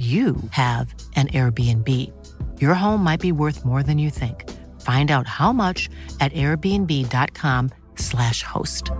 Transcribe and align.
you 0.00 0.36
have 0.52 0.94
an 1.14 1.28
Airbnb. 1.28 2.10
Your 2.58 2.74
home 2.74 3.04
might 3.04 3.20
be 3.20 3.32
worth 3.32 3.66
more 3.66 3.82
than 3.82 3.98
you 3.98 4.08
think. 4.10 4.50
Find 4.80 5.10
out 5.10 5.26
how 5.26 5.52
much 5.52 5.90
at 6.20 6.32
airbnb.com/slash 6.32 8.42
host. 8.42 8.90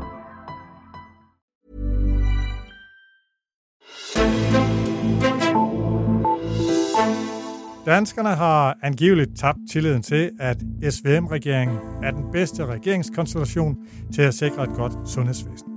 Danskerne 7.86 8.28
har 8.28 8.76
angiveligt 8.82 9.38
tabt 9.38 9.58
tilliden 9.72 10.02
til, 10.02 10.30
at 10.40 10.56
SVM-regeringen 10.90 11.78
er 12.02 12.10
den 12.10 12.24
bedste 12.32 12.66
regeringskonstellation 12.66 13.76
til 14.14 14.22
at 14.22 14.34
sikre 14.34 14.62
et 14.62 14.70
godt 14.76 15.08
sundhedsvæsen. 15.08 15.69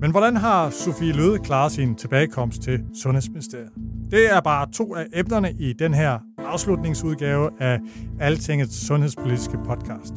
Men 0.00 0.10
hvordan 0.10 0.36
har 0.36 0.70
Sofie 0.70 1.12
Løde 1.12 1.38
klaret 1.38 1.72
sin 1.72 1.94
tilbagekomst 1.94 2.62
til 2.62 2.84
Sundhedsministeriet? 3.02 3.68
Det 4.10 4.32
er 4.32 4.40
bare 4.40 4.70
to 4.72 4.94
af 4.94 5.06
emnerne 5.12 5.52
i 5.52 5.72
den 5.72 5.94
her 5.94 6.18
afslutningsudgave 6.38 7.50
af 7.60 7.78
Altingets 8.20 8.86
sundhedspolitiske 8.86 9.58
podcast. 9.64 10.12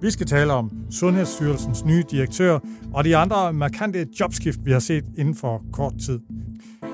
Vi 0.00 0.10
skal 0.10 0.26
tale 0.26 0.52
om 0.52 0.70
Sundhedsstyrelsens 0.90 1.84
nye 1.84 2.04
direktør 2.10 2.58
og 2.94 3.04
de 3.04 3.16
andre 3.16 3.52
markante 3.52 4.06
jobskift, 4.20 4.60
vi 4.64 4.72
har 4.72 4.78
set 4.78 5.04
inden 5.18 5.34
for 5.34 5.62
kort 5.72 5.94
tid. 6.06 6.20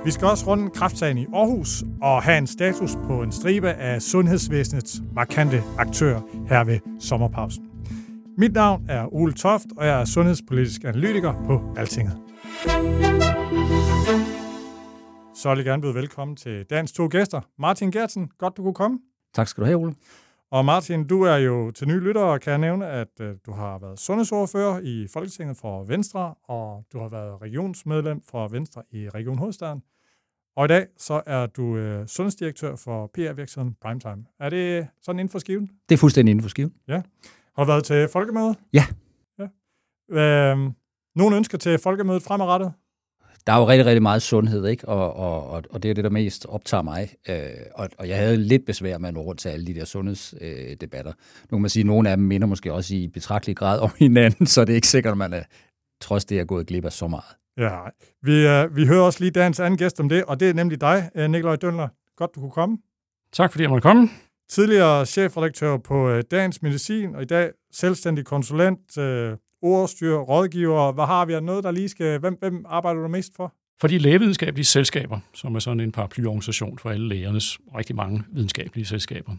Vi 0.04 0.10
skal 0.10 0.28
også 0.28 0.46
runde 0.46 0.70
kraftsagen 0.70 1.18
i 1.18 1.26
Aarhus 1.34 1.84
og 2.02 2.22
have 2.22 2.38
en 2.38 2.46
status 2.46 2.98
på 3.06 3.22
en 3.22 3.32
stribe 3.32 3.70
af 3.70 4.02
sundhedsvæsenets 4.02 5.02
markante 5.14 5.62
aktører 5.78 6.20
her 6.48 6.64
ved 6.64 6.78
sommerpausen. 7.00 7.69
Mit 8.40 8.52
navn 8.52 8.86
er 8.88 9.14
Ole 9.14 9.32
Toft, 9.32 9.66
og 9.76 9.86
jeg 9.86 10.00
er 10.00 10.04
sundhedspolitisk 10.04 10.84
analytiker 10.84 11.44
på 11.44 11.74
Altinget. 11.76 12.18
Så 15.34 15.48
vil 15.48 15.56
jeg 15.56 15.64
gerne 15.64 15.82
byde 15.82 15.94
velkommen 15.94 16.36
til 16.36 16.64
dagens 16.70 16.92
to 16.92 17.08
gæster. 17.10 17.40
Martin 17.58 17.90
Gertsen, 17.90 18.30
godt 18.38 18.56
du 18.56 18.62
kunne 18.62 18.74
komme. 18.74 18.98
Tak 19.34 19.48
skal 19.48 19.60
du 19.60 19.66
have, 19.66 19.78
Ole. 19.78 19.94
Og 20.50 20.64
Martin, 20.64 21.06
du 21.06 21.22
er 21.22 21.36
jo 21.36 21.70
til 21.70 21.88
nye 21.88 22.00
lyttere, 22.00 22.38
kan 22.38 22.50
jeg 22.50 22.58
nævne, 22.58 22.86
at 22.86 23.08
uh, 23.20 23.26
du 23.46 23.52
har 23.52 23.78
været 23.78 23.98
sundhedsordfører 23.98 24.80
i 24.82 25.06
Folketinget 25.12 25.56
for 25.56 25.84
Venstre, 25.84 26.34
og 26.44 26.84
du 26.92 26.98
har 26.98 27.08
været 27.08 27.42
regionsmedlem 27.42 28.22
for 28.30 28.48
Venstre 28.48 28.82
i 28.90 29.08
Region 29.08 29.38
Hovedstaden. 29.38 29.82
Og 30.56 30.64
i 30.64 30.68
dag 30.68 30.86
så 30.98 31.22
er 31.26 31.46
du 31.46 31.62
uh, 31.62 32.06
sundhedsdirektør 32.06 32.76
for 32.76 33.10
PR-virksomheden 33.14 33.76
Primetime. 33.80 34.24
Er 34.38 34.50
det 34.50 34.86
sådan 35.02 35.18
inden 35.18 35.32
for 35.32 35.38
skiven? 35.38 35.70
Det 35.88 35.94
er 35.94 35.98
fuldstændig 35.98 36.30
inden 36.30 36.42
for 36.42 36.50
skiven. 36.50 36.72
Ja. 36.88 37.02
Har 37.60 37.64
du 37.64 37.70
været 37.70 37.84
til 37.84 38.08
folkemødet? 38.08 38.56
Ja. 38.72 38.84
ja. 39.38 40.52
Uh, 40.52 40.72
nogle 41.16 41.36
ønsker 41.36 41.58
til 41.58 41.78
folkemødet 41.78 42.22
fremadrettet? 42.22 42.72
Der 43.46 43.52
er 43.52 43.58
jo 43.58 43.68
rigtig, 43.68 43.86
rigtig 43.86 44.02
meget 44.02 44.22
sundhed, 44.22 44.66
ikke? 44.66 44.88
Og, 44.88 45.16
og, 45.16 45.50
og, 45.50 45.62
og 45.70 45.82
det 45.82 45.90
er 45.90 45.94
det, 45.94 46.04
der 46.04 46.10
mest 46.10 46.46
optager 46.48 46.82
mig. 46.82 47.08
Øh, 47.28 47.36
og, 47.74 47.88
og 47.98 48.08
jeg 48.08 48.16
havde 48.16 48.36
lidt 48.36 48.66
besvær 48.66 48.98
med 48.98 49.08
at 49.08 49.14
nå 49.14 49.20
rundt 49.20 49.40
til 49.40 49.48
alle 49.48 49.66
de 49.66 49.74
der 49.74 49.84
sundhedsdebatter. 49.84 51.12
Øh, 51.12 51.46
nu 51.50 51.56
kan 51.56 51.60
man 51.60 51.70
sige, 51.70 51.82
at 51.82 51.86
nogle 51.86 52.10
af 52.10 52.16
dem 52.16 52.26
minder 52.26 52.46
måske 52.46 52.72
også 52.72 52.94
i 52.94 53.08
betragtelig 53.08 53.56
grad 53.56 53.80
om 53.80 53.90
hinanden, 53.98 54.46
så 54.46 54.64
det 54.64 54.72
er 54.72 54.74
ikke 54.74 54.88
sikkert, 54.88 55.12
at 55.12 55.18
man 55.18 55.32
er, 55.32 55.42
trods 56.00 56.24
det 56.24 56.40
er 56.40 56.44
gået 56.44 56.66
glip 56.66 56.84
af 56.84 56.92
så 56.92 57.08
meget. 57.08 57.36
Ja, 57.58 57.78
vi, 58.22 58.46
øh, 58.46 58.76
vi 58.76 58.86
hører 58.86 59.02
også 59.02 59.20
lige 59.20 59.30
dagens 59.30 59.60
anden 59.60 59.78
gæst 59.78 60.00
om 60.00 60.08
det, 60.08 60.24
og 60.24 60.40
det 60.40 60.50
er 60.50 60.54
nemlig 60.54 60.80
dig, 60.80 61.10
øh, 61.14 61.30
Nikolaj 61.30 61.56
Dønler. 61.56 61.88
Godt, 62.16 62.34
du 62.34 62.40
kunne 62.40 62.50
komme. 62.50 62.78
Tak 63.32 63.52
fordi 63.52 63.62
jeg 63.62 63.70
måtte 63.70 63.82
komme. 63.82 64.08
Tidligere 64.50 65.06
chefredaktør 65.06 65.76
på 65.76 66.08
øh, 66.08 66.22
Dagens 66.30 66.62
Medicin, 66.62 67.14
og 67.14 67.22
i 67.22 67.24
dag 67.24 67.50
selvstændig 67.72 68.24
konsulent, 68.24 68.98
øh, 68.98 69.36
ordstyr, 69.62 70.16
rådgiver. 70.16 70.92
Hvad 70.92 71.04
har 71.04 71.24
vi 71.24 71.32
af 71.32 71.42
noget, 71.42 71.64
der 71.64 71.70
lige 71.70 71.88
skal... 71.88 72.18
Hvem, 72.18 72.36
hvem 72.40 72.64
arbejder 72.68 73.00
du 73.00 73.08
mest 73.08 73.32
for? 73.36 73.54
For 73.80 73.88
de 73.88 73.98
lægevidenskabelige 73.98 74.64
selskaber, 74.64 75.18
som 75.34 75.54
er 75.54 75.58
sådan 75.58 75.80
en 75.80 75.92
paraplyorganisation 75.92 76.78
for 76.78 76.90
alle 76.90 77.08
lægernes 77.08 77.58
rigtig 77.76 77.96
mange 77.96 78.22
videnskabelige 78.32 78.86
selskaber. 78.86 79.32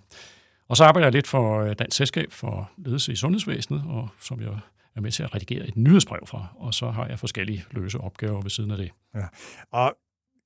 Og 0.69 0.77
så 0.77 0.83
arbejder 0.83 1.07
jeg 1.07 1.13
lidt 1.13 1.28
for 1.28 1.61
øh, 1.61 1.75
Dansk 1.79 1.97
Selskab 1.97 2.31
for 2.31 2.72
Ledelse 2.78 3.11
i 3.11 3.16
Sundhedsvæsenet, 3.16 3.83
og 3.88 4.09
som 4.19 4.41
jeg 4.41 4.59
er 4.95 5.01
med 5.01 5.11
til 5.11 5.23
at 5.23 5.35
redigere 5.35 5.67
et 5.67 5.78
nyhedsbrev 5.78 6.28
fra, 6.28 6.45
og 6.55 6.73
så 6.73 6.89
har 6.89 7.07
jeg 7.07 7.19
forskellige 7.19 7.63
løse 7.72 7.97
opgaver 7.97 8.41
ved 8.41 8.49
siden 8.49 8.72
af 8.72 8.78
det. 8.78 8.91
Ja. 9.16 9.25
Og 9.72 9.93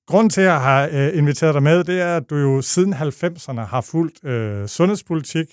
grunden 0.07 0.29
til, 0.29 0.41
at 0.41 0.47
jeg 0.47 0.61
har 0.61 0.89
øh, 0.91 1.17
inviteret 1.17 1.53
dig 1.53 1.63
med, 1.63 1.83
det 1.83 2.01
er, 2.01 2.17
at 2.17 2.29
du 2.29 2.35
jo 2.35 2.61
siden 2.61 2.93
90'erne 2.93 3.61
har 3.61 3.81
fulgt 3.81 4.25
øh, 4.25 4.67
sundhedspolitik, 4.67 5.47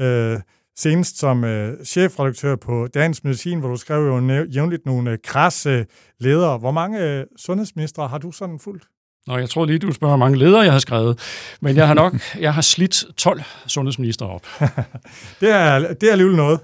øh, 0.00 0.40
senest 0.78 1.18
som 1.18 1.44
øh, 1.44 1.84
chefredaktør 1.84 2.56
på 2.56 2.88
Dagens 2.94 3.24
Medicin, 3.24 3.60
hvor 3.60 3.68
du 3.68 3.76
skrev 3.76 4.06
jo 4.06 4.44
jævnligt 4.44 4.86
nogle 4.86 5.10
øh, 5.10 5.18
krasse 5.24 5.86
ledere. 6.20 6.58
Hvor 6.58 6.70
mange 6.70 7.00
øh, 7.00 7.24
sundhedsministre 7.36 8.08
har 8.08 8.18
du 8.18 8.32
sådan 8.32 8.58
fulgt? 8.58 8.84
Nå, 9.26 9.36
jeg 9.38 9.50
tror 9.50 9.64
lige, 9.64 9.78
du 9.78 9.92
spørger, 9.92 10.16
hvor 10.16 10.26
mange 10.26 10.38
ledere 10.38 10.60
jeg 10.60 10.72
har 10.72 10.78
skrevet. 10.78 11.20
Men 11.60 11.76
jeg 11.76 11.86
har 11.86 11.94
nok 11.94 12.14
jeg 12.40 12.54
har 12.54 12.62
slidt 12.62 13.04
12 13.16 13.42
sundhedsminister 13.66 14.26
op. 14.26 14.46
det, 15.40 15.50
er, 15.50 15.94
det 15.94 16.02
er 16.02 16.12
alligevel 16.12 16.36
noget. 16.36 16.60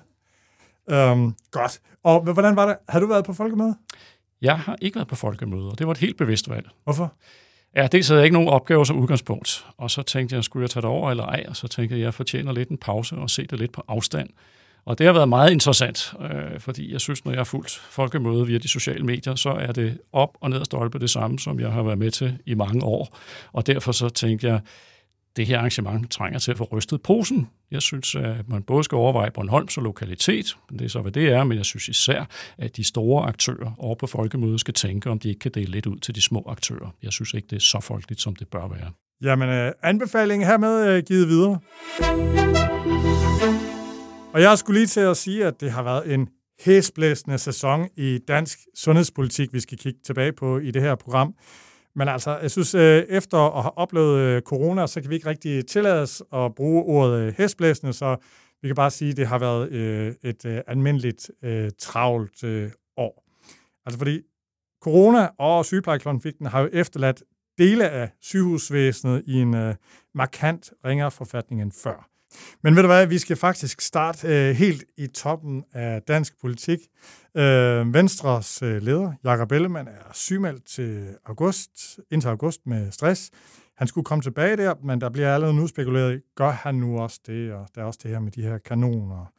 Um, 0.92 1.34
godt. 1.50 1.80
Og 2.04 2.32
hvordan 2.32 2.56
var 2.56 2.66
det? 2.66 2.76
Har 2.88 3.00
du 3.00 3.06
været 3.06 3.24
på 3.24 3.32
folkemøde? 3.32 3.74
Jeg 4.42 4.58
har 4.58 4.76
ikke 4.82 4.96
været 4.96 5.08
på 5.08 5.16
folkemøde, 5.16 5.70
og 5.70 5.78
det 5.78 5.86
var 5.86 5.92
et 5.92 5.98
helt 5.98 6.16
bevidst 6.16 6.50
valg. 6.50 6.68
Hvorfor? 6.84 7.14
Ja, 7.76 7.86
dels 7.86 8.08
havde 8.08 8.20
jeg 8.20 8.24
ikke 8.24 8.34
nogen 8.34 8.48
opgaver 8.48 8.84
som 8.84 8.98
udgangspunkt, 8.98 9.66
og 9.78 9.90
så 9.90 10.02
tænkte 10.02 10.36
jeg, 10.36 10.44
skulle 10.44 10.62
jeg 10.62 10.70
tage 10.70 10.80
det 10.80 10.90
over 10.90 11.10
eller 11.10 11.24
ej, 11.24 11.44
og 11.48 11.56
så 11.56 11.68
tænkte 11.68 11.94
jeg, 11.94 12.00
at 12.00 12.04
jeg 12.04 12.14
fortjener 12.14 12.52
lidt 12.52 12.68
en 12.68 12.78
pause 12.78 13.16
og 13.16 13.30
se 13.30 13.46
det 13.46 13.58
lidt 13.58 13.72
på 13.72 13.82
afstand. 13.88 14.28
Og 14.84 14.98
det 14.98 15.06
har 15.06 15.12
været 15.12 15.28
meget 15.28 15.52
interessant, 15.52 16.14
øh, 16.20 16.60
fordi 16.60 16.92
jeg 16.92 17.00
synes, 17.00 17.24
når 17.24 17.32
jeg 17.32 17.38
har 17.38 17.44
fulgt 17.44 17.70
folkemøde 17.70 18.46
via 18.46 18.58
de 18.58 18.68
sociale 18.68 19.04
medier, 19.04 19.34
så 19.34 19.50
er 19.50 19.72
det 19.72 19.98
op 20.12 20.36
og 20.40 20.50
ned 20.50 20.58
og 20.58 20.66
stolpe 20.66 20.98
det 20.98 21.10
samme, 21.10 21.38
som 21.38 21.60
jeg 21.60 21.72
har 21.72 21.82
været 21.82 21.98
med 21.98 22.10
til 22.10 22.38
i 22.46 22.54
mange 22.54 22.84
år. 22.84 23.18
Og 23.52 23.66
derfor 23.66 23.92
så 23.92 24.08
tænkte 24.08 24.46
jeg, 24.46 24.60
det 25.36 25.46
her 25.46 25.58
arrangement 25.58 26.10
trænger 26.10 26.38
til 26.38 26.50
at 26.50 26.58
få 26.58 26.68
rystet 26.72 27.02
posen. 27.02 27.48
Jeg 27.70 27.82
synes, 27.82 28.14
at 28.14 28.48
man 28.48 28.62
både 28.62 28.84
skal 28.84 28.96
overveje 28.96 29.30
Bornholm 29.30 29.68
som 29.68 29.84
lokalitet, 29.84 30.56
det 30.72 30.82
er 30.82 30.88
så, 30.88 31.00
hvad 31.00 31.12
det 31.12 31.28
er, 31.28 31.44
men 31.44 31.58
jeg 31.58 31.64
synes 31.64 31.88
især, 31.88 32.24
at 32.58 32.76
de 32.76 32.84
store 32.84 33.28
aktører 33.28 33.72
over 33.78 33.94
på 33.94 34.06
folkemødet 34.06 34.60
skal 34.60 34.74
tænke, 34.74 35.10
om 35.10 35.18
de 35.18 35.28
ikke 35.28 35.38
kan 35.38 35.50
dele 35.54 35.70
lidt 35.70 35.86
ud 35.86 35.98
til 35.98 36.14
de 36.14 36.22
små 36.22 36.44
aktører. 36.48 36.94
Jeg 37.02 37.12
synes 37.12 37.34
ikke, 37.34 37.48
det 37.50 37.56
er 37.56 37.60
så 37.60 37.80
folkeligt, 37.80 38.20
som 38.20 38.36
det 38.36 38.48
bør 38.48 38.68
være. 38.68 38.90
Jamen, 39.22 39.48
øh, 39.48 39.72
anbefalingen 39.82 40.48
hermed 40.48 40.88
øh, 40.88 41.02
givet 41.02 41.28
videre. 41.28 41.58
Og 44.32 44.42
jeg 44.42 44.58
skulle 44.58 44.78
lige 44.78 44.86
til 44.86 45.00
at 45.00 45.16
sige, 45.16 45.46
at 45.46 45.60
det 45.60 45.72
har 45.72 45.82
været 45.82 46.14
en 46.14 46.28
hæsblæsende 46.64 47.38
sæson 47.38 47.88
i 47.96 48.18
dansk 48.28 48.58
sundhedspolitik, 48.74 49.52
vi 49.52 49.60
skal 49.60 49.78
kigge 49.78 49.98
tilbage 50.04 50.32
på 50.32 50.58
i 50.58 50.70
det 50.70 50.82
her 50.82 50.94
program. 50.94 51.34
Men 51.96 52.08
altså, 52.08 52.38
jeg 52.38 52.50
synes, 52.50 52.74
øh, 52.74 53.02
efter 53.08 53.38
at 53.38 53.62
have 53.62 53.78
oplevet 53.78 54.18
øh, 54.18 54.42
corona, 54.42 54.86
så 54.86 55.00
kan 55.00 55.10
vi 55.10 55.14
ikke 55.14 55.28
rigtig 55.28 55.66
tillade 55.66 56.02
os 56.02 56.22
at 56.32 56.54
bruge 56.54 56.82
ordet 56.82 57.20
øh, 57.20 57.34
hestblæsende, 57.38 57.92
så 57.92 58.16
vi 58.62 58.68
kan 58.68 58.74
bare 58.74 58.90
sige, 58.90 59.10
at 59.10 59.16
det 59.16 59.26
har 59.26 59.38
været 59.38 59.72
et 60.22 60.62
almindeligt 60.66 61.30
travlt 61.78 62.44
år. 62.96 63.24
Altså 63.86 63.98
fordi 63.98 64.22
corona 64.82 65.28
og 65.38 65.64
sygeplejekonflikten 65.64 66.46
har 66.46 66.60
jo 66.60 66.68
efterladt 66.72 67.22
dele 67.58 67.88
af 67.90 68.10
sygehusvæsenet 68.20 69.22
i 69.26 69.34
en 69.34 69.74
markant 70.14 70.72
ringere 70.84 71.10
forfatning 71.10 71.62
end 71.62 71.72
før. 71.72 72.08
Men 72.62 72.76
ved 72.76 72.82
du 72.82 72.86
hvad, 72.86 73.06
vi 73.06 73.18
skal 73.18 73.36
faktisk 73.36 73.80
starte 73.80 74.28
øh, 74.28 74.54
helt 74.54 74.84
i 74.96 75.06
toppen 75.06 75.64
af 75.72 76.02
dansk 76.02 76.40
politik. 76.40 76.78
Øh, 77.36 77.94
Venstres 77.94 78.62
øh, 78.62 78.82
leder, 78.82 79.12
Jakob 79.24 79.52
Ellemann, 79.52 79.88
er 79.88 80.12
sygemeldt 80.12 80.64
til 80.64 81.14
august, 81.24 82.00
indtil 82.10 82.28
august 82.28 82.66
med 82.66 82.90
stress. 82.90 83.30
Han 83.76 83.88
skulle 83.88 84.04
komme 84.04 84.22
tilbage 84.22 84.56
der, 84.56 84.74
men 84.84 85.00
der 85.00 85.08
bliver 85.08 85.34
allerede 85.34 85.56
nu 85.56 85.66
spekuleret 85.66 86.16
i, 86.16 86.20
gør 86.36 86.50
han 86.50 86.74
nu 86.74 86.98
også 86.98 87.20
det, 87.26 87.52
og 87.52 87.68
der 87.74 87.80
er 87.80 87.84
også 87.84 88.00
det 88.02 88.10
her 88.10 88.20
med 88.20 88.32
de 88.32 88.42
her 88.42 88.58
kanoner. 88.58 89.32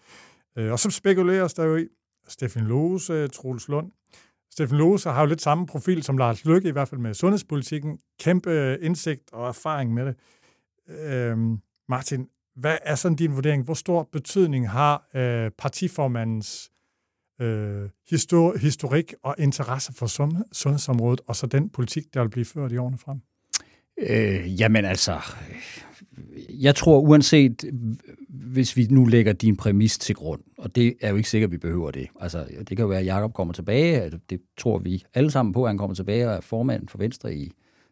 Øh, 0.57 0.71
og 0.71 0.79
så 0.79 0.89
spekuleres 0.89 1.53
der 1.53 1.63
jo 1.63 1.77
i, 1.77 1.87
Stefan 2.27 2.63
Lose, 2.63 3.13
øh, 3.13 3.29
Troels 3.29 3.67
Lund. 3.67 3.91
Stefan 4.51 4.77
Lose 4.77 5.09
har 5.09 5.21
jo 5.21 5.27
lidt 5.27 5.41
samme 5.41 5.67
profil 5.67 6.03
som 6.03 6.17
Lars 6.17 6.45
Lykke, 6.45 6.69
i 6.69 6.71
hvert 6.71 6.87
fald 6.87 7.01
med 7.01 7.13
sundhedspolitikken. 7.13 7.99
Kæmpe 8.19 8.51
øh, 8.51 8.77
indsigt 8.81 9.33
og 9.33 9.47
erfaring 9.47 9.93
med 9.93 10.05
det. 10.05 10.15
Øh, 10.89 11.37
Martin, 11.89 12.27
hvad 12.57 12.77
er 12.85 12.95
sådan 12.95 13.15
din 13.15 13.35
vurdering? 13.35 13.63
Hvor 13.63 13.73
stor 13.73 14.09
betydning 14.11 14.69
har 14.69 15.09
øh, 15.15 15.51
partiformandens 15.57 16.71
øh, 17.41 17.89
histor- 18.11 18.57
historik 18.57 19.13
og 19.23 19.35
interesse 19.39 19.93
for 19.93 20.05
sund- 20.05 20.43
sundhedsområdet, 20.51 21.21
og 21.27 21.35
så 21.35 21.47
den 21.47 21.69
politik, 21.69 22.03
der 22.13 22.21
vil 22.21 22.29
blive 22.29 22.45
ført 22.45 22.71
i 22.71 22.77
årene 22.77 22.97
frem? 22.97 23.21
Øh, 23.97 24.61
jamen 24.61 24.85
altså, 24.85 25.19
jeg 26.49 26.75
tror 26.75 26.99
uanset, 26.99 27.65
hvis 28.29 28.77
vi 28.77 28.87
nu 28.89 29.05
lægger 29.05 29.33
din 29.33 29.57
præmis 29.57 29.97
til 29.97 30.15
grund, 30.15 30.41
og 30.57 30.75
det 30.75 30.95
er 31.01 31.09
jo 31.09 31.15
ikke 31.15 31.29
sikkert, 31.29 31.47
at 31.47 31.51
vi 31.51 31.57
behøver 31.57 31.91
det. 31.91 32.07
Altså, 32.19 32.45
det 32.59 32.67
kan 32.67 32.79
jo 32.79 32.87
være, 32.87 32.99
at 32.99 33.05
Jacob 33.05 33.33
kommer 33.33 33.53
tilbage, 33.53 34.11
det 34.29 34.41
tror 34.57 34.77
vi 34.77 35.03
alle 35.13 35.31
sammen 35.31 35.53
på, 35.53 35.63
at 35.63 35.69
han 35.69 35.77
kommer 35.77 35.95
tilbage 35.95 36.29
og 36.29 36.35
er 36.35 36.41
formand 36.41 36.87
for 36.87 36.97
Venstre 36.97 37.35
i, 37.35 37.51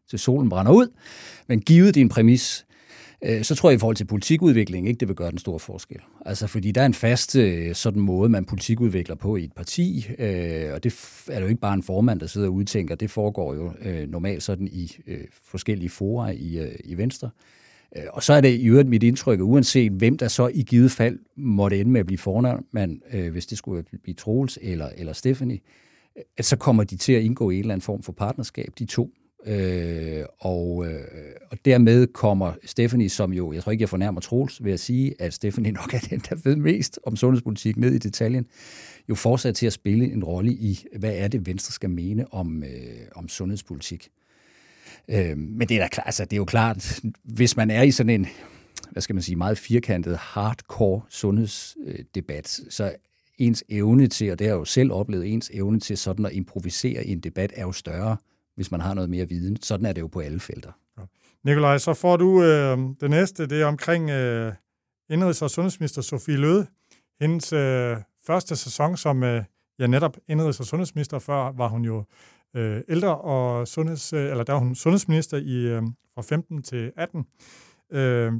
til 0.09 0.19
solen 0.19 0.49
brænder 0.49 0.71
ud. 0.71 0.87
Men 1.47 1.61
givet 1.61 1.95
din 1.95 2.09
præmis, 2.09 2.64
Øh, 3.25 3.43
så 3.43 3.55
tror 3.55 3.69
jeg 3.69 3.75
i 3.75 3.79
forhold 3.79 3.95
til 3.95 4.05
politikudvikling 4.05 4.87
ikke, 4.87 4.99
det 4.99 5.07
vil 5.07 5.15
gøre 5.15 5.31
den 5.31 5.37
store 5.37 5.59
forskel. 5.59 5.99
Altså, 6.25 6.47
fordi 6.47 6.71
der 6.71 6.81
er 6.81 6.85
en 6.85 6.93
fast 6.93 7.35
øh, 7.35 7.75
sådan 7.75 8.01
måde, 8.01 8.29
man 8.29 8.45
politikudvikler 8.45 9.15
på 9.15 9.35
i 9.35 9.43
et 9.43 9.53
parti, 9.53 10.07
øh, 10.19 10.73
og 10.73 10.83
det 10.83 11.23
er 11.27 11.39
jo 11.39 11.47
ikke 11.47 11.61
bare 11.61 11.73
en 11.73 11.83
formand, 11.83 12.19
der 12.19 12.27
sidder 12.27 12.47
og 12.47 12.53
udtænker, 12.53 12.95
det 12.95 13.11
foregår 13.11 13.53
jo 13.53 13.73
normalt 14.07 14.43
sådan 14.43 14.67
i 14.67 14.91
forskellige 15.43 15.89
fora 15.89 16.29
i, 16.29 16.71
i 16.83 16.97
Venstre. 16.97 17.29
Og 18.09 18.23
så 18.23 18.33
er 18.33 18.41
det 18.41 18.59
i 18.59 18.67
øvrigt 18.67 18.89
mit 18.89 19.03
indtryk, 19.03 19.39
at 19.39 19.43
uanset 19.43 19.91
hvem 19.91 20.17
der 20.17 20.27
så 20.27 20.47
i 20.47 20.61
givet 20.61 20.91
fald 20.91 21.19
måtte 21.35 21.79
ende 21.79 21.91
med 21.91 21.99
at 21.99 22.05
blive 22.05 22.17
formand, 22.17 23.29
hvis 23.31 23.45
det 23.45 23.57
skulle 23.57 23.83
blive 24.03 24.15
Troels 24.15 24.59
eller, 24.61 24.89
eller 24.97 25.13
Stephanie, 25.13 25.59
at 26.37 26.45
så 26.45 26.55
kommer 26.55 26.83
de 26.83 26.97
til 26.97 27.13
at 27.13 27.21
indgå 27.21 27.49
i 27.49 27.53
en 27.55 27.59
eller 27.59 27.73
anden 27.73 27.85
form 27.85 28.03
for 28.03 28.11
partnerskab, 28.11 28.73
de 28.79 28.85
to. 28.85 29.11
Øh, 29.47 30.25
og, 30.39 30.85
øh, 30.87 31.01
og 31.51 31.57
dermed 31.65 32.07
kommer 32.07 32.53
Stephanie, 32.65 33.09
som 33.09 33.33
jo, 33.33 33.53
jeg 33.53 33.63
tror 33.63 33.71
ikke, 33.71 33.81
jeg 33.81 33.89
fornærmer 33.89 34.21
Troels 34.21 34.63
ved 34.63 34.71
at 34.71 34.79
sige, 34.79 35.13
at 35.19 35.33
Stephanie 35.33 35.71
nok 35.71 35.93
er 35.93 35.99
den, 35.99 36.21
der 36.29 36.35
ved 36.43 36.55
mest 36.55 36.99
om 37.03 37.15
sundhedspolitik 37.15 37.77
ned 37.77 37.93
i 37.93 37.97
detaljen, 37.97 38.45
jo 39.09 39.15
fortsat 39.15 39.55
til 39.55 39.65
at 39.65 39.73
spille 39.73 40.13
en 40.13 40.23
rolle 40.23 40.51
i, 40.51 40.85
hvad 40.99 41.13
er 41.15 41.27
det, 41.27 41.47
Venstre 41.47 41.71
skal 41.71 41.89
mene 41.89 42.33
om, 42.33 42.63
øh, 42.63 42.69
om 43.15 43.29
sundhedspolitik. 43.29 44.09
Øh, 45.09 45.37
men 45.37 45.67
det 45.67 45.77
er, 45.77 45.81
da 45.81 45.87
klart, 45.87 46.07
altså, 46.07 46.25
det 46.25 46.33
er 46.33 46.37
jo 46.37 46.45
klart, 46.45 46.99
hvis 47.23 47.57
man 47.57 47.71
er 47.71 47.81
i 47.81 47.91
sådan 47.91 48.09
en, 48.09 48.27
hvad 48.91 49.01
skal 49.01 49.15
man 49.15 49.23
sige, 49.23 49.35
meget 49.35 49.57
firkantet, 49.57 50.17
hardcore 50.17 51.01
sundhedsdebat, 51.09 52.59
så 52.69 52.95
ens 53.37 53.63
evne 53.69 54.07
til, 54.07 54.31
og 54.31 54.39
det 54.39 54.47
har 54.47 54.53
jeg 54.53 54.59
jo 54.59 54.65
selv 54.65 54.91
oplevet, 54.91 55.33
ens 55.33 55.51
evne 55.53 55.79
til 55.79 55.97
sådan 55.97 56.25
at 56.25 56.33
improvisere 56.33 57.05
i 57.05 57.11
en 57.11 57.19
debat 57.19 57.53
er 57.55 57.61
jo 57.61 57.71
større, 57.71 58.17
hvis 58.55 58.71
man 58.71 58.81
har 58.81 58.93
noget 58.93 59.09
mere 59.09 59.29
viden. 59.29 59.61
Sådan 59.61 59.85
er 59.85 59.93
det 59.93 60.01
jo 60.01 60.07
på 60.07 60.19
alle 60.19 60.39
felter. 60.39 60.71
Ja. 60.97 61.03
Nikolaj, 61.43 61.77
så 61.77 61.93
får 61.93 62.17
du 62.17 62.43
øh, 62.43 62.77
det 63.01 63.09
næste, 63.09 63.47
det 63.47 63.61
er 63.61 63.65
omkring 63.65 64.09
øh, 64.09 64.53
indrigs- 65.09 65.41
og 65.41 65.51
sundhedsminister 65.51 66.01
Sofie 66.01 66.37
Løde. 66.37 66.67
Hendes 67.21 67.53
øh, 67.53 67.97
første 68.27 68.55
sæson 68.55 68.97
som 68.97 69.23
øh, 69.23 69.43
ja, 69.79 69.87
netop 69.87 70.17
indrigs- 70.31 70.59
og 70.59 70.65
sundhedsminister, 70.65 71.19
før 71.19 71.51
var 71.51 71.67
hun 71.67 71.85
jo 71.85 72.03
øh, 72.55 72.81
ældre 72.89 73.17
og 73.17 73.67
sundheds, 73.67 74.13
øh, 74.13 74.31
eller 74.31 74.43
der 74.43 74.53
var 74.53 74.59
hun 74.59 74.75
sundhedsminister 74.75 75.37
i, 75.37 75.55
øh, 75.55 75.83
fra 76.15 76.21
15 76.21 76.63
til 76.63 76.91
18. 76.97 77.25
Øh, 77.91 78.33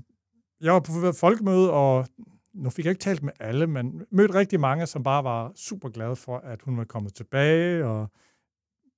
jeg 0.61 0.73
var 0.73 0.79
på 0.79 1.11
folkemøde, 1.19 1.71
og 1.71 2.07
nu 2.53 2.69
fik 2.69 2.85
jeg 2.85 2.91
ikke 2.91 3.01
talt 3.01 3.23
med 3.23 3.33
alle, 3.39 3.67
men 3.67 4.01
mødte 4.11 4.33
rigtig 4.33 4.59
mange, 4.59 4.85
som 4.85 5.03
bare 5.03 5.23
var 5.23 5.51
super 5.55 5.89
glade 5.89 6.15
for, 6.15 6.37
at 6.37 6.61
hun 6.61 6.77
var 6.77 6.83
kommet 6.83 7.13
tilbage, 7.13 7.85
og 7.85 8.11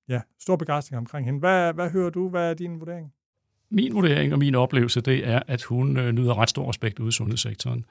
ja, 0.09 0.21
stor 0.39 0.56
begejstring 0.56 0.98
omkring 0.98 1.25
hende. 1.25 1.39
Hvad, 1.39 1.74
hvad 1.74 1.89
hører 1.89 2.09
du? 2.09 2.30
Hvad 2.30 2.50
er 2.50 2.54
din 2.54 2.80
vurdering? 2.80 3.13
Min 3.69 3.94
vurdering 3.94 4.33
og 4.33 4.39
min 4.39 4.56
oplevelse, 4.56 5.01
det 5.01 5.27
er, 5.27 5.42
at 5.48 5.63
hun 5.63 5.98
øh, 5.98 6.12
nyder 6.12 6.38
ret 6.38 6.50
stor 6.50 6.69
respekt 6.69 7.00
ude 7.00 7.09
i 7.09 7.12
sundhedssektoren. 7.12 7.86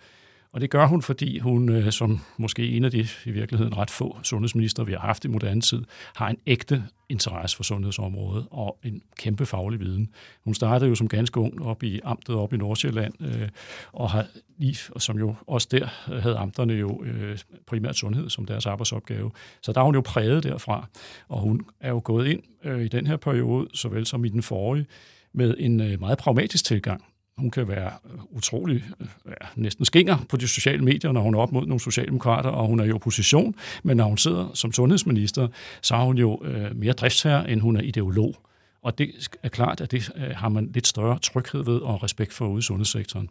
Og 0.52 0.60
det 0.60 0.70
gør 0.70 0.86
hun, 0.86 1.02
fordi 1.02 1.38
hun, 1.38 1.68
øh, 1.68 1.92
som 1.92 2.20
måske 2.36 2.68
en 2.68 2.84
af 2.84 2.90
de 2.90 3.08
i 3.24 3.30
virkeligheden 3.30 3.76
ret 3.76 3.90
få 3.90 4.18
sundhedsminister, 4.22 4.84
vi 4.84 4.92
har 4.92 4.98
haft 4.98 5.24
i 5.24 5.28
moderne 5.28 5.60
tid, 5.60 5.82
har 6.16 6.28
en 6.28 6.38
ægte 6.46 6.84
interesse 7.08 7.56
for 7.56 7.64
sundhedsområdet 7.64 8.46
og 8.50 8.78
en 8.82 9.02
kæmpe 9.18 9.46
faglig 9.46 9.80
viden. 9.80 10.08
Hun 10.44 10.54
startede 10.54 10.88
jo 10.88 10.94
som 10.94 11.08
ganske 11.08 11.40
ung 11.40 11.62
op 11.62 11.82
i 11.82 12.00
amtet 12.04 12.34
op 12.36 12.52
i 12.52 12.56
Nordsjælland, 12.56 13.14
øh, 13.20 13.48
og 13.92 14.10
har 14.10 14.26
lige, 14.58 14.78
og 14.92 15.02
som 15.02 15.18
jo 15.18 15.34
også 15.46 15.68
der 15.70 15.88
øh, 16.12 16.22
havde 16.22 16.36
amterne 16.36 16.72
jo 16.72 17.04
øh, 17.04 17.38
primært 17.66 17.96
sundhed 17.96 18.30
som 18.30 18.44
deres 18.44 18.66
arbejdsopgave. 18.66 19.30
Så 19.62 19.72
der 19.72 19.80
er 19.80 19.84
hun 19.84 19.94
jo 19.94 20.00
præget 20.00 20.42
derfra, 20.42 20.86
og 21.28 21.40
hun 21.40 21.66
er 21.80 21.88
jo 21.88 22.00
gået 22.04 22.26
ind 22.26 22.42
øh, 22.64 22.84
i 22.84 22.88
den 22.88 23.06
her 23.06 23.16
periode, 23.16 23.68
såvel 23.74 24.06
som 24.06 24.24
i 24.24 24.28
den 24.28 24.42
forrige, 24.42 24.86
med 25.32 25.54
en 25.58 25.80
øh, 25.80 26.00
meget 26.00 26.18
pragmatisk 26.18 26.64
tilgang 26.64 27.04
hun 27.38 27.50
kan 27.50 27.68
være 27.68 27.90
utrolig 28.30 28.84
ja, 29.26 29.46
næsten 29.56 29.84
skinger 29.84 30.16
på 30.28 30.36
de 30.36 30.48
sociale 30.48 30.84
medier, 30.84 31.12
når 31.12 31.20
hun 31.20 31.34
er 31.34 31.38
op 31.38 31.52
mod 31.52 31.66
nogle 31.66 31.80
socialdemokrater, 31.80 32.50
og 32.50 32.66
hun 32.66 32.80
er 32.80 32.84
i 32.84 32.92
opposition. 32.92 33.54
Men 33.82 33.96
når 33.96 34.04
hun 34.04 34.18
sidder 34.18 34.50
som 34.54 34.72
sundhedsminister, 34.72 35.48
så 35.82 35.94
er 35.94 36.04
hun 36.04 36.18
jo 36.18 36.40
øh, 36.44 36.76
mere 36.76 36.92
driftsherre, 36.92 37.50
end 37.50 37.60
hun 37.60 37.76
er 37.76 37.80
ideolog. 37.80 38.34
Og 38.82 38.98
det 38.98 39.28
er 39.42 39.48
klart, 39.48 39.80
at 39.80 39.90
det 39.90 40.10
øh, 40.16 40.30
har 40.36 40.48
man 40.48 40.70
lidt 40.74 40.86
større 40.86 41.18
tryghed 41.18 41.64
ved 41.64 41.78
og 41.78 42.02
respekt 42.02 42.32
for 42.32 42.48
ude 42.48 42.58
i 42.58 42.62
sundhedssektoren. 42.62 43.28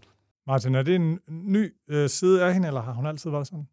Martin, 0.47 0.75
er 0.75 0.83
det 0.83 0.95
en 0.95 1.19
ny 1.29 1.73
øh, 1.89 2.09
side 2.09 2.43
af 2.43 2.53
hende, 2.53 2.67
eller 2.67 2.81
har 2.81 2.93
hun 2.93 3.05
altid 3.05 3.29
været 3.29 3.47
sådan? 3.47 3.67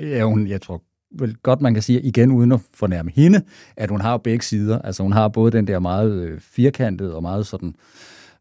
Ja, 0.00 0.24
hun, 0.24 0.46
jeg 0.46 0.62
tror 0.62 0.82
vel 1.18 1.36
godt, 1.36 1.60
man 1.60 1.74
kan 1.74 1.82
sige, 1.82 2.00
igen 2.00 2.30
uden 2.30 2.52
at 2.52 2.60
fornærme 2.74 3.10
hende, 3.14 3.42
at 3.76 3.90
hun 3.90 4.00
har 4.00 4.16
begge 4.16 4.44
sider. 4.44 4.78
Altså 4.78 5.02
hun 5.02 5.12
har 5.12 5.28
både 5.28 5.52
den 5.52 5.66
der 5.66 5.78
meget 5.78 6.12
øh, 6.12 6.40
firkantede 6.40 7.14
og 7.14 7.22
meget 7.22 7.46
sådan 7.46 7.68
øh, 7.68 7.74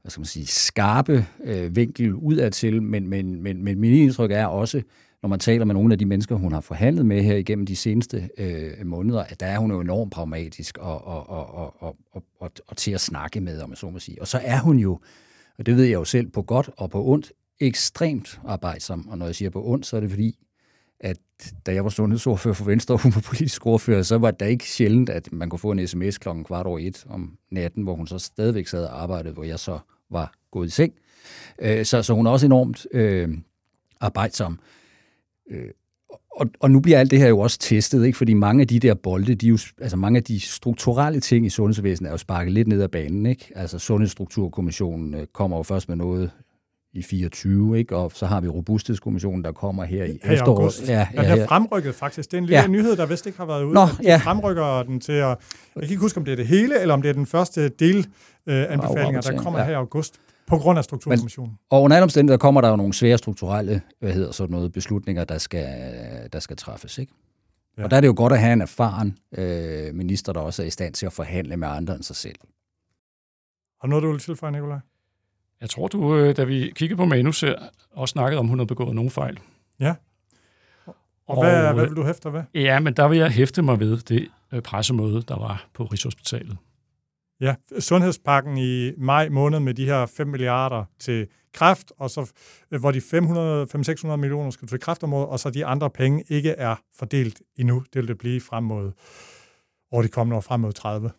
hvad 0.03 0.09
skal 0.09 0.19
man 0.19 0.25
sige, 0.25 0.45
skarpe 0.45 1.25
øh, 1.43 1.75
vinkel 1.75 2.13
udadtil, 2.13 2.81
men, 2.81 3.07
men, 3.07 3.43
men, 3.43 3.63
men 3.63 3.79
min 3.79 3.93
indtryk 3.93 4.31
er 4.31 4.45
også, 4.45 4.81
når 5.21 5.29
man 5.29 5.39
taler 5.39 5.65
med 5.65 5.73
nogle 5.73 5.93
af 5.93 5.99
de 5.99 6.05
mennesker, 6.05 6.35
hun 6.35 6.53
har 6.53 6.61
forhandlet 6.61 7.05
med 7.05 7.23
her 7.23 7.35
igennem 7.35 7.65
de 7.65 7.75
seneste 7.75 8.29
øh, 8.37 8.85
måneder, 8.85 9.23
at 9.23 9.39
der 9.39 9.45
er 9.45 9.57
hun 9.57 9.71
jo 9.71 9.79
enormt 9.79 10.11
pragmatisk 10.11 10.77
og, 10.77 11.07
og, 11.07 11.29
og, 11.29 11.55
og, 11.55 11.75
og, 11.79 11.95
og, 12.11 12.23
og, 12.39 12.51
og 12.67 12.77
til 12.77 12.91
at 12.91 13.01
snakke 13.01 13.41
med, 13.41 13.61
om 13.61 13.69
jeg 13.69 13.77
så 13.77 13.89
må 13.89 13.99
sige. 13.99 14.21
Og 14.21 14.27
så 14.27 14.39
er 14.43 14.59
hun 14.59 14.79
jo, 14.79 14.99
og 15.57 15.65
det 15.65 15.75
ved 15.75 15.83
jeg 15.83 15.93
jo 15.93 16.05
selv, 16.05 16.29
på 16.29 16.41
godt 16.41 16.69
og 16.77 16.89
på 16.89 17.05
ondt, 17.05 17.31
ekstremt 17.59 18.39
arbejdsom. 18.45 19.09
Og 19.09 19.17
når 19.17 19.25
jeg 19.25 19.35
siger 19.35 19.49
på 19.49 19.65
ondt, 19.65 19.85
så 19.85 19.95
er 19.95 20.01
det 20.01 20.09
fordi, 20.09 20.37
at 20.99 21.17
da 21.65 21.73
jeg 21.73 21.83
var 21.83 21.89
sundhedsordfører 21.89 22.53
for 22.53 22.65
Venstre, 22.65 22.95
og 22.95 23.03
hun 23.03 23.15
var 23.15 23.21
politisk 23.21 23.65
ordfører, 23.65 24.01
så 24.01 24.17
var 24.17 24.31
det 24.31 24.49
ikke 24.49 24.69
sjældent, 24.69 25.09
at 25.09 25.33
man 25.33 25.49
kunne 25.49 25.59
få 25.59 25.71
en 25.71 25.87
sms 25.87 26.17
klokken 26.17 26.43
kvart 26.43 26.65
over 26.65 26.79
et 26.79 27.05
om 27.09 27.37
natten, 27.51 27.83
hvor 27.83 27.95
hun 27.95 28.07
så 28.07 28.17
stadigvæk 28.17 28.67
sad 28.67 28.85
og 28.85 29.01
arbejdede, 29.01 29.33
hvor 29.33 29.43
jeg 29.43 29.59
så 29.59 29.79
var 30.13 30.33
gået 30.51 30.67
i 30.67 30.71
seng. 30.71 30.93
Øh, 31.61 31.85
så, 31.85 32.03
så 32.03 32.13
hun 32.13 32.27
er 32.27 32.31
også 32.31 32.45
enormt 32.45 32.87
øh, 32.93 33.29
arbejdsom. 34.01 34.59
Øh, 35.51 35.69
og, 36.35 36.49
og 36.59 36.71
nu 36.71 36.79
bliver 36.79 36.99
alt 36.99 37.11
det 37.11 37.19
her 37.19 37.27
jo 37.27 37.39
også 37.39 37.59
testet, 37.59 38.05
ikke? 38.05 38.17
fordi 38.17 38.33
mange 38.33 38.61
af 38.61 38.67
de 38.67 38.79
der 38.79 38.93
bolde, 38.93 39.35
de 39.35 39.47
jo, 39.47 39.57
altså 39.81 39.97
mange 39.97 40.17
af 40.17 40.23
de 40.23 40.39
strukturelle 40.39 41.19
ting 41.19 41.45
i 41.45 41.49
sundhedsvæsenet 41.49 42.09
er 42.09 42.13
jo 42.13 42.17
sparket 42.17 42.53
lidt 42.53 42.67
ned 42.67 42.81
ad 42.81 42.87
banen. 42.87 43.25
Ikke? 43.25 43.51
Altså 43.55 43.79
Sundhedsstrukturkommissionen 43.79 45.13
øh, 45.13 45.27
kommer 45.33 45.57
jo 45.57 45.63
først 45.63 45.89
med 45.89 45.97
noget 45.97 46.31
i 46.93 47.01
24, 47.01 47.77
ikke? 47.79 47.95
og 47.95 48.11
så 48.15 48.25
har 48.25 48.41
vi 48.41 48.47
Robusthedskommissionen, 48.47 49.43
der 49.43 49.51
kommer 49.51 49.83
her 49.83 50.03
i 50.03 50.19
her 50.23 50.31
efteråret. 50.31 50.87
Ja, 50.87 51.07
ja, 51.13 51.23
ja, 51.23 51.31
den 51.31 51.41
er 51.41 51.47
fremrykket 51.47 51.95
faktisk. 51.95 52.31
Det 52.31 52.37
er 52.37 52.41
en 52.41 52.45
lille 52.45 52.61
ja. 52.61 52.67
nyhed, 52.67 52.95
der 52.95 53.05
vist 53.05 53.25
ikke 53.25 53.37
har 53.37 53.45
været 53.45 53.63
ude. 53.63 53.73
Nå, 53.73 53.87
ja. 54.03 54.17
fremrykker 54.17 54.83
den 54.83 54.99
til 54.99 55.11
at... 55.11 55.27
Jeg 55.27 55.37
kan 55.75 55.89
ikke 55.89 56.01
huske, 56.01 56.17
om 56.17 56.25
det 56.25 56.31
er 56.31 56.35
det 56.35 56.47
hele, 56.47 56.79
eller 56.81 56.93
om 56.93 57.01
det 57.01 57.09
er 57.09 57.13
den 57.13 57.25
første 57.25 57.69
del 57.69 58.07
øh, 58.47 58.65
anbefalinger, 58.69 59.21
der 59.21 59.37
kommer 59.37 59.59
ja. 59.59 59.65
her 59.65 59.71
i 59.71 59.75
august 59.75 60.19
på 60.47 60.57
grund 60.57 60.77
af 60.77 60.83
strukturkommissionen. 60.83 61.51
Men, 61.51 61.59
og 61.69 61.81
under 61.81 61.97
alle 61.97 62.03
omstændigheder 62.03 62.37
kommer 62.37 62.61
der 62.61 62.69
jo 62.69 62.75
nogle 62.75 62.93
svære 62.93 63.17
strukturelle 63.17 63.81
hvad 63.99 64.13
hedder 64.13 64.31
sådan 64.31 64.51
noget, 64.51 64.71
beslutninger, 64.73 65.23
der 65.23 65.37
skal, 65.37 65.67
der 66.33 66.39
skal 66.39 66.57
træffes. 66.57 66.97
Ikke? 66.97 67.13
Ja. 67.77 67.83
Og 67.83 67.91
der 67.91 67.97
er 67.97 68.01
det 68.01 68.07
jo 68.07 68.13
godt 68.17 68.33
at 68.33 68.39
have 68.39 68.53
en 68.53 68.61
erfaren 68.61 69.17
øh, 69.37 69.95
minister, 69.95 70.33
der 70.33 70.39
også 70.39 70.61
er 70.61 70.67
i 70.67 70.69
stand 70.69 70.93
til 70.93 71.05
at 71.05 71.13
forhandle 71.13 71.57
med 71.57 71.67
andre 71.67 71.95
end 71.95 72.03
sig 72.03 72.15
selv. 72.15 72.35
Har 73.81 73.87
noget, 73.87 74.03
du 74.03 74.11
vil 74.11 74.19
tilføje, 74.19 74.51
Nicolaj? 74.51 74.79
Jeg 75.61 75.69
tror, 75.69 75.87
du, 75.87 76.17
øh, 76.17 76.37
da 76.37 76.43
vi 76.43 76.71
kiggede 76.75 76.97
på 76.97 77.05
manus 77.05 77.41
her, 77.41 77.55
også 77.91 78.11
snakkede 78.11 78.39
om, 78.39 78.47
hun 78.47 78.59
havde 78.59 78.67
begået 78.67 78.95
nogle 78.95 79.11
fejl. 79.11 79.39
Ja. 79.79 79.95
Og, 80.85 80.95
og 81.27 81.43
hvad, 81.43 81.73
hvad 81.73 81.85
vil 81.85 81.95
du 81.95 82.03
hæfte 82.03 82.33
ved? 82.33 82.43
Ja, 82.53 82.79
men 82.79 82.93
der 82.93 83.07
vil 83.07 83.17
jeg 83.17 83.31
hæfte 83.31 83.61
mig 83.61 83.79
ved 83.79 83.97
det 83.97 84.27
øh, 84.51 84.61
pressemøde, 84.61 85.21
der 85.21 85.39
var 85.39 85.67
på 85.73 85.83
Rigshospitalet. 85.83 86.57
Ja, 87.41 87.55
sundhedspakken 87.79 88.57
i 88.57 88.91
maj 88.97 89.29
måned 89.29 89.59
med 89.59 89.73
de 89.73 89.85
her 89.85 90.05
5 90.05 90.27
milliarder 90.27 90.85
til 90.99 91.27
kræft, 91.53 91.91
og 91.99 92.09
så, 92.09 92.31
øh, 92.71 92.79
hvor 92.79 92.91
de 92.91 93.01
500-600 93.01 94.15
millioner 94.15 94.49
skal 94.49 94.67
til 94.67 94.79
kræftområdet, 94.79 95.29
og 95.29 95.39
så 95.39 95.49
de 95.49 95.65
andre 95.65 95.89
penge 95.89 96.23
ikke 96.29 96.49
er 96.49 96.75
fordelt 96.95 97.41
endnu. 97.57 97.83
Det 97.93 98.01
vil 98.01 98.07
det 98.07 98.17
blive 98.17 98.41
frem 98.41 98.63
mod, 98.63 98.91
over 99.91 100.01
de 100.01 100.07
kommende 100.07 100.37
år 100.37 100.41
frem 100.41 100.59
mod 100.59 100.73
30. 100.73 101.11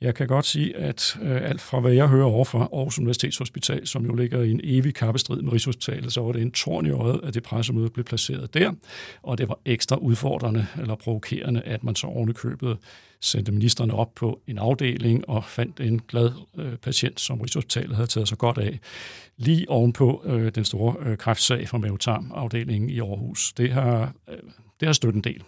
Jeg 0.00 0.14
kan 0.14 0.26
godt 0.26 0.46
sige, 0.46 0.76
at 0.76 1.18
øh, 1.22 1.50
alt 1.50 1.60
fra 1.60 1.80
hvad 1.80 1.92
jeg 1.92 2.08
hører 2.08 2.26
over 2.26 2.44
fra 2.44 2.58
Aarhus 2.58 2.98
Universitetshospital, 2.98 3.86
som 3.86 4.06
jo 4.06 4.14
ligger 4.14 4.42
i 4.42 4.50
en 4.50 4.60
evig 4.64 4.94
kappestrid 4.94 5.42
med 5.42 5.52
Rigshospitalet, 5.52 6.12
så 6.12 6.20
var 6.20 6.32
det 6.32 6.42
en 6.42 6.50
torn 6.50 6.86
i 6.86 6.90
øjet, 6.90 7.20
at 7.22 7.34
det 7.34 7.42
pressemøde 7.42 7.90
blev 7.90 8.04
placeret 8.04 8.54
der, 8.54 8.72
og 9.22 9.38
det 9.38 9.48
var 9.48 9.58
ekstra 9.64 9.96
udfordrende 9.96 10.66
eller 10.80 10.94
provokerende, 10.94 11.60
at 11.60 11.84
man 11.84 11.94
så 11.94 12.06
ovenikøbet 12.06 12.78
sendte 13.20 13.52
ministerne 13.52 13.94
op 13.94 14.14
på 14.14 14.40
en 14.46 14.58
afdeling 14.58 15.28
og 15.28 15.44
fandt 15.44 15.80
en 15.80 16.00
glad 16.08 16.30
øh, 16.58 16.76
patient, 16.76 17.20
som 17.20 17.40
Rigshospitalet 17.40 17.96
havde 17.96 18.08
taget 18.08 18.28
sig 18.28 18.38
godt 18.38 18.58
af, 18.58 18.78
lige 19.36 19.70
ovenpå 19.70 20.22
øh, 20.26 20.52
den 20.54 20.64
store 20.64 20.94
øh, 21.00 21.16
kræftsag 21.16 21.68
fra 21.68 21.78
mavetarm-afdelingen 21.78 22.90
i 22.90 23.00
Aarhus. 23.00 23.52
Det 23.52 23.72
har, 23.72 24.12
øh, 24.28 24.38
det 24.80 24.88
har 24.88 24.92
støttet 24.92 25.16
en 25.16 25.32
del. 25.32 25.42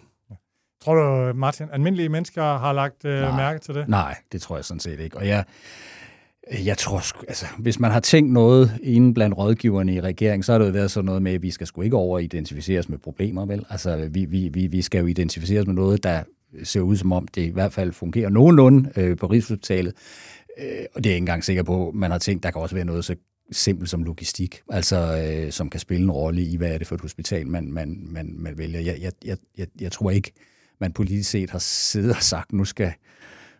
Tror 0.83 0.93
du, 0.95 1.33
Martin, 1.37 1.65
almindelige 1.71 2.09
mennesker 2.09 2.43
har 2.43 2.73
lagt 2.73 3.05
øh, 3.05 3.21
mærke 3.21 3.59
til 3.59 3.75
det? 3.75 3.87
Nej, 3.87 4.15
det 4.31 4.41
tror 4.41 4.55
jeg 4.55 4.65
sådan 4.65 4.79
set 4.79 4.99
ikke. 4.99 5.17
Og 5.17 5.27
jeg, 5.27 5.43
Jeg 6.65 6.77
tror, 6.77 7.01
altså, 7.27 7.45
hvis 7.57 7.79
man 7.79 7.91
har 7.91 7.99
tænkt 7.99 8.33
noget 8.33 8.71
inden 8.83 9.13
blandt 9.13 9.37
rådgiverne 9.37 9.93
i 9.93 10.01
regeringen, 10.01 10.43
så 10.43 10.51
har 10.51 10.59
det 10.59 10.65
jo 10.65 10.71
været 10.71 10.91
sådan 10.91 11.05
noget 11.05 11.21
med, 11.21 11.33
at 11.33 11.41
vi 11.41 11.51
skal 11.51 11.67
sgu 11.67 11.81
ikke 11.81 11.95
over 11.95 12.19
identificeres 12.19 12.89
med 12.89 12.97
problemer, 12.97 13.45
vel? 13.45 13.65
Altså, 13.69 14.09
vi, 14.11 14.25
vi, 14.25 14.49
vi, 14.53 14.67
vi 14.67 14.81
skal 14.81 14.99
jo 14.99 15.05
identificeres 15.05 15.67
med 15.67 15.75
noget, 15.75 16.03
der 16.03 16.23
ser 16.63 16.81
ud 16.81 16.97
som 16.97 17.11
om, 17.11 17.27
det 17.27 17.41
i 17.41 17.49
hvert 17.49 17.73
fald 17.73 17.91
fungerer 17.91 18.29
nogenlunde 18.29 18.89
øh, 18.95 19.17
på 19.17 19.27
Rigshospitalet. 19.27 19.93
Øh, 20.59 20.65
og 20.95 21.03
det 21.03 21.09
er 21.09 21.11
jeg 21.11 21.15
ikke 21.15 21.17
engang 21.17 21.43
sikker 21.43 21.63
på. 21.63 21.91
Man 21.95 22.11
har 22.11 22.17
tænkt, 22.17 22.43
der 22.43 22.51
kan 22.51 22.61
også 22.61 22.75
være 22.75 22.85
noget 22.85 23.05
så 23.05 23.15
simpelt 23.51 23.89
som 23.89 24.03
logistik, 24.03 24.61
altså 24.69 25.23
øh, 25.25 25.51
som 25.51 25.69
kan 25.69 25.79
spille 25.79 26.03
en 26.03 26.11
rolle 26.11 26.41
i, 26.41 26.57
hvad 26.57 26.73
er 26.73 26.77
det 26.77 26.87
for 26.87 26.95
et 26.95 27.01
hospital, 27.01 27.47
man, 27.47 27.71
man, 27.71 27.99
man, 28.09 28.35
man 28.37 28.57
vælger. 28.57 28.79
Jeg, 28.79 28.95
jeg, 29.01 29.11
jeg, 29.25 29.37
jeg, 29.57 29.67
jeg 29.81 29.91
tror 29.91 30.11
ikke, 30.11 30.31
man 30.79 30.93
politisk 30.93 31.29
set 31.29 31.49
har 31.49 31.59
siddet 31.59 32.15
og 32.15 32.23
sagt, 32.23 32.53
nu 32.53 32.65
skal 32.65 32.93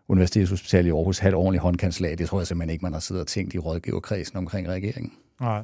Universitetshospitalet 0.07 0.87
i 0.87 0.91
Aarhus 0.91 1.19
have 1.19 1.29
et 1.29 1.35
ordentligt 1.35 1.61
håndkanslag. 1.61 2.17
Det 2.17 2.27
tror 2.27 2.39
jeg 2.39 2.47
simpelthen 2.47 2.69
ikke, 2.73 2.85
man 2.85 2.93
har 2.93 2.99
siddet 2.99 3.21
og 3.21 3.27
tænkt 3.27 3.53
i 3.53 3.59
rådgiverkredsen 3.59 4.37
omkring 4.37 4.67
regeringen. 4.67 5.13
Nej. 5.41 5.63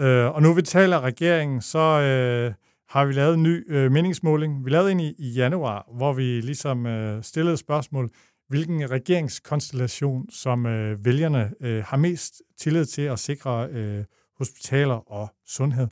Øh, 0.00 0.34
og 0.34 0.42
nu 0.42 0.52
vi 0.52 0.62
taler 0.62 1.00
regeringen, 1.00 1.60
så 1.62 1.78
øh, 1.78 2.54
har 2.88 3.04
vi 3.04 3.12
lavet 3.12 3.34
en 3.34 3.42
ny 3.42 3.72
øh, 3.72 3.92
meningsmåling. 3.92 4.64
Vi 4.64 4.70
lavede 4.70 4.92
en 4.92 5.00
i, 5.00 5.14
i 5.18 5.28
januar, 5.28 5.86
hvor 5.96 6.12
vi 6.12 6.40
ligesom 6.40 6.86
øh, 6.86 7.22
stillede 7.22 7.56
spørgsmål, 7.56 8.10
hvilken 8.48 8.90
regeringskonstellation, 8.90 10.30
som 10.30 10.66
øh, 10.66 11.04
vælgerne 11.04 11.52
øh, 11.60 11.84
har 11.84 11.96
mest 11.96 12.42
tillid 12.58 12.84
til 12.84 13.02
at 13.02 13.18
sikre 13.18 13.68
øh, 13.68 14.04
hospitaler 14.38 15.12
og 15.12 15.28
sundhed. 15.46 15.88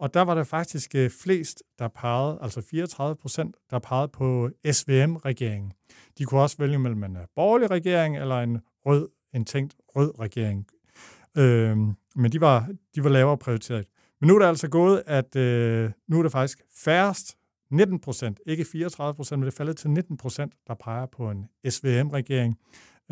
Og 0.00 0.14
der 0.14 0.20
var 0.20 0.34
der 0.34 0.44
faktisk 0.44 0.94
øh, 0.94 1.10
flest, 1.10 1.62
der 1.78 1.88
pegede, 1.88 2.38
altså 2.42 2.60
34 2.60 3.16
procent, 3.16 3.56
der 3.70 3.78
pegede 3.78 4.08
på 4.08 4.50
SVM-regeringen. 4.72 5.72
De 6.18 6.24
kunne 6.24 6.40
også 6.40 6.56
vælge 6.58 6.78
mellem 6.78 7.04
en 7.04 7.16
øh, 7.16 7.22
borgerlig 7.36 7.70
regering 7.70 8.16
eller 8.16 8.40
en 8.40 8.60
rød, 8.86 9.08
en 9.34 9.44
tænkt 9.44 9.76
rød 9.96 10.20
regering. 10.20 10.66
Øh, 11.36 11.76
men 12.16 12.32
de 12.32 12.40
var, 12.40 12.68
de 12.94 13.04
var 13.04 13.10
lavere 13.10 13.38
prioriteret. 13.38 13.86
Men 14.20 14.28
nu 14.28 14.34
er 14.34 14.38
det 14.38 14.46
altså 14.46 14.68
gået, 14.68 15.02
at 15.06 15.36
øh, 15.36 15.90
nu 16.08 16.18
er 16.18 16.22
det 16.22 16.32
faktisk 16.32 16.62
færrest 16.76 17.36
19 17.70 18.00
procent, 18.00 18.40
ikke 18.46 18.64
34 18.64 19.14
procent, 19.14 19.38
men 19.38 19.46
det 19.46 19.54
faldet 19.54 19.76
til 19.76 19.90
19 19.90 20.16
procent, 20.16 20.54
der 20.66 20.74
peger 20.74 21.06
på 21.06 21.30
en 21.30 21.48
SVM-regering. 21.68 22.58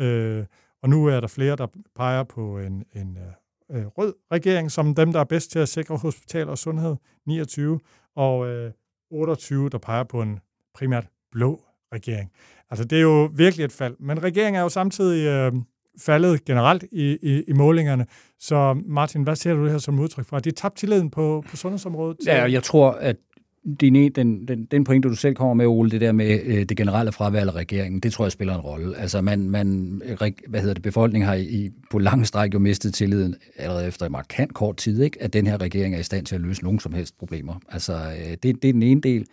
Øh, 0.01 0.45
og 0.81 0.89
nu 0.89 1.05
er 1.05 1.19
der 1.19 1.27
flere, 1.27 1.55
der 1.55 1.67
peger 1.95 2.23
på 2.23 2.59
en, 2.59 2.83
en 2.95 3.17
øh, 3.17 3.33
øh, 3.71 3.85
rød 3.85 4.13
regering, 4.31 4.71
som 4.71 4.95
dem, 4.95 5.13
der 5.13 5.19
er 5.19 5.23
bedst 5.23 5.51
til 5.51 5.59
at 5.59 5.69
sikre 5.69 5.97
hospitaler 5.97 6.51
og 6.51 6.57
sundhed, 6.57 6.95
29, 7.27 7.79
og 8.15 8.47
øh, 8.47 8.71
28, 9.11 9.69
der 9.69 9.77
peger 9.77 10.03
på 10.03 10.21
en 10.21 10.39
primært 10.73 11.07
blå 11.31 11.59
regering. 11.93 12.31
Altså, 12.69 12.85
det 12.85 12.97
er 12.97 13.01
jo 13.01 13.29
virkelig 13.33 13.63
et 13.63 13.71
fald. 13.71 13.95
Men 13.99 14.23
regeringen 14.23 14.59
er 14.59 14.63
jo 14.63 14.69
samtidig 14.69 15.27
øh, 15.27 15.53
faldet 15.99 16.45
generelt 16.45 16.83
i, 16.91 17.17
i, 17.21 17.43
i 17.47 17.53
målingerne. 17.53 18.05
Så 18.39 18.81
Martin, 18.85 19.23
hvad 19.23 19.35
ser 19.35 19.53
du 19.53 19.63
det 19.63 19.71
her 19.71 19.77
som 19.77 19.99
udtryk 19.99 20.25
for? 20.25 20.37
At 20.37 20.45
de 20.45 20.51
tabt 20.51 20.77
tilliden 20.77 21.09
på, 21.09 21.43
på 21.49 21.57
sundhedsområdet? 21.57 22.17
Ja, 22.25 22.51
jeg 22.51 22.63
tror, 22.63 22.91
at 22.91 23.15
din, 23.81 24.11
den, 24.11 24.47
den, 24.47 24.65
den 24.65 24.83
pointe, 24.83 25.09
du 25.09 25.15
selv 25.15 25.35
kommer 25.35 25.53
med, 25.53 25.65
Ole, 25.65 25.91
det 25.91 26.01
der 26.01 26.11
med 26.11 26.39
øh, 26.45 26.65
det 26.65 26.77
generelle 26.77 27.11
fravalg 27.11 27.49
af 27.49 27.55
regeringen, 27.55 27.99
det 27.99 28.13
tror 28.13 28.25
jeg 28.25 28.31
spiller 28.31 28.55
en 28.55 28.61
rolle. 28.61 28.97
Altså, 28.97 29.21
man, 29.21 29.49
man, 29.49 30.01
hvad 30.47 30.59
hedder 30.59 30.73
det, 30.73 30.83
befolkningen 30.83 31.27
har 31.27 31.35
i, 31.35 31.69
på 31.91 31.99
lang 31.99 32.27
stræk 32.27 32.53
jo 32.53 32.59
mistet 32.59 32.93
tilliden 32.93 33.35
allerede 33.57 33.87
efter 33.87 34.05
en 34.05 34.11
markant 34.11 34.53
kort 34.53 34.77
tid, 34.77 35.01
ikke? 35.01 35.23
at 35.23 35.33
den 35.33 35.47
her 35.47 35.61
regering 35.61 35.95
er 35.95 35.99
i 35.99 36.03
stand 36.03 36.25
til 36.25 36.35
at 36.35 36.41
løse 36.41 36.63
nogen 36.63 36.79
som 36.79 36.93
helst 36.93 37.17
problemer. 37.17 37.53
Altså, 37.69 37.93
øh, 37.93 38.37
det, 38.43 38.43
det 38.43 38.65
er 38.65 38.73
den 38.73 38.83
ene 38.83 39.01
del. 39.01 39.25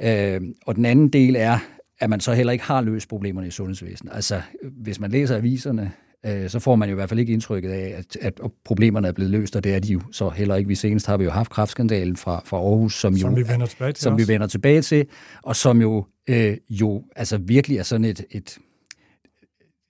Øh, 0.00 0.40
og 0.66 0.76
den 0.76 0.84
anden 0.84 1.08
del 1.08 1.36
er, 1.36 1.58
at 2.00 2.10
man 2.10 2.20
så 2.20 2.32
heller 2.32 2.52
ikke 2.52 2.64
har 2.64 2.80
løst 2.80 3.08
problemerne 3.08 3.48
i 3.48 3.50
sundhedsvæsenet. 3.50 4.12
Altså, 4.14 4.40
hvis 4.62 5.00
man 5.00 5.10
læser 5.10 5.36
aviserne, 5.36 5.92
øh, 6.26 6.50
så 6.50 6.58
får 6.58 6.76
man 6.76 6.88
jo 6.88 6.94
i 6.94 6.96
hvert 6.96 7.08
fald 7.08 7.20
ikke 7.20 7.32
indtrykket 7.32 7.70
af, 7.70 7.94
at, 7.98 8.16
at 8.20 8.40
problemerne 8.64 9.08
er 9.08 9.12
blevet 9.12 9.30
løst, 9.30 9.56
og 9.56 9.64
det 9.64 9.74
er 9.74 9.78
de 9.78 9.92
jo 9.92 10.00
så 10.12 10.28
heller 10.28 10.56
ikke. 10.56 10.68
Vi 10.68 10.74
senest 10.74 11.06
har 11.06 11.16
vi 11.16 11.24
jo 11.24 11.30
haft 11.30 11.50
kraftskandalen 11.50 12.16
fra, 12.16 12.42
fra 12.44 12.56
Aarhus, 12.56 13.00
som, 13.00 13.16
som 13.16 13.30
jo, 13.30 13.36
vi 13.36 13.48
vender 13.48 13.66
tilbage 13.66 13.92
til, 13.92 14.02
som 14.02 14.18
vi 14.18 14.28
vender 14.28 14.46
tilbage 14.46 14.82
til 14.82 15.06
og 15.42 15.56
som 15.56 15.80
jo, 15.80 16.04
øh, 16.28 16.56
jo 16.70 17.04
altså 17.16 17.38
virkelig 17.38 17.78
er 17.78 17.82
sådan 17.82 18.04
et, 18.04 18.24
et 18.30 18.58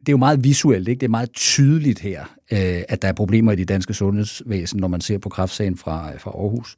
det 0.01 0.09
er 0.09 0.13
jo 0.13 0.17
meget 0.17 0.45
visuelt, 0.45 0.89
ikke? 0.89 1.01
det 1.01 1.07
er 1.07 1.11
meget 1.11 1.33
tydeligt 1.33 1.99
her, 1.99 2.21
øh, 2.53 2.83
at 2.89 3.03
der 3.03 3.09
er 3.09 3.13
problemer 3.13 3.53
i 3.53 3.57
det 3.57 3.69
danske 3.69 3.95
sundhedsvæsen, 3.95 4.81
når 4.81 4.89
man 4.89 5.01
ser 5.01 5.19
på 5.19 5.29
kraftsagen 5.29 5.77
fra, 5.77 6.17
fra 6.19 6.31
Aarhus. 6.31 6.77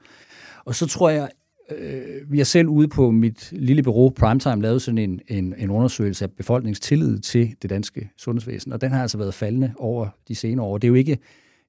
Og 0.65 0.75
så 0.75 0.87
tror 0.87 1.11
jeg, 1.11 1.29
øh, 1.71 2.33
vi 2.33 2.39
har 2.39 2.45
selv 2.45 2.69
ude 2.69 2.89
på 2.89 3.11
mit 3.11 3.53
lille 3.53 3.83
bureau 3.83 4.11
Primetime 4.11 4.63
lavet 4.63 4.83
sådan 4.83 4.99
en, 4.99 5.21
en, 5.29 5.55
en 5.59 5.71
undersøgelse 5.71 6.25
af 6.25 6.31
befolkningstillid 6.31 7.19
til 7.19 7.55
det 7.63 7.71
danske 7.71 8.11
sundhedsvæsen, 8.17 8.73
og 8.73 8.81
den 8.81 8.93
har 8.93 9.03
altså 9.03 9.19
været 9.19 9.35
faldende 9.35 9.73
over 9.77 10.09
de 10.29 10.35
senere 10.35 10.67
år. 10.67 10.79
Det 10.79 10.87
er 10.87 10.89
jo 10.89 10.95
ikke 10.95 11.19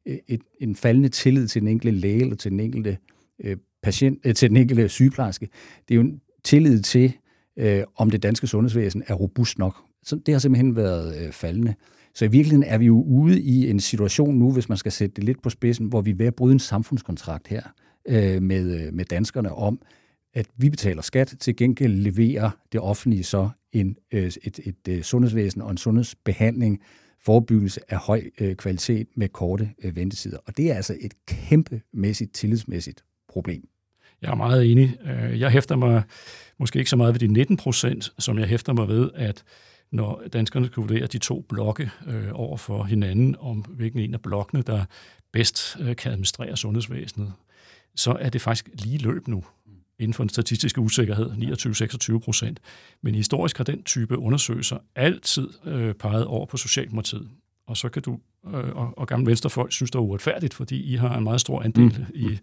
øh, 0.06 0.18
et, 0.28 0.42
en 0.62 0.76
faldende 0.76 1.10
tillid 1.10 1.48
til 1.48 1.62
den 1.62 1.68
enkelte 1.68 1.98
læge 2.00 2.22
eller 2.22 2.36
til 2.36 2.52
den 2.52 2.60
enkelte 2.60 2.98
øh, 3.44 3.58
patient, 3.84 4.20
øh, 4.26 4.34
til 4.34 4.50
den 4.50 4.58
enkelte 4.58 4.90
sygeplejerske. 4.90 5.50
Det 5.88 5.94
er 5.94 5.96
jo 5.96 6.02
en 6.02 6.22
tillid 6.44 6.82
til, 6.82 7.14
øh, 7.58 7.84
om 7.96 8.10
det 8.10 8.24
danske 8.24 8.48
sundhedsvæsen 8.48 9.04
er 9.08 9.14
robust 9.14 9.60
nok. 9.60 9.76
Så 10.04 10.16
det 10.26 10.34
har 10.34 10.40
simpelthen 10.40 10.76
været 10.76 11.26
øh, 11.26 11.32
faldende. 11.32 11.74
Så 12.14 12.26
i 12.26 12.28
virkeligheden 12.28 12.64
er 12.64 12.78
vi 12.78 12.86
jo 12.86 13.02
ude 13.02 13.42
i 13.42 13.70
en 13.70 13.80
situation 13.80 14.36
nu, 14.36 14.52
hvis 14.52 14.70
man 14.70 14.78
skal 14.78 14.92
sætte 14.92 15.16
det 15.16 15.24
lidt 15.24 15.42
på 15.42 15.50
spidsen, 15.50 15.86
hvor 15.86 16.02
vi 16.02 16.12
er 16.12 16.16
ved 16.16 16.26
at 16.26 16.36
bryde 16.36 16.54
en 16.54 16.60
samfundskontrakt 16.60 17.48
her 17.48 17.62
øh, 18.08 18.42
med, 18.42 18.88
øh, 18.88 18.94
med 18.94 19.06
danskerne 19.06 19.52
om, 19.52 19.82
at 20.34 20.48
vi 20.58 20.70
betaler 20.70 21.02
skat, 21.02 21.36
til 21.40 21.56
gengæld 21.56 21.94
leverer 21.94 22.50
det 22.72 22.82
offentlige 22.82 23.24
så 23.24 23.50
en, 23.72 23.98
øh, 24.12 24.24
et, 24.24 24.60
et, 24.64 24.76
et 24.88 25.06
sundhedsvæsen 25.06 25.62
og 25.62 25.72
en 25.72 25.78
sundhedsbehandling, 25.78 26.82
forebyggelse 27.20 27.82
af 27.90 27.98
høj 27.98 28.22
øh, 28.40 28.56
kvalitet 28.56 29.08
med 29.16 29.30
korte 29.30 29.70
øh, 29.84 29.96
ventetider. 29.96 30.38
Og 30.46 30.58
det 30.58 30.72
er 30.72 30.76
altså 30.76 30.98
et 31.02 31.14
kæmpemæssigt, 31.26 32.34
tillidsmæssigt 32.34 33.04
problem. 33.28 33.70
Jeg 34.22 34.32
er 34.32 34.36
meget 34.36 34.72
enig. 34.72 34.98
Øh, 35.06 35.40
jeg 35.40 35.52
hæfter 35.52 35.76
mig 35.76 36.04
måske 36.58 36.80
ikke 36.80 36.90
så 36.90 36.96
meget 36.96 37.14
ved 37.14 37.20
de 37.20 37.28
19 37.28 37.58
procent, 37.58 38.14
som 38.20 38.40
jeg 38.40 38.48
hæfter 38.48 38.74
mig 38.74 38.88
ved, 38.88 39.10
at 39.16 39.44
når 39.92 40.24
danskerne 40.34 40.66
skal 40.66 40.82
vurdere 40.82 41.08
de 41.08 41.18
to 41.18 41.46
blokke 41.50 41.92
øh, 42.08 42.30
over 42.34 42.58
for 42.58 42.84
hinanden, 42.84 43.36
om 43.40 43.58
hvilken 43.58 44.00
en 44.00 44.14
af 44.14 44.22
blokkene, 44.22 44.62
der 44.62 44.86
bedst 45.32 45.78
øh, 45.80 45.96
kan 45.96 46.12
administrere 46.12 46.58
sundhedsvæsenet, 46.58 47.34
så 47.96 48.18
er 48.20 48.30
det 48.30 48.42
faktisk 48.42 48.70
lige 48.74 48.98
løb 48.98 49.28
nu 49.28 49.44
inden 50.00 50.14
for 50.14 50.24
en 50.24 50.30
statistisk 50.30 50.78
usikkerhed, 50.78 51.32
29-26 52.16 52.20
procent. 52.20 52.60
Men 53.02 53.16
historisk 53.16 53.58
har 53.58 53.64
den 53.64 53.84
type 53.84 54.18
undersøgelser 54.18 54.78
altid 54.96 55.50
øh, 55.66 55.94
peget 55.94 56.26
over 56.26 56.46
på 56.46 56.58
Socialdemokratiet. 56.58 57.30
Og 57.68 57.78
så 57.78 57.90
kan 57.90 58.02
du 58.02 58.20
øh, 58.48 58.76
og, 58.76 58.94
og 58.98 59.08
gamle 59.08 59.26
venstrefolk 59.26 59.72
synes, 59.72 59.92
det 59.92 60.00
er 60.00 60.04
uretfærdigt, 60.04 60.54
fordi 60.54 60.94
I 60.94 60.96
har 60.96 61.18
en 61.18 61.24
meget 61.24 61.42
stor 61.42 61.62
andel 61.62 61.84
mm. 62.00 62.06
i, 62.16 62.40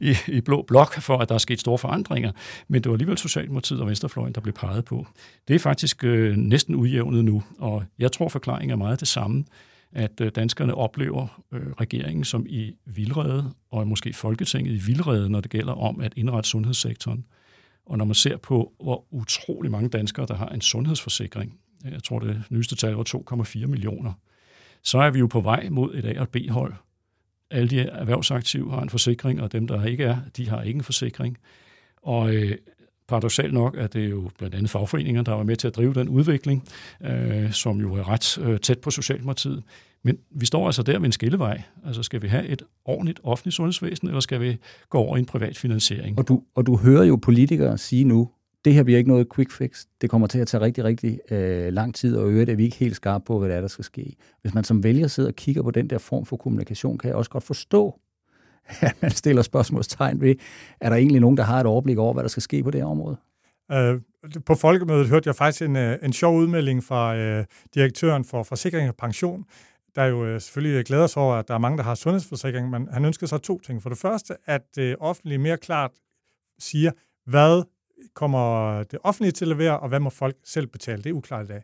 i, 0.00 0.16
i 0.28 0.40
blå 0.40 0.62
blok 0.62 0.94
for, 0.94 1.18
at 1.18 1.28
der 1.28 1.34
er 1.34 1.38
sket 1.38 1.60
store 1.60 1.78
forandringer. 1.78 2.32
Men 2.68 2.82
det 2.82 2.90
var 2.90 2.94
alligevel 2.94 3.18
Socialdemokratiet 3.18 3.80
og 3.80 3.86
Venstrefløjen, 3.86 4.32
der 4.34 4.40
blev 4.40 4.54
peget 4.54 4.84
på. 4.84 5.06
Det 5.48 5.54
er 5.54 5.58
faktisk 5.58 6.04
øh, 6.04 6.36
næsten 6.36 6.74
udjævnet 6.74 7.24
nu, 7.24 7.42
og 7.58 7.84
jeg 7.98 8.12
tror, 8.12 8.28
forklaringen 8.28 8.70
er 8.70 8.76
meget 8.76 9.00
det 9.00 9.08
samme 9.08 9.44
at 9.92 10.20
øh, 10.20 10.30
danskerne 10.34 10.74
oplever 10.74 11.42
øh, 11.52 11.72
regeringen 11.72 12.24
som 12.24 12.46
i 12.48 12.76
vildrede, 12.84 13.54
og 13.70 13.88
måske 13.88 14.12
Folketinget 14.12 14.72
i 14.72 14.86
vildrede, 14.86 15.30
når 15.30 15.40
det 15.40 15.50
gælder 15.50 15.72
om 15.72 16.00
at 16.00 16.12
indrette 16.16 16.48
sundhedssektoren. 16.48 17.26
Og 17.86 17.98
når 17.98 18.04
man 18.04 18.14
ser 18.14 18.36
på, 18.36 18.72
hvor 18.82 19.04
utrolig 19.10 19.70
mange 19.70 19.88
danskere, 19.88 20.26
der 20.26 20.34
har 20.34 20.48
en 20.48 20.60
sundhedsforsikring, 20.60 21.58
øh, 21.86 21.92
jeg 21.92 22.02
tror 22.02 22.18
det 22.18 22.42
nyeste 22.50 22.76
tal 22.76 22.92
var 22.92 23.04
2,4 23.44 23.66
millioner, 23.66 24.12
så 24.82 24.98
er 24.98 25.10
vi 25.10 25.18
jo 25.18 25.26
på 25.26 25.40
vej 25.40 25.68
mod 25.68 25.94
et 25.94 26.04
A- 26.04 26.20
og 26.20 26.28
B-hold. 26.28 26.74
Alle 27.50 27.68
de 27.68 27.80
erhvervsaktive 27.80 28.70
har 28.70 28.82
en 28.82 28.90
forsikring, 28.90 29.42
og 29.42 29.52
dem, 29.52 29.66
der 29.66 29.84
ikke 29.84 30.04
er, 30.04 30.18
de 30.36 30.48
har 30.48 30.62
ikke 30.62 30.76
en 30.76 30.84
forsikring. 30.84 31.38
Og 32.02 32.34
øh, 32.34 32.56
paradoxalt 33.10 33.54
nok 33.54 33.76
at 33.76 33.92
det 33.92 34.10
jo 34.10 34.30
blandt 34.38 34.54
andet 34.54 34.70
fagforeninger, 34.70 35.22
der 35.22 35.32
var 35.32 35.42
med 35.42 35.56
til 35.56 35.68
at 35.68 35.76
drive 35.76 35.94
den 35.94 36.08
udvikling, 36.08 36.64
øh, 37.04 37.52
som 37.52 37.80
jo 37.80 37.94
er 37.94 38.08
ret 38.08 38.38
øh, 38.38 38.60
tæt 38.60 38.78
på 38.78 38.90
Socialdemokratiet. 38.90 39.62
Men 40.02 40.18
vi 40.30 40.46
står 40.46 40.66
altså 40.66 40.82
der 40.82 40.98
ved 40.98 41.06
en 41.06 41.12
skillevej. 41.12 41.62
Altså 41.86 42.02
skal 42.02 42.22
vi 42.22 42.28
have 42.28 42.46
et 42.46 42.62
ordentligt 42.84 43.20
offentligt 43.22 43.54
sundhedsvæsen, 43.54 44.08
eller 44.08 44.20
skal 44.20 44.40
vi 44.40 44.56
gå 44.88 44.98
over 44.98 45.16
i 45.16 45.18
en 45.18 45.26
privat 45.26 45.58
finansiering? 45.58 46.18
Og 46.18 46.28
du, 46.28 46.42
og 46.54 46.66
du 46.66 46.76
hører 46.76 47.04
jo 47.04 47.16
politikere 47.16 47.78
sige 47.78 48.04
nu, 48.04 48.28
det 48.64 48.74
her 48.74 48.82
bliver 48.82 48.98
ikke 48.98 49.10
noget 49.10 49.26
quick 49.34 49.52
fix. 49.52 49.84
Det 50.00 50.10
kommer 50.10 50.26
til 50.26 50.38
at 50.38 50.48
tage 50.48 50.60
rigtig, 50.60 50.84
rigtig 50.84 51.20
øh, 51.30 51.72
lang 51.72 51.94
tid, 51.94 52.16
og 52.16 52.30
øvrigt 52.30 52.50
er 52.50 52.54
vi 52.54 52.64
ikke 52.64 52.76
helt 52.76 52.96
skarpe 52.96 53.24
på, 53.24 53.38
hvad 53.38 53.48
der 53.48 53.54
er, 53.54 53.60
der 53.60 53.68
skal 53.68 53.84
ske. 53.84 54.16
Hvis 54.42 54.54
man 54.54 54.64
som 54.64 54.84
vælger 54.84 55.06
sidder 55.06 55.28
og 55.28 55.36
kigger 55.36 55.62
på 55.62 55.70
den 55.70 55.90
der 55.90 55.98
form 55.98 56.26
for 56.26 56.36
kommunikation, 56.36 56.98
kan 56.98 57.08
jeg 57.08 57.16
også 57.16 57.30
godt 57.30 57.44
forstå, 57.44 58.00
at 58.80 59.02
man 59.02 59.10
stiller 59.10 59.42
spørgsmålstegn 59.42 60.20
ved, 60.20 60.34
er 60.80 60.88
der 60.88 60.96
egentlig 60.96 61.20
nogen, 61.20 61.36
der 61.36 61.42
har 61.42 61.60
et 61.60 61.66
overblik 61.66 61.98
over, 61.98 62.12
hvad 62.12 62.22
der 62.22 62.28
skal 62.28 62.42
ske 62.42 62.62
på 62.62 62.70
det 62.70 62.80
her 62.80 62.88
område? 62.88 63.16
Øh, 63.72 64.00
på 64.46 64.54
folkemødet 64.54 65.08
hørte 65.08 65.28
jeg 65.28 65.36
faktisk 65.36 65.62
en, 65.62 65.76
øh, 65.76 65.98
en 66.02 66.12
sjov 66.12 66.36
udmelding 66.36 66.84
fra 66.84 67.16
øh, 67.16 67.44
direktøren 67.74 68.24
for 68.24 68.42
Forsikring 68.42 68.88
og 68.88 68.96
Pension, 68.96 69.44
der 69.94 70.04
jo 70.04 70.24
øh, 70.24 70.40
selvfølgelig 70.40 70.78
øh, 70.78 70.84
glæder 70.84 71.06
sig 71.06 71.22
over, 71.22 71.34
at 71.34 71.48
der 71.48 71.54
er 71.54 71.58
mange, 71.58 71.78
der 71.78 71.84
har 71.84 71.94
sundhedsforsikring, 71.94 72.70
men 72.70 72.88
han 72.92 73.04
ønsker 73.04 73.26
sig 73.26 73.42
to 73.42 73.60
ting. 73.60 73.82
For 73.82 73.88
det 73.88 73.98
første, 73.98 74.34
at 74.46 74.62
det 74.76 74.96
offentlige 75.00 75.38
mere 75.38 75.56
klart 75.56 75.90
siger, 76.58 76.90
hvad 77.26 77.62
kommer 78.14 78.82
det 78.82 78.98
offentlige 79.04 79.32
til 79.32 79.44
at 79.44 79.48
levere, 79.48 79.80
og 79.80 79.88
hvad 79.88 80.00
må 80.00 80.10
folk 80.10 80.36
selv 80.44 80.66
betale. 80.66 81.02
Det 81.02 81.10
er 81.10 81.14
uklart 81.14 81.44
i 81.44 81.48
dag. 81.48 81.62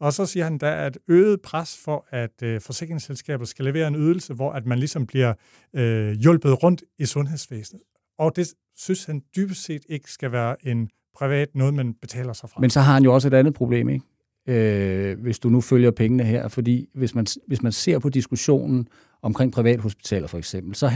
Og 0.00 0.12
så 0.12 0.26
siger 0.26 0.44
han, 0.44 0.58
der 0.58 0.68
er 0.68 0.86
et 0.86 0.96
øget 1.08 1.40
pres 1.40 1.78
for, 1.84 2.06
at 2.10 2.42
øh, 2.42 2.60
forsikringsselskaber 2.60 3.44
skal 3.44 3.64
levere 3.64 3.88
en 3.88 3.94
ydelse, 3.94 4.34
hvor 4.34 4.52
at 4.52 4.66
man 4.66 4.78
ligesom 4.78 5.06
bliver 5.06 5.34
øh, 5.74 6.12
hjulpet 6.12 6.62
rundt 6.62 6.84
i 6.98 7.06
sundhedsvæsenet. 7.06 7.82
Og 8.18 8.36
det 8.36 8.54
synes 8.76 9.04
han 9.04 9.22
dybest 9.36 9.64
set 9.64 9.82
ikke 9.88 10.12
skal 10.12 10.32
være 10.32 10.66
en 10.66 10.90
privat 11.14 11.48
noget, 11.54 11.74
man 11.74 11.94
betaler 11.94 12.32
sig 12.32 12.50
fra. 12.50 12.60
Men 12.60 12.70
så 12.70 12.80
har 12.80 12.94
han 12.94 13.04
jo 13.04 13.14
også 13.14 13.28
et 13.28 13.34
andet 13.34 13.54
problem, 13.54 13.88
ikke? 13.88 14.04
Øh, 14.48 15.20
hvis 15.20 15.38
du 15.38 15.48
nu 15.48 15.60
følger 15.60 15.90
pengene 15.90 16.24
her, 16.24 16.48
fordi 16.48 16.88
hvis 16.94 17.14
man, 17.14 17.26
hvis 17.46 17.62
man 17.62 17.72
ser 17.72 17.98
på 17.98 18.08
diskussionen 18.08 18.88
omkring 19.22 19.52
privathospitaler 19.52 20.26
for 20.26 20.38
eksempel, 20.38 20.74
så 20.74 20.86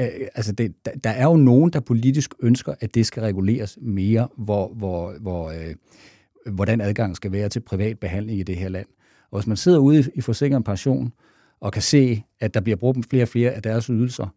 øh, 0.00 0.06
altså 0.34 0.52
det, 0.52 0.74
der, 0.84 0.90
der 1.04 1.10
er 1.10 1.24
jo 1.24 1.36
nogen, 1.36 1.70
der 1.70 1.80
politisk 1.80 2.34
ønsker, 2.42 2.74
at 2.80 2.94
det 2.94 3.06
skal 3.06 3.22
reguleres 3.22 3.78
mere, 3.82 4.28
hvor, 4.36 4.74
hvor, 4.74 5.14
hvor, 5.20 5.50
øh, 5.50 5.74
hvordan 6.46 6.80
adgangen 6.80 7.14
skal 7.14 7.32
være 7.32 7.48
til 7.48 7.60
privat 7.60 7.98
behandling 7.98 8.38
i 8.38 8.42
det 8.42 8.56
her 8.56 8.68
land. 8.68 8.86
Og 9.30 9.38
hvis 9.38 9.46
man 9.46 9.56
sidder 9.56 9.78
ude 9.78 10.00
i, 10.00 10.04
i 10.14 10.20
forsikring 10.20 10.64
pension 10.64 11.12
og 11.60 11.72
kan 11.72 11.82
se, 11.82 12.22
at 12.40 12.54
der 12.54 12.60
bliver 12.60 12.76
brugt 12.76 13.10
flere 13.10 13.24
og 13.24 13.28
flere 13.28 13.50
af 13.50 13.62
deres 13.62 13.86
ydelser, 13.86 14.34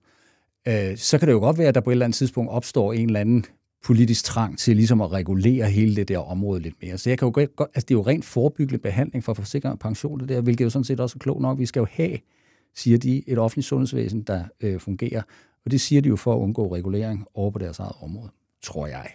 øh, 0.68 0.98
så 0.98 1.18
kan 1.18 1.28
det 1.28 1.34
jo 1.34 1.40
godt 1.40 1.58
være, 1.58 1.68
at 1.68 1.76
der 1.76 1.82
på 1.82 1.90
et 1.90 1.94
eller 1.94 2.06
andet 2.06 2.18
tidspunkt 2.18 2.52
opstår 2.52 2.94
en 2.94 3.06
eller 3.06 3.20
anden 3.20 3.46
politisk 3.84 4.26
trang 4.26 4.60
til 4.60 4.76
ligesom 4.76 5.02
at 5.02 5.12
regulere 5.12 5.66
hele 5.70 5.96
det 5.96 6.08
der 6.08 6.18
område 6.18 6.62
lidt 6.62 6.76
mere. 6.82 6.98
Så 6.98 7.10
jeg 7.10 7.18
kan 7.18 7.26
jo 7.26 7.32
godt, 7.36 7.70
altså 7.76 7.86
det 7.86 7.92
er 7.92 7.96
jo 7.98 8.02
rent 8.02 8.26
forebyggende 8.26 8.82
behandling 8.82 9.24
for 9.24 9.34
forsikring 9.34 9.74
og 9.74 9.80
pension, 9.80 10.20
det 10.20 10.30
der, 10.30 10.42
hvilket 10.42 10.66
jo 10.66 10.70
sådan 10.70 10.84
set 10.84 11.00
også 11.00 11.16
er 11.18 11.20
klogt 11.20 11.42
nok. 11.42 11.60
Vi 11.60 11.66
skal 11.66 11.80
jo 11.80 11.88
have, 11.92 12.18
siger 12.76 12.98
de, 12.98 13.30
et 13.30 13.38
offentligt 13.38 13.68
sundhedsvæsen, 13.68 14.22
der 14.22 14.44
øh, 14.62 14.80
fungerer. 14.80 15.22
Og 15.66 15.72
det 15.72 15.82
siger 15.82 16.02
de 16.02 16.10
jo 16.10 16.16
for 16.16 16.34
at 16.34 16.40
undgå 16.40 16.76
regulering 16.76 17.26
over 17.34 17.52
på 17.52 17.60
deres 17.60 17.80
eget 17.80 17.96
område, 18.02 18.30
tror 18.62 18.88
jeg. 18.88 19.08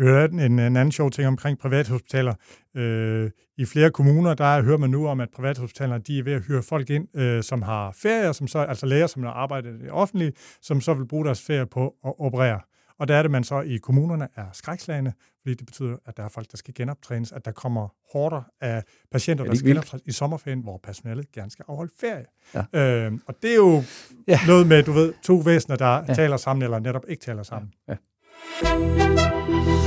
En, 0.00 0.40
en 0.40 0.58
anden 0.58 0.92
sjov 0.92 1.10
ting 1.10 1.28
omkring 1.28 1.58
privathospitaler. 1.58 2.34
Øh, 2.76 3.30
I 3.58 3.64
flere 3.64 3.90
kommuner, 3.90 4.34
der 4.34 4.62
hører 4.62 4.78
man 4.78 4.90
nu 4.90 5.08
om, 5.08 5.20
at 5.20 5.28
privathospitalerne 5.34 6.02
de 6.02 6.18
er 6.18 6.22
ved 6.22 6.32
at 6.32 6.42
hyre 6.42 6.62
folk 6.62 6.90
ind, 6.90 7.18
øh, 7.18 7.42
som 7.42 7.62
har 7.62 7.92
ferier, 8.02 8.32
som 8.32 8.46
så, 8.46 8.58
altså 8.58 8.86
læger, 8.86 9.06
som 9.06 9.22
har 9.22 9.30
arbejdet 9.30 9.74
i 9.74 9.82
det 9.82 9.90
offentlige, 9.90 10.32
som 10.62 10.80
så 10.80 10.94
vil 10.94 11.06
bruge 11.06 11.24
deres 11.24 11.42
ferie 11.42 11.66
på 11.66 11.94
at 12.06 12.12
operere. 12.18 12.60
Og 12.98 13.08
der 13.08 13.16
er 13.16 13.22
det, 13.22 13.30
man 13.30 13.44
så 13.44 13.60
i 13.60 13.76
kommunerne 13.76 14.28
er 14.36 14.44
skrækslagende, 14.52 15.12
fordi 15.42 15.54
det 15.54 15.66
betyder, 15.66 15.96
at 16.06 16.16
der 16.16 16.22
er 16.22 16.28
folk, 16.28 16.50
der 16.50 16.56
skal 16.56 16.74
genoptrænes, 16.74 17.32
at 17.32 17.44
der 17.44 17.50
kommer 17.50 17.88
hårder 18.12 18.42
af 18.60 18.82
patienter, 19.12 19.44
der 19.44 19.54
skal 19.54 19.68
genoptrænes 19.68 20.02
i 20.06 20.12
sommerferien, 20.12 20.60
hvor 20.60 20.80
personalet 20.82 21.32
gerne 21.32 21.50
skal 21.50 21.64
afholde 21.68 21.92
ferie. 22.00 22.24
Ja. 22.54 23.06
Øh, 23.06 23.12
og 23.26 23.34
det 23.42 23.50
er 23.50 23.56
jo 23.56 23.82
ja. 24.28 24.38
noget 24.46 24.66
med, 24.66 24.82
du 24.82 24.92
ved, 24.92 25.14
to 25.22 25.34
væsener, 25.34 25.76
der 25.76 26.04
ja. 26.08 26.14
taler 26.14 26.36
sammen, 26.36 26.62
eller 26.62 26.78
netop 26.78 27.04
ikke 27.08 27.20
taler 27.20 27.42
sammen. 27.42 27.72
Ja. 27.88 27.96
Ja. 28.62 29.83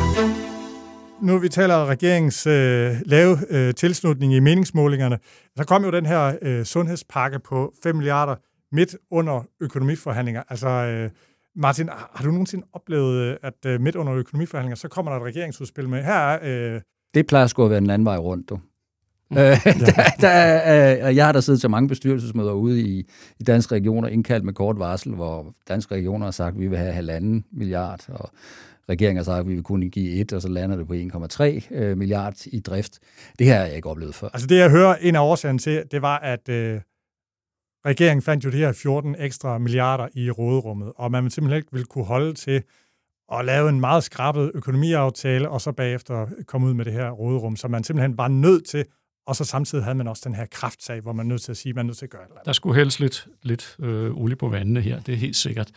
Nu 1.22 1.38
vi 1.38 1.50
taler 1.50 1.86
regeringens 1.86 2.48
øh, 2.48 2.96
lave 3.06 3.38
øh, 3.50 3.74
tilslutning 3.74 4.34
i 4.34 4.40
meningsmålingerne. 4.40 5.20
Der 5.58 5.64
kom 5.64 5.84
jo 5.84 5.92
den 5.92 6.06
her 6.06 6.38
øh, 6.42 6.66
sundhedspakke 6.66 7.40
på 7.40 7.74
5 7.84 7.96
milliarder 7.96 8.36
midt 8.72 8.96
under 9.12 9.44
økonomiforhandlinger. 9.62 10.44
Altså, 10.50 10.68
øh, 10.70 11.10
Martin, 11.56 11.90
har 11.90 12.24
du 12.24 12.32
nogensinde 12.32 12.68
oplevet, 12.74 13.22
øh, 13.22 13.38
at 13.44 13.66
øh, 13.66 13.82
midt 13.82 13.96
under 13.96 14.14
økonomiforhandlinger, 14.14 14.76
så 14.76 14.88
kommer 14.88 15.12
der 15.12 15.20
et 15.20 15.24
regeringsudspil 15.24 15.90
med, 15.90 16.04
her 16.04 16.14
er... 16.14 16.74
Øh... 16.76 16.82
Det 17.14 17.28
plejer 17.28 17.48
sgu 17.48 17.64
at 17.64 17.70
være 17.70 17.80
den 17.80 17.90
anden 17.90 18.06
vej 18.06 18.18
rundt, 18.18 18.50
du. 18.50 18.60
Mm. 19.32 19.38
Øh, 19.38 19.44
der, 19.64 20.04
der, 20.22 21.08
øh, 21.08 21.16
jeg 21.16 21.26
har 21.26 21.32
da 21.32 21.42
siddet 21.42 21.62
til 21.62 21.70
mange 21.70 21.90
bestyrelsesmøder 21.90 22.52
ude 22.52 22.82
i, 22.82 23.06
i 23.40 23.44
danske 23.44 23.76
regioner, 23.76 24.08
indkaldt 24.08 24.46
med 24.46 24.54
kort 24.54 24.80
varsel, 24.80 25.16
hvor 25.16 25.54
danske 25.68 25.96
regioner 25.96 26.26
har 26.26 26.32
sagt, 26.32 26.54
at 26.54 26.60
vi 26.60 26.68
vil 26.68 26.78
have 26.78 26.94
halvanden 26.94 27.46
milliard, 27.52 28.10
og 28.10 28.30
regeringen 28.90 29.18
har 29.18 29.24
sagt, 29.24 29.40
at 29.40 29.48
vi 29.48 29.54
vil 29.54 29.64
kunne 29.64 29.90
give 29.90 30.22
et, 30.22 30.34
og 30.34 30.42
så 30.42 30.48
lander 30.48 30.76
det 30.76 30.88
på 30.88 30.94
1,3 30.94 31.76
øh, 31.76 31.98
milliard 31.98 32.46
i 32.46 32.60
drift. 32.60 33.00
Det 33.40 33.48
her 33.48 33.58
har 33.58 33.66
jeg 33.66 33.76
ikke 33.76 33.90
oplevet 33.90 34.16
før. 34.16 34.28
Altså 34.34 34.48
det, 34.48 34.58
jeg 34.58 34.70
hører, 34.70 34.96
en 34.96 35.16
af 35.16 35.20
årsagerne 35.20 35.60
til, 35.60 35.84
det 35.92 36.02
var, 36.02 36.20
at 36.20 36.50
øh, 36.50 36.82
regeringen 37.86 38.22
fandt 38.22 38.46
jo 38.46 38.50
de 38.50 38.58
her 38.58 38.72
14 38.72 39.16
ekstra 39.20 39.58
milliarder 39.58 40.08
i 40.14 40.32
råderummet, 40.32 40.94
og 40.96 41.12
man 41.12 41.30
simpelthen 41.30 41.58
ikke 41.58 41.72
ville 41.72 41.86
kunne 41.86 42.06
holde 42.06 42.34
til 42.34 42.64
at 43.34 43.46
lave 43.46 43.70
en 43.70 43.80
meget 43.80 44.04
skrappet 44.04 44.52
økonomiaftale, 44.54 45.50
og 45.50 45.62
så 45.62 45.72
bagefter 45.72 46.28
komme 46.46 46.68
ud 46.68 46.74
med 46.74 46.86
det 46.86 46.94
her 46.94 47.12
råderum, 47.12 47.56
så 47.56 47.68
man 47.68 47.84
simpelthen 47.84 48.18
var 48.18 48.28
nødt 48.28 48.66
til 48.66 48.86
og 49.28 49.36
så 49.36 49.46
samtidig 49.46 49.84
havde 49.84 49.96
man 49.96 50.08
også 50.08 50.22
den 50.26 50.36
her 50.36 50.46
kraftsag, 50.46 51.02
hvor 51.02 51.14
man 51.14 51.26
er 51.26 51.30
nødt 51.30 51.42
til 51.42 51.52
at 51.52 51.58
sige, 51.58 51.70
at 51.70 51.76
man 51.76 51.86
er 51.86 51.88
nødt 51.88 51.98
til 51.98 52.06
at 52.06 52.10
gøre 52.10 52.22
det. 52.22 52.46
Der 52.46 52.52
skulle 52.52 52.76
helst 52.76 53.00
lidt, 53.00 53.28
lidt 53.44 53.76
øh, 53.80 54.18
olie 54.18 54.36
på 54.36 54.50
vandene 54.50 54.82
her, 54.82 55.00
det 55.00 55.14
er 55.14 55.18
helt 55.18 55.36
sikkert. 55.36 55.72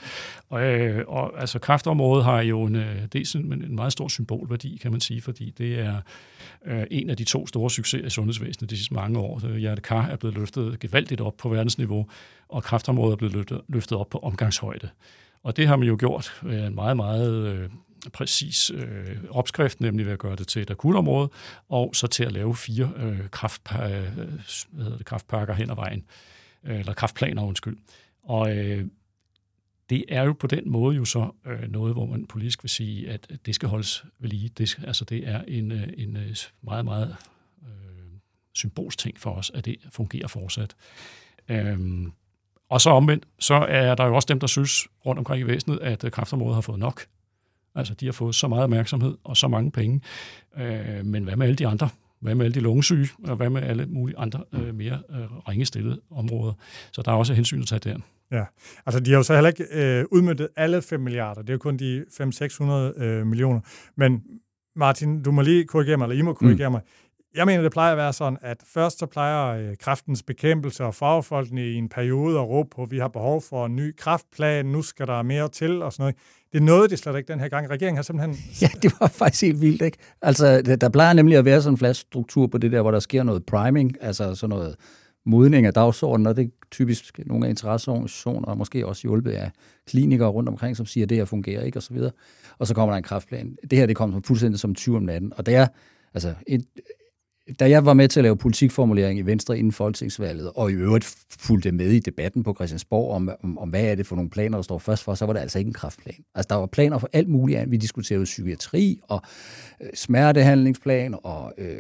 Og, 0.48 0.62
øh, 0.62 1.04
og 1.08 1.40
altså 1.40 1.58
kraftområdet 1.58 2.24
har 2.24 2.40
jo 2.40 2.62
en, 2.62 2.76
øh, 2.76 3.02
er 3.02 3.32
en, 3.34 3.52
en 3.52 3.74
meget 3.74 3.92
stor 3.92 4.08
symbolværdi, 4.08 4.78
kan 4.82 4.90
man 4.90 5.00
sige, 5.00 5.20
fordi 5.20 5.50
det 5.58 5.78
er 5.78 6.00
øh, 6.66 6.86
en 6.90 7.10
af 7.10 7.16
de 7.16 7.24
to 7.24 7.46
store 7.46 7.70
succeser 7.70 8.06
i 8.06 8.10
sundhedsvæsenet 8.10 8.70
de 8.70 8.76
sidste 8.76 8.94
mange 8.94 9.18
år. 9.18 9.56
Hjertekar 9.56 10.06
er 10.06 10.16
blevet 10.16 10.36
løftet 10.36 10.80
gevaldigt 10.80 11.20
op 11.20 11.36
på 11.36 11.48
verdensniveau, 11.48 12.06
og 12.48 12.62
kraftområdet 12.62 13.12
er 13.12 13.16
blevet 13.16 13.34
løftet, 13.34 13.60
løftet 13.68 13.98
op 13.98 14.08
på 14.10 14.18
omgangshøjde. 14.18 14.88
Og 15.42 15.56
det 15.56 15.66
har 15.68 15.76
man 15.76 15.88
jo 15.88 15.96
gjort 15.98 16.42
en 16.42 16.74
meget, 16.74 16.96
meget 16.96 17.46
øh, 17.46 17.68
præcis 18.12 18.70
øh, 18.74 19.16
opskrift, 19.30 19.80
nemlig 19.80 20.06
ved 20.06 20.12
at 20.12 20.18
gøre 20.18 20.36
det 20.36 20.48
til 20.48 20.62
et 20.62 20.70
akutområde, 20.70 21.30
og 21.68 21.94
så 21.94 22.06
til 22.06 22.24
at 22.24 22.32
lave 22.32 22.56
fire 22.56 22.92
øh, 22.96 23.20
kraftpa- 23.36 23.84
øh, 23.84 24.14
hvad 24.70 24.84
hedder 24.84 24.96
det, 24.96 25.06
kraftpakker 25.06 25.54
hen 25.54 25.70
ad 25.70 25.74
vejen, 25.74 26.04
øh, 26.64 26.78
eller 26.78 26.92
kraftplaner, 26.92 27.42
undskyld. 27.42 27.76
Og 28.22 28.56
øh, 28.56 28.84
det 29.90 30.04
er 30.08 30.22
jo 30.22 30.32
på 30.32 30.46
den 30.46 30.70
måde 30.70 30.96
jo 30.96 31.04
så 31.04 31.30
øh, 31.46 31.70
noget, 31.70 31.94
hvor 31.94 32.06
man 32.06 32.26
politisk 32.26 32.64
vil 32.64 32.70
sige, 32.70 33.10
at 33.10 33.32
det 33.46 33.54
skal 33.54 33.68
holdes 33.68 34.04
ved 34.18 34.28
lige. 34.28 34.48
Det, 34.48 34.68
skal, 34.68 34.86
altså 34.86 35.04
det 35.04 35.28
er 35.28 35.42
en, 35.42 35.72
øh, 35.72 35.88
en 35.96 36.16
øh, 36.16 36.36
meget, 36.62 36.84
meget 36.84 37.16
øh, 37.62 37.68
symbolsting 38.54 39.18
for 39.18 39.30
os, 39.30 39.50
at 39.54 39.64
det 39.64 39.76
fungerer 39.90 40.28
fortsat. 40.28 40.74
Øhm, 41.48 42.12
og 42.68 42.80
så 42.80 42.90
omvendt, 42.90 43.24
så 43.38 43.54
er 43.54 43.94
der 43.94 44.06
jo 44.06 44.14
også 44.14 44.26
dem, 44.26 44.40
der 44.40 44.46
synes 44.46 44.88
rundt 45.06 45.18
omkring 45.18 45.40
i 45.40 45.46
væsenet, 45.46 45.78
at 45.78 46.04
øh, 46.04 46.10
kraftområdet 46.10 46.54
har 46.54 46.60
fået 46.60 46.78
nok. 46.78 47.06
Altså, 47.74 47.94
de 47.94 48.06
har 48.06 48.12
fået 48.12 48.34
så 48.34 48.48
meget 48.48 48.64
opmærksomhed 48.64 49.16
og 49.24 49.36
så 49.36 49.48
mange 49.48 49.70
penge. 49.70 50.00
Øh, 50.58 51.04
men 51.04 51.24
hvad 51.24 51.36
med 51.36 51.46
alle 51.46 51.56
de 51.56 51.66
andre? 51.66 51.88
Hvad 52.20 52.34
med 52.34 52.44
alle 52.44 52.54
de 52.54 52.60
lungesyge? 52.60 53.08
Og 53.28 53.36
hvad 53.36 53.50
med 53.50 53.62
alle 53.62 53.86
mulige 53.86 54.18
andre 54.18 54.44
øh, 54.52 54.74
mere 54.74 55.02
øh, 55.10 55.48
ringestillede 55.48 56.00
områder? 56.10 56.52
Så 56.92 57.02
der 57.02 57.12
er 57.12 57.16
også 57.16 57.34
hensyn 57.34 57.60
at 57.60 57.66
tage 57.66 57.78
der. 57.78 57.98
Ja, 58.32 58.44
altså 58.86 59.00
de 59.00 59.10
har 59.10 59.18
jo 59.18 59.22
så 59.22 59.34
heller 59.34 59.48
ikke 59.48 59.64
øh, 59.72 60.04
udmyndtet 60.10 60.48
alle 60.56 60.82
5 60.82 61.00
milliarder. 61.00 61.42
Det 61.42 61.50
er 61.50 61.54
jo 61.54 61.58
kun 61.58 61.76
de 61.76 62.04
500-600 62.98 63.02
øh, 63.02 63.26
millioner. 63.26 63.60
Men 63.96 64.22
Martin, 64.76 65.22
du 65.22 65.32
må 65.32 65.42
lige 65.42 65.64
korrigere 65.64 65.96
mig, 65.96 66.04
eller 66.04 66.16
I 66.16 66.22
må 66.22 66.34
korrigere 66.34 66.68
mm. 66.68 66.72
mig. 66.72 66.80
Jeg 67.34 67.46
mener, 67.46 67.62
det 67.62 67.72
plejer 67.72 67.92
at 67.92 67.98
være 67.98 68.12
sådan, 68.12 68.38
at 68.42 68.62
først 68.66 68.98
så 68.98 69.06
plejer 69.06 69.70
øh, 69.70 69.76
kraftens 69.76 70.22
bekæmpelse 70.22 70.84
og 70.84 70.94
fagfolkene 70.94 71.66
i 71.66 71.74
en 71.74 71.88
periode 71.88 72.38
at 72.38 72.48
råbe 72.48 72.68
på, 72.70 72.82
at 72.82 72.90
vi 72.90 72.98
har 72.98 73.08
behov 73.08 73.42
for 73.42 73.66
en 73.66 73.76
ny 73.76 73.96
kraftplan, 73.96 74.66
nu 74.66 74.82
skal 74.82 75.06
der 75.06 75.22
mere 75.22 75.48
til 75.48 75.82
og 75.82 75.92
sådan 75.92 76.02
noget. 76.02 76.16
Det 76.52 76.62
nåede 76.62 76.88
det 76.88 76.98
slet 76.98 77.16
ikke 77.16 77.32
den 77.32 77.40
her 77.40 77.48
gang. 77.48 77.70
Regeringen 77.70 77.96
har 77.96 78.02
simpelthen... 78.02 78.36
Ja, 78.62 78.68
det 78.82 78.92
var 79.00 79.06
faktisk 79.06 79.42
helt 79.42 79.60
vildt, 79.60 79.82
ikke? 79.82 79.98
Altså, 80.22 80.62
der 80.80 80.88
plejer 80.88 81.12
nemlig 81.12 81.36
at 81.36 81.44
være 81.44 81.62
sådan 81.62 81.74
en 81.74 81.78
flash-struktur 81.78 82.46
på 82.46 82.58
det 82.58 82.72
der, 82.72 82.82
hvor 82.82 82.90
der 82.90 82.98
sker 82.98 83.22
noget 83.22 83.46
priming, 83.46 83.96
altså 84.00 84.34
sådan 84.34 84.56
noget 84.56 84.76
modning 85.26 85.66
af 85.66 85.74
dagsordenen, 85.74 86.26
og 86.26 86.36
det 86.36 86.44
er 86.44 86.48
typisk 86.70 87.20
nogle 87.26 87.46
af 87.46 87.50
interesseorganisationer, 87.50 88.48
og 88.48 88.58
måske 88.58 88.86
også 88.86 89.02
hjulpet 89.02 89.32
af 89.32 89.50
klinikere 89.86 90.28
rundt 90.28 90.48
omkring, 90.48 90.76
som 90.76 90.86
siger, 90.86 91.04
at 91.04 91.08
det 91.08 91.16
her 91.16 91.24
fungerer 91.24 91.62
ikke, 91.62 91.78
og 91.78 91.82
så 91.82 91.94
videre. 91.94 92.10
Og 92.58 92.66
så 92.66 92.74
kommer 92.74 92.92
der 92.92 92.96
en 92.96 93.02
kraftplan. 93.02 93.56
Det 93.70 93.78
her, 93.78 93.86
det 93.86 93.96
kommer 93.96 94.20
fuldstændig 94.24 94.60
som 94.60 94.74
20 94.74 94.96
om 94.96 95.02
natten, 95.02 95.32
og 95.36 95.46
det 95.46 95.54
er, 95.54 95.66
altså, 96.14 96.34
et, 96.46 96.64
da 97.60 97.70
jeg 97.70 97.86
var 97.86 97.94
med 97.94 98.08
til 98.08 98.20
at 98.20 98.24
lave 98.24 98.36
politikformulering 98.36 99.18
i 99.18 99.22
Venstre 99.22 99.58
inden 99.58 99.72
folketingsvalget, 99.72 100.50
og 100.54 100.70
i 100.70 100.74
øvrigt 100.74 101.16
fulgte 101.38 101.72
med 101.72 101.86
i 101.90 101.98
debatten 101.98 102.42
på 102.42 102.54
Christiansborg 102.54 103.14
om, 103.14 103.30
om, 103.42 103.58
om 103.58 103.68
hvad 103.68 103.84
er 103.84 103.94
det 103.94 104.06
for 104.06 104.16
nogle 104.16 104.30
planer, 104.30 104.58
der 104.58 104.62
står 104.62 104.78
først 104.78 105.04
for, 105.04 105.14
så 105.14 105.26
var 105.26 105.32
det 105.32 105.40
altså 105.40 105.58
ikke 105.58 105.68
en 105.68 105.74
kraftplan. 105.74 106.24
Altså, 106.34 106.46
der 106.50 106.54
var 106.54 106.66
planer 106.66 106.98
for 106.98 107.10
alt 107.12 107.28
muligt 107.28 107.58
andet. 107.58 107.70
Vi 107.70 107.76
diskuterede 107.76 108.24
psykiatri 108.24 109.00
og 109.08 109.22
øh, 109.80 109.88
smertehandlingsplan 109.94 111.14
og 111.22 111.52
øh, 111.58 111.78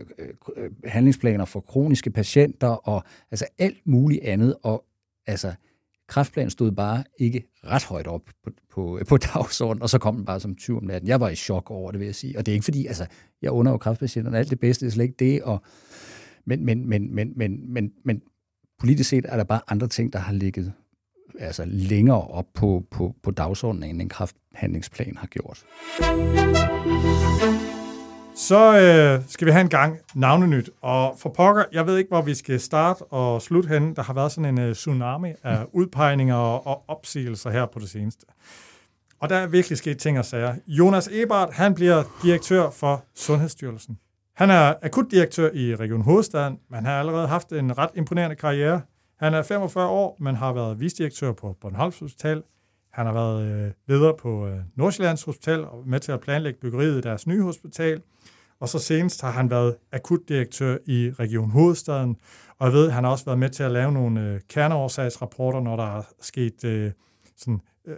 øh, 0.56 0.70
handlingsplaner 0.84 1.44
for 1.44 1.60
kroniske 1.60 2.10
patienter 2.10 2.68
og 2.68 3.02
altså 3.30 3.46
alt 3.58 3.80
muligt 3.84 4.24
andet. 4.24 4.56
Og 4.62 4.84
altså, 5.26 5.52
Kræftplan 6.10 6.50
stod 6.50 6.72
bare 6.72 7.04
ikke 7.18 7.44
ret 7.64 7.84
højt 7.84 8.06
op 8.06 8.20
på, 8.44 8.50
på, 8.70 9.00
på 9.08 9.16
dagsordenen, 9.16 9.82
og 9.82 9.90
så 9.90 9.98
kom 9.98 10.16
den 10.16 10.24
bare 10.24 10.40
som 10.40 10.54
20 10.54 10.76
om 10.76 10.84
natten. 10.84 11.08
Jeg 11.08 11.20
var 11.20 11.28
i 11.28 11.36
chok 11.36 11.70
over 11.70 11.90
det, 11.90 12.00
vil 12.00 12.06
jeg 12.06 12.14
sige. 12.14 12.38
Og 12.38 12.46
det 12.46 12.52
er 12.52 12.54
ikke 12.54 12.64
fordi, 12.64 12.86
altså, 12.86 13.06
jeg 13.42 13.50
under 13.50 13.72
jo 13.72 13.78
kræftpatienterne 13.78 14.38
alt 14.38 14.50
det 14.50 14.60
bedste, 14.60 14.86
det 14.86 14.90
er 14.90 14.94
slet 14.94 15.04
ikke 15.04 15.16
det. 15.18 15.42
Og, 15.42 15.62
men, 16.46 16.64
men, 16.64 16.88
men, 16.88 17.14
men, 17.14 17.32
men, 17.36 17.72
men, 17.72 17.92
men 18.04 18.22
politisk 18.78 19.10
set 19.10 19.26
er 19.28 19.36
der 19.36 19.44
bare 19.44 19.60
andre 19.68 19.88
ting, 19.88 20.12
der 20.12 20.18
har 20.18 20.32
ligget 20.32 20.72
altså 21.38 21.64
længere 21.66 22.20
op 22.20 22.46
på, 22.54 22.84
på, 22.90 23.14
på 23.22 23.30
dagsordenen, 23.30 23.90
end 23.90 24.02
en 24.02 24.08
krafthandlingsplan 24.08 25.16
har 25.16 25.26
gjort. 25.26 25.64
Så 28.40 28.78
øh, 28.78 29.22
skal 29.28 29.46
vi 29.46 29.52
have 29.52 29.60
en 29.60 29.68
gang 29.68 29.98
navnenyt. 30.14 30.70
Og 30.82 31.18
for 31.18 31.30
pokker, 31.30 31.64
jeg 31.72 31.86
ved 31.86 31.98
ikke, 31.98 32.08
hvor 32.08 32.22
vi 32.22 32.34
skal 32.34 32.60
starte 32.60 33.02
og 33.02 33.42
slutte 33.42 33.68
hen. 33.68 33.96
Der 33.96 34.02
har 34.02 34.14
været 34.14 34.32
sådan 34.32 34.58
en 34.58 34.68
uh, 34.68 34.72
tsunami 34.74 35.32
af 35.42 35.66
udpegninger 35.80 36.34
og, 36.34 36.66
og 36.66 36.84
opsigelser 36.88 37.50
her 37.50 37.66
på 37.66 37.78
det 37.78 37.90
seneste. 37.90 38.26
Og 39.20 39.28
der 39.28 39.36
er 39.36 39.46
virkelig 39.46 39.78
sket 39.78 39.98
ting 39.98 40.18
og 40.18 40.24
sager. 40.24 40.54
Jonas 40.66 41.08
Ebert, 41.12 41.48
han 41.52 41.74
bliver 41.74 42.02
direktør 42.22 42.70
for 42.70 43.04
Sundhedsstyrelsen. 43.14 43.98
Han 44.36 44.50
er 44.50 44.74
akutdirektør 44.82 45.50
i 45.54 45.76
Region 45.76 46.02
Hovedstaden, 46.02 46.58
men 46.70 46.86
har 46.86 46.98
allerede 46.98 47.28
haft 47.28 47.52
en 47.52 47.78
ret 47.78 47.90
imponerende 47.94 48.36
karriere. 48.36 48.80
Han 49.18 49.34
er 49.34 49.42
45 49.42 49.88
år, 49.88 50.16
men 50.20 50.36
har 50.36 50.52
været 50.52 50.80
visdirektør 50.80 51.32
på 51.32 51.56
Bornholms 51.60 51.98
Hospital. 51.98 52.42
Han 52.90 53.06
har 53.06 53.12
været 53.12 53.42
øh, 53.44 53.70
leder 53.86 54.12
på 54.12 54.46
øh, 54.46 54.58
Nordsjællands 54.76 55.22
Hospital 55.22 55.64
og 55.64 55.82
med 55.86 56.00
til 56.00 56.12
at 56.12 56.20
planlægge 56.20 56.60
byggeriet 56.60 56.98
i 56.98 57.00
deres 57.00 57.26
nye 57.26 57.42
hospital. 57.42 58.02
Og 58.60 58.68
så 58.68 58.78
senest 58.78 59.20
har 59.20 59.30
han 59.30 59.50
været 59.50 59.76
akutdirektør 59.92 60.76
i 60.86 61.12
Region 61.18 61.50
Hovedstaden. 61.50 62.16
Og 62.58 62.66
jeg 62.66 62.72
ved, 62.74 62.86
at 62.86 62.92
han 62.92 63.04
har 63.04 63.10
også 63.10 63.24
været 63.24 63.38
med 63.38 63.50
til 63.50 63.62
at 63.62 63.70
lave 63.70 63.92
nogle 63.92 64.20
øh, 64.20 64.40
kerneårsagsrapporter, 64.48 65.60
når 65.60 65.76
der 65.76 65.98
er 65.98 66.02
sket 66.20 66.64
øh, 66.64 66.92
sådan, 67.36 67.60
øh, 67.86 67.96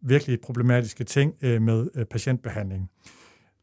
virkelig 0.00 0.40
problematiske 0.40 1.04
ting 1.04 1.34
øh, 1.42 1.62
med 1.62 1.88
øh, 1.94 2.04
patientbehandling. 2.04 2.90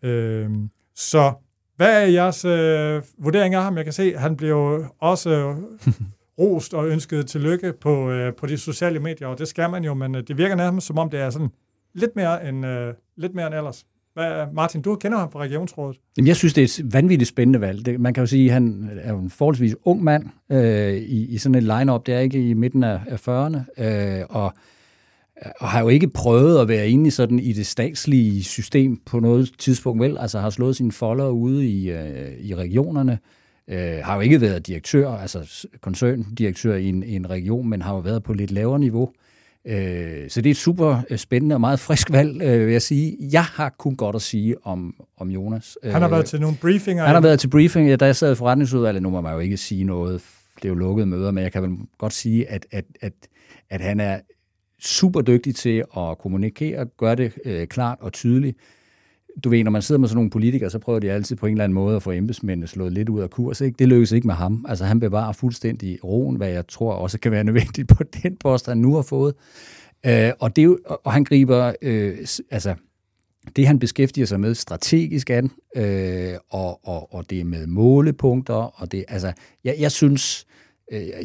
Øh, 0.04 0.50
så 0.96 1.34
hvad 1.76 2.04
er 2.04 2.06
jeres 2.06 2.46
øh, 2.46 3.04
vurdering 3.18 3.56
af 3.56 3.64
ham? 3.64 3.78
Jeg 3.78 3.84
kan 3.84 3.94
se, 3.94 4.14
at 4.16 4.22
han 4.22 4.38
bliver 4.38 4.88
også 5.00 5.30
øh, 5.30 5.56
rost 6.40 6.74
og 6.74 6.88
ønsket 6.88 7.28
tillykke 7.28 7.74
på, 7.82 8.12
øh, 8.12 8.34
på 8.34 8.46
de 8.46 8.58
sociale 8.58 9.00
medier, 9.00 9.28
og 9.28 9.40
det 9.40 9.48
skal 9.48 9.70
man 9.70 9.84
jo, 9.84 9.94
men 9.94 10.16
øh, 10.16 10.24
det 10.28 10.38
virker 10.38 10.56
nærmest 10.56 10.88
som 10.88 10.98
om, 10.98 11.10
det 11.10 11.20
er 11.20 11.30
sådan 11.30 11.50
lidt 11.94 12.16
mere 12.16 12.50
end, 12.50 12.66
øh, 12.66 12.94
lidt 13.18 13.36
mere 13.36 13.48
end 13.48 13.56
ellers. 13.56 13.86
Hvad, 14.14 14.46
Martin, 14.54 14.82
du 14.82 14.96
kender 14.96 15.18
ham 15.18 15.32
fra 15.32 15.40
Regionsrådet. 15.40 15.98
Jamen, 16.18 16.28
jeg 16.28 16.36
synes, 16.36 16.54
det 16.54 16.62
er 16.62 16.84
et 16.84 16.94
vanvittigt 16.94 17.28
spændende 17.28 17.62
valg. 17.62 17.86
Det, 17.86 18.00
man 18.00 18.14
kan 18.14 18.22
jo 18.22 18.28
sige, 18.28 18.46
at 18.46 18.54
han 18.54 18.90
er 19.02 19.14
jo 19.14 19.20
en 19.20 19.30
forholdsvis 19.30 19.76
ung 19.84 20.04
mand 20.04 20.26
øh, 20.52 20.94
i, 20.94 21.26
i 21.26 21.38
sådan 21.38 21.56
et 21.56 21.64
line-up. 21.64 22.06
Det 22.06 22.14
er 22.14 22.20
ikke 22.20 22.50
i 22.50 22.54
midten 22.54 22.84
af, 22.84 23.00
af 23.08 23.28
40'erne. 23.28 23.84
Øh, 23.84 24.26
og 24.30 24.54
og 25.60 25.68
har 25.68 25.82
jo 25.82 25.90
ikke 25.90 26.08
prøvet 26.08 26.62
at 26.62 26.68
være 26.68 26.90
inde 26.90 27.08
i, 27.08 27.10
sådan, 27.10 27.40
i 27.40 27.54
det 27.54 27.66
statslige 27.66 28.44
system 28.44 28.98
på 29.06 29.20
noget 29.20 29.52
tidspunkt, 29.58 30.02
vel? 30.02 30.18
Altså 30.18 30.40
har 30.40 30.50
slået 30.50 30.76
sine 30.76 30.92
folder 30.92 31.28
ude 31.28 31.68
i, 31.68 31.92
øh, 31.92 32.40
i 32.40 32.56
regionerne, 32.56 33.12
øh, 33.12 33.18
har 34.04 34.16
jo 34.16 34.22
ikke 34.22 34.42
været 34.42 34.68
direktør, 34.68 35.10
altså 35.10 35.68
koncerndirektør 35.82 36.76
i 36.76 36.90
en, 36.90 37.04
i 37.04 37.16
en 37.16 37.30
region, 37.30 37.70
men 37.70 37.82
har 37.82 37.94
jo 37.94 38.00
været 38.00 38.24
på 38.24 38.34
lidt 38.34 38.52
lavere 38.52 38.80
niveau. 38.80 39.12
Øh, 39.68 40.30
så 40.30 40.42
det 40.42 40.50
er 40.50 40.52
et 40.52 40.58
super 40.58 41.02
øh, 41.10 41.18
spændende 41.18 41.56
og 41.56 41.62
meget 41.62 41.80
frisk 41.80 42.12
valg, 42.12 42.42
øh, 42.42 42.66
vil 42.66 42.72
jeg 42.72 42.82
sige. 42.82 43.18
Jeg 43.32 43.44
har 43.44 43.70
kun 43.70 43.96
godt 43.96 44.16
at 44.16 44.22
sige 44.22 44.66
om, 44.66 44.96
om 45.18 45.30
Jonas. 45.30 45.78
Han 45.84 46.02
har 46.02 46.10
været 46.10 46.26
til 46.26 46.42
nogle 46.42 46.58
briefinger? 46.62 47.06
Han 47.06 47.14
har 47.14 47.22
været 47.22 47.40
til 47.40 47.48
briefing. 47.48 48.00
Da 48.00 48.06
jeg 48.06 48.16
sad 48.16 48.32
i 48.32 48.36
forretningsudvalget, 48.36 49.04
nu 49.04 49.10
må 49.10 49.22
man 49.22 49.34
jo 49.34 49.40
ikke 49.40 49.58
sige 49.58 49.84
noget, 49.84 50.22
det 50.56 50.66
er 50.66 50.70
jo 50.70 50.76
lukkede 50.76 51.06
møder, 51.06 51.32
men 51.32 51.44
jeg 51.44 51.52
kan 51.52 51.64
vel 51.64 51.78
godt 51.98 52.14
sige, 52.14 52.50
at, 52.50 52.66
at, 52.72 52.86
at, 53.02 53.14
at 53.70 53.82
han 53.82 54.00
er 54.00 54.20
super 54.80 55.22
dygtig 55.22 55.56
til 55.56 55.84
at 55.98 56.18
kommunikere, 56.18 56.86
gøre 56.86 57.16
det 57.16 57.34
øh, 57.46 57.68
klart 57.68 57.98
og 58.02 58.14
tydeligt. 58.14 58.58
Du 59.44 59.50
ved, 59.50 59.64
når 59.64 59.72
man 59.72 59.82
sidder 59.82 60.00
med 60.00 60.08
sådan 60.08 60.18
nogle 60.18 60.30
politikere, 60.30 60.70
så 60.70 60.80
prøver 60.80 61.00
de 61.00 61.12
altid 61.12 61.36
på 61.36 61.46
en 61.46 61.52
eller 61.52 61.64
anden 61.64 61.74
måde 61.74 61.96
at 61.96 62.04
få 62.04 62.12
embedsmændene 62.12 62.68
slået 62.68 62.94
lidt 62.94 63.10
ud 63.10 63.22
af 63.22 63.30
kurs. 63.30 63.62
Ikke? 63.62 63.76
Det 63.80 63.88
lykkes 63.88 64.12
ikke 64.12 64.28
med 64.28 64.36
ham. 64.36 64.66
Altså, 64.70 64.86
han 64.86 65.00
bevarer 65.00 65.32
fuldstændig 65.34 66.04
roen, 66.04 66.36
hvad 66.36 66.50
jeg 66.50 66.68
tror 66.68 66.94
også 66.94 67.20
kan 67.20 67.32
være 67.32 67.44
nødvendigt 67.44 67.88
på 67.88 68.04
den 68.24 68.38
post, 68.38 68.68
han 68.68 68.78
nu 68.78 68.96
har 68.96 69.02
fået. 69.02 69.34
Øh, 70.06 70.32
og, 70.40 70.56
det 70.56 70.62
er 70.62 70.66
jo, 70.66 70.80
og 70.86 71.14
han 71.14 71.24
griber, 71.24 71.74
øh, 71.82 72.18
altså, 72.52 72.76
det 73.56 73.68
han 73.68 73.80
beskæftiger 73.80 74.26
sig 74.26 74.40
med 74.40 74.56
strategisk 74.56 75.30
an, 75.30 75.52
øh, 75.76 76.34
og, 76.50 76.88
og, 76.88 77.14
og 77.14 77.30
det 77.30 77.40
er 77.40 77.46
med 77.46 77.68
målepunkter, 77.68 78.82
og 78.82 78.92
det, 78.92 79.06
altså, 79.08 79.34
jeg, 79.64 79.76
jeg 79.80 79.92
synes, 79.92 80.46
Øh, 80.50 80.55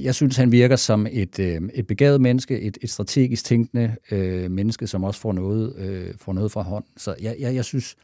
jeg 0.03 0.15
synes, 0.15 0.37
han 0.37 0.53
virker 0.53 0.77
som 0.77 1.07
et, 1.11 1.39
øh, 1.39 1.61
et 1.75 1.87
begavet 1.87 2.21
menneske, 2.21 2.61
et, 2.61 2.79
et 2.83 2.91
strategisk 2.91 3.45
tænkende 3.45 3.97
øh, 4.11 4.51
menneske, 4.51 4.87
som 4.87 5.05
også 5.05 5.21
får 5.21 5.33
noget, 5.33 5.77
øh, 5.77 6.15
får 6.19 6.33
noget 6.33 6.53
fra 6.53 6.63
hånd. 6.63 6.85
Så 6.97 7.15
jeg, 7.23 7.37
jeg, 7.41 7.55
jeg, 7.55 7.65
synes, 7.65 7.97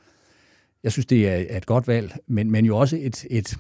jeg 0.83 0.93
synes, 0.93 1.07
det 1.07 1.29
er 1.29 1.57
et 1.57 1.67
godt 1.67 1.89
valg, 1.89 2.17
men, 2.27 2.51
men 2.51 2.65
jo 2.67 2.77
også 2.77 2.97
et, 3.01 3.27
et, 3.31 3.59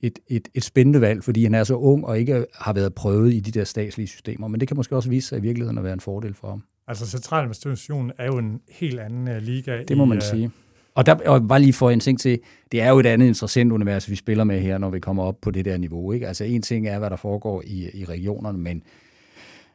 et, 0.00 0.18
et, 0.28 0.48
et 0.54 0.64
spændende 0.64 1.00
valg, 1.00 1.24
fordi 1.24 1.44
han 1.44 1.54
er 1.54 1.64
så 1.64 1.74
ung 1.74 2.06
og 2.06 2.18
ikke 2.18 2.46
har 2.54 2.72
været 2.72 2.94
prøvet 2.94 3.32
i 3.32 3.40
de 3.40 3.50
der 3.50 3.64
statslige 3.64 4.06
systemer. 4.06 4.48
Men 4.48 4.60
det 4.60 4.68
kan 4.68 4.76
måske 4.76 4.96
også 4.96 5.08
vise 5.08 5.28
sig 5.28 5.38
i 5.38 5.42
virkeligheden 5.42 5.78
at 5.78 5.84
være 5.84 5.92
en 5.92 6.00
fordel 6.00 6.34
for 6.34 6.48
ham. 6.48 6.62
Altså 6.86 7.06
centraladministrationen 7.06 8.12
er 8.18 8.26
jo 8.26 8.38
en 8.38 8.60
helt 8.68 9.00
anden 9.00 9.28
uh, 9.28 9.42
liga. 9.42 9.82
Det 9.82 9.96
må 9.96 10.04
i, 10.04 10.08
man 10.08 10.18
uh, 10.18 10.22
sige. 10.22 10.50
Og, 10.94 11.06
der, 11.06 11.14
og 11.26 11.48
bare 11.48 11.60
lige 11.60 11.72
for 11.72 11.90
en 11.90 12.00
ting 12.00 12.20
til, 12.20 12.38
det 12.72 12.82
er 12.82 12.88
jo 12.88 12.98
et 12.98 13.06
andet 13.06 13.26
interessant 13.26 13.72
univers, 13.72 14.10
vi 14.10 14.16
spiller 14.16 14.44
med 14.44 14.60
her, 14.60 14.78
når 14.78 14.90
vi 14.90 15.00
kommer 15.00 15.22
op 15.22 15.40
på 15.42 15.50
det 15.50 15.64
der 15.64 15.76
niveau. 15.76 16.12
Ikke? 16.12 16.28
Altså 16.28 16.44
en 16.44 16.62
ting 16.62 16.86
er, 16.86 16.98
hvad 16.98 17.10
der 17.10 17.16
foregår 17.16 17.62
i, 17.66 17.90
i 17.94 18.04
regionerne, 18.04 18.58
men, 18.58 18.82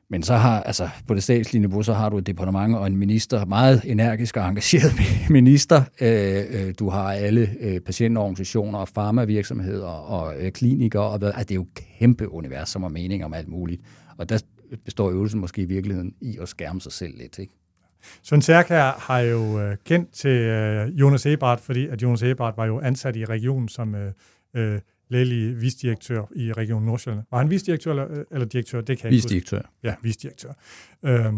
men 0.09 0.23
så 0.23 0.35
har, 0.35 0.63
altså 0.63 0.89
på 1.07 1.13
det 1.13 1.23
statslige 1.23 1.61
niveau, 1.61 1.83
så 1.83 1.93
har 1.93 2.09
du 2.09 2.17
et 2.17 2.27
departement 2.27 2.75
og 2.75 2.87
en 2.87 2.97
minister, 2.97 3.45
meget 3.45 3.81
energisk 3.85 4.37
og 4.37 4.47
engageret 4.47 4.91
minister. 5.29 5.81
Øh, 6.01 6.43
øh, 6.49 6.73
du 6.79 6.89
har 6.89 7.11
alle 7.11 7.49
øh, 7.59 7.79
patientorganisationer 7.79 8.79
og 8.79 8.87
farmavirksomheder 8.87 9.87
og 9.87 10.33
klinikker, 10.33 10.51
klinikere. 10.51 11.03
Og, 11.03 11.23
altså, 11.23 11.43
det 11.43 11.51
er 11.51 11.55
jo 11.55 11.61
et 11.61 11.73
kæmpe 11.99 12.31
univers, 12.31 12.69
som 12.69 12.81
har 12.81 12.89
mening 12.89 13.25
om 13.25 13.33
alt 13.33 13.47
muligt. 13.47 13.81
Og 14.17 14.29
der 14.29 14.39
består 14.85 15.09
øvelsen 15.09 15.39
måske 15.39 15.61
i 15.61 15.65
virkeligheden 15.65 16.13
i 16.21 16.37
at 16.41 16.49
skærme 16.49 16.81
sig 16.81 16.91
selv 16.91 17.17
lidt. 17.17 17.39
Ikke? 17.39 17.53
Svend 18.23 18.41
Særkær 18.41 18.91
har 18.99 19.19
jo 19.19 19.59
øh, 19.61 19.77
kendt 19.85 20.11
til 20.11 20.29
øh, 20.29 20.87
Jonas 20.87 21.25
Ebert, 21.25 21.59
fordi 21.59 21.87
at 21.87 22.01
Jonas 22.01 22.23
Ebert 22.23 22.53
var 22.57 22.65
jo 22.65 22.79
ansat 22.79 23.15
i 23.15 23.25
regionen 23.25 23.69
som 23.69 23.95
øh, 23.95 24.11
øh, 24.55 24.79
lægelig 25.09 25.61
visdirektør 25.61 26.21
i 26.35 26.53
Region 26.53 26.83
Nordsjælland. 26.83 27.23
Var 27.31 27.37
han 27.37 27.49
visdirektør 27.49 27.91
eller, 27.91 28.11
øh, 28.11 28.25
eller 28.31 28.47
direktør? 28.47 28.81
Det 28.81 28.97
kan 28.97 29.05
jeg 29.05 29.11
visdirektør. 29.11 29.61
Ja, 29.83 29.95
visdirektør. 30.01 30.49
Øh, 31.03 31.33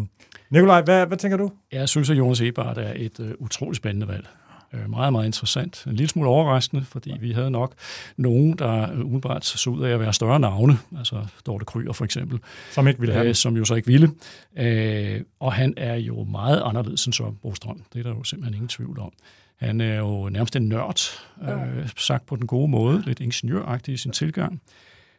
Nikolaj, 0.50 0.82
hvad, 0.82 1.06
hvad 1.06 1.16
tænker 1.16 1.36
du? 1.36 1.50
Jeg 1.72 1.88
synes, 1.88 2.10
at 2.10 2.18
Jonas 2.18 2.40
Ebert 2.40 2.78
er 2.78 2.92
et 2.96 3.20
uh, 3.20 3.30
utroligt 3.38 3.76
spændende 3.76 4.08
valg. 4.08 4.26
Øh, 4.72 4.90
meget, 4.90 5.12
meget 5.12 5.26
interessant. 5.26 5.84
En 5.86 5.92
lille 5.92 6.08
smule 6.08 6.28
overraskende, 6.28 6.84
fordi 6.84 7.16
vi 7.20 7.32
havde 7.32 7.50
nok 7.50 7.72
nogen, 8.16 8.58
der 8.58 8.92
umiddelbart 8.92 9.44
så 9.44 9.70
ud 9.70 9.82
af 9.82 9.90
at 9.90 10.00
være 10.00 10.12
større 10.12 10.40
navne, 10.40 10.78
altså 10.98 11.26
Dorte 11.46 11.64
Kryer 11.64 11.92
for 11.92 12.04
eksempel. 12.04 12.38
Som 12.70 12.88
ikke 12.88 13.00
ville 13.00 13.14
have 13.14 13.28
øh, 13.28 13.34
Som 13.34 13.56
jo 13.56 13.64
så 13.64 13.74
ikke 13.74 13.86
ville. 13.88 14.10
Øh, 14.56 15.20
og 15.40 15.52
han 15.52 15.74
er 15.76 15.94
jo 15.94 16.24
meget 16.24 16.62
anderledes 16.64 17.06
end 17.06 17.12
Søren 17.12 17.36
Brostrøm. 17.42 17.82
Det 17.92 17.98
er 17.98 18.02
der 18.02 18.10
jo 18.10 18.24
simpelthen 18.24 18.54
ingen 18.54 18.68
tvivl 18.68 19.00
om. 19.00 19.12
Han 19.56 19.80
er 19.80 19.98
jo 19.98 20.28
nærmest 20.28 20.56
en 20.56 20.68
nørd, 20.68 21.00
øh, 21.42 21.88
sagt 21.96 22.26
på 22.26 22.36
den 22.36 22.46
gode 22.46 22.68
måde, 22.68 23.02
lidt 23.06 23.20
ingeniøragtig 23.20 23.94
i 23.94 23.96
sin 23.96 24.12
tilgang. 24.12 24.60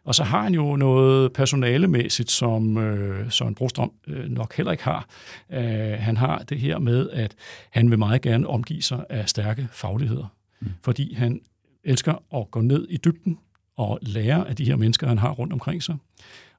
Og 0.04 0.16
så 0.16 0.24
har 0.24 0.42
han 0.42 0.54
jo 0.54 0.76
noget 0.76 1.34
personalemæssigt, 1.34 2.32
som 2.32 2.78
øh, 2.78 3.32
Søren 3.32 3.56
Brostrøm 3.56 3.92
øh, 4.08 4.30
nok 4.30 4.56
heller 4.56 4.72
ikke 4.72 4.84
har. 4.84 5.08
Øh, 5.50 5.98
han 6.00 6.18
har 6.18 6.38
det 6.38 6.60
her 6.60 6.80
med, 6.80 7.10
at 7.10 7.36
han 7.70 7.90
vil 7.90 8.00
meget 8.00 8.22
gerne 8.22 8.48
omgive 8.48 8.82
sig 8.82 9.06
af 9.10 9.30
stærke 9.30 9.68
fagligheder, 9.72 10.34
mm. 10.60 10.68
fordi 10.84 11.14
han 11.14 11.42
elsker 11.84 12.36
at 12.36 12.52
gå 12.52 12.62
ned 12.62 12.88
i 12.90 12.98
dybden 12.98 13.40
og 13.78 14.00
lære 14.02 14.50
af 14.50 14.56
de 14.56 14.66
her 14.66 14.76
mennesker, 14.76 15.08
han 15.08 15.18
har 15.18 15.32
rundt 15.32 15.54
omkring 15.54 15.84
sig. 15.84 15.96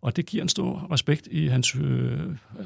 Og 0.03 0.17
det 0.17 0.27
giver 0.27 0.43
en 0.43 0.49
stor 0.49 0.89
respekt 0.93 1.29
i 1.31 1.47
hans, 1.47 1.77
øh, 1.81 2.21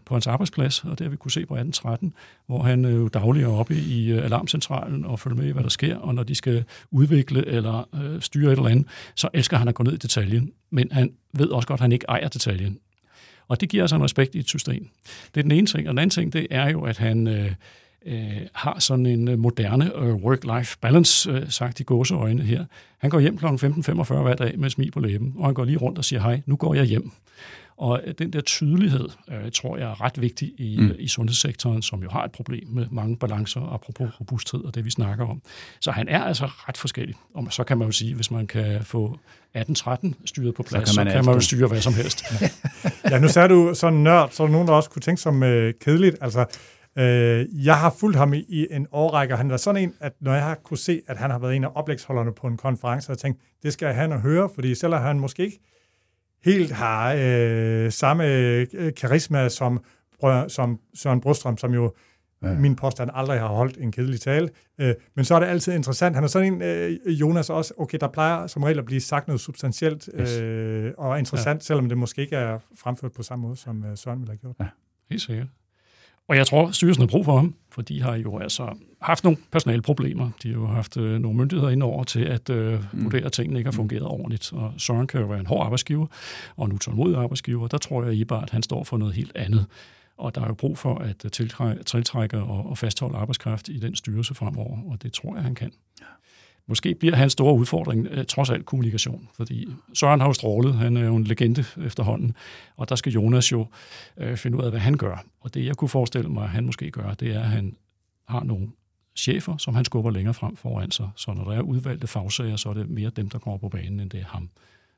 på 0.05 0.15
hans 0.15 0.27
arbejdsplads, 0.27 0.85
og 0.85 0.99
det 0.99 1.01
har 1.01 1.11
vi 1.11 1.17
kunne 1.17 1.31
se 1.31 1.47
på 1.47 1.55
1813, 1.55 2.15
hvor 2.47 2.63
han 2.63 2.85
øh, 2.85 3.11
dagligt 3.15 3.47
er 3.47 3.51
oppe 3.51 3.75
i 3.75 4.13
øh, 4.13 4.25
alarmcentralen 4.25 5.05
og 5.05 5.21
følger 5.21 5.37
med 5.37 5.47
i, 5.47 5.51
hvad 5.51 5.63
der 5.63 5.69
sker, 5.69 5.97
og 5.97 6.15
når 6.15 6.23
de 6.23 6.35
skal 6.35 6.65
udvikle 6.91 7.47
eller 7.47 7.89
øh, 7.95 8.21
styre 8.21 8.53
et 8.53 8.57
eller 8.57 8.71
andet, 8.71 8.87
så 9.15 9.29
elsker 9.35 9.57
han 9.57 9.69
at 9.69 9.75
gå 9.75 9.83
ned 9.83 9.93
i 9.93 9.97
detaljen. 9.97 10.53
Men 10.71 10.93
han 10.93 11.13
ved 11.33 11.49
også 11.49 11.69
godt, 11.69 11.79
at 11.79 11.83
han 11.83 11.93
ikke 11.93 12.07
ejer 12.09 12.29
detaljen. 12.29 12.79
Og 13.49 13.61
det 13.61 13.69
giver 13.69 13.83
altså 13.83 13.97
en 13.97 14.05
respekt 14.05 14.35
i 14.35 14.39
et 14.39 14.49
system. 14.49 14.89
Det 15.35 15.41
er 15.41 15.43
den 15.43 15.53
ene 15.53 15.67
ting. 15.67 15.89
Og 15.89 15.93
den 15.93 15.99
anden 15.99 16.11
ting, 16.11 16.33
det 16.33 16.47
er 16.51 16.71
jo, 16.71 16.83
at 16.83 16.99
han... 16.99 17.27
Øh, 17.27 17.53
øh, 18.07 18.41
har 18.53 18.79
sådan 18.79 19.07
en 19.07 19.29
øh, 19.29 19.39
moderne 19.39 19.97
øh, 19.97 20.15
work-life 20.15 20.77
balance, 20.81 21.31
øh, 21.31 21.51
sagt 21.51 21.81
i 21.81 21.83
gåseøjne 21.83 22.43
her. 22.43 22.65
Han 22.99 23.11
går 23.11 23.21
hjem 23.21 23.39
kl. 23.39 23.47
15.45 23.47 24.23
hver 24.23 24.35
dag 24.35 24.59
med 24.59 24.71
smil 24.71 24.91
på 24.91 25.01
læben, 25.01 25.35
og 25.37 25.47
han 25.47 25.55
går 25.55 25.65
lige 25.65 25.79
rundt 25.79 25.99
og 25.99 26.05
siger, 26.05 26.21
hej, 26.21 26.41
nu 26.47 26.57
går 26.57 26.75
jeg 26.75 26.85
hjem. 26.85 27.11
Og 27.77 28.01
øh, 28.07 28.15
den 28.19 28.33
der 28.33 28.41
tydelighed, 28.41 29.09
øh, 29.29 29.51
tror 29.53 29.77
jeg 29.77 29.91
er 29.91 30.01
ret 30.01 30.21
vigtig 30.21 30.53
i, 30.59 30.77
mm. 30.81 30.93
i 30.99 31.09
sundhedssektoren, 31.09 31.83
som 31.83 32.03
jo 32.03 32.11
har 32.11 32.25
et 32.25 32.33
problem 32.33 32.69
med 32.69 32.87
mange 32.91 33.17
balancer, 33.17 33.75
apropos 33.75 34.21
robusthed 34.21 34.61
og 34.61 34.75
det, 34.75 34.85
vi 34.85 34.91
snakker 34.91 35.27
om. 35.27 35.43
Så 35.81 35.91
han 35.91 36.09
er 36.09 36.23
altså 36.23 36.45
ret 36.47 36.77
forskellig. 36.77 37.15
Og 37.35 37.47
så 37.51 37.65
kan 37.65 37.79
man 37.79 37.89
jo 37.89 37.93
sige, 37.93 38.15
hvis 38.15 38.31
man 38.31 38.47
kan 38.47 38.83
få 38.83 39.05
1813 39.05 40.15
styret 40.25 40.55
på 40.55 40.63
plads, 40.63 40.89
så 40.89 40.97
kan 40.97 41.05
man, 41.05 41.13
så 41.13 41.17
kan 41.17 41.25
man 41.25 41.35
jo 41.35 41.41
styre 41.41 41.69
hvad 41.69 41.81
som 41.81 41.95
helst. 41.95 42.25
ja, 43.11 43.19
nu 43.19 43.29
sagde 43.29 43.49
du 43.49 43.73
sådan 43.75 43.99
nørd, 43.99 44.31
så 44.31 44.43
er 44.43 44.47
der 44.47 44.53
nogen, 44.53 44.69
der 44.69 44.75
også 44.75 44.91
kunne 44.91 45.03
tænke 45.03 45.21
som 45.21 45.43
øh, 45.43 45.75
kedeligt. 45.81 46.17
Altså, 46.21 46.45
Øh, 46.99 47.47
jeg 47.67 47.79
har 47.79 47.95
fulgt 47.99 48.17
ham 48.17 48.35
i, 48.35 48.45
i 48.49 48.67
en 48.71 48.87
årrække, 48.93 49.35
og 49.35 49.39
han 49.39 49.51
var 49.51 49.57
sådan 49.57 49.83
en, 49.83 49.95
at 50.01 50.13
når 50.21 50.33
jeg 50.33 50.43
har 50.43 50.55
kunne 50.55 50.79
se, 50.79 51.03
at 51.07 51.17
han 51.17 51.31
har 51.31 51.39
været 51.39 51.57
en 51.57 51.65
af 51.65 51.69
oplægsholderne 51.75 52.33
på 52.33 52.47
en 52.47 52.57
konference, 52.57 53.09
og 53.09 53.11
jeg 53.11 53.19
tænkte, 53.19 53.45
det 53.63 53.73
skal 53.73 53.87
jeg 53.87 53.95
have 53.95 54.15
at 54.15 54.21
høre, 54.21 54.49
fordi 54.55 54.75
selvom 54.75 55.03
han 55.03 55.21
måske 55.21 55.43
ikke 55.43 55.61
helt 56.45 56.73
har 56.73 57.15
øh, 57.19 57.93
samme 57.93 58.27
øh, 58.27 58.67
karisma 58.97 59.49
som, 59.49 59.85
som 60.49 60.81
Søren 60.95 61.21
Brostrøm, 61.21 61.59
som 61.59 61.75
jo 61.75 61.93
ja. 62.43 62.55
min 62.55 62.77
påstand 62.77 63.11
aldrig 63.15 63.41
har 63.41 63.49
holdt 63.49 63.77
en 63.77 63.93
kedelig 63.93 64.21
tale. 64.21 64.49
Øh, 64.79 64.95
men 65.15 65.25
så 65.25 65.35
er 65.35 65.41
det 65.41 65.47
altid 65.47 65.73
interessant. 65.73 66.15
Han 66.15 66.25
er 66.25 66.29
sådan 66.29 66.55
en, 66.55 66.63
øh, 66.63 66.99
Jonas 67.07 67.51
også, 67.51 67.75
okay, 67.79 67.99
der 68.01 68.09
plejer 68.09 68.47
som 68.47 68.63
regel 68.63 68.79
at 68.79 68.85
blive 68.85 69.01
sagt 69.01 69.29
noget 69.29 69.41
substantielt 69.41 70.09
yes. 70.21 70.39
øh, 70.39 70.93
og 70.99 71.19
interessant, 71.19 71.63
ja. 71.63 71.65
selvom 71.65 71.89
det 71.89 71.99
måske 71.99 72.23
ikke 72.23 72.37
er 72.37 72.59
fremført 72.79 73.13
på 73.13 73.23
samme 73.23 73.43
måde, 73.43 73.57
som 73.57 73.85
øh, 73.85 73.97
Søren 73.97 74.21
ville 74.21 74.31
have 74.31 74.39
gjort. 74.39 74.57
Ja, 74.61 74.67
helt 75.11 75.23
sikkert. 75.23 75.47
Og 76.29 76.37
jeg 76.37 76.47
tror, 76.47 76.71
styrelsen 76.71 77.03
har 77.03 77.09
brug 77.09 77.25
for 77.25 77.37
ham, 77.37 77.55
for 77.71 77.83
de 77.83 78.03
har 78.03 78.15
jo 78.15 78.39
altså 78.39 78.77
haft 79.03 79.25
nogle 79.25 79.39
personalproblemer. 79.53 80.31
De 80.43 80.49
har 80.49 80.55
jo 80.55 80.67
haft 80.67 80.97
øh, 80.97 81.19
nogle 81.19 81.39
myndigheder 81.39 81.71
indover 81.71 82.05
til 82.05 82.25
at 82.25 82.51
øh, 82.51 82.85
mm. 82.93 83.05
vurdere, 83.05 83.25
at 83.25 83.33
tingene 83.33 83.59
ikke 83.59 83.69
har 83.69 83.73
fungeret 83.73 84.03
ordentligt. 84.03 84.53
Og 84.53 84.73
Søren 84.79 85.07
kan 85.07 85.21
jo 85.21 85.27
være 85.27 85.41
en 85.41 85.47
hård 85.47 85.65
arbejdsgiver, 85.65 86.07
og 86.57 86.67
en 86.67 86.73
utålmodig 86.73 87.17
arbejdsgiver. 87.17 87.69
Der 87.69 87.79
tror 87.79 88.05
jeg, 88.05 88.33
at 88.33 88.51
han 88.51 88.63
står 88.63 88.85
for 88.85 88.97
noget 88.97 89.15
helt 89.15 89.33
andet. 89.37 89.67
Og 90.17 90.35
der 90.35 90.41
er 90.41 90.47
jo 90.47 90.55
brug 90.55 90.79
for 90.79 90.95
at 90.95 91.17
tiltrække 91.87 92.39
og, 92.39 92.71
og 92.71 92.79
fastholde 92.79 93.17
arbejdskraft 93.17 93.69
i 93.69 93.79
den 93.79 93.97
styrelse 93.97 94.35
fremover, 94.35 94.79
og 94.91 95.03
det 95.03 95.13
tror 95.13 95.35
jeg, 95.35 95.45
han 95.45 95.55
kan. 95.55 95.73
Måske 96.67 96.95
bliver 96.95 97.15
hans 97.17 97.33
store 97.33 97.55
udfordring 97.55 98.07
øh, 98.11 98.25
trods 98.25 98.51
alt 98.51 98.67
kommunikation, 98.67 99.29
fordi 99.35 99.69
Søren 99.95 100.21
har 100.21 100.27
jo 100.27 100.33
strålet, 100.33 100.75
han 100.75 100.97
er 100.97 101.05
jo 101.05 101.17
en 101.17 101.25
legende 101.25 101.65
efterhånden, 101.85 102.35
og 102.77 102.89
der 102.89 102.97
skal 102.97 103.13
Jonas 103.13 103.53
jo 103.53 103.67
øh, 104.17 104.37
finde 104.37 104.59
ud 104.59 104.63
af, 104.63 104.71
hvad 104.71 104.81
han 104.81 104.97
gør. 104.97 105.25
Og 105.41 105.55
det, 105.55 105.67
jeg 105.67 105.77
kunne 105.77 105.89
forestille 105.89 106.29
mig, 106.29 106.45
at 106.45 106.51
han 106.51 106.67
måske 106.67 106.91
gør, 106.91 107.15
det 107.15 107.35
er, 107.35 107.41
at 107.41 107.49
han 107.49 107.77
har 108.29 108.45
nogle 108.45 108.69
chefer, 109.17 109.57
som 109.57 109.75
han 109.75 109.85
skubber 109.85 110.11
længere 110.11 110.35
frem 110.35 110.57
foran 110.57 110.91
sig. 110.91 111.11
Så 111.17 111.33
når 111.33 111.45
der 111.45 111.53
er 111.53 111.61
udvalgte 111.61 112.07
fagsager, 112.07 112.57
så 112.57 112.69
er 112.69 112.75
det 112.75 112.91
mere 112.91 113.11
dem, 113.11 113.31
der 113.31 113.39
kommer 113.39 113.59
på 113.59 113.69
banen, 113.69 114.01
end 114.01 114.11
det 114.11 114.21
er 114.21 114.25
ham. 114.25 114.49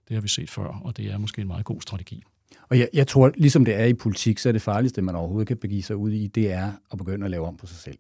Det 0.09 0.15
har 0.15 0.21
vi 0.21 0.29
set 0.29 0.51
før, 0.51 0.81
og 0.85 0.97
det 0.97 1.07
er 1.07 1.19
måske 1.19 1.41
en 1.41 1.49
meget 1.49 1.65
god 1.65 1.81
strategi. 1.81 2.23
Og 2.69 2.79
jeg, 2.79 2.89
jeg 2.93 3.07
tror, 3.07 3.33
ligesom 3.37 3.65
det 3.65 3.75
er 3.75 3.85
i 3.85 3.95
politik, 3.95 4.39
så 4.39 4.49
er 4.49 4.53
det 4.53 4.63
farligste, 4.63 5.03
man 5.03 5.15
overhovedet 5.15 5.49
kan 5.49 5.57
begive 5.57 5.83
sig 5.83 5.97
ud 5.97 6.11
i, 6.11 6.27
det 6.27 6.53
er 6.53 6.73
at 6.93 6.99
begynde 6.99 7.25
at 7.25 7.31
lave 7.31 7.47
om 7.47 7.57
på 7.57 7.67
sig 7.67 7.77
selv. 7.77 7.99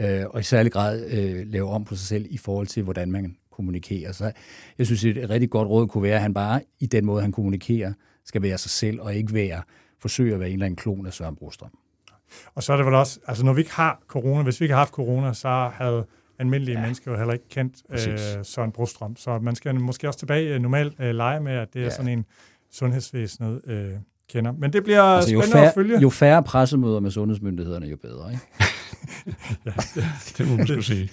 Øh, 0.00 0.24
og 0.30 0.40
i 0.40 0.42
særlig 0.42 0.72
grad 0.72 1.06
øh, 1.10 1.46
lave 1.46 1.70
om 1.70 1.84
på 1.84 1.96
sig 1.96 2.06
selv 2.06 2.26
i 2.30 2.38
forhold 2.38 2.66
til, 2.66 2.82
hvordan 2.82 3.10
man 3.10 3.36
kommunikerer. 3.52 4.12
Så 4.12 4.32
jeg 4.78 4.86
synes, 4.86 5.04
et 5.04 5.30
rigtig 5.30 5.50
godt 5.50 5.68
råd 5.68 5.86
kunne 5.86 6.02
være, 6.02 6.14
at 6.14 6.22
han 6.22 6.34
bare 6.34 6.60
i 6.80 6.86
den 6.86 7.04
måde, 7.04 7.22
han 7.22 7.32
kommunikerer, 7.32 7.92
skal 8.24 8.42
være 8.42 8.58
sig 8.58 8.70
selv, 8.70 9.00
og 9.00 9.14
ikke 9.14 9.34
være, 9.34 9.62
forsøge 10.00 10.34
at 10.34 10.40
være 10.40 10.48
en 10.48 10.52
eller 10.52 10.66
anden 10.66 10.76
klon 10.76 11.06
af 11.06 11.12
Søren 11.12 11.36
Brostrøm. 11.36 11.70
Og 12.54 12.62
så 12.62 12.72
er 12.72 12.76
det 12.76 12.86
vel 12.86 12.94
også, 12.94 13.20
altså 13.26 13.44
når 13.44 13.52
vi 13.52 13.60
ikke 13.60 13.72
har 13.72 14.02
corona, 14.08 14.42
hvis 14.42 14.60
vi 14.60 14.64
ikke 14.64 14.72
har 14.72 14.80
haft 14.80 14.92
corona, 14.92 15.32
så 15.32 15.70
havde 15.74 16.06
almindelige 16.38 16.78
ja. 16.78 16.82
mennesker 16.82 17.10
jo 17.10 17.16
heller 17.16 17.32
ikke 17.32 17.48
kendt 17.48 17.76
øh, 17.90 18.44
Søren 18.44 18.72
Brostrøm. 18.72 19.16
Så 19.16 19.38
man 19.38 19.54
skal 19.54 19.80
måske 19.80 20.08
også 20.08 20.18
tilbage 20.18 20.54
øh, 20.54 20.60
normalt 20.60 21.00
øh, 21.00 21.14
lege 21.14 21.40
med, 21.40 21.52
at 21.52 21.74
det 21.74 21.80
er 21.80 21.84
ja. 21.84 21.90
sådan 21.90 22.18
en 22.18 22.24
sundhedsvæsenet 22.72 23.60
øh, 23.66 23.90
kender. 24.30 24.52
Men 24.52 24.72
det 24.72 24.84
bliver 24.84 25.02
altså, 25.02 25.28
spændende 25.28 25.52
færre, 25.52 25.68
at 25.68 25.74
følge. 25.74 26.00
Jo 26.00 26.10
færre 26.10 26.42
pressemøder 26.42 27.00
med 27.00 27.10
sundhedsmyndighederne, 27.10 27.86
jo 27.86 27.96
bedre, 27.96 28.32
ikke? 28.32 28.42
ja, 29.66 29.72
det, 30.38 30.48
må 30.48 30.56
man 30.56 30.66
skulle 30.66 30.84
sige. 30.84 31.10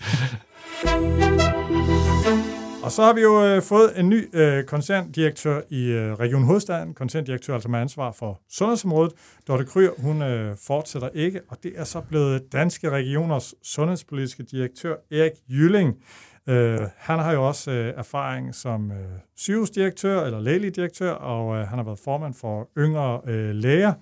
Og 2.83 2.91
så 2.91 3.03
har 3.03 3.13
vi 3.13 3.21
jo 3.21 3.45
øh, 3.45 3.61
fået 3.61 3.99
en 3.99 4.09
ny 4.09 4.35
øh, 4.35 4.63
koncerndirektør 4.63 5.61
i 5.69 5.85
øh, 5.85 6.13
Region 6.13 6.43
Hovedstaden, 6.43 6.93
koncerndirektør 6.93 7.53
altså 7.53 7.69
med 7.69 7.79
ansvar 7.79 8.11
for 8.11 8.41
sundhedsområdet. 8.49 9.13
Dorte 9.47 9.65
Kryr, 9.65 9.89
hun 9.97 10.21
øh, 10.21 10.55
fortsætter 10.67 11.09
ikke, 11.13 11.41
og 11.47 11.57
det 11.63 11.73
er 11.75 11.83
så 11.83 12.01
blevet 12.01 12.53
Danske 12.53 12.89
Regioners 12.89 13.53
sundhedspolitiske 13.63 14.43
direktør 14.43 14.95
Erik 15.11 15.31
Jylling. 15.49 15.95
Øh, 16.49 16.79
han 16.97 17.19
har 17.19 17.31
jo 17.31 17.47
også 17.47 17.71
øh, 17.71 17.93
erfaring 17.97 18.55
som 18.55 18.91
øh, 18.91 18.97
sygehusdirektør 19.35 20.25
eller 20.25 20.39
lægelig 20.39 20.75
direktør, 20.75 21.11
og 21.11 21.55
øh, 21.55 21.67
han 21.67 21.77
har 21.77 21.85
været 21.85 21.99
formand 21.99 22.33
for 22.33 22.69
yngre 22.77 23.21
øh, 23.27 23.55
læger. 23.55 23.93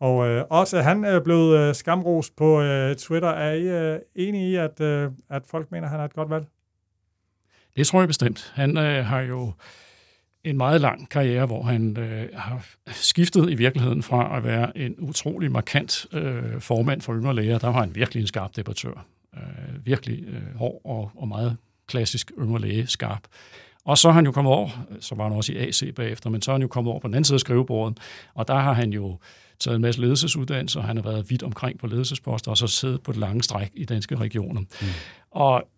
Og 0.00 0.26
øh, 0.28 0.44
også 0.50 0.80
han 0.82 1.04
er 1.04 1.20
blevet 1.20 1.58
øh, 1.58 1.74
skamros 1.74 2.30
på 2.30 2.60
øh, 2.62 2.96
Twitter. 2.96 3.28
Er 3.28 3.52
I 3.52 3.92
øh, 3.94 3.98
enige 4.14 4.50
i, 4.50 4.56
at, 4.56 4.80
øh, 4.80 5.10
at 5.30 5.42
folk 5.46 5.70
mener, 5.70 5.84
at 5.84 5.90
han 5.90 6.00
er 6.00 6.04
et 6.04 6.14
godt 6.14 6.30
valg? 6.30 6.46
Det 7.76 7.86
tror 7.86 8.00
jeg 8.00 8.08
bestemt. 8.08 8.52
Han 8.54 8.78
øh, 8.78 9.04
har 9.04 9.20
jo 9.20 9.52
en 10.44 10.56
meget 10.56 10.80
lang 10.80 11.10
karriere, 11.10 11.46
hvor 11.46 11.62
han 11.62 11.96
øh, 11.98 12.28
har 12.34 12.66
skiftet 12.86 13.50
i 13.50 13.54
virkeligheden 13.54 14.02
fra 14.02 14.36
at 14.36 14.44
være 14.44 14.78
en 14.78 14.94
utrolig 14.98 15.52
markant 15.52 16.06
øh, 16.12 16.60
formand 16.60 17.00
for 17.00 17.14
yngre 17.14 17.34
læger. 17.34 17.58
Der 17.58 17.68
var 17.68 17.80
han 17.80 17.94
virkelig 17.94 18.20
en 18.20 18.26
skarp 18.26 18.56
debattør. 18.56 19.06
Øh, 19.36 19.86
virkelig 19.86 20.24
øh, 20.28 20.56
hård 20.56 20.80
og, 20.84 21.10
og 21.14 21.28
meget 21.28 21.56
klassisk 21.86 22.32
yngre 22.38 22.60
læge 22.60 22.86
skarp. 22.86 23.22
Og 23.84 23.98
så 23.98 24.08
har 24.08 24.14
han 24.14 24.24
jo 24.24 24.32
kommet 24.32 24.52
over, 24.52 24.68
så 25.00 25.14
var 25.14 25.24
han 25.24 25.32
også 25.32 25.52
i 25.52 25.56
AC 25.56 25.94
bagefter, 25.96 26.30
men 26.30 26.42
så 26.42 26.50
har 26.50 26.54
han 26.54 26.62
jo 26.62 26.68
kommet 26.68 26.90
over 26.90 27.00
på 27.00 27.08
den 27.08 27.14
anden 27.14 27.24
side 27.24 27.36
af 27.36 27.40
skrivebordet, 27.40 27.98
og 28.34 28.48
der 28.48 28.54
har 28.54 28.72
han 28.72 28.92
jo 28.92 29.18
taget 29.58 29.76
en 29.76 29.82
masse 29.82 30.00
ledelsesuddannelser, 30.00 30.80
han 30.80 30.96
har 30.96 31.04
været 31.04 31.30
vidt 31.30 31.42
omkring 31.42 31.78
på 31.78 31.86
ledelsesposter, 31.86 32.50
og 32.50 32.56
så 32.58 32.66
siddet 32.66 33.02
på 33.02 33.12
det 33.12 33.20
lange 33.20 33.42
stræk 33.42 33.70
i 33.74 33.84
danske 33.84 34.16
regioner. 34.16 34.60
Mm. 34.60 34.86
Og 35.30 35.68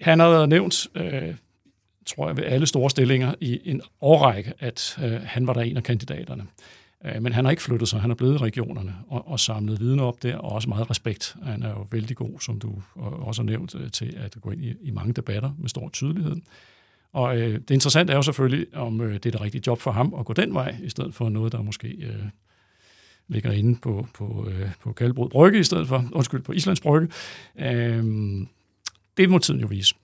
han 0.00 0.20
har 0.20 0.28
været 0.28 0.48
nævnt, 0.48 0.86
øh, 0.94 1.34
tror 2.06 2.28
jeg, 2.28 2.36
ved 2.36 2.44
alle 2.44 2.66
store 2.66 2.90
stillinger 2.90 3.34
i 3.40 3.60
en 3.64 3.82
årrække, 4.00 4.52
at 4.58 4.98
øh, 5.02 5.20
han 5.24 5.46
var 5.46 5.52
der 5.52 5.60
en 5.60 5.76
af 5.76 5.82
kandidaterne. 5.82 6.46
Øh, 7.04 7.22
men 7.22 7.32
han 7.32 7.44
har 7.44 7.50
ikke 7.50 7.62
flyttet 7.62 7.88
sig, 7.88 8.00
han 8.00 8.10
er 8.10 8.14
blevet 8.14 8.34
i 8.34 8.38
regionerne 8.38 8.94
og, 9.08 9.28
og 9.28 9.40
samlet 9.40 9.80
viden 9.80 10.00
op 10.00 10.22
der, 10.22 10.36
og 10.36 10.52
også 10.52 10.68
meget 10.68 10.90
respekt. 10.90 11.36
Han 11.42 11.62
er 11.62 11.68
jo 11.68 11.86
vældig 11.90 12.16
god, 12.16 12.40
som 12.40 12.60
du 12.60 12.74
også 12.96 13.42
har 13.42 13.46
nævnt, 13.46 13.74
øh, 13.74 13.90
til 13.90 14.16
at 14.16 14.36
gå 14.40 14.50
ind 14.50 14.64
i, 14.64 14.74
i 14.82 14.90
mange 14.90 15.12
debatter 15.12 15.50
med 15.58 15.68
stor 15.68 15.88
tydelighed. 15.88 16.36
Og 17.12 17.36
øh, 17.36 17.54
det 17.54 17.70
interessante 17.70 18.12
er 18.12 18.16
jo 18.16 18.22
selvfølgelig, 18.22 18.66
om 18.74 19.00
øh, 19.00 19.14
det 19.14 19.26
er 19.26 19.30
det 19.30 19.40
rigtige 19.40 19.62
job 19.66 19.80
for 19.80 19.90
ham 19.90 20.14
at 20.18 20.24
gå 20.24 20.32
den 20.32 20.54
vej, 20.54 20.76
i 20.82 20.88
stedet 20.88 21.14
for 21.14 21.28
noget, 21.28 21.52
der 21.52 21.62
måske 21.62 21.88
øh, 21.88 22.24
ligger 23.32 23.52
inde 23.52 23.78
på, 23.82 24.06
på, 24.14 24.48
øh, 24.50 24.70
på 24.80 24.92
Kalbrod 24.92 25.30
Brygge, 25.30 25.58
i 25.58 25.64
stedet 25.64 25.88
for, 25.88 26.08
undskyld, 26.12 26.42
på 26.42 26.52
Islands 26.52 26.80
Brygge. 26.80 27.08
Øh, 27.58 28.04
det 29.16 29.30
må 29.30 29.38
tiden 29.38 29.60
jo 29.60 29.66
vise. 29.66 29.94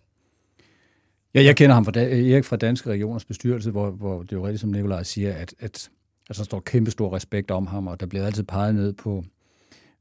Ja, 1.35 1.43
jeg 1.43 1.57
kender 1.57 1.75
ham 1.75 1.85
fra 1.85 2.01
Erik 2.01 2.45
fra 2.45 2.57
Danske 2.57 2.91
Regioners 2.91 3.25
bestyrelse, 3.25 3.71
hvor, 3.71 3.91
hvor 3.91 4.23
det 4.23 4.33
jo 4.33 4.47
rigtigt, 4.47 4.61
som 4.61 4.71
Nikolaj 4.71 5.03
siger, 5.03 5.33
at, 5.33 5.55
at 5.59 5.91
altså, 6.29 6.43
der 6.43 6.45
står 6.45 6.61
kæmpe 6.61 6.91
stor 6.91 7.17
respekt 7.17 7.51
om 7.51 7.67
ham, 7.67 7.87
og 7.87 8.01
der 8.01 8.07
bliver 8.07 8.27
altid 8.27 8.43
peget 8.43 8.75
ned 8.75 8.93
på, 8.93 9.25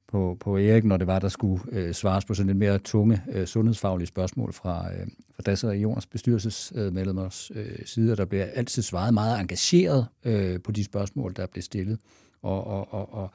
på, 0.07 0.37
på 0.39 0.57
Erik, 0.57 0.83
når 0.83 0.97
det 0.97 1.07
var, 1.07 1.19
der 1.19 1.29
skulle 1.29 1.63
øh, 1.71 1.93
svares 1.93 2.25
på 2.25 2.33
sådan 2.33 2.47
lidt 2.47 2.57
mere 2.57 2.79
tunge 2.79 3.21
øh, 3.31 3.47
sundhedsfaglige 3.47 4.07
spørgsmål 4.07 4.53
fra, 4.53 4.93
øh, 4.93 5.07
fra 5.35 5.43
Danske 5.45 5.67
Regioners 5.67 6.05
bestyrelsesmedlemmers 6.05 7.51
øh, 7.55 7.65
øh, 7.65 7.85
side, 7.85 8.11
og 8.11 8.17
der 8.17 8.25
bliver 8.25 8.45
altid 8.45 8.81
svaret 8.81 9.13
meget 9.13 9.39
engageret 9.39 10.07
øh, 10.25 10.61
på 10.61 10.71
de 10.71 10.83
spørgsmål, 10.83 11.33
der 11.35 11.47
bliver 11.47 11.63
stillet. 11.63 11.99
Og, 12.41 12.67
og, 12.67 12.93
og, 12.93 13.13
og, 13.13 13.31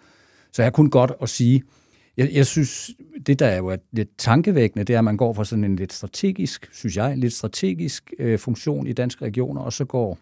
så 0.52 0.62
jeg 0.62 0.72
kunne 0.72 0.90
godt 0.90 1.12
at 1.22 1.28
sige, 1.28 1.62
jeg, 2.16 2.30
jeg 2.32 2.46
synes, 2.46 2.90
det 3.26 3.38
der 3.38 3.46
er 3.46 3.56
jo 3.56 3.76
lidt 3.92 4.08
tankevækkende, 4.18 4.84
det 4.84 4.94
er, 4.94 4.98
at 4.98 5.04
man 5.04 5.16
går 5.16 5.32
fra 5.32 5.44
sådan 5.44 5.64
en 5.64 5.76
lidt 5.76 5.92
strategisk, 5.92 6.68
synes 6.72 6.96
jeg, 6.96 7.18
lidt 7.18 7.32
strategisk 7.32 8.12
øh, 8.18 8.38
funktion 8.38 8.86
i 8.86 8.92
danske 8.92 9.24
regioner, 9.24 9.60
og 9.60 9.72
så 9.72 9.84
går 9.84 10.18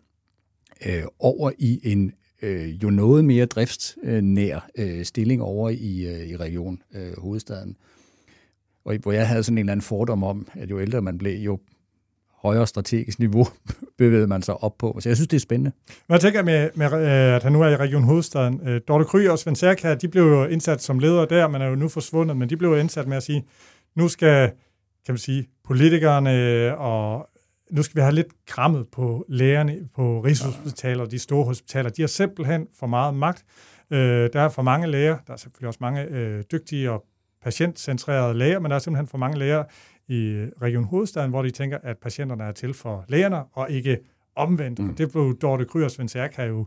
øh, 0.87 1.03
over 1.19 1.51
i 1.59 1.81
en 1.83 2.13
øh, 2.43 2.83
jo 2.83 2.91
noget 2.91 3.25
mere 3.25 3.47
driftsnær 3.47 4.69
øh, 4.79 5.05
stilling 5.05 5.43
over 5.43 5.71
i, 5.71 6.07
øh, 6.07 6.29
i 6.29 6.37
region 6.37 6.83
øh, 6.95 7.13
hovedstaden. 7.19 7.77
Og 8.85 8.97
hvor 9.03 9.13
jeg 9.13 9.29
havde 9.29 9.43
sådan 9.43 9.59
en 9.59 9.59
eller 9.59 9.73
anden 9.73 9.85
fordom 9.85 10.25
om, 10.25 10.49
at 10.55 10.71
jo 10.71 10.81
ældre 10.81 11.03
man 11.03 11.19
blev, 11.19 11.39
jo 11.39 11.59
højere 12.43 12.67
strategisk 12.67 13.19
niveau 13.19 13.47
bevægede 13.99 14.27
man 14.27 14.43
sig 14.43 14.63
op 14.65 14.79
på. 14.79 14.97
Så 15.01 15.09
jeg 15.09 15.17
synes, 15.17 15.29
det 15.29 15.37
er 15.37 15.41
spændende. 15.41 15.73
Men 16.09 16.13
jeg 16.13 16.21
tænker 16.21 16.43
med, 16.43 16.71
med 16.75 16.93
øh, 16.93 17.37
at 17.37 17.43
han 17.43 17.53
nu 17.53 17.63
er 17.63 17.69
i 17.69 17.77
Region 17.77 18.03
Hovedstaden. 18.03 18.69
Øh, 18.69 18.81
Dorte 18.89 19.05
Kry 19.05 19.27
og 19.27 19.39
Svend 19.39 19.57
Særkær, 19.57 19.95
de 19.95 20.09
blev 20.09 20.23
jo 20.23 20.45
indsat 20.45 20.83
som 20.83 20.99
ledere 20.99 21.27
der, 21.31 21.49
man 21.49 21.63
er 21.63 21.67
jo 21.67 21.75
nu 21.75 21.89
forsvundet, 21.89 22.37
men 22.37 22.51
de 22.51 22.57
blev 22.57 22.71
jo 22.71 22.77
indsat 22.77 23.09
med 23.09 23.17
at 23.17 23.23
sige, 23.23 23.45
nu 23.97 24.09
skal, 24.09 24.49
kan 25.07 25.13
man 25.13 25.19
sige, 25.19 25.49
politikerne 25.65 26.37
øh, 26.37 26.81
og 26.81 27.29
nu 27.71 27.83
skal 27.83 27.97
vi 27.97 28.01
have 28.01 28.15
lidt 28.15 28.29
krammet 28.47 28.87
på 28.93 29.25
lægerne 29.29 29.89
på 29.95 30.21
Rigshospitaler 30.21 31.05
og 31.05 31.11
de 31.11 31.19
store 31.19 31.45
hospitaler. 31.45 31.91
De 31.91 32.03
har 32.03 32.07
simpelthen 32.07 32.67
for 32.79 32.87
meget 32.87 33.15
magt. 33.15 33.45
Øh, 33.91 34.31
der 34.33 34.41
er 34.41 34.49
for 34.49 34.63
mange 34.63 34.87
læger, 34.87 35.19
der 35.27 35.33
er 35.33 35.37
selvfølgelig 35.37 35.69
også 35.69 35.79
mange 35.81 36.03
øh, 36.03 36.45
dygtige 36.53 36.91
og 36.91 37.05
patientcentrerede 37.43 38.35
læger, 38.35 38.59
men 38.59 38.71
der 38.71 38.75
er 38.75 38.81
simpelthen 38.81 39.07
for 39.07 39.19
mange 39.19 39.39
læger 39.39 39.65
i 40.11 40.47
Region 40.63 40.85
Hovedstaden, 40.85 41.31
hvor 41.31 41.43
de 41.43 41.51
tænker, 41.51 41.79
at 41.83 41.99
patienterne 41.99 42.45
er 42.45 42.53
til 42.53 42.75
for 42.75 43.05
lægerne, 43.09 43.45
og 43.53 43.71
ikke 43.71 43.99
omvendt. 44.37 44.79
Mm. 44.79 44.95
det 44.95 45.13
blev 45.13 45.39
Dorte 45.43 45.65
Kry 45.65 45.81
og 45.81 45.91
Svend 45.91 46.37
har 46.37 46.45
jo 46.45 46.67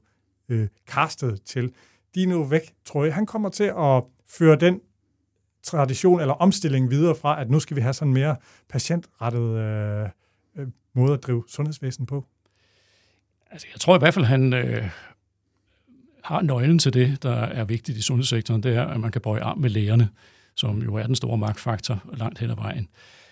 øh, 0.50 0.68
kastet 0.88 1.42
til. 1.42 1.72
De 2.16 2.24
er 2.24 2.28
nu 2.28 2.44
væk, 2.44 2.74
tror 2.86 3.04
jeg. 3.04 3.14
Han 3.14 3.26
kommer 3.26 3.50
til 3.50 3.64
at 3.78 4.04
føre 4.28 4.56
den 4.56 4.82
tradition 5.64 6.22
eller 6.22 6.34
omstilling 6.34 6.90
videre 6.90 7.16
fra, 7.16 7.42
at 7.42 7.50
nu 7.50 7.60
skal 7.60 7.78
vi 7.78 7.82
have 7.82 7.94
sådan 7.94 8.14
mere 8.14 8.36
patientrettet 8.70 9.58
øh, 9.58 10.10
øh, 10.58 10.68
måde 10.94 11.14
at 11.14 11.24
drive 11.24 11.44
sundhedsvæsen 11.48 12.06
på. 12.06 12.26
Altså, 13.52 13.68
jeg 13.74 13.80
tror 13.80 13.96
i 13.96 14.00
hvert 14.00 14.14
fald, 14.14 14.26
han 14.26 14.54
øh, 14.54 14.90
har 16.24 16.42
nøglen 16.42 16.80
til 16.80 16.94
det, 16.94 17.24
der 17.24 17.36
er 17.36 17.64
vigtigt 17.64 17.98
i 17.98 18.02
sundhedssektoren, 18.02 18.64
det 18.64 18.76
er, 18.76 18.86
at 18.86 19.00
man 19.00 19.12
kan 19.12 19.22
bøje 19.22 19.42
arm 19.42 19.58
med 19.58 19.70
lægerne, 19.70 20.10
som 20.56 20.82
jo 20.82 20.96
er 20.96 21.04
den 21.04 21.16
store 21.16 21.38
magtfaktor 21.38 22.04
langt 22.14 22.40
hen 22.40 22.50
ad 22.50 22.56
vejen. 22.56 22.84
Øh, 22.84 23.23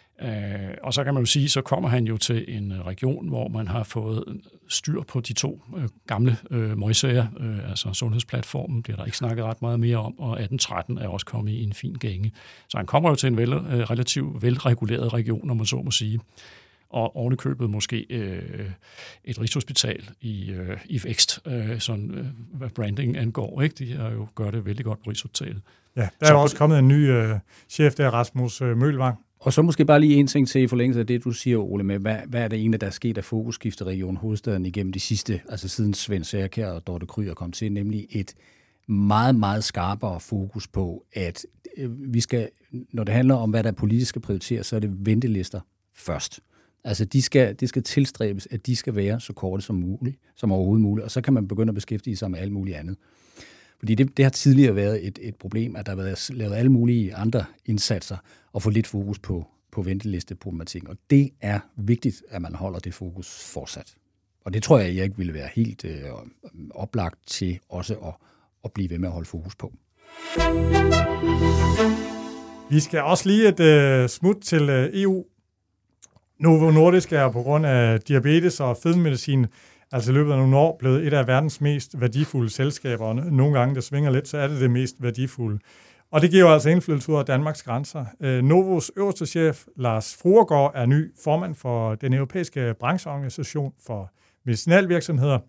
og 0.84 0.94
så 0.94 1.04
kan 1.04 1.14
man 1.14 1.22
jo 1.22 1.26
sige, 1.26 1.50
så 1.50 1.62
kommer 1.62 1.90
han 1.90 2.06
jo 2.06 2.18
til 2.18 2.46
en 2.48 2.72
øh, 2.72 2.82
region, 2.82 3.28
hvor 3.28 3.48
man 3.48 3.68
har 3.68 3.84
fået 3.84 4.42
styr 4.70 5.02
på 5.02 5.20
de 5.20 5.34
to 5.34 5.62
øh, 5.78 5.90
gamle 6.08 6.38
øh, 6.52 6.78
møgsager, 6.78 7.28
øh, 7.40 7.70
altså 7.70 7.94
sundhedsplatformen 7.94 8.84
bliver 8.84 8.98
der 8.98 9.06
ikke 9.06 9.18
snakket 9.18 9.46
ret 9.46 9.62
meget 9.62 9.80
mere 9.80 9.98
om, 9.98 10.20
og 10.20 10.32
1813 10.32 10.98
er 10.98 11.08
også 11.08 11.26
kommet 11.26 11.52
i 11.52 11.64
en 11.64 11.74
fin 11.74 11.94
gænge. 11.94 12.32
Så 12.70 12.78
han 12.78 12.86
kommer 12.86 13.10
jo 13.10 13.16
til 13.16 13.28
en 13.28 13.38
vel, 13.38 13.54
øh, 13.54 13.62
relativt 13.64 14.42
velreguleret 14.42 15.14
region, 15.14 15.48
når 15.48 15.54
man 15.54 15.66
så 15.66 15.76
må 15.76 15.92
sige. 15.92 16.20
og 16.90 17.16
ovenikøbet 17.16 17.70
måske 17.70 18.06
øh, 18.10 18.70
et 19.24 19.42
rigshospital 19.42 20.10
i, 20.22 20.52
øh, 20.52 20.78
i 20.86 21.04
vækst, 21.04 21.40
øh, 21.48 21.80
sådan, 21.80 22.12
øh, 22.12 22.26
hvad 22.54 22.70
branding 22.70 23.18
angår. 23.18 23.62
Ikke? 23.62 23.86
De 23.86 23.94
har 23.98 24.10
jo 24.10 24.28
gør 24.36 24.52
det 24.52 24.66
vældig 24.66 24.86
godt 24.86 25.04
på 25.04 25.10
Rigshospitalet. 25.10 25.62
Ja, 25.96 26.10
der 26.20 26.28
er 26.28 26.32
jo 26.32 26.42
også 26.42 26.58
kommet 26.58 26.80
en 26.80 26.88
ny 26.88 27.12
øh, 27.12 27.36
chef 27.70 27.94
der, 27.94 28.10
Rasmus 28.10 28.62
øh, 28.62 28.78
Mølvang. 28.78 29.20
Og 29.42 29.54
så 29.54 29.62
måske 29.62 29.86
bare 29.86 30.00
lige 30.00 30.16
en 30.16 30.28
ting 30.28 30.48
til 30.48 30.62
i 30.62 30.68
forlængelse 30.68 31.00
af 31.00 31.08
det, 31.08 31.24
du 31.24 31.32
siger, 31.32 31.58
Ole, 31.58 31.84
med 31.84 32.00
hvad, 32.00 32.18
hvad 32.28 32.42
er 32.42 32.48
det 32.48 32.60
egentlig, 32.60 32.82
der 32.82 32.88
er 32.88 32.92
sket 32.92 33.18
af 33.18 33.24
fokusskifte 33.24 33.84
Region 33.84 34.18
Hovedstaden 34.18 34.66
igennem 34.66 34.94
de 34.94 35.00
sidste, 35.00 35.42
altså 35.50 35.68
siden 35.68 35.94
Svend 35.94 36.24
Særkær 36.24 36.68
og 36.68 36.88
Dorte 36.88 37.06
Kryer 37.06 37.34
kom 37.34 37.52
til, 37.52 37.72
nemlig 37.72 38.08
et 38.10 38.34
meget, 38.88 39.36
meget 39.36 39.64
skarpere 39.64 40.20
fokus 40.20 40.68
på, 40.68 41.06
at 41.14 41.46
øh, 41.78 42.14
vi 42.14 42.22
skal, 42.22 42.50
når 42.72 43.04
det 43.04 43.14
handler 43.14 43.36
om, 43.36 43.50
hvad 43.50 43.64
der 43.64 43.70
er 43.70 43.74
politisk 43.74 44.10
skal 44.10 44.64
så 44.64 44.76
er 44.76 44.80
det 44.80 45.06
ventelister 45.06 45.60
først. 45.96 46.40
Altså, 46.84 47.06
de 47.06 47.22
skal, 47.22 47.56
det 47.60 47.70
skal 47.70 47.84
tilstræbes, 47.84 48.48
at 48.52 48.66
de 48.66 48.76
skal 48.76 48.96
være 48.96 49.20
så 49.20 49.34
korte 49.34 49.64
som 49.64 49.76
muligt, 49.76 50.18
som 50.36 50.52
overhovedet 50.52 50.82
muligt, 50.82 51.06
og 51.06 51.12
så 51.12 51.22
kan 51.22 51.34
man 51.34 51.48
begynde 51.48 51.72
at 51.72 51.76
beskæftige 51.76 52.16
sig 52.16 52.32
med 52.32 52.40
alt 52.40 52.52
muligt 52.52 52.78
andet. 52.78 52.98
Fordi 53.80 53.96
det, 53.96 54.18
det 54.18 54.26
har 54.26 54.30
tidligere 54.30 54.76
været 54.76 55.08
et, 55.08 55.20
et 55.22 55.36
problem, 55.36 55.76
at 55.76 55.86
der 55.86 55.92
har 55.92 56.04
været 56.04 56.30
lavet 56.34 56.56
alle 56.56 56.72
mulige 56.72 57.16
andre 57.16 57.46
indsatser 57.66 58.18
og 58.54 58.62
få 58.62 58.70
lidt 58.70 58.88
fokus 58.88 59.20
på, 59.20 59.48
på 59.72 59.82
ventelisteproblematikken. 59.82 60.90
Og 60.90 60.98
det 61.10 61.30
er 61.42 61.60
vigtigt, 61.76 62.24
at 62.30 62.42
man 62.42 62.56
holder 62.56 62.80
det 62.80 62.94
fokus 62.94 63.52
fortsat. 63.54 63.96
Og 64.46 64.54
det 64.54 64.64
tror 64.64 64.80
jeg, 64.80 64.96
jeg 64.96 65.04
ikke 65.04 65.18
ville 65.18 65.34
være 65.34 65.50
helt 65.56 65.86
øh, 65.86 66.04
oplagt 66.72 67.28
til 67.28 67.60
også 67.70 67.96
at, 67.96 68.14
at 68.64 68.72
blive 68.72 68.90
ved 68.90 68.98
med 68.98 69.08
at 69.08 69.14
holde 69.14 69.28
fokus 69.28 69.56
på. 69.56 69.74
Vi 72.70 72.80
skal 72.80 73.02
også 73.02 73.30
lige 73.30 73.48
et 73.48 73.60
øh, 73.60 74.10
smut 74.10 74.38
til 74.42 74.70
øh, 74.70 74.90
EU. 74.94 75.26
Novo 76.40 76.72
Nordisk 76.72 77.14
er 77.14 77.32
på 77.32 77.42
grund 77.42 77.66
af 77.66 78.00
diabetes 78.02 78.60
og 78.60 78.78
fedmemedicin 78.84 79.48
altså 79.92 80.12
i 80.12 80.14
løbet 80.14 80.32
af 80.32 80.38
nogle 80.38 80.58
år 80.58 80.78
blevet 80.80 81.08
et 81.08 81.14
af 81.14 81.28
verdens 81.28 81.62
mest 81.62 82.02
værdifulde 82.02 82.50
selskaber, 82.50 83.06
og 83.06 83.16
nogle 83.16 83.60
gange 83.60 83.76
det 83.76 83.84
svinger 83.84 84.12
lidt, 84.12 84.28
så 84.28 84.38
er 84.38 84.48
det 84.48 84.62
det 84.62 84.72
mest 84.72 84.96
værdifulde. 85.00 85.60
Og 86.12 86.22
det 86.22 86.32
giver 86.32 86.50
altså 86.50 86.70
indflydelse 86.70 87.12
ud 87.12 87.18
af 87.18 87.26
Danmarks 87.26 87.64
grænser. 87.64 88.06
Øh, 88.20 88.44
Novos 88.44 88.92
øverste 88.98 89.26
chef, 89.26 89.66
Lars 89.76 90.18
Fruergaard, 90.22 90.72
er 90.76 90.86
ny 90.86 91.12
formand 91.24 91.56
for 91.56 91.96
den 91.96 92.14
europæiske 92.14 92.76
brancheorganisation 92.80 93.74
for 93.86 94.12
medicinalvirksomheder, 94.46 95.40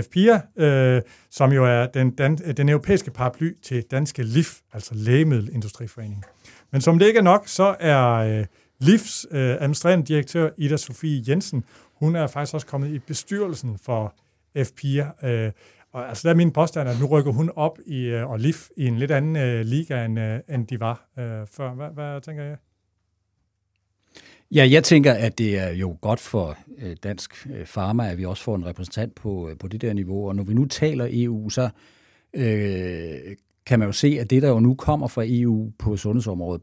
FPIA, 0.00 0.40
øh, 0.56 1.02
som 1.30 1.52
jo 1.52 1.64
er 1.64 1.86
den, 1.86 2.10
den, 2.10 2.36
den 2.36 2.68
europæiske 2.68 3.10
paraply 3.10 3.52
til 3.62 3.82
Danske 3.90 4.22
LIF, 4.22 4.58
altså 4.72 4.94
Lægemiddelindustriforeningen. 4.94 6.24
Men 6.70 6.80
som 6.80 6.98
det 6.98 7.06
ikke 7.06 7.18
er 7.18 7.22
nok, 7.22 7.48
så 7.48 7.76
er 7.80 8.08
øh, 8.08 8.46
LIFs 8.80 9.26
øh, 9.30 9.40
administrerende 9.40 10.06
direktør 10.06 10.50
Ida 10.58 10.76
Sofie 10.76 11.24
Jensen, 11.28 11.64
hun 11.94 12.16
er 12.16 12.26
faktisk 12.26 12.54
også 12.54 12.66
kommet 12.66 12.88
i 12.88 12.98
bestyrelsen 12.98 13.78
for 13.78 14.14
FPIA. 14.64 15.06
Øh, 15.22 15.52
og 15.92 16.08
altså 16.08 16.28
der 16.28 16.34
er 16.34 16.36
min 16.36 16.52
påstand, 16.52 16.88
at 16.88 17.00
nu 17.00 17.06
rykker 17.06 17.32
hun 17.32 17.50
op 17.56 17.78
i, 17.86 17.98
øh, 17.98 18.30
og 18.30 18.38
Liv 18.38 18.54
i 18.76 18.86
en 18.86 18.98
lidt 18.98 19.10
anden 19.10 19.36
øh, 19.36 19.60
liga, 19.60 20.04
end, 20.04 20.20
øh, 20.20 20.40
end 20.48 20.66
de 20.66 20.80
var 20.80 21.08
øh, 21.18 21.46
før. 21.46 21.74
Hvad, 21.74 21.88
hvad 21.90 22.20
tænker 22.20 22.42
jeg? 22.44 22.56
Ja, 24.50 24.68
jeg 24.70 24.84
tænker, 24.84 25.12
at 25.12 25.38
det 25.38 25.58
er 25.58 25.70
jo 25.70 25.96
godt 26.00 26.20
for 26.20 26.56
øh, 26.78 26.96
dansk 27.02 27.46
øh, 27.50 27.66
farma, 27.66 28.10
at 28.10 28.18
vi 28.18 28.24
også 28.24 28.42
får 28.42 28.56
en 28.56 28.66
repræsentant 28.66 29.14
på, 29.14 29.48
øh, 29.48 29.58
på 29.58 29.68
det 29.68 29.80
der 29.80 29.92
niveau. 29.92 30.28
Og 30.28 30.36
når 30.36 30.42
vi 30.42 30.54
nu 30.54 30.64
taler 30.64 31.08
EU, 31.10 31.50
så 31.50 31.68
øh, 32.34 33.36
kan 33.66 33.78
man 33.78 33.88
jo 33.88 33.92
se, 33.92 34.16
at 34.20 34.30
det, 34.30 34.42
der 34.42 34.48
jo 34.48 34.60
nu 34.60 34.74
kommer 34.74 35.08
fra 35.08 35.22
EU 35.26 35.72
på 35.78 35.96
sundhedsområdet, 35.96 36.62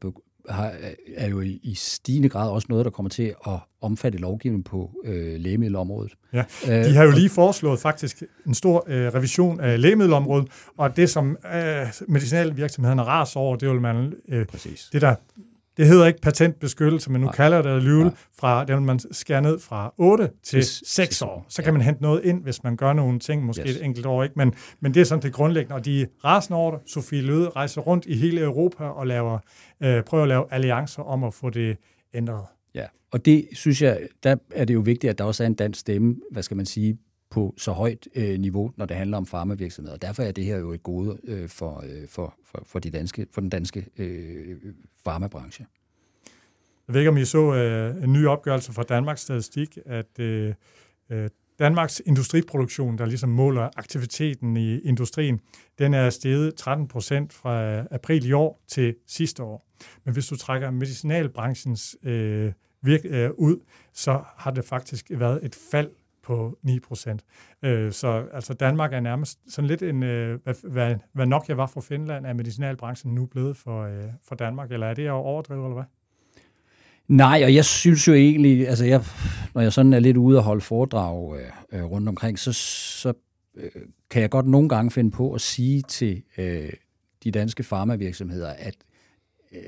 har, 0.50 0.74
er 1.16 1.28
jo 1.28 1.42
i, 1.42 1.60
i 1.64 1.76
stigende 1.76 2.30
grad 2.30 2.50
også 2.50 2.68
noget, 2.70 2.86
der 2.86 2.92
kommer 2.92 3.10
til 3.10 3.34
at 3.48 3.60
omfatte 3.82 4.18
lovgivning 4.18 4.66
på 4.66 4.92
øh, 5.06 5.40
lægemiddelområdet. 5.40 6.12
Ja, 6.34 6.44
de 6.66 6.96
har 6.96 7.04
jo 7.04 7.12
lige 7.12 7.30
foreslået 7.30 7.80
faktisk 7.80 8.24
en 8.48 8.54
stor 8.54 8.86
øh, 8.88 9.08
revision 9.08 9.60
af 9.60 9.82
lægemiddelområdet, 9.82 10.48
og 10.78 10.98
det, 10.98 11.10
som 11.10 11.38
øh, 11.56 11.88
medicinalvirksomhederne 12.08 13.04
raser 13.04 13.40
over, 13.40 13.56
det 13.56 13.70
vil 13.70 13.82
man... 13.82 14.14
Øh, 14.28 14.46
Præcis. 14.46 14.90
Det, 14.94 15.02
der 15.02 15.16
det 15.80 15.88
hedder 15.88 16.06
ikke 16.06 16.22
patentbeskyttelse, 16.22 17.12
men 17.12 17.22
nu 17.22 17.26
Nej. 17.26 17.36
kalder 17.36 17.62
det 17.62 17.70
alligevel, 17.70 18.12
fra, 18.40 18.66
det 18.66 18.76
vil 18.76 18.84
man 18.84 19.00
skære 19.12 19.42
ned 19.42 19.60
fra 19.60 19.94
8 19.98 20.30
til 20.44 20.64
6 20.64 21.22
år. 21.22 21.46
Så 21.50 21.64
kan 21.64 21.74
man 21.74 21.82
hente 21.82 22.02
noget 22.02 22.24
ind, 22.24 22.44
hvis 22.44 22.64
man 22.64 22.76
gør 22.76 22.94
nogle 22.94 23.20
ting, 23.20 23.46
måske 23.46 23.62
yes. 23.68 23.76
et 23.76 23.86
enkelt 23.86 24.06
år, 24.06 24.24
ikke? 24.24 24.34
Men, 24.38 24.54
men 24.80 24.94
det 24.94 25.02
er 25.02 25.04
sådan 25.04 25.22
det 25.22 25.34
grundlæggende, 25.34 25.76
og 25.76 25.86
de 25.86 26.08
rasende 26.26 26.58
over 26.58 26.72
det. 26.72 26.80
Sofie 26.86 27.22
Løde 27.22 27.50
rejser 27.50 27.82
rundt 27.82 28.06
i 28.06 28.16
hele 28.16 28.42
Europa 28.42 28.84
og 28.84 29.08
laver, 29.08 29.40
øh, 29.84 30.04
prøver 30.04 30.24
at 30.24 30.28
lave 30.28 30.46
alliancer 30.52 31.04
om 31.04 31.24
at 31.24 31.34
få 31.34 31.50
det 31.50 31.78
ændret. 32.14 32.46
Ja, 32.76 32.86
og 33.12 33.26
det 33.26 33.48
synes 33.54 33.82
jeg, 33.82 34.00
der 34.24 34.36
er 34.52 34.66
det 34.66 34.74
jo 34.74 34.80
vigtigt, 34.80 35.12
at 35.12 35.18
der 35.18 35.24
også 35.24 35.44
er 35.44 35.48
en 35.48 35.54
dansk 35.54 35.80
stemme, 35.80 36.16
hvad 36.32 36.44
skal 36.44 36.58
man 36.58 36.66
sige, 36.66 36.98
på 37.32 37.54
så 37.58 37.72
højt 37.72 38.08
øh, 38.16 38.40
niveau, 38.40 38.72
når 38.78 38.86
det 38.86 38.98
handler 38.98 39.18
om 39.18 39.26
farmavirksomheder. 39.26 39.96
Og 39.96 40.02
derfor 40.02 40.24
er 40.24 40.32
det 40.32 40.46
her 40.46 40.58
jo 40.58 40.72
et 40.72 40.84
gode 40.84 41.18
øh, 41.24 41.50
for, 41.50 41.84
øh, 41.90 42.08
for, 42.08 42.36
for, 42.46 42.64
for, 42.66 42.80
de 42.80 42.90
danske, 42.90 43.28
for 43.32 43.42
den 43.42 43.50
danske 43.50 43.86
øh, 43.98 44.58
farmabranche. 45.04 45.66
Jeg 46.88 46.94
ved 46.94 47.02
ikke, 47.02 47.10
om 47.10 47.18
I 47.18 47.26
så 47.26 47.54
øh, 47.54 48.04
en 48.04 48.14
ny 48.14 48.26
opgørelse 48.26 48.74
fra 48.74 48.84
Danmarks 48.84 49.22
Statistik, 49.22 49.78
at 49.86 50.20
øh, 50.20 50.54
øh 51.10 51.30
Danmarks 51.60 52.02
industriproduktion, 52.06 52.98
der 52.98 53.06
ligesom 53.06 53.30
måler 53.30 53.70
aktiviteten 53.76 54.58
i 54.58 54.80
industrien, 54.80 55.40
den 55.80 55.94
er 55.94 56.10
steget 56.10 56.56
13 56.56 56.88
procent 56.88 57.34
fra 57.34 57.64
øh, 57.64 57.86
april 57.92 58.26
i 58.26 58.32
år 58.32 58.62
til 58.68 58.96
sidste 59.08 59.44
år. 59.44 59.68
Men 60.06 60.14
hvis 60.14 60.28
du 60.28 60.36
trækker 60.36 60.72
medicinalbranchens 60.72 61.98
øh, 62.04 62.52
virk, 62.82 63.00
øh, 63.04 63.30
ud, 63.32 63.60
så 63.94 64.22
har 64.38 64.52
det 64.52 64.66
faktisk 64.66 65.06
været 65.10 65.46
et 65.46 65.56
fald 65.72 65.90
på 66.30 66.58
9 66.64 66.80
procent. 66.80 67.24
Øh, 67.64 67.92
så 67.92 68.26
altså 68.34 68.54
Danmark 68.54 68.94
er 68.94 69.00
nærmest 69.00 69.40
sådan 69.48 69.68
lidt 69.68 69.82
en, 69.82 70.04
øh, 70.04 70.40
hvad, 70.44 70.54
hvad, 70.64 70.96
hvad 71.14 71.26
Nokia 71.26 71.56
var 71.56 71.68
for 71.68 71.82
Finland, 71.82 72.26
er 72.26 72.34
medicinalbranchen 72.34 73.16
nu 73.16 73.26
blevet 73.26 73.58
for, 73.58 73.84
øh, 73.84 74.04
for 74.28 74.36
Danmark, 74.36 74.72
eller 74.72 74.88
er 74.88 74.94
det 74.94 75.06
at 75.06 75.12
overdrive, 75.12 75.64
eller 75.64 75.74
hvad? 75.74 75.84
Nej, 77.08 77.42
og 77.44 77.56
jeg 77.56 77.66
synes 77.66 78.08
jo 78.08 78.14
egentlig, 78.14 78.68
altså 78.68 78.86
jeg, 78.86 79.04
når 79.54 79.62
jeg 79.62 79.74
sådan 79.74 79.94
er 79.94 80.00
lidt 80.00 80.18
ude 80.18 80.38
og 80.38 80.44
holde 80.44 80.62
foredrag 80.62 81.36
øh, 81.36 81.80
øh, 81.80 81.86
rundt 81.86 82.10
omkring, 82.10 82.40
så, 82.40 82.54
så 82.54 83.14
øh, 83.56 83.82
kan 84.10 84.22
jeg 84.22 84.30
godt 84.30 84.48
nogle 84.48 84.70
gange 84.70 84.92
finde 84.92 85.12
på 85.12 85.34
at 85.34 85.42
sige 85.42 85.82
til 85.82 86.24
øh, 86.38 86.70
de 87.24 87.32
danske 87.32 87.64
farmavirksomheder, 87.64 88.50
at, 88.50 88.76
øh, 89.52 89.60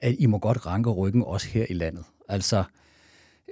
at 0.00 0.14
I 0.18 0.26
må 0.26 0.38
godt 0.38 0.66
ranke 0.66 0.90
ryggen 0.90 1.22
også 1.22 1.48
her 1.48 1.66
i 1.70 1.74
landet. 1.74 2.04
Altså, 2.28 2.58
Øh, 2.58 2.83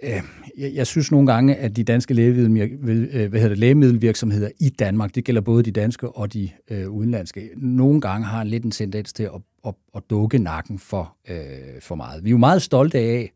Øh, 0.02 0.22
jeg, 0.58 0.74
jeg 0.74 0.86
synes 0.86 1.10
nogle 1.10 1.32
gange, 1.32 1.56
at 1.56 1.76
de 1.76 1.84
danske 1.84 2.14
lægemiddel, 2.14 3.08
øh, 3.12 3.30
hvad 3.30 3.40
hedder 3.40 3.48
det, 3.48 3.58
lægemiddelvirksomheder 3.58 4.48
i 4.60 4.68
Danmark, 4.68 5.14
det 5.14 5.24
gælder 5.24 5.40
både 5.40 5.62
de 5.62 5.70
danske 5.70 6.08
og 6.08 6.32
de 6.32 6.50
øh, 6.70 6.90
udenlandske, 6.90 7.50
nogle 7.56 8.00
gange 8.00 8.26
har 8.26 8.42
en 8.42 8.48
lidt 8.48 8.64
en 8.64 8.70
tendens 8.70 9.12
til 9.12 9.22
at, 9.22 9.40
at, 9.66 9.74
at 9.96 10.02
dukke 10.10 10.38
nakken 10.38 10.78
for, 10.78 11.16
øh, 11.28 11.80
for 11.80 11.94
meget. 11.94 12.24
Vi 12.24 12.28
er 12.28 12.30
jo 12.30 12.38
meget 12.38 12.62
stolte 12.62 12.98
af, 12.98 13.32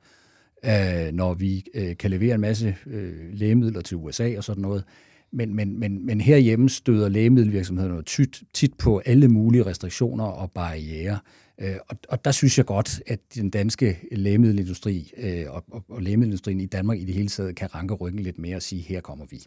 øh, 0.64 1.12
når 1.12 1.34
vi 1.34 1.64
øh, 1.74 1.96
kan 1.96 2.10
levere 2.10 2.34
en 2.34 2.40
masse 2.40 2.76
øh, 2.86 3.12
lægemidler 3.32 3.80
til 3.80 3.96
USA 3.96 4.36
og 4.36 4.44
sådan 4.44 4.62
noget, 4.62 4.84
men, 5.36 5.54
men, 5.54 5.80
men, 5.80 6.06
men 6.06 6.20
herhjemme 6.20 6.68
støder 6.68 7.08
lægemiddelvirksomhederne 7.08 8.02
tit, 8.02 8.42
tit 8.54 8.74
på 8.74 9.02
alle 9.06 9.28
mulige 9.28 9.66
restriktioner 9.66 10.24
og 10.24 10.50
barriere. 10.50 11.18
Øh, 11.60 11.76
og, 11.88 11.96
og 12.08 12.24
der 12.24 12.30
synes 12.30 12.58
jeg 12.58 12.66
godt, 12.66 13.02
at 13.06 13.20
den 13.34 13.50
danske 13.50 13.98
lægemiddelindustri 14.12 15.12
øh, 15.16 15.44
og, 15.48 15.64
og, 15.72 15.84
og 15.88 16.02
lægemiddelindustrien 16.02 16.60
i 16.60 16.66
Danmark 16.66 16.98
i 16.98 17.04
det 17.04 17.14
hele 17.14 17.28
taget 17.28 17.56
kan 17.56 17.74
ranke 17.74 17.94
ryggen 17.94 18.20
lidt 18.20 18.38
mere 18.38 18.56
og 18.56 18.62
sige, 18.62 18.82
her 18.82 19.00
kommer 19.00 19.24
vi. 19.30 19.46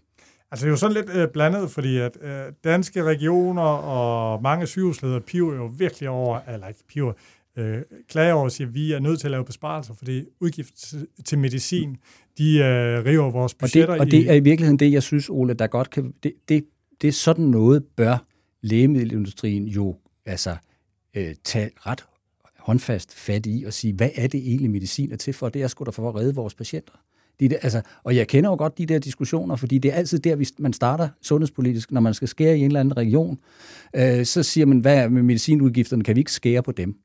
Altså 0.52 0.66
det 0.66 0.70
er 0.70 0.72
jo 0.72 0.78
sådan 0.78 0.94
lidt 0.94 1.10
øh, 1.10 1.28
blandet, 1.28 1.72
fordi 1.72 1.98
at 1.98 2.18
øh, 2.22 2.54
danske 2.64 3.04
regioner 3.04 3.62
og 3.62 4.42
mange 4.44 4.68
sygehusledere 4.68 5.22
piver 5.22 5.56
jo 5.56 5.66
virkelig 5.78 6.10
over, 6.10 6.40
eller 6.48 6.68
ikke 6.68 6.84
piver, 6.88 7.14
øh, 7.58 7.82
klager 8.10 8.34
over 8.34 8.44
og 8.44 8.52
siger, 8.52 8.68
at 8.68 8.74
vi 8.74 8.92
er 8.92 9.00
nødt 9.00 9.20
til 9.20 9.28
at 9.28 9.32
lave 9.32 9.46
besparelser, 9.46 9.94
fordi 9.94 10.24
udgift 10.40 10.94
til, 11.26 11.40
medicin, 11.40 11.98
de 12.38 12.58
øh, 12.58 13.06
river 13.06 13.32
vores 13.32 13.54
budgetter. 13.54 13.94
Og 13.94 14.00
det, 14.00 14.02
og 14.02 14.12
det 14.12 14.30
er 14.30 14.34
i 14.34 14.40
virkeligheden 14.40 14.80
det, 14.80 14.92
jeg 14.92 15.04
synes, 15.04 15.30
Ole, 15.30 15.54
der 15.54 15.68
godt 15.68 15.90
kan... 15.90 16.14
Det, 16.24 16.34
det, 16.50 16.66
det 17.02 17.08
er 17.08 17.12
sådan 17.12 17.46
noget, 17.46 17.84
bør 17.96 18.26
lægemiddelindustrien 18.62 19.68
jo 19.68 19.96
altså 20.26 20.56
øh, 21.14 21.36
tage 21.44 21.70
ret 21.76 22.06
håndfast 22.58 23.14
fat 23.14 23.46
i 23.46 23.64
og 23.68 23.74
sige, 23.74 23.94
hvad 23.94 24.10
er 24.16 24.28
det 24.28 24.40
egentlig 24.40 24.72
medicin 24.72 25.12
er 25.12 25.16
til 25.16 25.34
for? 25.34 25.50
Det 25.50 25.62
er 25.62 25.68
sgu 25.68 25.84
da 25.84 25.90
for 25.90 26.10
at 26.10 26.16
redde 26.16 26.36
vores 26.36 26.54
patienter. 26.54 26.94
De 27.40 27.50
der, 27.50 27.58
altså, 27.62 27.82
og 28.04 28.16
jeg 28.16 28.28
kender 28.28 28.50
jo 28.50 28.56
godt 28.56 28.78
de 28.78 28.86
der 28.86 29.00
diskussioner, 29.00 29.56
fordi 29.56 29.78
det 29.78 29.92
er 29.92 29.96
altid 29.96 30.20
der, 30.20 30.52
man 30.58 30.74
starter 30.74 31.10
sundhedspolitisk, 31.22 31.92
når 31.92 32.02
man 32.02 32.14
skal 32.14 32.28
skære 32.28 32.58
i 32.58 32.60
en 32.60 32.66
eller 32.66 32.80
anden 32.80 32.98
region. 32.98 33.40
Øh, 33.96 34.26
så 34.26 34.44
siger 34.44 34.66
man, 34.66 34.80
hvad 34.80 34.98
er 34.98 35.10
med 35.10 35.24
medicinudgifterne? 35.24 36.04
Kan 36.04 36.16
vi 36.16 36.22
ikke 36.22 36.32
skære 36.32 36.64
på 36.64 36.72
dem? 36.72 36.96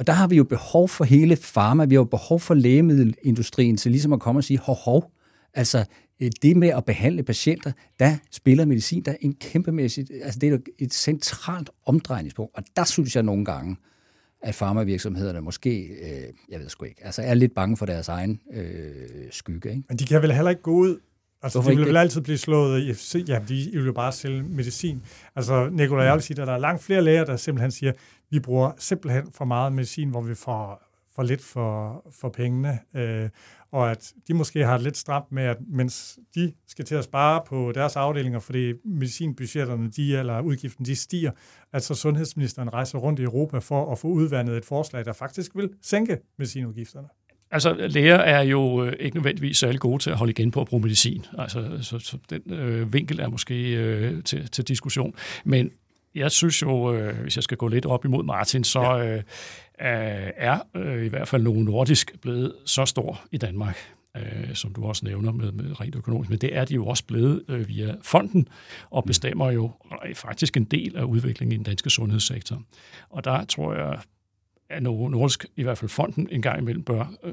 Og 0.00 0.06
der 0.06 0.12
har 0.12 0.26
vi 0.26 0.36
jo 0.36 0.44
behov 0.44 0.88
for 0.88 1.04
hele 1.04 1.36
farma, 1.36 1.84
vi 1.84 1.94
har 1.94 2.00
jo 2.00 2.04
behov 2.04 2.40
for 2.40 2.54
lægemiddelindustrien 2.54 3.76
til 3.76 3.90
ligesom 3.90 4.12
at 4.12 4.20
komme 4.20 4.38
og 4.38 4.44
sige, 4.44 4.58
hov, 4.58 4.76
hov, 4.76 5.12
altså 5.54 5.84
øh, 6.20 6.30
det 6.42 6.56
med 6.56 6.68
at 6.68 6.84
behandle 6.84 7.22
patienter, 7.22 7.72
der 7.98 8.16
spiller 8.30 8.64
medicin, 8.64 9.02
der 9.02 9.12
er 9.12 9.16
en 9.20 9.34
kæmpemæssigt, 9.34 10.10
altså 10.22 10.38
det 10.38 10.52
er 10.52 10.58
et 10.78 10.94
centralt 10.94 11.70
omdrejningspunkt, 11.86 12.56
og 12.56 12.62
der 12.76 12.84
synes 12.84 13.16
jeg 13.16 13.22
nogle 13.22 13.44
gange, 13.44 13.76
at 14.42 14.54
farmavirksomhederne 14.54 15.40
måske, 15.40 15.80
øh, 15.80 16.32
jeg 16.48 16.60
ved 16.60 16.68
sgu 16.68 16.84
ikke, 16.84 17.04
altså 17.04 17.22
er 17.22 17.34
lidt 17.34 17.54
bange 17.54 17.76
for 17.76 17.86
deres 17.86 18.08
egen 18.08 18.40
øh, 18.52 18.92
skygge. 19.30 19.70
Ikke? 19.70 19.82
Men 19.88 19.96
de 19.98 20.04
kan 20.04 20.22
vel 20.22 20.32
heller 20.32 20.50
ikke 20.50 20.62
gå 20.62 20.72
ud 20.72 20.98
Altså, 21.42 21.58
Hvorfor 21.58 21.70
de 21.70 21.76
vil 21.76 21.86
vel 21.86 21.96
altid 21.96 22.20
blive 22.20 22.38
slået 22.38 22.82
i, 22.82 23.18
ja, 23.28 23.40
de 23.48 23.70
vil 23.72 23.86
jo 23.86 23.92
bare 23.92 24.12
sælge 24.12 24.42
medicin. 24.42 25.02
Altså, 25.36 25.68
Nikolaj 25.72 26.04
jeg 26.04 26.14
vil 26.14 26.22
sige, 26.22 26.40
at 26.40 26.46
der 26.46 26.54
er 26.54 26.58
langt 26.58 26.82
flere 26.82 27.02
læger, 27.02 27.24
der 27.24 27.36
simpelthen 27.36 27.70
siger, 27.70 27.92
vi 28.30 28.40
bruger 28.40 28.72
simpelthen 28.78 29.32
for 29.32 29.44
meget 29.44 29.72
medicin, 29.72 30.10
hvor 30.10 30.20
vi 30.20 30.34
får 30.34 30.90
for 31.14 31.22
lidt 31.22 31.42
for, 31.42 32.04
for 32.20 32.28
pengene, 32.28 32.78
øh, 32.94 33.28
og 33.72 33.90
at 33.90 34.12
de 34.28 34.34
måske 34.34 34.64
har 34.64 34.78
lidt 34.78 34.96
stramt 34.96 35.32
med, 35.32 35.42
at 35.42 35.56
mens 35.68 36.18
de 36.34 36.52
skal 36.68 36.84
til 36.84 36.94
at 36.94 37.04
spare 37.04 37.42
på 37.46 37.72
deres 37.74 37.96
afdelinger, 37.96 38.38
fordi 38.38 38.72
medicinbudgetterne, 38.84 39.90
de, 39.90 40.18
eller 40.18 40.40
udgiften, 40.40 40.84
de 40.84 40.96
stiger, 40.96 41.30
at 41.72 41.82
så 41.82 41.94
sundhedsministeren 41.94 42.72
rejser 42.72 42.98
rundt 42.98 43.20
i 43.20 43.22
Europa 43.22 43.58
for 43.58 43.92
at 43.92 43.98
få 43.98 44.08
udvandet 44.08 44.56
et 44.56 44.64
forslag, 44.64 45.04
der 45.04 45.12
faktisk 45.12 45.56
vil 45.56 45.70
sænke 45.82 46.18
medicinudgifterne. 46.38 47.08
Altså, 47.50 47.74
læger 47.88 48.16
er 48.16 48.42
jo 48.42 48.84
øh, 48.84 48.92
ikke 49.00 49.16
nødvendigvis 49.16 49.58
særlig 49.58 49.80
gode 49.80 50.02
til 50.02 50.10
at 50.10 50.16
holde 50.16 50.30
igen 50.30 50.50
på 50.50 50.60
at 50.60 50.66
bruge 50.66 50.82
medicin. 50.82 51.24
Altså, 51.38 51.78
så, 51.82 51.98
så 51.98 52.18
den 52.30 52.52
øh, 52.52 52.92
vinkel 52.92 53.20
er 53.20 53.28
måske 53.28 53.74
øh, 53.74 54.22
til, 54.22 54.50
til 54.50 54.68
diskussion. 54.68 55.14
Men 55.44 55.70
jeg 56.14 56.30
synes 56.30 56.62
jo, 56.62 56.94
øh, 56.94 57.18
hvis 57.22 57.36
jeg 57.36 57.42
skal 57.42 57.56
gå 57.56 57.68
lidt 57.68 57.86
op 57.86 58.04
imod 58.04 58.24
Martin, 58.24 58.64
så 58.64 58.98
øh, 58.98 59.16
øh, 59.16 59.22
er 60.36 60.58
øh, 60.76 61.04
i 61.04 61.08
hvert 61.08 61.28
fald 61.28 61.42
Novo 61.42 61.60
Nordisk 61.60 62.20
blevet 62.22 62.52
så 62.64 62.84
stor 62.84 63.20
i 63.32 63.36
Danmark, 63.38 63.76
øh, 64.16 64.54
som 64.54 64.72
du 64.74 64.84
også 64.84 65.04
nævner 65.04 65.32
med, 65.32 65.52
med 65.52 65.80
rent 65.80 65.94
økonomisk. 65.94 66.30
Men 66.30 66.38
det 66.38 66.56
er 66.56 66.64
de 66.64 66.74
jo 66.74 66.86
også 66.86 67.04
blevet 67.04 67.42
øh, 67.48 67.68
via 67.68 67.94
fonden, 68.02 68.48
og 68.90 69.04
bestemmer 69.04 69.50
jo 69.50 69.70
faktisk 70.14 70.56
en 70.56 70.64
del 70.64 70.96
af 70.96 71.02
udviklingen 71.02 71.52
i 71.52 71.56
den 71.56 71.64
danske 71.64 71.90
sundhedssektor. 71.90 72.62
Og 73.10 73.24
der 73.24 73.44
tror 73.44 73.74
jeg, 73.74 73.98
at 74.70 74.82
Nordisk, 74.82 75.46
i 75.56 75.62
hvert 75.62 75.78
fald 75.78 75.88
fonden, 75.88 76.28
en 76.30 76.42
gang 76.42 76.60
imellem 76.60 76.82
bør 76.82 77.12
øh, 77.24 77.32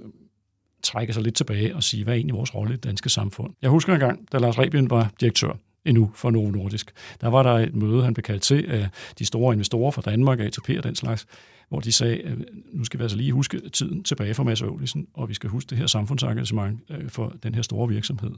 trække 0.84 1.14
sig 1.14 1.24
lidt 1.24 1.36
tilbage 1.36 1.76
og 1.76 1.84
sige, 1.84 2.04
hvad 2.04 2.14
er 2.14 2.16
egentlig 2.16 2.36
vores 2.36 2.56
rolle 2.56 2.74
i 2.74 2.76
det 2.76 2.84
danske 2.84 3.10
samfund. 3.10 3.54
Jeg 3.62 3.70
husker 3.70 3.94
en 3.94 4.00
gang, 4.00 4.32
da 4.32 4.38
Lars 4.38 4.60
Rebien 4.60 4.90
var 4.90 5.12
direktør 5.20 5.52
endnu 5.86 6.12
for 6.16 6.32
Novo 6.32 6.52
Nordisk. 6.52 6.92
Der 7.22 7.28
var 7.28 7.44
der 7.44 7.54
et 7.54 7.76
møde, 7.76 8.04
han 8.04 8.14
blev 8.14 8.24
kaldt 8.24 8.42
til 8.42 8.66
af 8.68 8.90
de 9.20 9.26
store 9.26 9.54
investorer 9.54 9.92
fra 9.92 10.02
Danmark, 10.02 10.40
ATP 10.40 10.70
og 10.78 10.84
den 10.84 10.96
slags, 10.96 11.28
hvor 11.70 11.80
de 11.80 11.92
sagde, 11.92 12.22
at 12.22 12.38
nu 12.74 12.84
skal 12.84 13.00
vi 13.00 13.04
altså 13.04 13.18
lige 13.18 13.32
huske 13.32 13.70
tiden 13.70 14.04
tilbage 14.04 14.34
for 14.34 14.44
Mads 14.44 14.62
Øvlisen, 14.62 15.08
og 15.14 15.30
vi 15.30 15.34
skal 15.34 15.50
huske 15.50 15.70
det 15.70 15.78
her 15.78 15.88
samfundsengagement 15.88 16.80
øh, 16.90 17.10
for 17.10 17.34
den 17.44 17.56
her 17.56 17.62
store 17.62 17.88
virksomhed. 17.88 18.32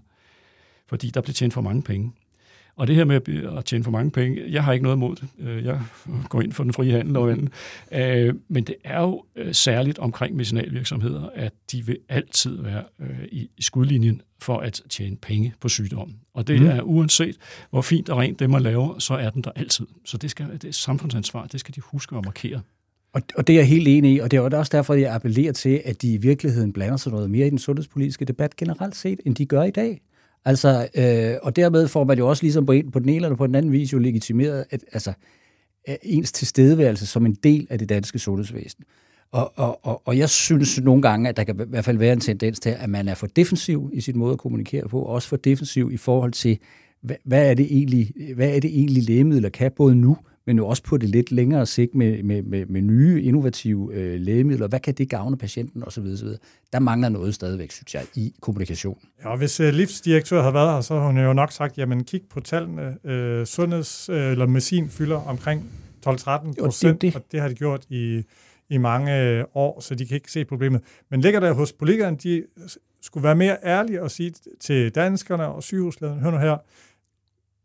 Fordi 0.87 1.09
der 1.09 1.21
blev 1.21 1.33
tjent 1.33 1.53
for 1.53 1.61
mange 1.61 1.81
penge. 1.81 2.11
Og 2.79 2.87
det 2.87 2.95
her 2.95 3.05
med 3.05 3.21
at 3.57 3.65
tjene 3.65 3.83
for 3.83 3.91
mange 3.91 4.11
penge, 4.11 4.41
jeg 4.49 4.63
har 4.63 4.73
ikke 4.73 4.83
noget 4.83 4.95
imod 4.95 5.15
det. 5.15 5.27
Øh, 5.39 5.65
jeg 5.65 5.81
går 6.29 6.41
ind 6.41 6.51
for 6.51 6.63
den 6.63 6.73
frie 6.73 6.91
handel 6.91 7.17
og 7.17 7.31
anden. 7.31 7.49
Øh, 7.91 8.33
men 8.47 8.63
det 8.63 8.75
er 8.83 9.01
jo 9.01 9.23
øh, 9.35 9.53
særligt 9.53 9.99
omkring 9.99 10.35
medicinalvirksomheder, 10.35 11.29
at 11.35 11.53
de 11.71 11.85
vil 11.85 11.97
altid 12.09 12.61
være 12.61 12.83
i 13.31 13.49
skudlinjen 13.59 14.21
for 14.41 14.57
at 14.57 14.81
tjene 14.89 15.15
penge 15.15 15.53
på 15.61 15.69
sygdommen. 15.69 16.15
Og 16.33 16.47
det 16.47 16.61
mm. 16.61 16.67
er 16.67 16.81
uanset, 16.81 17.37
hvor 17.69 17.81
fint 17.81 18.09
og 18.09 18.17
rent 18.17 18.39
det 18.39 18.49
man 18.49 18.61
laver, 18.61 18.99
så 18.99 19.13
er 19.13 19.29
den 19.29 19.41
der 19.41 19.51
altid. 19.55 19.87
Så 20.05 20.17
det, 20.17 20.31
skal, 20.31 20.51
det 20.51 20.63
er 20.63 20.71
samfundsansvar, 20.71 21.45
det 21.45 21.59
skal 21.59 21.75
de 21.75 21.81
huske 21.81 22.15
at 22.15 22.25
markere. 22.25 22.61
Og, 23.13 23.21
og 23.35 23.47
det 23.47 23.53
er 23.53 23.59
jeg 23.59 23.67
helt 23.67 23.87
enig 23.87 24.13
i, 24.13 24.19
og 24.19 24.31
det 24.31 24.37
er 24.37 24.57
også 24.57 24.77
derfor, 24.77 24.93
jeg 24.93 25.13
appellerer 25.13 25.51
til, 25.51 25.81
at 25.85 26.01
de 26.01 26.13
i 26.13 26.17
virkeligheden 26.17 26.73
blander 26.73 26.97
sig 26.97 27.11
noget 27.11 27.29
mere 27.29 27.47
i 27.47 27.49
den 27.49 27.59
sundhedspolitiske 27.59 28.25
debat 28.25 28.55
generelt 28.55 28.95
set, 28.95 29.19
end 29.25 29.35
de 29.35 29.45
gør 29.45 29.63
i 29.63 29.71
dag. 29.71 30.01
Altså, 30.45 30.87
øh, 30.95 31.37
og 31.41 31.55
dermed 31.55 31.87
får 31.87 32.03
man 32.03 32.17
jo 32.17 32.29
også 32.29 32.43
ligesom 32.43 32.65
på, 32.65 32.71
en, 32.71 32.91
på 32.91 32.99
den 32.99 33.09
ene 33.09 33.25
eller 33.25 33.35
på 33.35 33.47
den 33.47 33.55
anden 33.55 33.71
vis 33.71 33.93
jo 33.93 33.99
legitimeret 33.99 34.65
at, 34.69 34.83
altså, 34.91 35.13
ens 36.03 36.31
tilstedeværelse 36.31 37.05
som 37.05 37.25
en 37.25 37.33
del 37.33 37.67
af 37.69 37.79
det 37.79 37.89
danske 37.89 38.19
sundhedsvæsen. 38.19 38.83
Og, 39.31 39.53
og, 39.55 39.85
og, 39.85 40.01
og 40.05 40.17
jeg 40.17 40.29
synes 40.29 40.81
nogle 40.81 41.01
gange, 41.01 41.29
at 41.29 41.37
der 41.37 41.43
kan 41.43 41.55
i 41.55 41.63
hvert 41.69 41.85
fald 41.85 41.97
være 41.97 42.13
en 42.13 42.19
tendens 42.19 42.59
til, 42.59 42.69
at 42.69 42.89
man 42.89 43.07
er 43.07 43.15
for 43.15 43.27
defensiv 43.27 43.89
i 43.93 44.01
sin 44.01 44.17
måde 44.17 44.33
at 44.33 44.39
kommunikere 44.39 44.87
på, 44.87 45.01
og 45.01 45.07
også 45.07 45.27
for 45.27 45.35
defensiv 45.35 45.91
i 45.91 45.97
forhold 45.97 46.31
til, 46.31 46.59
hvad, 47.01 47.15
hvad, 47.23 47.49
er, 47.49 47.53
det 47.53 47.65
egentlig, 47.65 48.13
hvad 48.35 48.55
er 48.55 48.59
det 48.59 48.69
egentlig 48.69 49.03
lægemidler 49.03 49.49
kan, 49.49 49.71
både 49.71 49.95
nu, 49.95 50.17
men 50.45 50.57
jo 50.57 50.67
også 50.67 50.83
på 50.83 50.97
det 50.97 51.09
lidt 51.09 51.31
længere 51.31 51.65
sigt 51.65 51.95
med, 51.95 52.23
med, 52.23 52.41
med, 52.41 52.65
med 52.65 52.81
nye, 52.81 53.23
innovative 53.23 53.93
øh, 53.93 54.19
lægemidler. 54.21 54.67
Hvad 54.67 54.79
kan 54.79 54.93
det 54.93 55.09
gavne 55.09 55.37
patienten 55.37 55.83
osv. 55.83 56.03
osv. 56.13 56.27
Der 56.73 56.79
mangler 56.79 57.09
noget 57.09 57.35
stadigvæk, 57.35 57.71
synes 57.71 57.93
jeg, 57.95 58.05
i 58.15 58.33
kommunikation. 58.41 58.97
Ja, 59.23 59.29
og 59.29 59.37
hvis 59.37 59.59
øh, 59.59 59.73
livsdirektør 59.73 60.41
havde 60.41 60.53
været 60.53 60.73
her, 60.73 60.81
så 60.81 60.99
har 60.99 61.07
hun 61.07 61.17
jo 61.17 61.33
nok 61.33 61.51
sagt, 61.51 61.77
jamen 61.77 62.03
kig 62.03 62.21
på 62.29 62.39
tallene. 62.39 62.97
Øh, 63.05 63.45
sundheds- 63.45 64.09
øh, 64.11 64.31
eller 64.31 64.45
medicin 64.45 64.89
fylder 64.89 65.17
omkring 65.17 65.71
12-13 66.07 66.53
procent, 66.63 67.01
det, 67.01 67.15
og 67.15 67.21
det 67.31 67.41
har 67.41 67.47
de 67.47 67.55
gjort 67.55 67.85
i, 67.89 68.23
i 68.69 68.77
mange 68.77 69.21
øh, 69.21 69.43
år, 69.55 69.81
så 69.81 69.95
de 69.95 70.05
kan 70.05 70.15
ikke 70.15 70.31
se 70.31 70.45
problemet. 70.45 70.81
Men 71.11 71.21
ligger 71.21 71.39
der 71.39 71.53
hos 71.53 71.73
politikerne, 71.73 72.17
de 72.23 72.43
skulle 73.01 73.23
være 73.23 73.35
mere 73.35 73.57
ærlige 73.63 74.03
og 74.03 74.11
sige 74.11 74.33
til 74.59 74.95
danskerne 74.95 75.47
og 75.47 75.63
sygehuslederne, 75.63 76.21
hør 76.21 76.31
nu 76.31 76.37
her, 76.37 76.57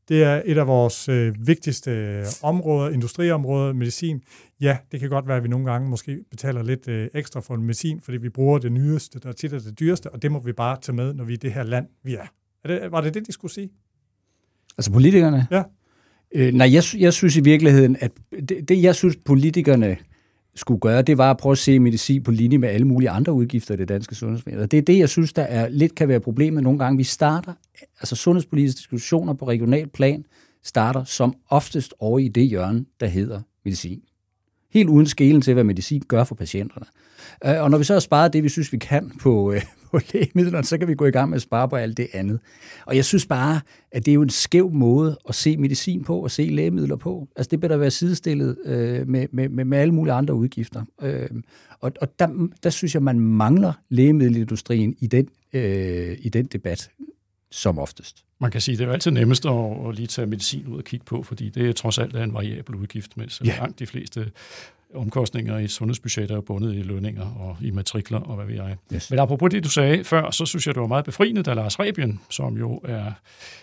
det 0.08 0.22
er 0.22 0.42
et 0.44 0.58
af 0.58 0.66
vores 0.66 1.08
øh, 1.08 1.34
vigtigste 1.46 1.90
øh, 1.90 2.24
områder, 2.42 2.90
industriområder, 2.90 3.72
medicin. 3.72 4.22
Ja, 4.60 4.78
det 4.92 5.00
kan 5.00 5.08
godt 5.08 5.28
være, 5.28 5.36
at 5.36 5.42
vi 5.42 5.48
nogle 5.48 5.70
gange 5.70 5.88
måske 5.88 6.18
betaler 6.30 6.62
lidt 6.62 6.88
øh, 6.88 7.08
ekstra 7.14 7.40
for 7.40 7.54
en 7.54 7.62
medicin, 7.62 8.00
fordi 8.00 8.18
vi 8.18 8.28
bruger 8.28 8.58
det 8.58 8.72
nyeste, 8.72 9.20
der 9.20 9.32
tit 9.32 9.52
er 9.52 9.58
det 9.58 9.80
dyreste, 9.80 10.10
og 10.10 10.22
det 10.22 10.32
må 10.32 10.38
vi 10.38 10.52
bare 10.52 10.76
tage 10.82 10.96
med, 10.96 11.14
når 11.14 11.24
vi 11.24 11.32
er 11.32 11.38
det 11.38 11.52
her 11.52 11.62
land, 11.62 11.86
vi 12.02 12.14
er. 12.14 12.26
er 12.64 12.68
det, 12.68 12.92
var 12.92 13.00
det 13.00 13.14
det, 13.14 13.26
de 13.26 13.32
skulle 13.32 13.54
sige? 13.54 13.70
Altså 14.78 14.92
politikerne? 14.92 15.46
Ja. 15.50 15.62
Øh, 16.34 16.54
nej, 16.54 16.72
jeg, 16.72 16.82
jeg 16.98 17.12
synes 17.12 17.36
i 17.36 17.40
virkeligheden, 17.40 17.96
at 18.00 18.12
det, 18.48 18.68
det 18.68 18.82
jeg 18.82 18.94
synes 18.94 19.16
politikerne 19.26 19.96
skulle 20.56 20.80
gøre, 20.80 21.02
det 21.02 21.18
var 21.18 21.30
at 21.30 21.36
prøve 21.36 21.52
at 21.52 21.58
se 21.58 21.78
medicin 21.78 22.22
på 22.22 22.30
linje 22.30 22.58
med 22.58 22.68
alle 22.68 22.86
mulige 22.86 23.10
andre 23.10 23.32
udgifter 23.32 23.74
i 23.74 23.76
det 23.76 23.88
danske 23.88 24.14
sundhedsvæsen. 24.14 24.60
Og 24.60 24.70
det 24.70 24.78
er 24.78 24.82
det, 24.82 24.98
jeg 24.98 25.08
synes, 25.08 25.32
der 25.32 25.42
er 25.42 25.68
lidt 25.68 25.94
kan 25.94 26.08
være 26.08 26.20
problemet 26.20 26.62
nogle 26.62 26.78
gange. 26.78 26.96
Vi 26.96 27.04
starter, 27.04 27.52
altså 28.00 28.16
sundhedspolitiske 28.16 28.78
diskussioner 28.78 29.32
på 29.34 29.48
regional 29.48 29.88
plan, 29.88 30.24
starter 30.62 31.04
som 31.04 31.34
oftest 31.48 31.94
over 31.98 32.18
i 32.18 32.28
det 32.28 32.48
hjørne, 32.48 32.84
der 33.00 33.06
hedder 33.06 33.40
medicin. 33.64 34.02
Helt 34.74 34.88
uden 34.88 35.06
skelen 35.06 35.40
til, 35.40 35.54
hvad 35.54 35.64
medicin 35.64 36.02
gør 36.08 36.24
for 36.24 36.34
patienterne. 36.34 36.86
Øh, 37.46 37.62
og 37.62 37.70
når 37.70 37.78
vi 37.78 37.84
så 37.84 37.92
har 37.92 38.00
sparet 38.00 38.32
det, 38.32 38.42
vi 38.42 38.48
synes, 38.48 38.72
vi 38.72 38.78
kan 38.78 39.12
på, 39.20 39.52
øh, 39.52 39.62
på 39.90 40.00
lægemidlerne, 40.12 40.64
så 40.64 40.78
kan 40.78 40.88
vi 40.88 40.94
gå 40.94 41.04
i 41.04 41.10
gang 41.10 41.30
med 41.30 41.36
at 41.36 41.42
spare 41.42 41.68
på 41.68 41.76
alt 41.76 41.96
det 41.96 42.08
andet. 42.12 42.40
Og 42.86 42.96
jeg 42.96 43.04
synes 43.04 43.26
bare, 43.26 43.60
at 43.92 44.06
det 44.06 44.12
er 44.12 44.14
jo 44.14 44.22
en 44.22 44.30
skæv 44.30 44.70
måde 44.70 45.18
at 45.28 45.34
se 45.34 45.56
medicin 45.56 46.04
på 46.04 46.18
og 46.18 46.30
se 46.30 46.42
lægemidler 46.42 46.96
på. 46.96 47.28
Altså 47.36 47.50
det 47.50 47.60
bør 47.60 47.68
da 47.68 47.76
være 47.76 47.90
sidestillet 47.90 48.56
øh, 48.64 49.08
med, 49.08 49.26
med, 49.32 49.48
med, 49.48 49.64
med 49.64 49.78
alle 49.78 49.94
mulige 49.94 50.14
andre 50.14 50.34
udgifter. 50.34 50.82
Øh, 51.02 51.28
og 51.80 51.92
og 52.00 52.18
der, 52.18 52.48
der 52.62 52.70
synes 52.70 52.94
jeg, 52.94 53.02
man 53.02 53.20
mangler 53.20 53.72
lægemiddelindustrien 53.88 54.96
i 54.98 55.06
den, 55.06 55.28
øh, 55.52 56.16
i 56.20 56.28
den 56.28 56.46
debat 56.46 56.90
som 57.54 57.78
oftest. 57.78 58.24
Man 58.40 58.50
kan 58.50 58.60
sige, 58.60 58.72
at 58.72 58.78
det 58.78 58.88
er 58.88 58.92
altid 58.92 59.10
nemmest 59.10 59.46
at, 59.46 59.88
at 59.88 59.94
lige 59.94 60.06
tage 60.06 60.26
medicin 60.26 60.66
ud 60.66 60.78
og 60.78 60.84
kigge 60.84 61.04
på, 61.04 61.22
fordi 61.22 61.48
det 61.48 61.68
er 61.68 61.72
trods 61.72 61.98
alt 61.98 62.16
er 62.16 62.22
en 62.22 62.34
variabel 62.34 62.74
udgift, 62.74 63.16
mens 63.16 63.42
ja. 63.44 63.56
langt 63.58 63.78
de 63.78 63.86
fleste 63.86 64.30
omkostninger 64.94 65.58
i 65.58 65.68
sundhedsbudgetter 65.68 66.36
er 66.36 66.40
bundet 66.40 66.74
i 66.74 66.82
lønninger 66.82 67.26
og 67.26 67.56
i 67.60 67.70
matrikler 67.70 68.20
og 68.20 68.36
hvad 68.36 68.46
ved 68.46 68.54
jeg. 68.54 68.76
Yes. 68.94 69.10
Men 69.10 69.18
apropos 69.18 69.50
det, 69.50 69.64
du 69.64 69.68
sagde 69.68 70.04
før, 70.04 70.30
så 70.30 70.46
synes 70.46 70.66
jeg, 70.66 70.74
det 70.74 70.80
var 70.80 70.86
meget 70.86 71.04
befriende, 71.04 71.42
da 71.42 71.54
Lars 71.54 71.80
Rebien, 71.80 72.20
som 72.30 72.56
jo 72.56 72.80
er, 72.84 73.12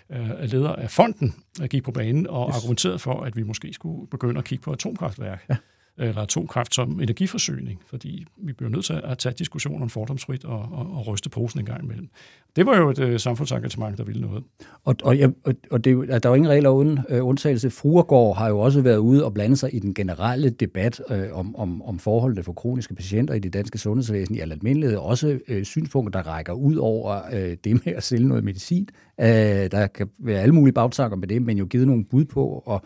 er 0.09 0.45
leder 0.45 0.75
af 0.75 0.91
fonden, 0.91 1.35
gik 1.69 1.83
på 1.83 1.91
banen 1.91 2.27
og 2.27 2.49
yes. 2.49 2.57
argumenterede 2.57 2.99
for, 2.99 3.21
at 3.21 3.35
vi 3.35 3.43
måske 3.43 3.73
skulle 3.73 4.07
begynde 4.07 4.37
at 4.37 4.45
kigge 4.45 4.61
på 4.61 4.71
atomkraftværk. 4.71 5.45
Ja 5.49 5.55
eller 5.97 6.21
atomkraft 6.21 6.75
som 6.75 7.01
energiforsyning, 7.01 7.81
fordi 7.85 8.25
vi 8.37 8.53
bliver 8.53 8.69
nødt 8.69 8.85
til 8.85 9.01
at 9.03 9.17
tage 9.17 9.35
diskussionen 9.37 9.81
om 9.81 9.89
fordomsfrit 9.89 10.45
og, 10.45 10.59
og, 10.59 10.97
og 10.97 11.07
ryste 11.07 11.29
posen 11.29 11.59
en 11.59 11.65
gang 11.65 11.83
imellem. 11.83 12.09
Det 12.55 12.65
var 12.65 12.77
jo 12.77 12.89
et 12.89 12.99
øh, 12.99 13.19
samfundsengagement, 13.19 13.97
der 13.97 14.03
ville 14.03 14.21
noget. 14.21 14.43
Og, 14.83 14.95
og, 15.03 15.17
ja, 15.17 15.27
og, 15.71 15.83
det, 15.83 16.07
der 16.07 16.13
er 16.15 16.29
jo 16.29 16.33
ingen 16.33 16.51
regler 16.51 16.69
uden 16.69 16.99
øh, 17.09 17.25
undtagelse. 17.25 17.69
Fruergaard 17.69 18.37
har 18.37 18.47
jo 18.47 18.59
også 18.59 18.81
været 18.81 18.97
ude 18.97 19.25
og 19.25 19.33
blande 19.33 19.57
sig 19.57 19.75
i 19.75 19.79
den 19.79 19.93
generelle 19.93 20.49
debat 20.49 21.01
øh, 21.09 21.27
om, 21.33 21.55
om, 21.55 21.81
om 21.81 21.99
forholdene 21.99 22.43
for 22.43 22.53
kroniske 22.53 22.95
patienter 22.95 23.33
i 23.33 23.39
det 23.39 23.53
danske 23.53 23.77
sundhedsvæsen 23.77 24.35
i 24.35 24.39
almindelighed. 24.39 24.97
Også 24.97 25.39
øh, 25.47 25.63
synspunkter, 25.65 26.21
der 26.21 26.29
rækker 26.29 26.53
ud 26.53 26.75
over 26.75 27.21
øh, 27.33 27.57
det 27.63 27.85
med 27.85 27.93
at 27.93 28.03
sælge 28.03 28.27
noget 28.27 28.43
medicin. 28.43 28.89
Øh, 29.19 29.27
der 29.71 29.87
kan 29.87 30.09
være 30.19 30.41
alle 30.41 30.55
mulige 30.55 30.73
bagtanker 30.73 31.17
med 31.17 31.27
det, 31.27 31.41
men 31.41 31.57
jo 31.57 31.65
givet 31.65 31.87
nogle 31.87 32.05
bud 32.05 32.25
på, 32.25 32.63
og 32.65 32.85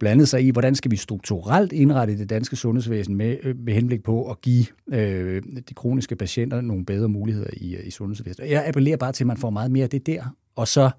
blandet 0.00 0.28
sig 0.28 0.42
i, 0.42 0.50
hvordan 0.50 0.74
skal 0.74 0.90
vi 0.90 0.96
strukturelt 0.96 1.72
indrette 1.72 2.18
det 2.18 2.30
danske 2.30 2.56
sundhedsvæsen 2.56 3.14
med, 3.16 3.36
øh, 3.42 3.58
med 3.58 3.74
henblik 3.74 4.02
på 4.02 4.30
at 4.30 4.40
give 4.40 4.66
øh, 4.92 5.42
de 5.68 5.74
kroniske 5.74 6.16
patienter 6.16 6.60
nogle 6.60 6.84
bedre 6.84 7.08
muligheder 7.08 7.50
i, 7.52 7.76
øh, 7.76 7.86
i 7.86 7.90
sundhedsvæsenet. 7.90 8.50
Jeg 8.50 8.66
appellerer 8.66 8.96
bare 8.96 9.12
til, 9.12 9.24
at 9.24 9.26
man 9.26 9.36
får 9.36 9.50
meget 9.50 9.70
mere 9.70 9.84
af 9.84 9.90
det 9.90 10.06
der, 10.06 10.24
og 10.56 10.68
så 10.68 10.90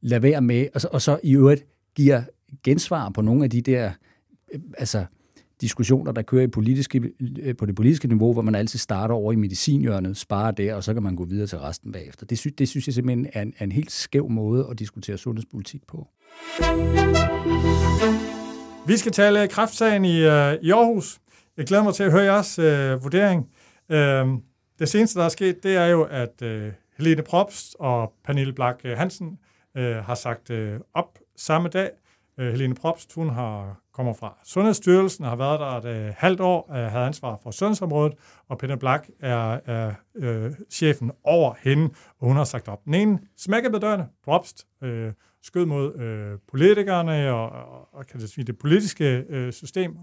lade 0.00 0.22
være 0.22 0.40
med, 0.40 0.66
og 0.74 0.80
så, 0.80 0.88
og 0.92 1.02
så 1.02 1.20
i 1.22 1.34
øvrigt 1.36 1.66
giver 1.94 2.22
gensvar 2.64 3.10
på 3.10 3.22
nogle 3.22 3.44
af 3.44 3.50
de 3.50 3.60
der 3.60 3.90
øh, 4.54 4.60
altså, 4.78 5.04
diskussioner, 5.60 6.12
der 6.12 6.22
kører 6.22 6.42
i 6.42 6.46
politiske, 6.46 7.02
øh, 7.42 7.56
på 7.56 7.66
det 7.66 7.74
politiske 7.74 8.08
niveau, 8.08 8.32
hvor 8.32 8.42
man 8.42 8.54
altid 8.54 8.78
starter 8.78 9.14
over 9.14 9.32
i 9.32 9.36
medicinhjørnet, 9.36 10.16
sparer 10.16 10.50
der, 10.50 10.74
og 10.74 10.84
så 10.84 10.94
kan 10.94 11.02
man 11.02 11.16
gå 11.16 11.24
videre 11.24 11.46
til 11.46 11.58
resten 11.58 11.92
bagefter. 11.92 12.26
Det, 12.26 12.38
sy, 12.38 12.48
det 12.58 12.68
synes 12.68 12.86
jeg 12.86 12.94
simpelthen 12.94 13.26
er 13.32 13.42
en, 13.42 13.52
er 13.58 13.64
en 13.64 13.72
helt 13.72 13.90
skæv 13.90 14.30
måde 14.30 14.66
at 14.70 14.78
diskutere 14.78 15.18
sundhedspolitik 15.18 15.86
på. 15.86 16.08
Vi 18.86 18.96
skal 18.96 19.12
tale 19.12 19.48
kraftsagen 19.48 20.04
i, 20.04 20.16
øh, 20.16 20.54
i 20.62 20.70
Aarhus. 20.70 21.18
Jeg 21.56 21.66
glæder 21.66 21.82
mig 21.82 21.94
til 21.94 22.02
at 22.02 22.12
høre 22.12 22.22
jeres 22.22 22.58
øh, 22.58 23.02
vurdering. 23.02 23.50
Øh, 23.88 24.26
det 24.78 24.88
seneste, 24.88 25.18
der 25.18 25.24
er 25.24 25.28
sket, 25.28 25.62
det 25.62 25.76
er 25.76 25.86
jo, 25.86 26.02
at 26.02 26.42
øh, 26.42 26.72
Helene 26.98 27.22
Probst 27.22 27.76
og 27.78 28.12
Pernille 28.24 28.52
Blak 28.52 28.80
øh, 28.84 28.98
Hansen 28.98 29.38
øh, 29.76 29.96
har 29.96 30.14
sagt 30.14 30.50
øh, 30.50 30.80
op 30.94 31.18
samme 31.36 31.68
dag. 31.68 31.90
Øh, 32.38 32.52
Helene 32.52 32.74
Probst, 32.74 33.14
hun 33.14 33.28
har 33.28 33.80
kommer 33.98 34.12
fra 34.12 34.38
Sundhedsstyrelsen 34.44 35.24
og 35.24 35.30
har 35.30 35.36
været 35.36 35.60
der 35.60 35.66
et 35.66 35.84
øh, 35.84 36.14
halvt 36.16 36.40
år, 36.40 36.72
øh, 36.72 36.76
havde 36.76 37.06
ansvar 37.06 37.38
for 37.42 37.50
sundhedsområdet, 37.50 38.14
og 38.48 38.58
Pernille 38.58 38.78
Blak 38.78 39.08
er, 39.20 39.60
er 39.66 39.92
øh, 40.16 40.52
chefen 40.70 41.10
over 41.24 41.54
hende, 41.62 41.84
og 42.18 42.26
hun 42.26 42.36
har 42.36 42.44
sagt 42.44 42.68
op. 42.68 42.84
Den 42.84 42.94
ene 42.94 43.18
smækkede 43.36 43.72
med 43.72 43.80
dørene, 43.80 44.06
Probst, 44.24 44.66
øh, 44.82 45.12
skød 45.42 45.66
mod 45.66 45.98
øh, 45.98 46.38
politikerne 46.48 47.32
og, 47.32 47.50
og, 47.50 47.94
og 47.94 48.06
kan 48.06 48.20
det, 48.20 48.30
sige, 48.30 48.44
det 48.44 48.58
politiske 48.58 49.24
øh, 49.28 49.52
system, 49.52 49.96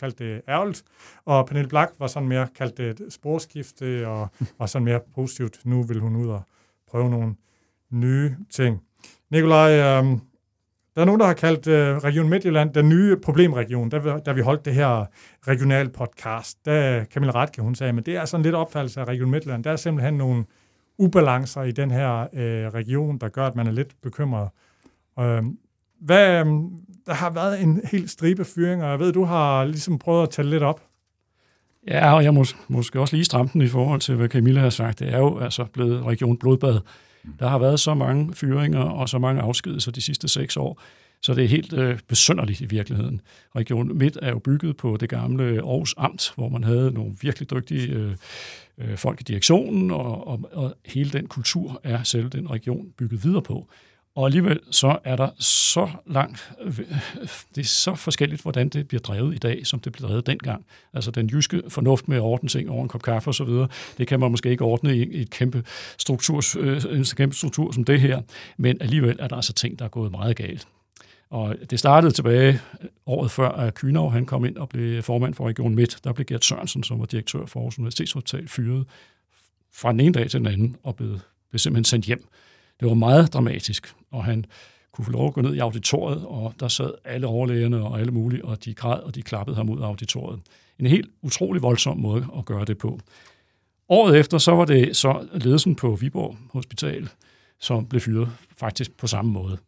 kaldte 0.00 0.24
det 0.24 0.42
ærgerligt, 0.48 0.84
og 1.24 1.46
Pernille 1.46 1.68
Black 1.68 1.92
var 1.98 2.06
sådan 2.06 2.28
mere 2.28 2.48
kaldt 2.54 2.76
det 2.76 3.00
et 3.00 3.12
sporskifte, 3.12 4.08
og 4.08 4.28
var 4.58 4.66
sådan 4.66 4.84
mere 4.84 5.00
positivt. 5.14 5.66
Nu 5.66 5.82
vil 5.82 6.00
hun 6.00 6.16
ud 6.16 6.28
og 6.28 6.42
prøve 6.90 7.10
nogle 7.10 7.34
nye 7.90 8.36
ting. 8.50 8.82
Nikolaj, 9.30 9.72
øh, 9.72 10.18
der 10.96 11.02
er 11.02 11.06
nogen, 11.06 11.20
der 11.20 11.26
har 11.26 11.34
kaldt 11.34 11.66
øh, 11.66 11.96
Region 11.96 12.28
Midtjylland 12.28 12.74
den 12.74 12.88
nye 12.88 13.16
problemregion, 13.16 13.88
da, 13.88 14.18
da 14.18 14.32
vi 14.32 14.40
holdt 14.40 14.64
det 14.64 14.74
her 14.74 15.04
regional 15.48 15.90
podcast. 15.90 16.64
Der 16.64 17.04
Camilla 17.04 17.34
Ratke, 17.34 17.62
hun 17.62 17.74
sagde, 17.74 17.92
men 17.92 18.04
det 18.04 18.16
er 18.16 18.24
sådan 18.24 18.44
lidt 18.44 18.54
opfattelse 18.54 19.00
af 19.00 19.04
Region 19.04 19.30
Midtjylland. 19.30 19.64
Der 19.64 19.70
er 19.70 19.76
simpelthen 19.76 20.14
nogle 20.14 20.44
ubalancer 20.98 21.62
i 21.62 21.72
den 21.72 21.90
her 21.90 22.20
øh, 22.32 22.68
region, 22.68 23.18
der 23.18 23.28
gør, 23.28 23.46
at 23.46 23.54
man 23.54 23.66
er 23.66 23.72
lidt 23.72 23.96
bekymret. 24.02 24.48
Øh, 25.18 25.42
hvad, 26.00 26.40
øhm, 26.40 26.70
der 27.06 27.14
har 27.14 27.30
været 27.30 27.62
en 27.62 27.80
helt 27.90 28.10
stribe 28.10 28.44
fyringer, 28.44 28.84
og 28.84 28.90
jeg 28.90 28.98
ved, 28.98 29.12
du 29.12 29.24
har 29.24 29.64
ligesom 29.64 29.98
prøvet 29.98 30.22
at 30.22 30.30
tælle 30.30 30.50
lidt 30.50 30.62
op. 30.62 30.82
Ja, 31.88 32.14
og 32.14 32.24
jeg 32.24 32.32
mås- 32.32 32.56
måske 32.68 33.00
også 33.00 33.16
lige 33.16 33.24
stramme 33.24 33.50
den 33.52 33.62
i 33.62 33.66
forhold 33.68 34.00
til, 34.00 34.14
hvad 34.14 34.28
Camilla 34.28 34.60
har 34.60 34.70
sagt. 34.70 34.98
Det 34.98 35.12
er 35.12 35.18
jo 35.18 35.38
altså 35.38 35.64
blevet 35.64 36.04
region 36.04 36.36
blodbad. 36.36 36.80
Der 37.38 37.48
har 37.48 37.58
været 37.58 37.80
så 37.80 37.94
mange 37.94 38.34
fyringer 38.34 38.80
og 38.80 39.08
så 39.08 39.18
mange 39.18 39.42
afskedelser 39.42 39.92
de 39.92 40.00
sidste 40.00 40.28
seks 40.28 40.56
år, 40.56 40.80
så 41.22 41.34
det 41.34 41.44
er 41.44 41.48
helt 41.48 41.72
øh, 41.72 41.98
besynderligt 42.08 42.60
i 42.60 42.66
virkeligheden. 42.66 43.20
Region 43.56 43.98
Midt 43.98 44.18
er 44.22 44.30
jo 44.30 44.38
bygget 44.38 44.76
på 44.76 44.96
det 45.00 45.08
gamle 45.08 45.44
Aarhus 45.44 45.94
Amt, 45.98 46.32
hvor 46.34 46.48
man 46.48 46.64
havde 46.64 46.90
nogle 46.90 47.16
virkelig 47.20 47.50
dygtige 47.50 47.88
øh, 47.92 48.14
øh, 48.78 48.96
folk 48.96 49.20
i 49.20 49.24
direktionen, 49.24 49.90
og, 49.90 50.28
og, 50.28 50.40
og 50.52 50.74
hele 50.86 51.10
den 51.10 51.26
kultur 51.26 51.80
er 51.84 52.02
selv 52.02 52.28
den 52.28 52.50
region 52.50 52.86
bygget 52.98 53.24
videre 53.24 53.42
på. 53.42 53.68
Og 54.16 54.26
alligevel 54.26 54.60
så 54.70 54.98
er 55.04 55.16
der 55.16 55.28
så 55.38 55.88
langt, 56.06 56.52
øh, 56.60 56.78
det 57.54 57.60
er 57.60 57.64
så 57.64 57.94
forskelligt, 57.94 58.42
hvordan 58.42 58.68
det 58.68 58.88
bliver 58.88 59.00
drevet 59.00 59.34
i 59.34 59.38
dag, 59.38 59.66
som 59.66 59.80
det 59.80 59.92
blev 59.92 60.08
drevet 60.08 60.26
dengang. 60.26 60.66
Altså 60.92 61.10
den 61.10 61.26
jyske 61.26 61.62
fornuft 61.68 62.08
med 62.08 62.16
at 62.16 62.22
ordne 62.22 62.48
ting 62.48 62.70
over 62.70 62.82
en 62.82 62.88
kop 62.88 63.02
kaffe 63.02 63.28
osv., 63.28 63.48
det 63.98 64.06
kan 64.06 64.20
man 64.20 64.30
måske 64.30 64.50
ikke 64.50 64.64
ordne 64.64 64.96
i 64.96 65.22
et 65.22 65.30
kæmpe 65.30 65.64
struktur, 65.98 66.42
øh, 66.58 66.82
en 66.98 67.04
kæmpe 67.04 67.36
struktur 67.36 67.72
som 67.72 67.84
det 67.84 68.00
her, 68.00 68.22
men 68.56 68.76
alligevel 68.80 69.16
er 69.18 69.28
der 69.28 69.36
altså 69.36 69.52
ting, 69.52 69.78
der 69.78 69.84
er 69.84 69.88
gået 69.88 70.10
meget 70.10 70.36
galt. 70.36 70.68
Og 71.30 71.56
det 71.70 71.78
startede 71.78 72.12
tilbage 72.12 72.60
øh, 72.82 72.88
året 73.06 73.30
før, 73.30 73.48
at 73.48 73.74
Kynov 73.74 74.12
han 74.12 74.26
kom 74.26 74.44
ind 74.44 74.56
og 74.56 74.68
blev 74.68 75.02
formand 75.02 75.34
for 75.34 75.48
Region 75.48 75.74
Midt. 75.74 75.98
Der 76.04 76.12
blev 76.12 76.26
Gert 76.26 76.44
Sørensen, 76.44 76.82
som 76.82 77.00
var 77.00 77.06
direktør 77.06 77.46
for 77.46 77.60
Aarhus 77.60 77.78
Universitetshospital, 77.78 78.48
fyret 78.48 78.86
fra 79.72 79.92
den 79.92 80.00
ene 80.00 80.12
dag 80.12 80.30
til 80.30 80.40
den 80.40 80.46
anden 80.46 80.76
og 80.82 80.96
blev, 80.96 81.18
blev 81.50 81.58
simpelthen 81.58 81.84
sendt 81.84 82.06
hjem. 82.06 82.28
Det 82.80 82.88
var 82.88 82.94
meget 82.94 83.32
dramatisk, 83.32 83.94
og 84.16 84.24
han 84.24 84.44
kunne 84.92 85.04
få 85.04 85.10
lov 85.10 85.26
at 85.26 85.34
gå 85.34 85.40
ned 85.40 85.54
i 85.54 85.58
auditoriet, 85.58 86.24
og 86.26 86.54
der 86.60 86.68
sad 86.68 86.90
alle 87.04 87.26
overlægerne 87.26 87.82
og 87.82 88.00
alle 88.00 88.12
mulige, 88.12 88.44
og 88.44 88.64
de 88.64 88.74
græd, 88.74 89.00
og 89.00 89.14
de 89.14 89.22
klappede 89.22 89.56
ham 89.56 89.70
ud 89.70 89.80
af 89.80 89.86
auditoriet. 89.86 90.40
En 90.78 90.86
helt 90.86 91.10
utrolig 91.22 91.62
voldsom 91.62 91.98
måde 91.98 92.26
at 92.38 92.44
gøre 92.44 92.64
det 92.64 92.78
på. 92.78 93.00
Året 93.88 94.18
efter, 94.18 94.38
så 94.38 94.52
var 94.52 94.64
det 94.64 94.96
så 94.96 95.28
ledelsen 95.32 95.74
på 95.74 95.94
Viborg 96.00 96.36
Hospital, 96.50 97.08
som 97.60 97.86
blev 97.86 98.00
fyret 98.00 98.28
faktisk 98.56 98.96
på 98.96 99.06
samme 99.06 99.32
måde. 99.32 99.58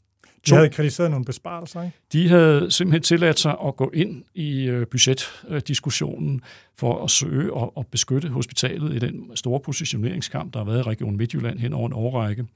De 0.47 0.55
havde 0.55 0.69
kritiseret 0.69 1.11
nogle 1.11 1.25
besparelser, 1.25 1.83
ikke? 1.83 1.97
De 2.13 2.29
havde 2.29 2.71
simpelthen 2.71 3.03
tilladt 3.03 3.39
sig 3.39 3.57
at 3.67 3.77
gå 3.77 3.91
ind 3.95 4.25
i 4.35 4.65
øh, 4.65 4.87
budgetdiskussionen 4.87 6.41
for 6.77 7.05
at 7.05 7.11
søge 7.11 7.53
og, 7.53 7.77
og 7.77 7.87
beskytte 7.87 8.29
hospitalet 8.29 8.95
i 8.95 8.99
den 8.99 9.31
store 9.35 9.61
positioneringskamp, 9.61 10.55
der 10.55 10.61
har 10.61 10.65
været 10.65 10.79
i 10.79 10.83
Region 10.83 11.17
Midtjylland 11.17 11.59
hen 11.59 11.73
over 11.73 11.87
en 11.87 11.93
årrække. 11.93 12.47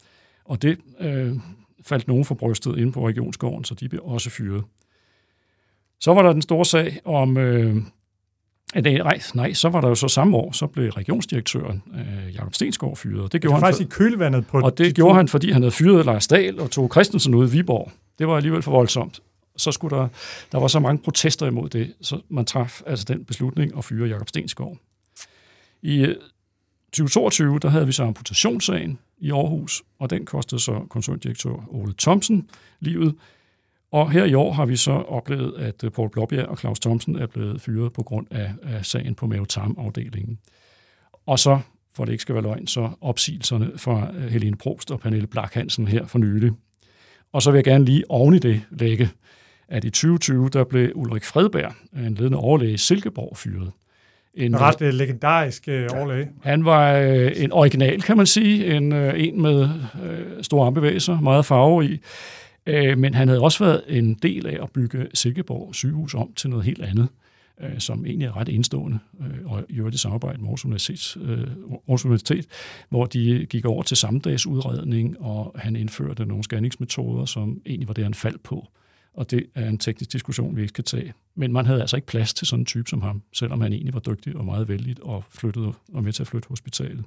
Og 0.44 0.62
det 0.62 0.78
øh, 1.00 1.36
faldt 1.86 2.08
nogen 2.08 2.24
for 2.24 2.34
brystet 2.34 2.78
inde 2.78 2.92
på 2.92 3.08
regionsgården, 3.08 3.64
så 3.64 3.74
de 3.74 3.88
blev 3.88 4.02
også 4.04 4.30
fyret. 4.30 4.64
Så 6.00 6.14
var 6.14 6.22
der 6.22 6.32
den 6.32 6.42
store 6.42 6.64
sag 6.64 7.00
om... 7.04 7.36
Øh, 7.36 7.76
nej, 8.74 9.20
nej, 9.34 9.52
så 9.52 9.68
var 9.68 9.80
der 9.80 9.88
jo 9.88 9.94
så 9.94 10.08
samme 10.08 10.36
år, 10.36 10.52
så 10.52 10.66
blev 10.66 10.90
regionsdirektøren 10.90 11.82
øh, 11.94 12.34
Jakob 12.34 12.54
Stensgaard 12.54 12.96
fyret. 12.96 13.32
Det 13.32 13.40
gjorde 13.40 13.54
det 13.54 13.62
han 13.62 13.72
faktisk 13.72 13.96
for, 13.96 14.04
i 14.04 14.08
kølvandet 14.08 14.46
på... 14.46 14.60
Og 14.60 14.78
det 14.78 14.86
de 14.86 14.92
gjorde 14.92 15.14
han, 15.14 15.28
fordi 15.28 15.50
han 15.50 15.62
havde 15.62 15.72
fyret 15.72 16.06
Lars 16.06 16.26
Dahl 16.26 16.60
og 16.60 16.70
tog 16.70 16.90
Christensen 16.92 17.34
ud 17.34 17.48
i 17.48 17.50
Viborg. 17.50 17.92
Det 18.18 18.28
var 18.28 18.36
alligevel 18.36 18.62
for 18.62 18.70
voldsomt. 18.70 19.20
Så 19.56 19.72
skulle 19.72 19.96
der, 19.96 20.08
der 20.52 20.58
var 20.58 20.68
så 20.68 20.80
mange 20.80 21.02
protester 21.02 21.46
imod 21.46 21.68
det, 21.68 21.94
så 22.00 22.20
man 22.28 22.44
traf 22.44 22.82
altså 22.86 23.04
den 23.08 23.24
beslutning 23.24 23.78
at 23.78 23.84
fyre 23.84 24.08
Jakob 24.08 24.28
Stensgaard. 24.28 24.76
I 25.82 26.06
2022, 26.92 27.58
der 27.58 27.68
havde 27.68 27.86
vi 27.86 27.92
så 27.92 28.04
amputationssagen 28.04 28.98
i 29.22 29.30
Aarhus, 29.30 29.82
og 29.98 30.10
den 30.10 30.24
kostede 30.24 30.60
så 30.60 30.86
konsulentdirektør 30.90 31.64
Ole 31.68 31.94
Thomsen 31.98 32.48
livet. 32.80 33.14
Og 33.92 34.10
her 34.10 34.24
i 34.24 34.34
år 34.34 34.52
har 34.52 34.66
vi 34.66 34.76
så 34.76 34.92
oplevet, 34.92 35.54
at 35.58 35.84
øh, 35.84 35.90
Paul 35.90 36.10
Blåbjerg 36.10 36.46
og 36.46 36.58
Claus 36.58 36.80
Thomsen 36.80 37.16
er 37.16 37.26
blevet 37.26 37.60
fyret 37.60 37.92
på 37.92 38.02
grund 38.02 38.26
af, 38.30 38.54
af 38.62 38.86
sagen 38.86 39.14
på 39.14 39.26
mavetarmafdelingen. 39.26 40.38
Og 41.26 41.38
så, 41.38 41.60
for 41.94 42.04
det 42.04 42.12
ikke 42.12 42.22
skal 42.22 42.34
være 42.34 42.44
løgn, 42.44 42.66
så 42.66 42.90
opsigelserne 43.00 43.72
fra 43.76 44.14
øh, 44.14 44.28
Helene 44.28 44.56
Probst 44.56 44.90
og 44.90 45.00
Pernille 45.00 45.26
Blak 45.26 45.54
Hansen 45.54 45.88
her 45.88 46.06
for 46.06 46.18
nylig. 46.18 46.52
Og 47.32 47.42
så 47.42 47.50
vil 47.50 47.58
jeg 47.58 47.64
gerne 47.64 47.84
lige 47.84 48.10
oven 48.10 48.34
i 48.34 48.38
det 48.38 48.62
lægge, 48.70 49.10
at 49.68 49.84
i 49.84 49.90
2020, 49.90 50.48
der 50.48 50.64
blev 50.64 50.92
Ulrik 50.94 51.24
Fredberg, 51.24 51.72
øh, 51.96 52.06
en 52.06 52.14
ledende 52.14 52.38
overlæge 52.38 52.74
i 52.74 52.76
Silkeborg, 52.78 53.36
fyret. 53.36 53.72
En 54.34 54.60
ret 54.60 54.80
uh, 54.80 54.88
legendarisk 54.88 55.68
uh, 55.68 55.98
overlæge. 55.98 56.28
Han 56.42 56.64
var 56.64 57.00
uh, 57.00 57.42
en 57.42 57.52
original, 57.52 58.02
kan 58.02 58.16
man 58.16 58.26
sige. 58.26 58.76
En, 58.76 58.92
uh, 58.92 59.20
en 59.20 59.42
med 59.42 59.62
uh, 59.64 60.42
store 60.42 60.66
armbevægelser, 60.66 61.20
meget 61.20 61.46
farve 61.46 61.84
i. 61.84 62.00
Uh, 62.70 62.98
men 62.98 63.14
han 63.14 63.28
havde 63.28 63.40
også 63.40 63.64
været 63.64 63.82
en 63.88 64.14
del 64.14 64.46
af 64.46 64.58
at 64.62 64.70
bygge 64.70 65.06
Silkeborg 65.14 65.74
sygehus 65.74 66.14
om 66.14 66.32
til 66.36 66.50
noget 66.50 66.64
helt 66.64 66.82
andet, 66.82 67.08
uh, 67.62 67.68
som 67.78 68.06
egentlig 68.06 68.26
er 68.26 68.36
ret 68.36 68.48
indstående, 68.48 68.98
uh, 69.18 69.52
og 69.52 69.64
i 69.68 69.78
øvrigt 69.78 69.94
i 69.94 69.98
samarbejde 69.98 70.38
med 70.38 70.46
Aarhus 70.46 70.64
Universitet, 70.64 71.16
uh, 71.22 71.30
Aarhus 71.30 72.04
Universitet, 72.04 72.46
hvor 72.88 73.04
de 73.06 73.46
gik 73.50 73.64
over 73.64 73.82
til 73.82 73.96
sammendagsudredning, 73.96 75.16
og 75.20 75.54
han 75.58 75.76
indførte 75.76 76.26
nogle 76.26 76.44
scanningsmetoder, 76.44 77.24
som 77.24 77.60
egentlig 77.66 77.88
var 77.88 77.94
det, 77.94 78.04
han 78.04 78.14
faldt 78.14 78.42
på 78.42 78.68
og 79.14 79.30
det 79.30 79.46
er 79.54 79.68
en 79.68 79.78
teknisk 79.78 80.12
diskussion, 80.12 80.56
vi 80.56 80.60
ikke 80.60 80.68
skal 80.68 80.84
tage. 80.84 81.12
Men 81.34 81.52
man 81.52 81.66
havde 81.66 81.80
altså 81.80 81.96
ikke 81.96 82.06
plads 82.06 82.34
til 82.34 82.46
sådan 82.46 82.60
en 82.60 82.66
type 82.66 82.90
som 82.90 83.02
ham, 83.02 83.22
selvom 83.32 83.60
han 83.60 83.72
egentlig 83.72 83.94
var 83.94 84.00
dygtig 84.00 84.36
og 84.36 84.44
meget 84.44 84.68
vældig 84.68 84.96
og 85.02 85.24
flyttede 85.30 85.72
og 85.92 86.04
med 86.04 86.12
til 86.12 86.22
at 86.22 86.26
flytte 86.26 86.48
hospitalet. 86.48 87.04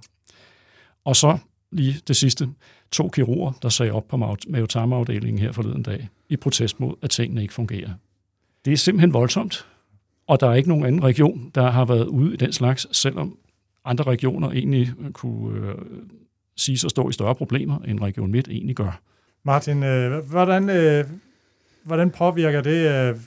Og 1.05 1.15
så 1.15 1.37
lige 1.71 2.01
det 2.07 2.15
sidste, 2.15 2.49
to 2.91 3.09
kirurger, 3.09 3.51
der 3.61 3.69
sagde 3.69 3.91
op 3.91 4.07
på 4.07 4.17
mavetarmafdelingen 4.47 5.41
her 5.41 5.51
forleden 5.51 5.83
dag, 5.83 6.09
i 6.29 6.35
protest 6.35 6.79
mod, 6.79 6.95
at 7.01 7.09
tingene 7.09 7.41
ikke 7.41 7.53
fungerer. 7.53 7.89
Det 8.65 8.73
er 8.73 8.77
simpelthen 8.77 9.13
voldsomt, 9.13 9.65
og 10.27 10.39
der 10.39 10.49
er 10.49 10.53
ikke 10.53 10.69
nogen 10.69 10.85
anden 10.85 11.03
region, 11.03 11.51
der 11.55 11.71
har 11.71 11.85
været 11.85 12.07
ude 12.07 12.33
i 12.33 12.37
den 12.37 12.53
slags, 12.53 12.97
selvom 12.97 13.37
andre 13.85 14.03
regioner 14.03 14.51
egentlig 14.51 14.93
kunne 15.13 15.59
øh, 15.59 15.75
sige 16.55 16.85
at 16.85 16.91
stå 16.91 17.09
i 17.09 17.13
større 17.13 17.35
problemer, 17.35 17.79
end 17.79 17.99
Region 18.01 18.31
Midt 18.31 18.47
egentlig 18.47 18.75
gør. 18.75 19.01
Martin, 19.43 19.83
øh, 19.83 20.29
hvordan, 20.29 20.69
øh, 20.69 21.05
hvordan 21.85 22.11
påvirker 22.11 22.61
det 22.61 23.09
øh, 23.09 23.19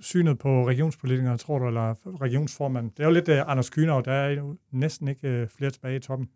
synet 0.00 0.38
på 0.38 0.68
regionspolitikere, 0.68 1.38
tror 1.38 1.58
du, 1.58 1.66
eller 1.68 1.94
regionsformanden? 2.20 2.92
Det 2.96 3.02
er 3.02 3.04
jo 3.06 3.12
lidt 3.12 3.28
øh, 3.28 3.42
Anders 3.46 3.70
Kynav, 3.70 4.02
der 4.04 4.12
er 4.12 4.30
jo 4.30 4.56
næsten 4.70 5.08
ikke 5.08 5.28
øh, 5.28 5.48
flere 5.48 5.70
tilbage 5.70 5.96
i 5.96 6.00
toppen. 6.00 6.28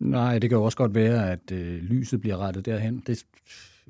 Nej, 0.00 0.38
det 0.38 0.50
kan 0.50 0.58
jo 0.58 0.64
også 0.64 0.78
godt 0.78 0.94
være, 0.94 1.32
at 1.32 1.52
øh, 1.52 1.82
lyset 1.82 2.20
bliver 2.20 2.36
rettet 2.36 2.66
derhen. 2.66 3.02
Det, 3.06 3.24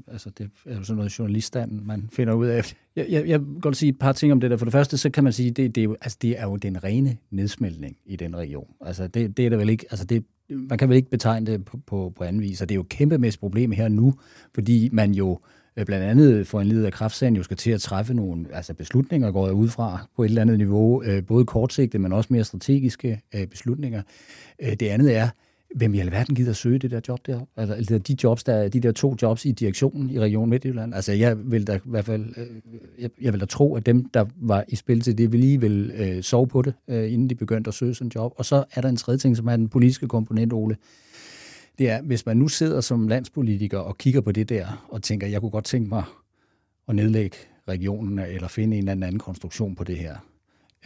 altså, 0.07 0.31
det 0.31 0.51
er 0.67 0.77
jo 0.77 0.83
sådan 0.83 0.97
noget 0.97 1.19
journaliststand, 1.19 1.81
man 1.81 2.09
finder 2.13 2.35
ud 2.35 2.47
af. 2.47 2.75
Jeg, 2.97 3.07
jeg, 3.11 3.29
jeg 3.29 3.41
vil 3.41 3.61
godt 3.61 3.77
sige 3.77 3.91
et 3.91 3.99
par 3.99 4.13
ting 4.13 4.33
om 4.33 4.41
det 4.41 4.51
der. 4.51 4.57
For 4.57 4.65
det 4.65 4.73
første, 4.73 4.99
så 4.99 5.11
kan 5.11 5.25
man 5.25 5.33
sige, 5.33 5.51
det, 5.51 5.75
det, 5.75 5.81
er, 5.81 5.85
jo, 5.85 5.97
altså, 6.01 6.19
det 6.23 6.41
er 6.41 6.45
jo 6.45 6.57
den 6.57 6.85
rene 6.85 7.17
nedsmeltning 7.31 7.97
i 8.05 8.17
den 8.17 8.37
region. 8.37 8.69
Altså, 8.81 9.07
det, 9.07 9.37
det 9.37 9.47
er 9.47 9.51
der 9.51 9.57
vel 9.57 9.69
ikke, 9.69 9.87
altså 9.91 10.05
det, 10.05 10.25
man 10.49 10.79
kan 10.79 10.89
vel 10.89 10.97
ikke 10.97 11.11
betegne 11.11 11.47
det 11.47 11.65
på, 11.65 11.81
på, 11.87 12.13
på 12.17 12.25
anden 12.25 12.43
vis. 12.43 12.63
Og 12.63 12.69
det 12.69 12.75
er 12.75 12.77
jo 12.77 12.83
et 12.83 12.89
kæmpemæssigt 12.89 13.41
problem 13.41 13.73
her 13.73 13.89
nu, 13.89 14.15
fordi 14.55 14.89
man 14.93 15.13
jo 15.13 15.33
Øh, 15.35 15.41
Øh, 15.77 15.87
blandt 15.87 16.05
andet 16.05 16.47
for 16.47 16.61
en 16.61 16.67
leder 16.67 16.87
af 16.87 16.93
kraftsagen 16.93 17.37
jo 17.37 17.43
skal 17.43 17.57
til 17.57 17.71
at 17.71 17.81
træffe 17.81 18.15
nogle 18.15 18.47
altså 18.53 18.75
beslutninger, 18.75 19.31
går 19.31 19.51
ud 19.51 19.69
fra 19.69 20.07
på 20.17 20.23
et 20.23 20.29
eller 20.29 20.43
andet 20.43 20.59
niveau, 20.59 21.03
øh, 21.03 21.27
både 21.27 21.45
kortsigtede, 21.45 22.03
men 22.03 22.13
også 22.13 22.29
mere 22.33 22.45
strategiske 22.45 23.21
øh, 23.35 23.47
beslutninger. 23.47 24.03
Det 24.61 24.83
andet 24.83 25.17
er, 25.17 25.29
hvem 25.75 25.95
i 25.95 25.99
alverden 25.99 26.35
gider 26.35 26.53
søge 26.53 26.79
det 26.79 26.91
der 26.91 27.01
job 27.09 27.27
der? 27.27 27.41
Altså, 27.57 27.75
altså 27.75 27.99
de 27.99 28.17
jobs, 28.23 28.45
der, 28.45 28.69
de 28.69 28.81
der 28.81 28.93
to 28.93 29.17
jobs 29.23 29.45
i 29.45 29.53
direktionen 29.53 30.11
i 30.11 30.21
Region 30.21 30.51
Midtjylland. 30.51 30.95
Altså, 30.95 31.13
jeg 31.13 31.51
vil 31.51 31.67
da 31.67 31.77
i 31.77 31.79
hvert 31.85 32.05
fald, 32.05 32.35
jeg, 32.99 33.11
jeg 33.21 33.33
vil 33.33 33.41
da 33.41 33.47
tro, 33.47 33.77
at 33.77 33.87
dem, 33.87 34.05
der 34.05 34.25
var 34.37 34.65
i 34.69 34.77
spil 34.77 35.01
til 35.01 35.19
det, 35.19 35.33
vil 35.33 35.41
lige 35.41 35.61
vil 35.61 35.93
øh, 35.97 36.23
sove 36.23 36.47
på 36.47 36.63
det, 36.63 36.75
øh, 36.89 37.13
inden 37.13 37.31
de 37.31 37.35
begyndte 37.35 37.69
at 37.69 37.75
søge 37.75 37.95
sådan 37.95 38.07
en 38.07 38.13
job. 38.15 38.33
Og 38.37 38.45
så 38.45 38.65
er 38.75 38.81
der 38.81 38.89
en 38.89 38.97
tredje 38.97 39.19
ting, 39.19 39.37
som 39.37 39.47
er 39.47 39.57
den 39.57 39.69
politiske 39.69 40.09
komponent, 40.09 40.53
Ole. 40.53 40.77
Det 41.79 41.91
er, 41.91 42.03
hvis 42.03 42.27
man 42.27 42.37
nu 42.37 42.49
sidder 42.49 42.81
som 42.81 43.09
landspolitiker 43.09 43.79
og 43.79 43.99
kigger 43.99 44.21
på 44.21 44.33
det 44.33 44.49
der, 44.49 44.87
og 44.89 45.03
tænker, 45.03 45.27
jeg 45.27 45.41
kunne 45.41 45.51
godt 45.51 45.65
tænke 45.65 45.89
mig 45.89 46.05
at 46.89 46.95
nedlægge 46.95 47.37
regionen, 47.69 48.19
eller 48.19 48.49
finde 48.49 48.77
en 48.77 48.89
eller 48.89 49.07
anden 49.07 49.19
konstruktion 49.19 49.75
på 49.75 49.85
det 49.85 49.99
her 49.99 50.17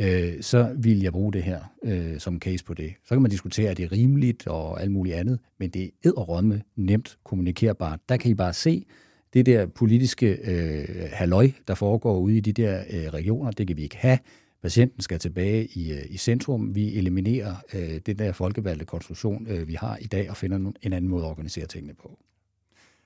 øh, 0.01 0.43
så 0.43 0.75
vil 0.77 1.01
jeg 1.01 1.13
bruge 1.13 1.33
det 1.33 1.43
her 1.43 1.61
øh, 1.83 2.19
som 2.19 2.41
case 2.41 2.65
på 2.65 2.75
det. 2.75 2.93
Så 3.05 3.15
kan 3.15 3.23
man 3.23 3.31
diskutere, 3.31 3.71
at 3.71 3.77
det 3.77 3.85
er 3.85 3.93
rimeligt 3.93 4.47
og 4.47 4.83
alt 4.83 4.91
muligt 4.91 5.17
andet, 5.17 5.39
men 5.59 5.71
det 5.71 5.85
er 5.85 5.89
edderrømme 6.05 6.63
nemt 6.77 7.19
kommunikerbart. 7.25 8.01
Der 8.09 8.17
kan 8.17 8.31
I 8.31 8.35
bare 8.35 8.53
se, 8.53 8.87
det 9.35 9.47
der 9.47 9.67
politiske 9.67 10.39
øh, 10.45 11.09
halløj, 11.13 11.51
der 11.69 11.75
foregår 11.75 12.19
ude 12.19 12.37
i 12.37 12.41
de 12.41 12.53
der 12.53 12.83
øh, 12.91 13.09
regioner, 13.09 13.51
det 13.51 13.67
kan 13.67 13.77
vi 13.77 13.83
ikke 13.83 13.97
have. 13.97 14.19
Patienten 14.63 15.03
skal 15.03 15.19
tilbage 15.19 15.67
i, 15.67 15.93
øh, 15.93 16.03
i 16.11 16.17
centrum. 16.17 16.75
Vi 16.75 16.99
eliminerer 16.99 17.55
øh, 17.75 18.01
den 18.07 18.19
der 18.19 18.33
folkevalgte 18.33 18.85
konstruktion, 18.85 19.47
øh, 19.51 19.69
vi 19.69 19.75
har 19.75 19.97
i 19.97 20.07
dag, 20.07 20.31
og 20.31 20.37
finder 20.37 20.73
en 20.83 20.93
anden 20.93 21.11
måde 21.11 21.25
at 21.25 21.31
organisere 21.31 21.67
tingene 21.67 21.95
på. 21.95 22.19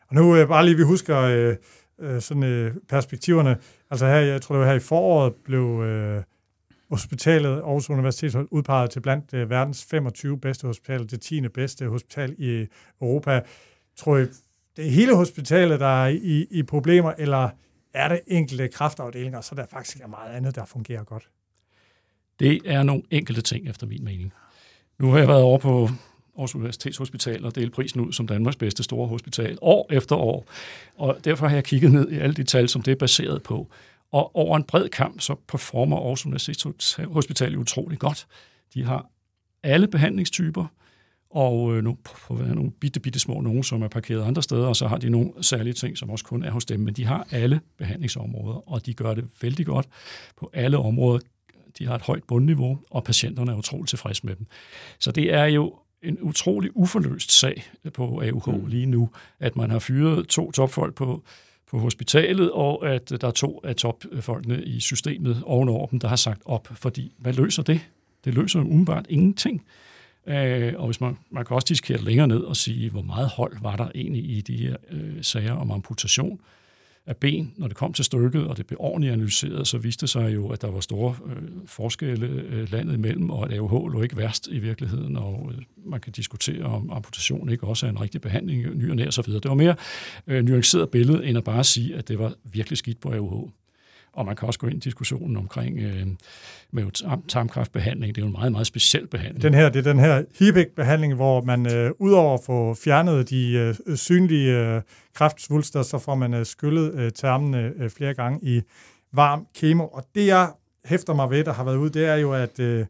Og 0.08 0.14
nu 0.14 0.36
øh, 0.36 0.48
bare 0.48 0.64
lige, 0.64 0.76
vi 0.76 0.82
husker 0.82 1.18
øh, 1.18 1.56
øh, 1.98 2.20
sådan 2.20 2.42
øh, 2.42 2.74
perspektiverne. 2.88 3.56
Altså 3.90 4.06
her, 4.06 4.16
jeg 4.16 4.42
tror 4.42 4.54
det 4.54 4.60
var 4.60 4.70
her 4.70 4.76
i 4.76 4.80
foråret, 4.80 5.34
blev 5.44 5.82
øh, 5.82 6.22
hospitalet 6.90 7.50
Aarhus 7.50 7.90
Universitet 7.90 8.46
udpeget 8.50 8.90
til 8.90 9.00
blandt 9.00 9.34
øh, 9.34 9.50
verdens 9.50 9.84
25 9.84 10.40
bedste 10.40 10.66
hospitaler, 10.66 11.04
det 11.04 11.20
10. 11.20 11.48
bedste 11.48 11.88
hospital 11.88 12.34
i 12.38 12.66
Europa. 13.00 13.40
Tror 13.96 14.16
I, 14.16 14.20
det 14.76 14.86
er 14.86 14.90
hele 14.90 15.16
hospitalet, 15.16 15.80
der 15.80 16.04
er 16.04 16.08
i, 16.08 16.46
i 16.50 16.62
problemer, 16.62 17.12
eller 17.18 17.48
er 17.94 18.08
det 18.08 18.20
enkelte 18.26 18.68
kraftafdelinger, 18.68 19.40
så 19.40 19.54
der 19.54 19.66
faktisk 19.66 20.00
er 20.00 20.06
meget 20.06 20.32
andet, 20.32 20.54
der 20.54 20.64
fungerer 20.64 21.04
godt? 21.04 21.28
Det 22.40 22.60
er 22.64 22.82
nogle 22.82 23.02
enkelte 23.10 23.40
ting, 23.40 23.68
efter 23.68 23.86
min 23.86 24.04
mening. 24.04 24.32
Nu 24.98 25.10
har 25.10 25.18
jeg 25.18 25.28
været 25.28 25.42
over 25.42 25.58
på 25.58 25.88
Aarhus 26.36 26.54
Universitetshospital 26.54 27.44
og 27.44 27.54
dele 27.54 27.70
prisen 27.70 28.00
ud 28.00 28.12
som 28.12 28.26
Danmarks 28.26 28.56
bedste 28.56 28.82
store 28.82 29.08
hospital 29.08 29.58
år 29.62 29.86
efter 29.90 30.16
år. 30.16 30.46
Og 30.96 31.18
derfor 31.24 31.46
har 31.46 31.54
jeg 31.54 31.64
kigget 31.64 31.92
ned 31.92 32.10
i 32.10 32.18
alle 32.18 32.34
de 32.34 32.44
tal, 32.44 32.68
som 32.68 32.82
det 32.82 32.92
er 32.92 32.96
baseret 32.96 33.42
på. 33.42 33.70
Og 34.12 34.36
over 34.36 34.56
en 34.56 34.64
bred 34.64 34.88
kamp, 34.88 35.20
så 35.20 35.34
performer 35.48 35.96
Aarhus 35.96 36.26
Universitetshospital 36.26 37.56
utrolig 37.56 37.98
godt. 37.98 38.26
De 38.74 38.84
har 38.84 39.06
alle 39.62 39.88
behandlingstyper, 39.88 40.66
og 41.30 41.76
øh, 41.76 41.84
nu 41.84 41.98
på 42.28 42.34
nogle 42.34 42.70
bitte, 42.70 43.00
bitte 43.00 43.18
små 43.18 43.40
nogen, 43.40 43.62
som 43.62 43.82
er 43.82 43.88
parkeret 43.88 44.24
andre 44.24 44.42
steder, 44.42 44.66
og 44.66 44.76
så 44.76 44.88
har 44.88 44.98
de 44.98 45.10
nogle 45.10 45.32
særlige 45.40 45.72
ting, 45.72 45.98
som 45.98 46.10
også 46.10 46.24
kun 46.24 46.44
er 46.44 46.50
hos 46.50 46.64
dem, 46.64 46.80
men 46.80 46.94
de 46.94 47.04
har 47.04 47.26
alle 47.30 47.60
behandlingsområder, 47.78 48.70
og 48.70 48.86
de 48.86 48.94
gør 48.94 49.14
det 49.14 49.24
vældig 49.42 49.66
godt 49.66 49.88
på 50.36 50.50
alle 50.52 50.78
områder. 50.78 51.20
De 51.78 51.86
har 51.86 51.94
et 51.94 52.02
højt 52.02 52.24
bundniveau, 52.24 52.78
og 52.90 53.04
patienterne 53.04 53.52
er 53.52 53.56
utroligt 53.56 53.88
tilfredse 53.88 54.26
med 54.26 54.36
dem. 54.36 54.46
Så 54.98 55.12
det 55.12 55.34
er 55.34 55.44
jo 55.44 55.74
en 56.02 56.18
utrolig 56.20 56.70
uforløst 56.76 57.32
sag 57.32 57.64
på 57.94 58.22
AUH 58.24 58.54
mm. 58.54 58.66
lige 58.66 58.86
nu, 58.86 59.10
at 59.40 59.56
man 59.56 59.70
har 59.70 59.78
fyret 59.78 60.28
to 60.28 60.52
topfolk 60.52 60.94
på 60.94 61.22
på 61.74 61.78
hospitalet, 61.78 62.50
og 62.52 62.94
at 62.94 63.10
der 63.20 63.28
er 63.28 63.32
to 63.32 63.60
af 63.64 63.76
topfolkene 63.76 64.62
i 64.62 64.80
systemet 64.80 65.42
ovenover 65.46 65.86
dem, 65.86 65.98
der 65.98 66.08
har 66.08 66.16
sagt 66.16 66.42
op, 66.44 66.68
fordi 66.72 67.12
hvad 67.18 67.32
løser 67.32 67.62
det? 67.62 67.80
Det 68.24 68.34
løser 68.34 68.60
umiddelbart 68.60 69.06
ingenting. 69.08 69.64
Øh, 70.26 70.72
og 70.76 70.86
hvis 70.86 71.00
man, 71.00 71.18
man 71.30 71.44
kan 71.44 71.54
også 71.54 71.66
diskutere 71.68 71.98
længere 71.98 72.26
ned 72.26 72.40
og 72.40 72.56
sige, 72.56 72.90
hvor 72.90 73.02
meget 73.02 73.28
hold 73.28 73.56
var 73.62 73.76
der 73.76 73.88
egentlig 73.94 74.24
i 74.24 74.40
de 74.40 74.56
her 74.56 74.76
øh, 74.90 75.22
sager 75.22 75.52
om 75.52 75.70
amputation 75.70 76.40
af 77.06 77.16
ben, 77.16 77.52
når 77.56 77.68
det 77.68 77.76
kom 77.76 77.92
til 77.92 78.04
stykket, 78.04 78.46
og 78.46 78.56
det 78.56 78.66
blev 78.66 78.76
ordentligt 78.80 79.12
analyseret, 79.12 79.66
så 79.66 79.78
viste 79.78 80.00
det 80.00 80.08
sig 80.08 80.34
jo, 80.34 80.48
at 80.48 80.62
der 80.62 80.70
var 80.70 80.80
store 80.80 81.16
øh, 81.26 81.42
forskelle 81.66 82.26
øh, 82.26 82.72
landet 82.72 82.94
imellem, 82.94 83.30
og 83.30 83.44
at 83.44 83.58
AUH 83.58 83.92
lå 83.92 84.02
ikke 84.02 84.16
værst 84.16 84.48
i 84.50 84.58
virkeligheden, 84.58 85.16
og 85.16 85.52
øh, 85.54 85.62
man 85.86 86.00
kan 86.00 86.12
diskutere, 86.12 86.62
om 86.62 86.90
amputation 86.90 87.48
ikke 87.48 87.66
også 87.66 87.86
er 87.86 87.90
en 87.90 88.00
rigtig 88.00 88.20
behandling, 88.20 88.76
ny 88.76 88.90
og 88.90 88.96
nær 88.96 89.06
osv. 89.06 89.32
Det 89.32 89.48
var 89.48 89.54
mere 89.54 89.76
øh, 90.26 90.44
nuanceret 90.44 90.90
billede, 90.90 91.26
end 91.26 91.38
at 91.38 91.44
bare 91.44 91.64
sige, 91.64 91.94
at 91.94 92.08
det 92.08 92.18
var 92.18 92.34
virkelig 92.44 92.78
skidt 92.78 93.00
på 93.00 93.12
AUH. 93.12 93.50
Og 94.14 94.26
man 94.26 94.36
kan 94.36 94.46
også 94.46 94.58
gå 94.58 94.66
ind 94.66 94.76
i 94.76 94.78
diskussionen 94.78 95.36
omkring 95.36 95.78
øh, 95.78 96.06
med 96.70 97.26
tarmkræftbehandling. 97.28 98.14
Det 98.14 98.20
er 98.20 98.24
jo 98.24 98.26
en 98.26 98.32
meget, 98.32 98.52
meget 98.52 98.66
speciel 98.66 99.06
behandling. 99.06 99.42
Den 99.42 99.54
her, 99.54 99.68
det 99.68 99.86
er 99.86 99.92
den 99.92 99.98
her 99.98 100.24
HIPEC-behandling, 100.38 101.14
hvor 101.14 101.40
man 101.40 101.74
øh, 101.74 101.90
udover 101.98 102.34
at 102.34 102.40
få 102.46 102.74
fjernet 102.74 103.30
de 103.30 103.74
øh, 103.88 103.96
synlige 103.96 104.58
øh, 104.58 104.82
kræftsvulster, 105.14 105.82
så 105.82 105.98
får 105.98 106.14
man 106.14 106.34
øh, 106.34 106.46
skyllet 106.46 106.94
øh, 106.94 107.12
tarmene 107.12 107.72
øh, 107.76 107.90
flere 107.90 108.14
gange 108.14 108.38
i 108.42 108.62
varm 109.12 109.46
kemo. 109.54 109.86
Og 109.86 110.04
det, 110.14 110.26
jeg 110.26 110.52
hæfter 110.84 111.14
mig 111.14 111.30
ved, 111.30 111.44
der 111.44 111.52
har 111.52 111.64
været 111.64 111.76
ude, 111.76 111.90
det 111.90 112.06
er 112.06 112.16
jo, 112.16 112.32
at 112.32 112.60
øh, 112.60 112.86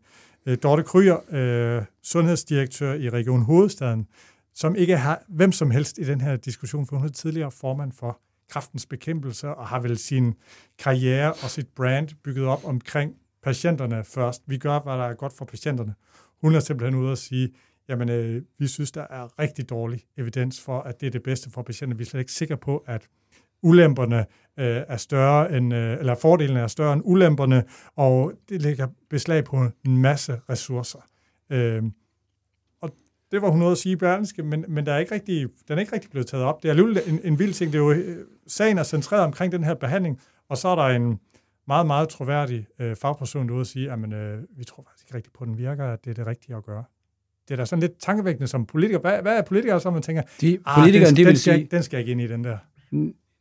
øh 0.46 0.58
Dorte 0.62 0.82
Kryer, 0.82 1.16
øh, 1.34 1.82
sundhedsdirektør 2.02 2.94
i 2.94 3.10
Region 3.10 3.42
Hovedstaden, 3.42 4.06
som 4.54 4.76
ikke 4.76 4.96
har 4.96 5.22
hvem 5.28 5.52
som 5.52 5.70
helst 5.70 5.98
i 5.98 6.04
den 6.04 6.20
her 6.20 6.36
diskussion, 6.36 6.86
for 6.86 6.96
hun 6.96 7.06
er 7.06 7.12
tidligere 7.12 7.50
formand 7.50 7.92
for 7.92 8.20
kraftens 8.50 8.86
bekæmpelse 8.86 9.48
og 9.48 9.68
har 9.68 9.80
vel 9.80 9.98
sin 9.98 10.34
karriere 10.78 11.32
og 11.32 11.50
sit 11.50 11.68
brand 11.68 12.08
bygget 12.24 12.46
op 12.46 12.64
omkring 12.64 13.14
patienterne 13.42 14.04
først. 14.04 14.42
Vi 14.46 14.58
gør, 14.58 14.78
hvad 14.80 14.92
der 14.92 15.04
er 15.04 15.14
godt 15.14 15.32
for 15.32 15.44
patienterne. 15.44 15.94
Hun 16.40 16.54
er 16.54 16.60
simpelthen 16.60 17.00
ude 17.00 17.10
og 17.12 17.18
sige, 17.18 17.52
jamen 17.88 18.08
øh, 18.08 18.42
vi 18.58 18.66
synes, 18.66 18.92
der 18.92 19.06
er 19.10 19.38
rigtig 19.38 19.70
dårlig 19.70 20.04
evidens 20.16 20.60
for, 20.60 20.80
at 20.80 21.00
det 21.00 21.06
er 21.06 21.10
det 21.10 21.22
bedste 21.22 21.50
for 21.50 21.62
patienterne. 21.62 21.98
Vi 21.98 22.04
er 22.04 22.06
slet 22.06 22.20
ikke 22.20 22.32
sikre 22.32 22.56
på, 22.56 22.84
at 22.86 23.08
ulemperne 23.62 24.18
øh, 24.58 24.82
er 24.88 24.96
større 24.96 25.56
end, 25.56 25.74
øh, 25.74 25.98
eller 25.98 26.14
fordelene 26.14 26.60
er 26.60 26.66
større 26.66 26.92
end 26.92 27.02
ulemperne, 27.04 27.64
og 27.96 28.32
det 28.48 28.62
lægger 28.62 28.88
beslag 29.10 29.44
på 29.44 29.56
en 29.86 29.98
masse 29.98 30.40
ressourcer. 30.50 30.98
Øh, 31.50 31.82
det 33.32 33.42
var 33.42 33.50
hun 33.50 33.58
noget 33.58 33.72
at 33.72 33.78
sige 33.78 33.92
i 33.92 33.96
Berlingske, 33.96 34.42
men, 34.42 34.64
men 34.68 34.86
der 34.86 34.92
er 34.92 34.98
ikke 34.98 35.14
rigtig, 35.14 35.48
den 35.68 35.78
er 35.78 35.80
ikke 35.80 35.92
rigtig 35.92 36.10
blevet 36.10 36.26
taget 36.26 36.44
op. 36.44 36.62
Det 36.62 36.68
er 36.68 36.72
alligevel 36.72 37.00
en, 37.06 37.20
en 37.24 37.38
vild 37.38 37.52
ting. 37.52 37.72
Det 37.72 37.78
er 37.78 37.82
jo, 37.82 37.92
øh, 37.92 38.26
sagen 38.46 38.78
er 38.78 38.82
centreret 38.82 39.24
omkring 39.24 39.52
den 39.52 39.64
her 39.64 39.74
behandling, 39.74 40.20
og 40.48 40.58
så 40.58 40.68
er 40.68 40.74
der 40.74 40.82
en 40.82 41.20
meget, 41.66 41.86
meget 41.86 42.08
troværdig 42.08 42.66
øh, 42.78 42.96
fagperson 42.96 43.48
derude 43.48 43.60
og 43.60 43.66
sige, 43.66 43.92
at 43.92 43.98
øh, 43.98 44.42
vi 44.56 44.64
tror 44.64 44.82
faktisk 44.82 45.06
ikke 45.06 45.16
rigtigt 45.16 45.34
på, 45.34 45.44
at 45.44 45.48
den 45.48 45.58
virker, 45.58 45.84
at 45.84 46.04
det 46.04 46.10
er 46.10 46.14
det 46.14 46.26
rigtige 46.26 46.56
at 46.56 46.64
gøre. 46.64 46.84
Det 47.48 47.54
er 47.54 47.56
da 47.56 47.64
sådan 47.64 47.80
lidt 47.80 47.92
tankevækkende 48.00 48.48
som 48.48 48.66
politiker. 48.66 48.98
Hvad, 48.98 49.22
hvad 49.22 49.38
er 49.38 49.42
politikere, 49.42 49.80
så 49.80 49.90
man 49.90 50.02
tænker, 50.02 50.22
de, 50.40 50.58
ah, 50.66 50.80
politikere, 50.80 51.08
den, 51.08 51.16
de 51.16 51.20
den, 51.22 51.28
vil 51.28 51.38
skal, 51.38 51.54
sige, 51.54 51.68
den 51.70 51.82
skal 51.82 52.00
ikke 52.00 52.12
ind 52.12 52.20
i 52.20 52.26
den 52.26 52.44
der. 52.44 52.58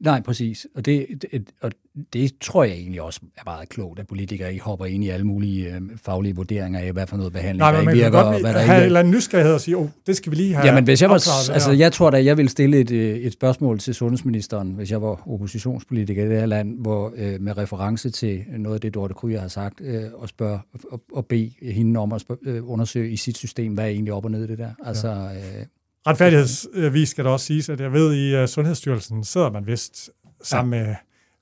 Nej, 0.04 0.22
præcis. 0.22 0.68
Og 0.76 0.86
det, 0.86 1.08
det, 1.22 1.50
og 1.62 1.72
det 2.14 2.32
tror 2.42 2.64
jeg 2.64 2.74
egentlig 2.74 3.02
også 3.02 3.20
er 3.38 3.42
meget 3.46 3.70
klogt, 3.70 4.00
at 4.00 4.08
politikere 4.08 4.52
ikke 4.52 4.64
hopper 4.64 4.86
ind 4.86 5.04
i 5.04 5.10
alle 5.10 5.28
mulige 5.28 5.76
øh, 5.76 5.82
faglige 6.06 6.36
vurderinger 6.36 6.80
af, 6.80 6.92
hvad 6.92 7.08
for 7.08 7.18
noget 7.18 7.34
behandling 7.34 7.58
Nej, 7.58 7.72
der 7.72 7.80
ikke 7.80 7.94
virker. 7.94 8.10
Nej, 8.10 8.24
men 8.24 8.32
man 8.32 8.42
kan 8.42 8.54
godt 8.54 8.66
have 8.66 8.78
en 8.78 8.86
eller 8.86 9.00
anden 9.00 9.14
nysgerrighed 9.14 9.54
og 9.54 9.62
sige, 9.62 9.78
oh, 9.78 9.88
det 10.08 10.18
skal 10.18 10.32
vi 10.32 10.36
lige 10.36 10.54
have 10.54 10.66
Jamen, 10.66 10.84
hvis 10.84 11.02
jeg 11.02 11.10
var, 11.10 11.52
altså, 11.54 11.72
jeg 11.72 11.92
tror 11.92 12.10
da, 12.10 12.24
jeg 12.24 12.38
vil 12.38 12.50
stille 12.50 12.80
et, 12.80 12.92
øh, 12.92 13.16
et 13.16 13.34
spørgsmål 13.34 13.80
til 13.80 13.96
sundhedsministeren, 13.96 14.72
hvis 14.72 14.92
jeg 14.92 15.02
var 15.02 15.30
oppositionspolitiker 15.30 16.26
i 16.26 16.30
det 16.30 16.40
her 16.40 16.46
land, 16.46 16.80
hvor 16.80 17.14
øh, 17.16 17.42
med 17.42 17.58
reference 17.58 18.10
til 18.10 18.44
noget 18.58 18.76
af 18.76 18.82
det, 18.82 18.94
Dorte 18.94 19.14
Kryer 19.14 19.40
har 19.42 19.48
sagt, 19.48 19.82
øh, 19.82 20.04
og, 20.14 20.30
spørge, 20.30 20.60
og, 20.92 21.02
og 21.14 21.26
bede 21.26 21.52
hende 21.62 22.00
om 22.00 22.14
at 22.14 22.22
spørge, 22.22 22.40
øh, 22.44 22.70
undersøge 22.70 23.12
i 23.12 23.18
sit 23.18 23.38
system, 23.38 23.74
hvad 23.74 23.84
er 23.84 23.90
egentlig 23.90 24.14
op 24.14 24.26
og 24.26 24.32
ned 24.32 24.44
i 24.44 24.48
det 24.48 24.58
der. 24.58 24.72
Altså, 24.86 25.08
ja. 25.08 25.60
øh, 25.60 25.66
Retfærdighedsvis 26.08 27.10
skal 27.10 27.26
der 27.26 27.32
også 27.32 27.46
siges, 27.46 27.70
at 27.70 27.80
jeg 27.80 27.94
ved, 27.94 28.12
at 28.12 28.18
i 28.18 28.44
uh, 28.44 28.48
Sundhedsstyrelsen 28.48 29.24
sidder 29.24 29.52
man 29.52 29.68
vist 29.68 30.10
sammen 30.42 30.80
ja. 30.80 30.86
med 30.86 30.96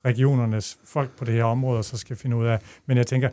regionernes 0.04 0.78
folk 0.84 1.16
på 1.16 1.24
det 1.24 1.34
her 1.34 1.44
område, 1.44 1.78
og 1.78 1.84
så 1.84 1.96
skal 1.96 2.16
finde 2.16 2.36
ud 2.36 2.46
af. 2.46 2.58
Men 2.86 2.96
jeg 2.96 3.06
tænker, 3.06 3.30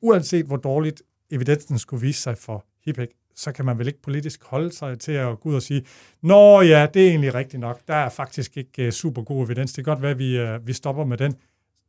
uanset 0.00 0.46
hvor 0.46 0.56
dårligt 0.56 1.02
evidensen 1.30 1.78
skulle 1.78 2.00
vise 2.00 2.22
sig 2.22 2.38
for 2.38 2.64
HIPEC, 2.84 3.08
så 3.36 3.52
kan 3.52 3.64
man 3.64 3.78
vel 3.78 3.86
ikke 3.86 4.02
politisk 4.02 4.44
holde 4.44 4.72
sig 4.72 4.98
til 4.98 5.12
at 5.12 5.40
gå 5.40 5.48
ud 5.48 5.54
og 5.54 5.62
sige, 5.62 5.84
nå 6.22 6.60
ja, 6.60 6.86
det 6.94 7.02
er 7.02 7.08
egentlig 7.10 7.34
rigtigt 7.34 7.60
nok, 7.60 7.80
der 7.88 7.94
er 7.94 8.08
faktisk 8.08 8.56
ikke 8.56 8.86
uh, 8.86 8.92
super 8.92 9.22
god 9.22 9.44
evidens, 9.44 9.72
det 9.72 9.84
kan 9.84 9.92
godt 9.94 10.02
være, 10.02 10.10
at 10.10 10.18
vi, 10.18 10.42
uh, 10.42 10.66
vi 10.66 10.72
stopper 10.72 11.04
med 11.04 11.18
den. 11.18 11.34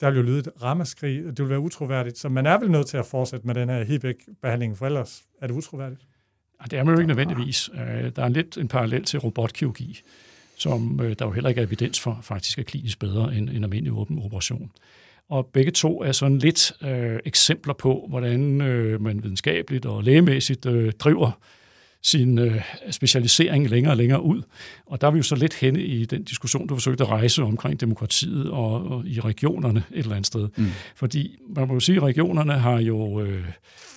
Der 0.02 0.10
vil 0.10 0.18
jo 0.18 0.24
lyde 0.24 0.40
et 0.40 0.50
ramaskrig, 0.64 1.24
det 1.24 1.40
vil 1.40 1.50
være 1.50 1.60
utroværdigt, 1.60 2.18
så 2.18 2.30
man 2.30 2.46
er 2.46 2.58
vel 2.60 2.72
nødt 2.72 2.88
til 2.88 2.98
at 2.98 3.06
fortsætte 3.06 3.48
med 3.48 3.56
den 3.56 3.70
her 3.70 3.84
HIPEC-behandling, 3.84 4.78
for 4.78 4.86
ellers 4.86 5.24
er 5.42 5.48
det 5.48 5.56
utroværdigt. 5.56 6.02
Det 6.72 6.80
er 6.80 6.84
man 6.84 6.94
jo 6.94 7.00
ikke 7.00 7.08
nødvendigvis. 7.08 7.70
Øh, 7.74 8.12
der 8.16 8.24
er 8.24 8.30
lidt 8.30 8.58
en 8.58 8.68
parallel 8.68 9.04
til 9.04 9.20
robotkirurgi, 9.20 10.02
som 10.58 11.00
øh, 11.04 11.16
der 11.20 11.26
jo 11.26 11.32
heller 11.32 11.50
ikke 11.50 11.62
er 11.62 11.66
evidens 11.66 12.00
for 12.00 12.20
faktisk 12.22 12.60
er 12.60 12.64
klinisk 12.64 13.00
bedre 13.00 13.36
end 13.36 13.50
en 13.50 13.64
almindelig 13.64 13.94
åben 13.94 14.20
operation. 14.20 14.72
Og 15.30 15.46
begge 15.46 15.72
to 15.72 16.04
er 16.04 16.12
sådan 16.12 16.38
lidt 16.38 16.72
øh, 16.82 17.20
eksempler 17.26 17.74
på, 17.74 18.06
hvordan 18.10 18.62
øh, 18.62 19.02
man 19.02 19.24
videnskabeligt 19.24 19.86
og 19.86 20.04
lægemæssigt 20.04 20.66
øh, 20.66 20.92
driver 20.92 21.32
sin 22.04 22.40
øh, 22.40 22.62
specialisering 22.92 23.70
længere 23.70 23.94
og 23.94 23.98
længere 23.98 24.24
ud. 24.24 24.42
Og 24.86 25.02
der 25.02 25.08
er 25.08 25.12
vi 25.12 25.18
jo 25.18 25.24
så 25.24 25.36
lidt 25.36 25.54
henne 25.54 25.84
i 25.84 26.06
den 26.06 26.24
diskussion, 26.24 26.68
du 26.68 26.76
forsøgte 26.76 27.04
at 27.04 27.10
rejse 27.10 27.44
omkring 27.44 27.80
demokratiet 27.80 28.52
og, 28.52 28.88
og 28.88 29.06
i 29.06 29.20
regionerne 29.20 29.84
et 29.92 30.00
eller 30.00 30.16
andet 30.16 30.28
sted. 30.28 30.50
Mm. 30.58 30.66
Fordi 30.96 31.38
man 31.50 31.68
må 31.68 31.74
jo 31.74 31.80
sige, 31.80 31.96
at 31.96 32.04
regionerne 32.04 32.54
har 32.54 32.80
jo 32.80 33.22
øh, 33.22 33.46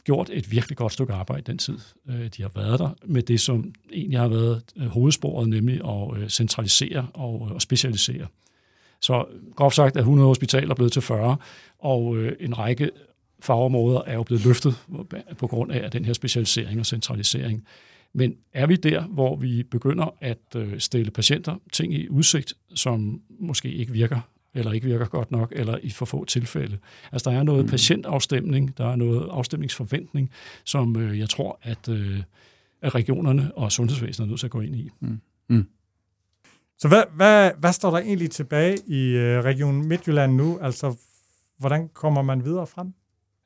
gjort 0.04 0.30
et 0.32 0.50
virkelig 0.50 0.76
godt 0.76 0.92
stykke 0.92 1.12
arbejde 1.12 1.42
den 1.42 1.58
tid, 1.58 1.78
øh, 2.08 2.28
de 2.36 2.42
har 2.42 2.50
været 2.54 2.78
der, 2.78 2.90
med 3.04 3.22
det, 3.22 3.40
som 3.40 3.72
egentlig 3.92 4.18
har 4.20 4.28
været 4.28 4.62
øh, 4.76 4.86
hovedsporet, 4.86 5.48
nemlig 5.48 5.80
at 5.84 6.22
øh, 6.22 6.28
centralisere 6.28 7.06
og, 7.14 7.46
øh, 7.48 7.54
og 7.54 7.62
specialisere. 7.62 8.26
Så 9.00 9.24
groft 9.56 9.76
sagt 9.76 9.96
er 9.96 10.00
100 10.00 10.28
hospitaler 10.28 10.74
blevet 10.74 10.92
til 10.92 11.02
40, 11.02 11.36
og 11.78 12.16
øh, 12.16 12.32
en 12.40 12.58
række 12.58 12.90
fagområder 13.40 14.02
er 14.06 14.14
jo 14.14 14.22
blevet 14.22 14.44
løftet 14.44 14.74
på 15.38 15.46
grund 15.46 15.72
af 15.72 15.90
den 15.90 16.04
her 16.04 16.12
specialisering 16.12 16.80
og 16.80 16.86
centralisering. 16.86 17.64
Men 18.16 18.36
er 18.52 18.66
vi 18.66 18.76
der, 18.76 19.02
hvor 19.06 19.36
vi 19.36 19.62
begynder 19.62 20.14
at 20.20 20.38
øh, 20.56 20.80
stille 20.80 21.10
patienter 21.10 21.56
ting 21.72 21.94
i 21.94 22.08
udsigt, 22.08 22.54
som 22.74 23.20
måske 23.38 23.72
ikke 23.72 23.92
virker, 23.92 24.20
eller 24.54 24.72
ikke 24.72 24.86
virker 24.86 25.06
godt 25.06 25.30
nok, 25.30 25.52
eller 25.56 25.78
i 25.82 25.90
for 25.90 26.04
få 26.04 26.24
tilfælde? 26.24 26.78
Altså 27.12 27.30
der 27.30 27.36
er 27.36 27.42
noget 27.42 27.64
mm. 27.64 27.70
patientafstemning, 27.70 28.78
der 28.78 28.92
er 28.92 28.96
noget 28.96 29.28
afstemningsforventning, 29.30 30.30
som 30.64 30.96
øh, 30.96 31.18
jeg 31.18 31.28
tror, 31.28 31.58
at, 31.62 31.88
øh, 31.88 32.22
at 32.82 32.94
regionerne 32.94 33.54
og 33.54 33.72
sundhedsvæsenet 33.72 34.26
er 34.26 34.28
nødt 34.28 34.40
til 34.40 34.46
at 34.46 34.50
gå 34.50 34.60
ind 34.60 34.76
i. 34.76 34.90
Mm. 35.00 35.20
Mm. 35.48 35.66
Så 36.78 36.88
hvad, 36.88 37.02
hvad, 37.14 37.50
hvad 37.58 37.72
står 37.72 37.90
der 37.90 37.98
egentlig 37.98 38.30
tilbage 38.30 38.78
i 38.86 39.16
Region 39.40 39.88
Midtjylland 39.88 40.34
nu? 40.34 40.58
Altså, 40.62 40.96
hvordan 41.58 41.88
kommer 41.88 42.22
man 42.22 42.44
videre 42.44 42.66
frem? 42.66 42.92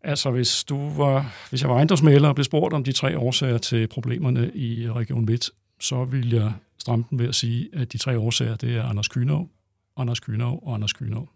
Altså, 0.03 0.30
hvis, 0.30 0.64
du 0.64 0.88
var, 0.88 1.46
hvis 1.51 1.62
jeg 1.62 1.70
var 1.70 1.76
ejendomsmaler 1.76 2.28
og 2.28 2.34
blev 2.34 2.44
spurgt 2.44 2.74
om 2.74 2.84
de 2.84 2.92
tre 2.92 3.18
årsager 3.18 3.59
til 3.59 3.86
problemerne 3.86 4.51
i 4.55 4.90
Region 4.90 5.24
Midt, 5.24 5.51
så 5.80 6.05
vil 6.05 6.30
jeg 6.30 6.53
stramme 6.78 7.05
den 7.11 7.18
ved 7.18 7.28
at 7.28 7.34
sige, 7.34 7.68
at 7.72 7.92
de 7.92 7.98
tre 7.98 8.18
årsager, 8.18 8.57
det 8.57 8.76
er 8.76 8.82
Anders 8.82 9.09
Kynov, 9.09 9.48
Anders 9.96 10.20
Kynov 10.20 10.62
og 10.66 10.74
Anders 10.74 10.92
Kynov. 10.92 11.28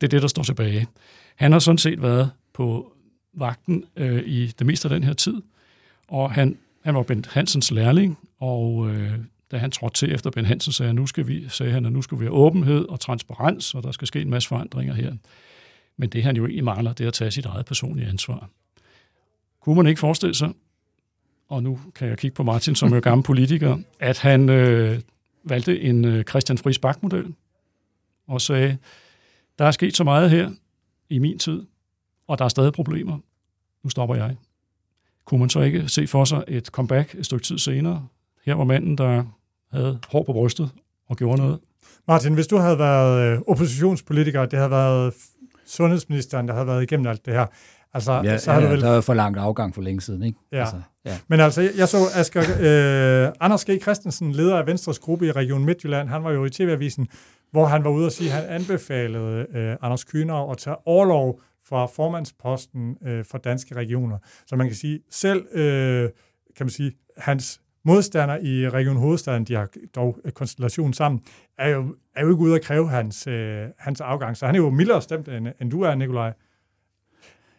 Det 0.00 0.06
er 0.06 0.10
det, 0.10 0.22
der 0.22 0.28
står 0.28 0.42
tilbage. 0.42 0.86
Han 1.36 1.52
har 1.52 1.58
sådan 1.58 1.78
set 1.78 2.02
været 2.02 2.30
på 2.52 2.92
vagten 3.34 3.84
øh, 3.96 4.22
i 4.26 4.46
det 4.46 4.66
meste 4.66 4.86
af 4.88 4.90
den 4.90 5.04
her 5.04 5.12
tid, 5.12 5.42
og 6.08 6.32
han, 6.32 6.58
han 6.82 6.94
var 6.94 7.02
Bent 7.02 7.26
Hansens 7.26 7.70
lærling, 7.70 8.18
og 8.40 8.90
øh, 8.90 9.18
da 9.50 9.58
han 9.58 9.70
trådte 9.70 9.96
til 9.96 10.14
efter 10.14 10.30
Ben 10.30 10.44
Hansen, 10.44 10.72
sagde, 10.72 10.94
nu 10.94 11.06
skal 11.06 11.28
vi, 11.28 11.48
sagde 11.48 11.72
han, 11.72 11.86
at 11.86 11.92
nu 11.92 12.02
skal 12.02 12.18
vi 12.18 12.24
have 12.24 12.34
åbenhed 12.34 12.88
og 12.88 13.00
transparens, 13.00 13.74
og 13.74 13.82
der 13.82 13.92
skal 13.92 14.08
ske 14.08 14.20
en 14.20 14.30
masse 14.30 14.48
forandringer 14.48 14.94
her. 14.94 15.12
Men 15.96 16.08
det 16.08 16.22
han 16.22 16.36
jo 16.36 16.44
egentlig 16.44 16.64
mangler, 16.64 16.92
det 16.92 17.04
er 17.04 17.08
at 17.08 17.14
tage 17.14 17.30
sit 17.30 17.46
eget 17.46 17.66
personlige 17.66 18.08
ansvar. 18.08 18.48
Kunne 19.60 19.76
man 19.76 19.86
ikke 19.86 20.00
forestille 20.00 20.34
sig, 20.34 20.52
og 21.48 21.62
nu 21.62 21.80
kan 21.94 22.08
jeg 22.08 22.18
kigge 22.18 22.34
på 22.34 22.42
Martin, 22.42 22.74
som 22.74 22.92
er 22.92 23.00
gammel 23.00 23.24
politiker, 23.24 23.78
at 24.00 24.18
han 24.18 24.48
øh, 24.48 25.00
valgte 25.44 25.80
en 25.80 26.04
øh, 26.04 26.24
Christian 26.24 26.58
Friis 26.58 26.78
Bak-model 26.78 27.34
og 28.26 28.40
sagde, 28.40 28.78
der 29.58 29.64
er 29.64 29.70
sket 29.70 29.96
så 29.96 30.04
meget 30.04 30.30
her 30.30 30.50
i 31.08 31.18
min 31.18 31.38
tid, 31.38 31.62
og 32.26 32.38
der 32.38 32.44
er 32.44 32.48
stadig 32.48 32.72
problemer. 32.72 33.18
Nu 33.82 33.90
stopper 33.90 34.14
jeg. 34.14 34.36
Kunne 35.24 35.40
man 35.40 35.50
så 35.50 35.60
ikke 35.60 35.88
se 35.88 36.06
for 36.06 36.24
sig 36.24 36.44
et 36.48 36.66
comeback 36.66 37.14
et 37.14 37.26
stykke 37.26 37.44
tid 37.44 37.58
senere? 37.58 38.06
Her 38.44 38.54
var 38.54 38.64
manden, 38.64 38.98
der 38.98 39.24
havde 39.72 40.00
hår 40.08 40.22
på 40.22 40.32
brystet 40.32 40.70
og 41.08 41.16
gjorde 41.16 41.38
noget. 41.42 41.58
Martin, 42.08 42.34
hvis 42.34 42.46
du 42.46 42.56
havde 42.56 42.78
været 42.78 43.32
øh, 43.32 43.40
oppositionspolitiker, 43.46 44.46
det 44.46 44.58
havde 44.58 44.70
været 44.70 45.14
sundhedsministeren, 45.66 46.48
der 46.48 46.54
havde 46.54 46.66
været 46.66 46.82
igennem 46.82 47.06
alt 47.06 47.26
det 47.26 47.34
her, 47.34 47.46
Altså, 47.94 48.12
ja, 48.24 48.38
så 48.38 48.52
har 48.52 48.60
ja, 48.60 48.66
du 48.66 48.70
vel... 48.70 48.80
der 48.80 48.90
er 48.90 49.00
for 49.00 49.14
langt 49.14 49.38
afgang 49.38 49.74
for 49.74 49.82
længe 49.82 50.00
siden, 50.00 50.22
ikke? 50.22 50.38
Ja. 50.52 50.60
Altså, 50.60 50.76
ja. 51.04 51.18
Men 51.28 51.40
altså, 51.40 51.70
jeg 51.78 51.88
så 51.88 51.96
Asger, 52.14 52.42
øh, 52.42 53.32
Anders 53.40 53.64
G. 53.64 53.82
Christensen, 53.82 54.32
leder 54.32 54.56
af 54.56 54.66
Venstres 54.66 54.98
gruppe 54.98 55.26
i 55.26 55.32
Region 55.32 55.64
Midtjylland, 55.64 56.08
han 56.08 56.24
var 56.24 56.30
jo 56.30 56.44
i 56.44 56.50
TV-avisen, 56.50 57.08
hvor 57.50 57.66
han 57.66 57.84
var 57.84 57.90
ude 57.90 58.06
og 58.06 58.12
sige, 58.12 58.32
at 58.32 58.36
han 58.36 58.44
anbefalede 58.48 59.46
øh, 59.54 59.76
Anders 59.82 60.04
Kyner 60.04 60.50
at 60.50 60.58
tage 60.58 60.76
overlov 60.86 61.40
fra 61.68 61.86
formandsposten 61.86 62.96
øh, 63.06 63.24
for 63.24 63.38
danske 63.38 63.74
regioner. 63.74 64.18
Så 64.46 64.56
man 64.56 64.66
kan 64.66 64.76
sige, 64.76 65.00
selv 65.10 65.46
øh, 65.52 66.10
kan 66.56 66.66
man 66.66 66.70
sige, 66.70 66.92
hans 67.18 67.60
modstander 67.84 68.36
i 68.36 68.68
Region 68.68 68.96
Hovedstaden, 68.96 69.44
de 69.44 69.54
har 69.54 69.68
dog 69.94 70.18
konstellationen 70.34 70.92
sammen, 70.92 71.20
er 71.58 71.68
jo, 71.68 71.94
er 72.16 72.22
jo 72.22 72.30
ikke 72.30 72.40
ude 72.40 72.54
at 72.54 72.62
kræve 72.62 72.88
hans, 72.88 73.26
øh, 73.26 73.66
hans 73.78 74.00
afgang. 74.00 74.36
Så 74.36 74.46
han 74.46 74.54
er 74.54 74.58
jo 74.58 74.70
mildere 74.70 75.02
stemt, 75.02 75.28
end, 75.28 75.48
end 75.60 75.70
du 75.70 75.80
er, 75.80 75.94
Nikolaj. 75.94 76.32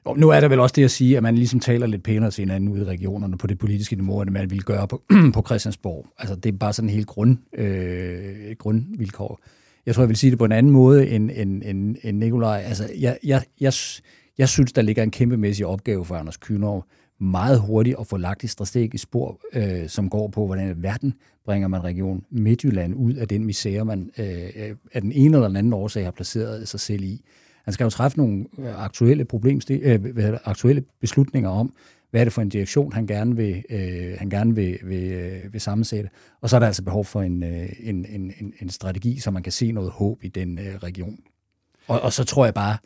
Og 0.06 0.20
nu 0.20 0.30
er 0.30 0.40
der 0.40 0.48
vel 0.48 0.60
også 0.60 0.74
det 0.76 0.84
at 0.84 0.92
sige, 0.92 1.18
at 1.18 1.24
man 1.24 1.36
ligesom 1.36 1.60
taler 1.60 1.88
lidt 1.88 2.04
pænere 2.04 2.32
til 2.32 2.42
hinanden 2.42 2.70
ude 2.70 2.82
i 2.82 2.86
regionerne 2.86 3.38
på 3.38 3.48
det 3.48 3.58
politiske 3.58 3.96
niveau, 3.96 4.22
end 4.22 4.30
man 4.30 4.52
vil 4.52 4.64
gøre 4.64 4.88
på, 4.88 5.02
på 5.34 5.42
Christiansborg. 5.46 6.08
Altså 6.18 6.36
det 6.36 6.54
er 6.54 6.58
bare 6.58 6.74
sådan 6.74 6.90
en 6.90 6.96
helt 6.96 7.08
grund, 7.08 7.38
øh, 7.58 8.56
grundvilkår. 8.60 9.40
Jeg 9.86 9.96
tror, 9.96 10.04
jeg 10.04 10.10
vil 10.10 10.18
sige 10.18 10.32
det 10.32 10.40
på 10.40 10.46
en 10.46 10.52
anden 10.52 10.72
måde 10.72 11.10
end, 11.10 11.32
end, 11.34 11.64
end, 11.66 11.96
end 12.04 12.18
Nikolaj. 12.18 12.62
Altså 12.66 12.90
jeg, 13.00 13.18
jeg, 13.24 13.44
jeg, 13.60 13.74
jeg 14.38 14.50
synes, 14.50 14.74
der 14.74 14.82
ligger 14.82 15.04
en 15.04 15.12
kæmpemæssig 15.12 15.66
opgave 15.66 16.06
for 16.06 16.16
Anders 16.16 16.38
Kynov 16.38 16.86
meget 17.20 17.60
hurtigt 17.60 17.96
at 18.00 18.08
få 18.08 18.18
lagt 18.18 18.44
et 18.44 18.50
strategisk 18.50 19.04
spor, 19.04 19.40
øh, 19.54 19.90
som 19.90 20.10
går 20.10 20.28
på, 20.28 20.46
hvordan 20.46 20.84
verden 20.84 21.14
bringer 21.46 21.68
man 21.68 21.84
region 21.84 22.26
Midtjylland 22.30 22.96
ud 22.96 23.14
af 23.14 23.28
den 23.28 23.46
misære, 23.46 23.86
man 23.86 24.12
øh, 24.18 24.76
af 24.94 25.02
den 25.02 25.12
ene 25.12 25.38
eller 25.38 25.48
den 25.48 25.58
anden 25.58 25.74
årsag 25.74 26.04
har 26.04 26.12
placeret 26.12 26.68
sig 26.68 26.80
selv 26.80 27.04
i. 27.04 27.22
Han 27.64 27.74
skal 27.74 27.84
jo 27.84 27.90
træffe 27.90 28.18
nogle 28.18 28.46
øh, 28.60 28.84
aktuelle, 28.84 29.26
problemstil, 29.26 29.82
øh, 29.84 30.38
aktuelle 30.46 30.84
beslutninger 31.02 31.50
om, 31.50 31.74
hvad 32.12 32.22
er 32.22 32.26
det 32.26 32.34
for 32.34 32.42
en 32.42 32.50
direktion, 32.50 32.94
han 32.94 33.08
gerne 33.08 33.36
vil, 33.36 33.64
øh, 33.70 34.16
han 34.20 34.30
gerne 34.30 34.56
vil, 34.56 34.80
vil, 34.84 35.12
øh, 35.12 35.54
vil 35.54 35.62
sammensætte. 35.62 36.10
Og 36.42 36.50
så 36.50 36.56
er 36.56 36.60
der 36.60 36.68
altså 36.68 36.84
behov 36.84 37.06
for 37.06 37.22
en, 37.22 37.44
øh, 37.44 37.70
en, 37.80 38.06
en, 38.10 38.54
en 38.62 38.70
strategi, 38.70 39.20
så 39.20 39.32
man 39.32 39.44
kan 39.44 39.52
se 39.52 39.72
noget 39.72 39.92
håb 39.92 40.24
i 40.24 40.28
den 40.28 40.60
øh, 40.60 40.76
region. 40.76 41.20
Og, 41.88 42.02
og 42.02 42.14
så 42.14 42.24
tror 42.24 42.46
jeg 42.46 42.54
bare, 42.54 42.78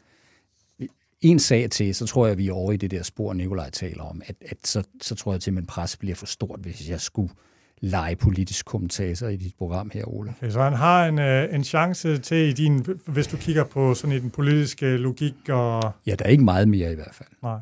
en 1.22 1.40
sag 1.40 1.70
til, 1.70 1.96
så 1.96 2.06
tror 2.06 2.26
jeg, 2.26 2.32
at 2.32 2.38
vi 2.38 2.48
er 2.48 2.54
over 2.54 2.72
i 2.72 2.78
det 2.78 2.92
der 2.92 3.04
spor, 3.04 3.34
Nikolaj 3.34 3.70
taler 3.70 4.04
om, 4.04 4.22
at, 4.26 4.36
at 4.42 4.58
så, 4.64 4.84
så 5.02 5.16
tror 5.16 5.34
jeg 5.34 5.42
til, 5.42 5.58
at 5.58 5.68
pres 5.68 5.98
bliver 5.98 6.16
for 6.16 6.26
stort, 6.26 6.60
hvis 6.60 6.90
jeg 6.90 7.02
skulle 7.02 7.34
lege 7.82 8.16
politisk 8.16 8.66
kommentator 8.66 9.28
i 9.28 9.36
dit 9.36 9.56
program 9.58 9.92
her, 9.94 10.04
Ole. 10.06 10.34
Okay, 10.38 10.52
så 10.52 10.62
han 10.62 10.74
har 10.74 11.08
en, 11.08 11.20
øh, 11.20 11.56
en 11.56 11.64
chance 11.64 12.18
til 12.18 12.38
i 12.38 12.54
din, 12.54 12.86
hvis 13.06 13.28
du 13.28 13.38
kigger 13.38 13.64
på 13.64 13.94
sådan 13.94 14.16
i 14.16 14.20
den 14.20 14.30
politiske 14.30 14.98
logik 14.98 15.50
og... 15.50 15.92
Ja, 16.06 16.16
der 16.16 16.26
er 16.26 16.30
ikke 16.30 16.44
meget 16.44 16.68
mere 16.68 16.92
i 16.92 16.96
hvert 16.96 17.14
fald. 17.16 17.30
Nej. 17.44 17.60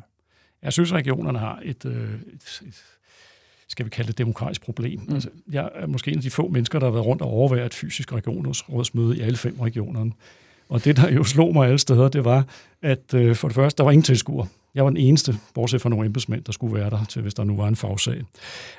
Jeg 0.62 0.72
synes, 0.72 0.92
regionerne 0.92 1.38
har 1.38 1.60
et, 1.64 1.84
øh, 1.84 2.14
et, 2.32 2.62
et 2.66 2.82
skal 3.68 3.84
vi 3.84 3.90
kalde 3.90 4.08
det 4.08 4.18
demokratisk 4.18 4.62
problem. 4.62 5.00
Mm. 5.08 5.14
Altså, 5.14 5.28
jeg 5.52 5.70
er 5.74 5.86
måske 5.86 6.10
en 6.10 6.16
af 6.16 6.22
de 6.22 6.30
få 6.30 6.48
mennesker, 6.48 6.78
der 6.78 6.86
har 6.86 6.92
været 6.92 7.06
rundt 7.06 7.22
og 7.22 7.28
overværet 7.28 7.66
et 7.66 7.74
fysisk 7.74 8.12
regionsrådsmøde 8.12 9.16
i 9.16 9.20
alle 9.20 9.36
fem 9.36 9.60
regionerne. 9.60 10.12
Og 10.68 10.84
det, 10.84 10.96
der 10.96 11.10
jo 11.10 11.24
slog 11.24 11.52
mig 11.52 11.66
alle 11.66 11.78
steder, 11.78 12.08
det 12.08 12.24
var, 12.24 12.44
at 12.82 13.14
øh, 13.14 13.36
for 13.36 13.48
det 13.48 13.54
første, 13.54 13.78
der 13.78 13.84
var 13.84 13.90
ingen 13.90 14.02
tilskuer. 14.02 14.46
Jeg 14.74 14.84
var 14.84 14.90
den 14.90 14.96
eneste, 14.96 15.34
bortset 15.54 15.80
fra 15.80 15.88
nogle 15.88 16.06
embedsmænd, 16.06 16.44
der 16.44 16.52
skulle 16.52 16.74
være 16.74 16.90
der, 16.90 17.04
til 17.08 17.22
hvis 17.22 17.34
der 17.34 17.44
nu 17.44 17.56
var 17.56 17.68
en 17.68 17.76
fagsag. 17.76 18.22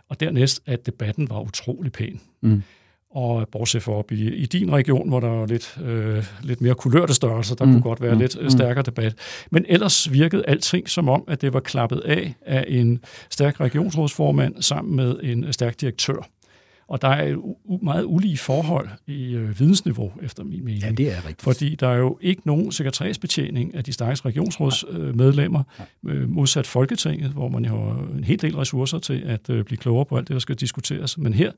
Og 0.09 0.19
dernæst, 0.19 0.61
at 0.65 0.85
debatten 0.85 1.29
var 1.29 1.39
utrolig 1.39 1.91
pæn. 1.91 2.21
Mm. 2.41 2.63
Og 3.11 3.47
bortset 3.51 3.83
for 3.83 3.95
op 3.95 4.11
i, 4.11 4.35
i 4.35 4.45
din 4.45 4.71
region, 4.71 5.09
hvor 5.09 5.19
der 5.19 5.27
var 5.27 5.45
lidt, 5.45 5.77
øh, 5.83 6.25
lidt 6.41 6.61
mere 6.61 6.75
kulørte 6.75 7.13
størrelser, 7.13 7.55
der 7.55 7.65
mm. 7.65 7.71
kunne 7.71 7.81
godt 7.81 8.01
være 8.01 8.13
mm. 8.13 8.19
lidt 8.19 8.37
øh, 8.37 8.43
mm. 8.43 8.49
stærkere 8.49 8.83
debat. 8.83 9.15
Men 9.51 9.65
ellers 9.69 10.11
virkede 10.11 10.43
alting 10.47 10.89
som 10.89 11.09
om, 11.09 11.23
at 11.27 11.41
det 11.41 11.53
var 11.53 11.59
klappet 11.59 11.99
af 11.99 12.33
af 12.45 12.65
en 12.67 12.99
stærk 13.29 13.59
regionsrådsformand 13.59 14.61
sammen 14.61 14.95
med 14.95 15.19
en 15.23 15.53
stærk 15.53 15.81
direktør. 15.81 16.29
Og 16.89 17.01
der 17.01 17.07
er 17.07 17.27
et 17.33 17.39
meget 17.81 18.03
ulige 18.03 18.37
forhold 18.37 18.89
i 19.07 19.35
øh, 19.35 19.59
vidensniveau, 19.59 20.11
efter 20.21 20.43
min 20.43 20.65
mening. 20.65 20.83
Ja, 20.83 20.91
det 20.91 21.11
er 21.11 21.17
rigtigt. 21.17 21.41
Fordi 21.41 21.75
der 21.75 21.87
er 21.87 21.97
jo 21.97 22.17
ikke 22.21 22.41
nogen 22.45 22.71
sekretariatsbetjening 22.71 23.75
af 23.75 23.83
de 23.83 23.93
stærkeste 23.93 24.25
regionsrådsmedlemmer, 24.25 25.63
øh, 26.05 26.29
modsat 26.29 26.67
Folketinget, 26.67 27.31
hvor 27.31 27.49
man 27.49 27.65
jo 27.65 27.71
har 27.71 28.17
en 28.17 28.23
hel 28.23 28.41
del 28.41 28.55
ressourcer 28.55 28.99
til 28.99 29.23
at 29.25 29.49
øh, 29.49 29.65
blive 29.65 29.77
klogere 29.77 30.05
på 30.05 30.17
alt 30.17 30.27
det, 30.27 30.33
der 30.33 30.39
skal 30.39 30.55
diskuteres. 30.55 31.17
Men 31.17 31.33
her, 31.33 31.51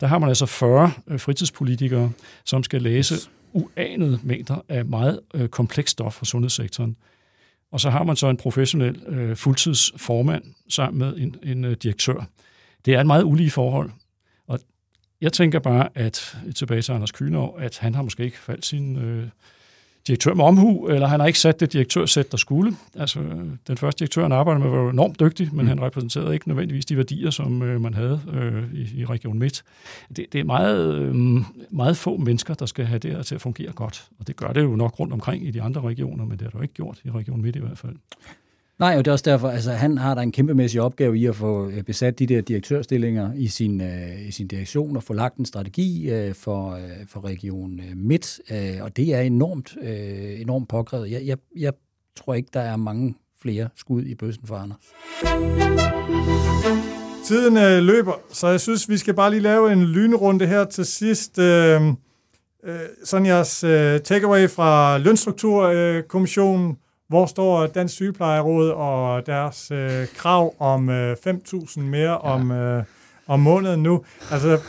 der 0.00 0.06
har 0.06 0.18
man 0.18 0.28
altså 0.28 0.46
40 0.46 0.90
øh, 1.08 1.20
fritidspolitikere, 1.20 2.10
som 2.44 2.62
skal 2.62 2.82
læse 2.82 3.14
uanede 3.52 4.18
mængder 4.22 4.56
af 4.68 4.84
meget 4.84 5.20
øh, 5.34 5.48
komplekst 5.48 5.92
stof 5.92 6.14
fra 6.14 6.24
sundhedssektoren. 6.24 6.96
Og 7.72 7.80
så 7.80 7.90
har 7.90 8.04
man 8.04 8.16
så 8.16 8.28
en 8.28 8.36
professionel 8.36 9.02
øh, 9.06 9.36
fuldtidsformand 9.36 10.42
sammen 10.68 10.98
med 10.98 11.16
en, 11.16 11.36
en 11.42 11.64
øh, 11.64 11.76
direktør. 11.82 12.26
Det 12.84 12.94
er 12.94 13.00
et 13.00 13.06
meget 13.06 13.24
ulige 13.24 13.50
forhold, 13.50 13.90
jeg 15.20 15.32
tænker 15.32 15.58
bare, 15.58 15.88
at 15.94 16.36
tilbage 16.54 16.82
til 16.82 16.92
Anders 16.92 17.12
Kynov, 17.12 17.56
at 17.58 17.78
han 17.78 17.94
har 17.94 18.02
måske 18.02 18.24
ikke 18.24 18.38
faldt 18.38 18.66
sin 18.66 18.96
øh, 18.96 19.28
direktør 20.06 20.34
med 20.34 20.44
omhu, 20.44 20.88
eller 20.88 21.06
han 21.06 21.20
har 21.20 21.26
ikke 21.26 21.38
sat 21.38 21.60
det 21.60 21.72
direktørsæt, 21.72 22.30
der 22.32 22.36
skulle. 22.36 22.76
Altså, 22.94 23.20
den 23.66 23.76
første 23.76 23.98
direktør, 23.98 24.22
han 24.22 24.32
arbejdede 24.32 24.64
med, 24.64 24.70
var 24.70 24.82
jo 24.82 24.88
enormt 24.88 25.20
dygtig, 25.20 25.48
men 25.52 25.62
mm. 25.62 25.68
han 25.68 25.82
repræsenterede 25.82 26.34
ikke 26.34 26.48
nødvendigvis 26.48 26.86
de 26.86 26.96
værdier, 26.96 27.30
som 27.30 27.62
øh, 27.62 27.80
man 27.80 27.94
havde 27.94 28.20
øh, 28.32 28.74
i, 28.74 29.00
i 29.00 29.04
Region 29.04 29.38
Midt. 29.38 29.64
Det, 30.16 30.26
det 30.32 30.40
er 30.40 30.44
meget, 30.44 30.94
øh, 30.94 31.14
meget 31.70 31.96
få 31.96 32.16
mennesker, 32.16 32.54
der 32.54 32.66
skal 32.66 32.84
have 32.84 32.98
det 32.98 33.10
her 33.10 33.22
til 33.22 33.34
at 33.34 33.40
fungere 33.40 33.72
godt, 33.72 34.08
og 34.18 34.26
det 34.26 34.36
gør 34.36 34.52
det 34.52 34.62
jo 34.62 34.76
nok 34.76 35.00
rundt 35.00 35.12
omkring 35.12 35.46
i 35.46 35.50
de 35.50 35.62
andre 35.62 35.80
regioner, 35.80 36.24
men 36.24 36.38
det 36.38 36.42
har 36.42 36.50
det 36.50 36.54
jo 36.54 36.62
ikke 36.62 36.74
gjort 36.74 37.00
i 37.04 37.10
Region 37.10 37.42
Midt 37.42 37.56
i 37.56 37.60
hvert 37.60 37.78
fald. 37.78 37.96
Nej, 38.78 38.94
og 38.98 39.04
det 39.04 39.10
er 39.10 39.12
også 39.12 39.30
derfor, 39.30 39.48
altså 39.48 39.72
han 39.72 39.98
har 39.98 40.14
der 40.14 40.22
en 40.22 40.32
kæmpemæssig 40.32 40.80
opgave 40.80 41.18
i 41.18 41.26
at 41.26 41.36
få 41.36 41.68
øh, 41.68 41.82
besat 41.82 42.18
de 42.18 42.26
der 42.26 42.40
direktørstillinger 42.40 43.32
i 43.36 43.48
sin, 43.48 43.80
øh, 43.80 44.28
i 44.28 44.30
sin 44.30 44.48
direktion 44.48 44.96
og 44.96 45.02
få 45.02 45.12
lagt 45.12 45.36
en 45.36 45.44
strategi 45.44 46.10
øh, 46.10 46.34
for, 46.34 46.70
øh, 46.70 47.06
for 47.08 47.24
Region 47.24 47.80
øh, 47.80 47.96
Midt, 47.96 48.40
øh, 48.50 48.82
og 48.82 48.96
det 48.96 49.14
er 49.14 49.20
enormt, 49.20 49.76
øh, 49.82 50.40
enormt 50.40 50.68
påkrævet. 50.68 51.10
Jeg, 51.10 51.22
jeg, 51.26 51.38
jeg 51.56 51.72
tror 52.16 52.34
ikke, 52.34 52.48
der 52.52 52.60
er 52.60 52.76
mange 52.76 53.14
flere 53.42 53.68
skud 53.76 54.02
i 54.02 54.14
bøssen 54.14 54.46
for 54.46 54.56
Anders. 54.56 54.92
Tiden 57.24 57.56
øh, 57.56 57.82
løber, 57.82 58.12
så 58.32 58.48
jeg 58.48 58.60
synes, 58.60 58.88
vi 58.88 58.96
skal 58.96 59.14
bare 59.14 59.30
lige 59.30 59.40
lave 59.40 59.72
en 59.72 59.84
lynrunde 59.84 60.46
her 60.46 60.64
til 60.64 60.84
sidst. 60.84 61.38
Øh, 61.38 61.82
øh, 62.64 62.78
sådan 63.04 63.26
jeres 63.26 63.64
øh, 63.64 64.00
takeaway 64.00 64.48
fra 64.48 64.98
Lønstrukturkommissionen. 64.98 66.70
Øh, 66.70 66.76
hvor 67.08 67.26
står 67.26 67.66
Dansk 67.66 67.94
Sygeplejeråd 67.94 68.70
og 68.70 69.26
deres 69.26 69.70
øh, 69.70 70.06
krav 70.14 70.54
om 70.58 70.88
øh, 70.88 71.16
5.000 71.26 71.80
mere 71.80 72.10
ja. 72.10 72.16
om, 72.16 72.50
øh, 72.50 72.84
om 73.26 73.40
måneden 73.40 73.82
nu? 73.82 74.04
Altså, 74.30 74.60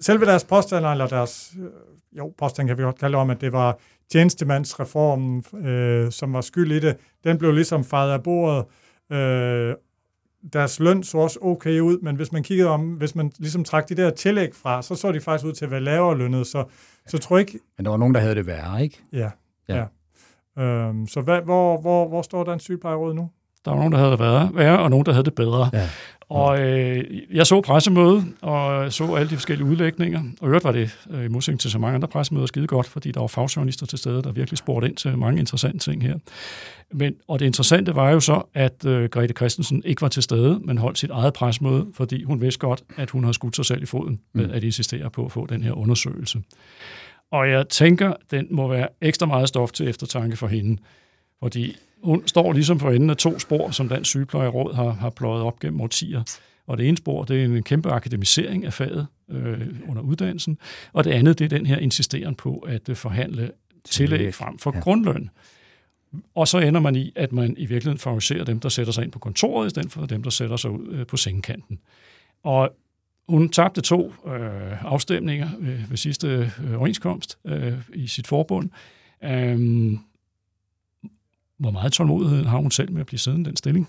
selve 0.00 0.26
deres 0.26 0.44
påstand, 0.44 0.86
eller 0.86 1.06
deres, 1.06 1.54
øh, 1.58 2.18
jo, 2.18 2.32
påstand 2.38 2.68
kan 2.68 2.78
vi 2.78 2.82
godt 2.82 2.98
kalde 2.98 3.18
om, 3.18 3.30
at 3.30 3.40
det 3.40 3.52
var 3.52 3.78
tjenestemandsreformen, 4.12 5.44
øh, 5.66 6.12
som 6.12 6.32
var 6.32 6.40
skyld 6.40 6.72
i 6.72 6.80
det, 6.80 6.96
den 7.24 7.38
blev 7.38 7.52
ligesom 7.52 7.84
fejret 7.84 8.12
af 8.12 8.22
bordet. 8.22 8.64
Øh, 9.12 9.74
deres 10.52 10.80
løn 10.80 11.02
så 11.02 11.18
også 11.18 11.38
okay 11.42 11.80
ud, 11.80 11.98
men 11.98 12.16
hvis 12.16 12.32
man 12.32 12.42
kiggede 12.42 12.68
om, 12.68 12.92
hvis 12.92 13.14
man 13.14 13.32
ligesom 13.38 13.64
trak 13.64 13.88
de 13.88 13.94
der 13.94 14.10
tillæg 14.10 14.54
fra, 14.54 14.82
så 14.82 14.94
så 14.94 15.12
de 15.12 15.20
faktisk 15.20 15.46
ud 15.46 15.52
til 15.52 15.64
at 15.64 15.70
være 15.70 15.80
lavere 15.80 16.18
lønnet, 16.18 16.46
så, 16.46 16.64
så 17.06 17.18
tror 17.18 17.36
jeg 17.36 17.48
ikke... 17.48 17.64
Men 17.76 17.84
der 17.84 17.90
var 17.90 17.98
nogen, 17.98 18.14
der 18.14 18.20
havde 18.20 18.34
det 18.34 18.46
værre, 18.46 18.82
ikke? 18.82 19.00
Ja, 19.12 19.30
ja. 19.68 19.76
ja. 19.76 19.84
Øhm, 20.58 21.06
så 21.06 21.20
hvad, 21.20 21.40
hvor, 21.44 21.80
hvor, 21.80 22.08
hvor 22.08 22.22
står 22.22 22.44
Dansk 22.44 22.64
Sygeplejeråd 22.64 23.14
nu? 23.14 23.30
Der 23.64 23.70
var 23.70 23.78
nogen, 23.78 23.92
der 23.92 23.98
havde 23.98 24.10
det 24.10 24.18
værre, 24.18 24.50
værre 24.54 24.78
og 24.78 24.90
nogen, 24.90 25.06
der 25.06 25.12
havde 25.12 25.24
det 25.24 25.34
bedre. 25.34 25.70
Ja. 25.72 25.88
Og 26.28 26.60
øh, 26.60 27.04
jeg 27.32 27.46
så 27.46 27.60
pressemødet, 27.60 28.24
og 28.42 28.92
så 28.92 29.14
alle 29.14 29.30
de 29.30 29.34
forskellige 29.34 29.66
udlægninger. 29.66 30.22
Og 30.40 30.46
øvrigt 30.46 30.64
var 30.64 30.72
det, 30.72 30.98
øh, 31.10 31.24
i 31.24 31.28
modsætning 31.28 31.60
til 31.60 31.70
så 31.70 31.78
mange 31.78 31.94
andre 31.94 32.08
pressemøder, 32.08 32.46
skide 32.46 32.66
godt, 32.66 32.86
fordi 32.86 33.10
der 33.10 33.20
var 33.20 33.26
fagjournalister 33.26 33.86
til 33.86 33.98
stede, 33.98 34.22
der 34.22 34.32
virkelig 34.32 34.58
spurgte 34.58 34.88
ind 34.88 34.96
til 34.96 35.18
mange 35.18 35.40
interessante 35.40 35.78
ting 35.78 36.02
her. 36.02 36.18
Men, 36.92 37.14
og 37.28 37.38
det 37.38 37.46
interessante 37.46 37.94
var 37.94 38.10
jo 38.10 38.20
så, 38.20 38.42
at 38.54 38.84
øh, 38.86 39.08
Grete 39.08 39.34
Christensen 39.34 39.82
ikke 39.84 40.02
var 40.02 40.08
til 40.08 40.22
stede, 40.22 40.60
men 40.64 40.78
holdt 40.78 40.98
sit 40.98 41.10
eget 41.10 41.32
pressemøde, 41.32 41.86
fordi 41.94 42.22
hun 42.22 42.40
vidste 42.40 42.58
godt, 42.58 42.82
at 42.96 43.10
hun 43.10 43.24
havde 43.24 43.34
skudt 43.34 43.56
sig 43.56 43.64
selv 43.64 43.82
i 43.82 43.86
foden 43.86 44.20
med 44.32 44.46
mm. 44.46 44.52
at 44.52 44.64
insistere 44.64 45.10
på 45.10 45.24
at 45.24 45.32
få 45.32 45.46
den 45.46 45.62
her 45.62 45.72
undersøgelse. 45.72 46.38
Og 47.30 47.50
jeg 47.50 47.68
tænker, 47.68 48.12
den 48.30 48.46
må 48.50 48.68
være 48.68 48.88
ekstra 49.00 49.26
meget 49.26 49.48
stof 49.48 49.72
til 49.72 49.88
eftertanke 49.88 50.36
for 50.36 50.46
hende, 50.46 50.82
fordi 51.42 51.76
hun 52.02 52.28
står 52.28 52.52
ligesom 52.52 52.80
for 52.80 52.90
enden 52.90 53.10
af 53.10 53.16
to 53.16 53.38
spor, 53.38 53.70
som 53.70 53.88
Dansk 53.88 54.10
Sygeplejeråd 54.10 54.74
har, 54.74 54.90
har 54.90 55.10
pløjet 55.10 55.42
op 55.42 55.60
gennem 55.60 55.80
årtier. 55.80 56.22
Og 56.66 56.78
det 56.78 56.88
ene 56.88 56.96
spor, 56.96 57.24
det 57.24 57.40
er 57.40 57.44
en 57.44 57.62
kæmpe 57.62 57.90
akademisering 57.90 58.64
af 58.64 58.72
faget 58.72 59.06
øh, 59.30 59.60
under 59.88 60.02
uddannelsen, 60.02 60.58
og 60.92 61.04
det 61.04 61.10
andet, 61.10 61.38
det 61.38 61.44
er 61.44 61.58
den 61.58 61.66
her 61.66 61.78
insisteren 61.78 62.34
på 62.34 62.58
at 62.58 62.88
øh, 62.88 62.96
forhandle 62.96 63.50
tillæg 63.84 64.34
frem 64.34 64.58
for 64.58 64.72
ja. 64.74 64.80
grundløn. 64.80 65.30
Og 66.34 66.48
så 66.48 66.58
ender 66.58 66.80
man 66.80 66.96
i, 66.96 67.12
at 67.16 67.32
man 67.32 67.54
i 67.58 67.66
virkeligheden 67.66 67.98
favoriserer 67.98 68.44
dem, 68.44 68.60
der 68.60 68.68
sætter 68.68 68.92
sig 68.92 69.04
ind 69.04 69.12
på 69.12 69.18
kontoret, 69.18 69.66
i 69.66 69.70
stedet 69.70 69.92
for 69.92 70.06
dem, 70.06 70.22
der 70.22 70.30
sætter 70.30 70.56
sig 70.56 70.70
ud 70.70 70.88
øh, 70.88 71.06
på 71.06 71.16
sengekanten. 71.16 71.78
Og 72.42 72.70
hun 73.28 73.48
tabte 73.48 73.80
to 73.80 74.12
øh, 74.26 74.84
afstemninger 74.84 75.48
ved, 75.58 75.78
ved 75.88 75.96
sidste 75.96 76.28
øh, 76.28 76.78
overenskomst 76.78 77.38
øh, 77.44 77.72
i 77.94 78.06
sit 78.06 78.26
forbund. 78.26 78.70
Øh, 79.24 79.98
hvor 81.58 81.70
meget 81.70 81.92
tålmodighed 81.92 82.44
har 82.44 82.58
hun 82.58 82.70
selv 82.70 82.92
med 82.92 83.00
at 83.00 83.06
blive 83.06 83.18
siddende 83.18 83.48
i 83.48 83.48
den 83.48 83.56
stilling? 83.56 83.88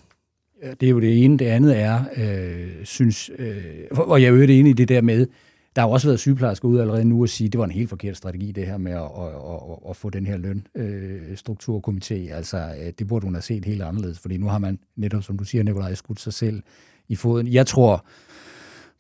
Ja, 0.63 0.71
det 0.71 0.85
er 0.85 0.89
jo 0.89 0.99
det 0.99 1.23
ene. 1.23 1.37
Det 1.37 1.45
andet 1.45 1.77
er, 1.77 2.03
øh, 2.17 2.85
synes, 2.85 3.31
øh, 3.37 3.55
og 3.91 4.21
jeg 4.21 4.27
er 4.27 4.33
øvrigt 4.33 4.51
enig 4.51 4.69
i 4.69 4.73
det 4.73 4.89
der 4.89 5.01
med, 5.01 5.27
der 5.75 5.81
har 5.81 5.89
også 5.89 6.07
været 6.07 6.19
sygeplejersker 6.19 6.67
ude 6.67 6.81
allerede 6.81 7.05
nu 7.05 7.21
og 7.21 7.29
sige, 7.29 7.45
at 7.45 7.51
det 7.51 7.59
var 7.59 7.65
en 7.65 7.71
helt 7.71 7.89
forkert 7.89 8.17
strategi, 8.17 8.51
det 8.51 8.65
her 8.65 8.77
med 8.77 8.91
at, 8.91 9.01
at, 9.01 9.27
at, 9.53 9.89
at 9.89 9.95
få 9.95 10.09
den 10.09 10.25
her 10.25 10.37
lønstrukturkomité. 10.37 12.13
Øh, 12.13 12.37
altså, 12.37 12.57
øh, 12.57 12.93
det 12.99 13.07
burde 13.07 13.23
hun 13.23 13.33
have 13.33 13.41
set 13.41 13.65
helt 13.65 13.81
anderledes, 13.81 14.19
fordi 14.19 14.37
nu 14.37 14.47
har 14.47 14.57
man 14.57 14.79
netop, 14.95 15.23
som 15.23 15.37
du 15.37 15.43
siger, 15.43 15.63
Nikolaj, 15.63 15.93
skudt 15.93 16.19
sig 16.19 16.33
selv 16.33 16.61
i 17.07 17.15
foden. 17.15 17.47
Jeg 17.47 17.67
tror, 17.67 18.05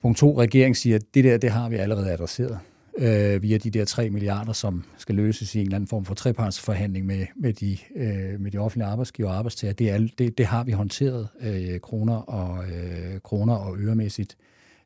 punkt 0.07 0.19
to, 0.19 0.39
regeringen 0.39 0.75
siger, 0.75 0.95
at 0.95 1.01
det 1.13 1.23
der, 1.23 1.37
det 1.37 1.49
har 1.49 1.69
vi 1.69 1.75
allerede 1.75 2.11
adresseret 2.11 2.59
øh, 2.97 3.41
via 3.41 3.57
de 3.57 3.69
der 3.69 3.85
3 3.85 4.09
milliarder, 4.09 4.53
som 4.53 4.83
skal 4.97 5.15
løses 5.15 5.55
i 5.55 5.59
en 5.59 5.65
eller 5.65 5.75
anden 5.75 5.87
form 5.87 6.05
for 6.05 6.13
trepartsforhandling 6.13 7.05
med, 7.05 7.25
med, 7.35 7.53
de, 7.53 7.77
øh, 7.95 8.39
med 8.39 8.51
de 8.51 8.57
offentlige 8.57 8.87
arbejdsgiver 8.87 9.29
og 9.29 9.35
arbejdstager. 9.35 9.73
Det, 9.73 9.89
er, 9.89 10.07
det, 10.17 10.37
det 10.37 10.45
har 10.45 10.63
vi 10.63 10.71
håndteret 10.71 11.27
øh, 11.41 11.79
kroner, 11.79 12.15
og, 12.15 12.65
øh, 12.65 13.19
kroner 13.23 13.53
og 13.53 13.77
øremæssigt. 13.79 14.37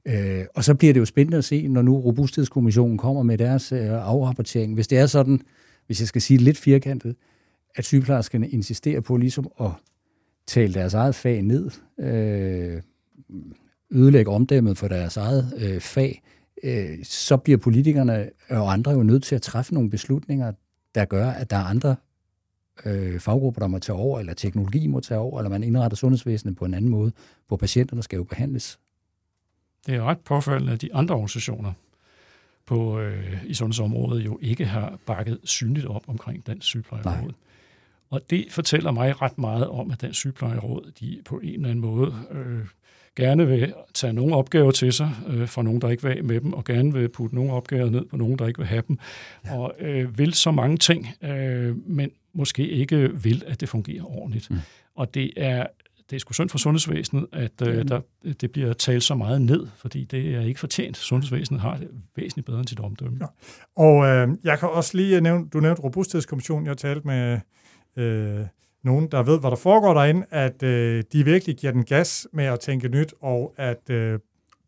Øh, 0.06 0.46
og 0.56 0.64
så 0.64 0.76
bliver 0.76 0.94
det 0.94 1.00
jo 1.00 1.06
spændende 1.06 1.38
at 1.38 1.46
se, 1.46 1.68
når 1.68 1.82
nu 1.82 2.00
Robusthedskommissionen 2.00 2.98
kommer 2.98 3.24
med 3.24 3.38
deres 3.38 3.72
øh, 3.72 3.90
afrapportering. 3.90 4.74
Hvis 4.74 4.88
det 4.88 4.98
er 4.98 5.06
sådan, 5.06 5.42
hvis 5.86 6.00
jeg 6.00 6.08
skal 6.08 6.22
sige 6.22 6.38
lidt 6.38 6.58
firkantet, 6.58 7.16
at 7.76 7.86
sygeplejerskerne 7.86 8.50
insisterer 8.50 9.02
på 9.02 9.18
ligesom 9.18 9.52
at 9.62 9.72
tale 10.48 10.74
deres 10.74 10.94
eget 10.94 11.16
fag 11.16 11.42
ned, 11.42 11.70
øh, 12.00 12.82
ødelægge 13.92 14.32
omdæmmet 14.32 14.78
for 14.78 14.88
deres 14.88 15.18
eget 15.18 15.54
øh, 15.58 15.82
fag, 15.82 16.22
øh, 16.64 16.98
så 17.04 17.38
bliver 17.38 17.58
politikerne 17.58 18.30
og 18.50 18.74
andre 18.74 18.92
jo 18.92 19.04
nødt 19.04 19.24
til 19.24 19.36
at 19.36 19.42
træffe 19.42 19.74
nogle 19.74 19.90
beslutninger, 19.90 20.52
der 20.96 21.06
gør, 21.06 21.30
at 21.30 21.50
der 21.50 21.56
er 21.56 21.64
andre 21.64 21.96
øh, 22.86 23.20
faggrupper, 23.20 23.60
der 23.60 23.68
må 23.68 23.80
tage 23.80 23.96
over, 23.98 24.20
eller 24.20 24.34
teknologi 24.34 24.88
må 24.88 25.00
tage 25.00 25.20
over, 25.20 25.40
eller 25.40 25.50
man 25.50 25.64
indretter 25.64 25.96
sundhedsvæsenet 25.96 26.56
på 26.56 26.66
en 26.66 26.74
anden 26.74 26.92
måde, 26.92 27.12
hvor 27.48 27.58
patienterne 27.58 28.04
skal 28.04 28.18
jo 28.18 28.24
behandles. 28.24 28.80
Det 29.86 29.96
er 29.96 30.04
ret 30.04 30.20
påfaldende, 30.20 30.74
at 30.74 30.82
de 30.82 30.96
andre 30.96 31.16
organisationer 31.16 31.74
på, 32.66 33.00
øh, 33.00 33.46
i 33.46 33.54
sundhedsområdet 33.54 34.26
jo 34.26 34.40
ikke 34.42 34.66
har 34.66 35.00
bakket 35.06 35.40
synligt 35.44 35.86
op 35.86 36.04
omkring 36.08 36.48
Dansk 36.48 36.68
Sygeplejeråd. 36.68 37.34
Og 38.10 38.22
det 38.30 38.48
fortæller 38.50 38.92
mig 38.92 39.22
ret 39.22 39.38
meget 39.38 39.68
om, 39.68 39.92
at 39.92 40.02
Dansk 40.02 40.20
Sygeplejeråd 40.20 40.92
de 41.00 41.22
på 41.26 41.40
en 41.40 41.54
eller 41.54 41.70
anden 41.70 41.82
måde 41.82 42.14
øh, 42.32 42.66
gerne 43.16 43.48
vil 43.48 43.74
tage 43.94 44.14
nogle 44.14 44.36
opgaver 44.36 44.72
til 44.72 44.94
sig 44.94 45.12
øh, 45.28 45.48
fra 45.48 45.62
nogen, 45.62 45.82
der 45.82 45.90
ikke 45.90 46.04
vil 46.04 46.26
med 46.26 46.42
dem, 46.42 46.54
og 46.54 46.64
gerne 46.64 46.94
vil 46.94 47.10
putte 47.10 47.36
nogle 47.36 47.54
opgaver 47.54 47.90
ned 47.90 48.06
på 48.06 48.18
nogen, 48.18 48.40
der 48.40 48.48
ikke 48.48 48.60
vil 48.60 48.68
have 48.68 48.84
dem, 48.88 48.98
ja. 49.46 49.58
og 49.58 49.74
øh, 49.80 50.18
vil 50.18 50.34
så 50.34 50.52
mange 50.52 50.78
ting, 50.78 51.08
øh, 51.24 51.76
men 51.88 52.12
måske 52.34 52.68
ikke 52.68 53.24
vil, 53.24 53.44
at 53.48 53.62
det 53.62 53.70
fungerer 53.70 54.18
ordentligt. 54.18 54.52
Mm. 54.52 54.58
Og 54.96 55.14
det 55.14 55.32
er 55.38 55.68
det 56.12 56.16
er 56.16 56.20
sgu 56.20 56.34
synd 56.34 56.50
for 56.50 56.58
sundhedsvæsenet, 56.58 57.26
at 57.34 57.68
øh, 57.68 57.88
der, 57.88 58.02
det 58.42 58.52
bliver 58.52 58.74
talt 58.74 59.04
så 59.04 59.16
meget 59.16 59.42
ned, 59.42 59.68
fordi 59.76 60.04
det 60.04 60.36
er 60.36 60.42
ikke 60.42 60.60
fortjent. 60.60 60.98
Sundhedsvæsenet 60.98 61.62
har 61.62 61.78
det 61.78 61.90
væsentligt 62.16 62.46
bedre 62.46 62.60
end 62.60 62.68
sit 62.68 62.80
omdømme. 62.80 63.18
Ja. 63.22 63.26
Og 63.82 64.06
øh, 64.06 64.28
jeg 64.44 64.60
kan 64.60 64.70
også 64.70 64.98
lige 64.98 65.22
nævne, 65.22 65.50
du 65.54 65.60
nævnte 65.60 65.82
Robusthedskommissionen, 65.82 66.68
jeg 66.68 66.78
talte 66.78 67.08
med 67.08 67.40
øh, 67.96 68.46
nogen, 68.84 69.08
der 69.12 69.24
ved, 69.24 69.40
hvad 69.40 69.50
der 69.50 69.58
foregår 69.58 69.94
derinde, 69.94 70.26
at 70.30 70.64
øh, 70.64 71.04
de 71.14 71.26
virkelig 71.26 71.58
giver 71.58 71.74
den 71.74 71.86
gas 71.86 72.28
med 72.34 72.46
at 72.46 72.60
tænke 72.60 72.90
nyt, 72.90 73.14
og 73.22 73.54
at 73.58 73.90
øh, 73.90 74.20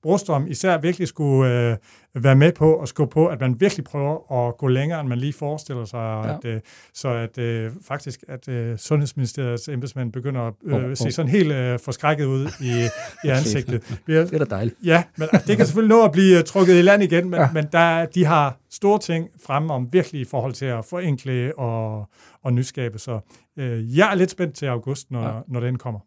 Brostrøm 0.03 0.47
især 0.47 0.77
virkelig 0.77 1.07
skulle 1.07 1.69
øh, 1.69 1.77
være 2.23 2.35
med 2.35 2.51
på 2.51 2.73
og 2.73 2.87
skubbe 2.87 3.13
på, 3.13 3.27
at 3.27 3.41
man 3.41 3.59
virkelig 3.59 3.83
prøver 3.83 4.47
at 4.47 4.57
gå 4.57 4.67
længere, 4.67 4.99
end 4.99 5.09
man 5.09 5.17
lige 5.17 5.33
forestiller 5.33 5.85
sig. 5.85 6.23
Ja. 6.25 6.33
At, 6.33 6.45
øh, 6.45 6.61
så 6.93 7.09
at 7.09 7.37
øh, 7.37 7.71
faktisk, 7.87 8.23
at 8.27 8.47
øh, 8.47 8.77
Sundhedsministeriets 8.77 9.69
embedsmænd 9.69 10.11
begynder 10.11 10.41
at 10.41 10.53
øh, 10.63 10.73
oh, 10.73 10.83
oh. 10.83 10.95
se 10.95 11.11
sådan 11.11 11.31
helt 11.31 11.51
øh, 11.51 11.79
forskrækket 11.79 12.25
ud 12.25 12.47
i, 12.61 12.87
i 13.27 13.29
ansigtet. 13.37 13.99
Vi 14.05 14.13
har, 14.15 14.21
det 14.23 14.33
er 14.33 14.37
da 14.37 14.55
dejligt. 14.55 14.75
Ja, 14.83 15.03
men 15.17 15.27
altså, 15.31 15.47
det 15.47 15.57
kan 15.57 15.65
selvfølgelig 15.65 15.97
nå 15.97 16.05
at 16.05 16.11
blive 16.11 16.37
øh, 16.37 16.43
trukket 16.43 16.79
i 16.79 16.81
land 16.81 17.03
igen, 17.03 17.29
men, 17.29 17.39
ja. 17.39 17.49
men 17.53 17.65
der, 17.71 18.05
de 18.05 18.25
har 18.25 18.57
store 18.71 18.99
ting 18.99 19.29
fremme 19.45 19.73
om 19.73 19.93
virkelig 19.93 20.21
i 20.21 20.25
forhold 20.25 20.53
til 20.53 20.65
at 20.65 20.85
forenkle 20.85 21.53
og, 21.57 22.09
og 22.43 22.53
nyskabe. 22.53 22.99
Så 22.99 23.19
øh, 23.57 23.97
jeg 23.97 24.11
er 24.11 24.15
lidt 24.15 24.31
spændt 24.31 24.55
til 24.55 24.65
august, 24.65 25.11
når, 25.11 25.23
ja. 25.23 25.39
når 25.47 25.59
den 25.59 25.77
kommer. 25.77 25.99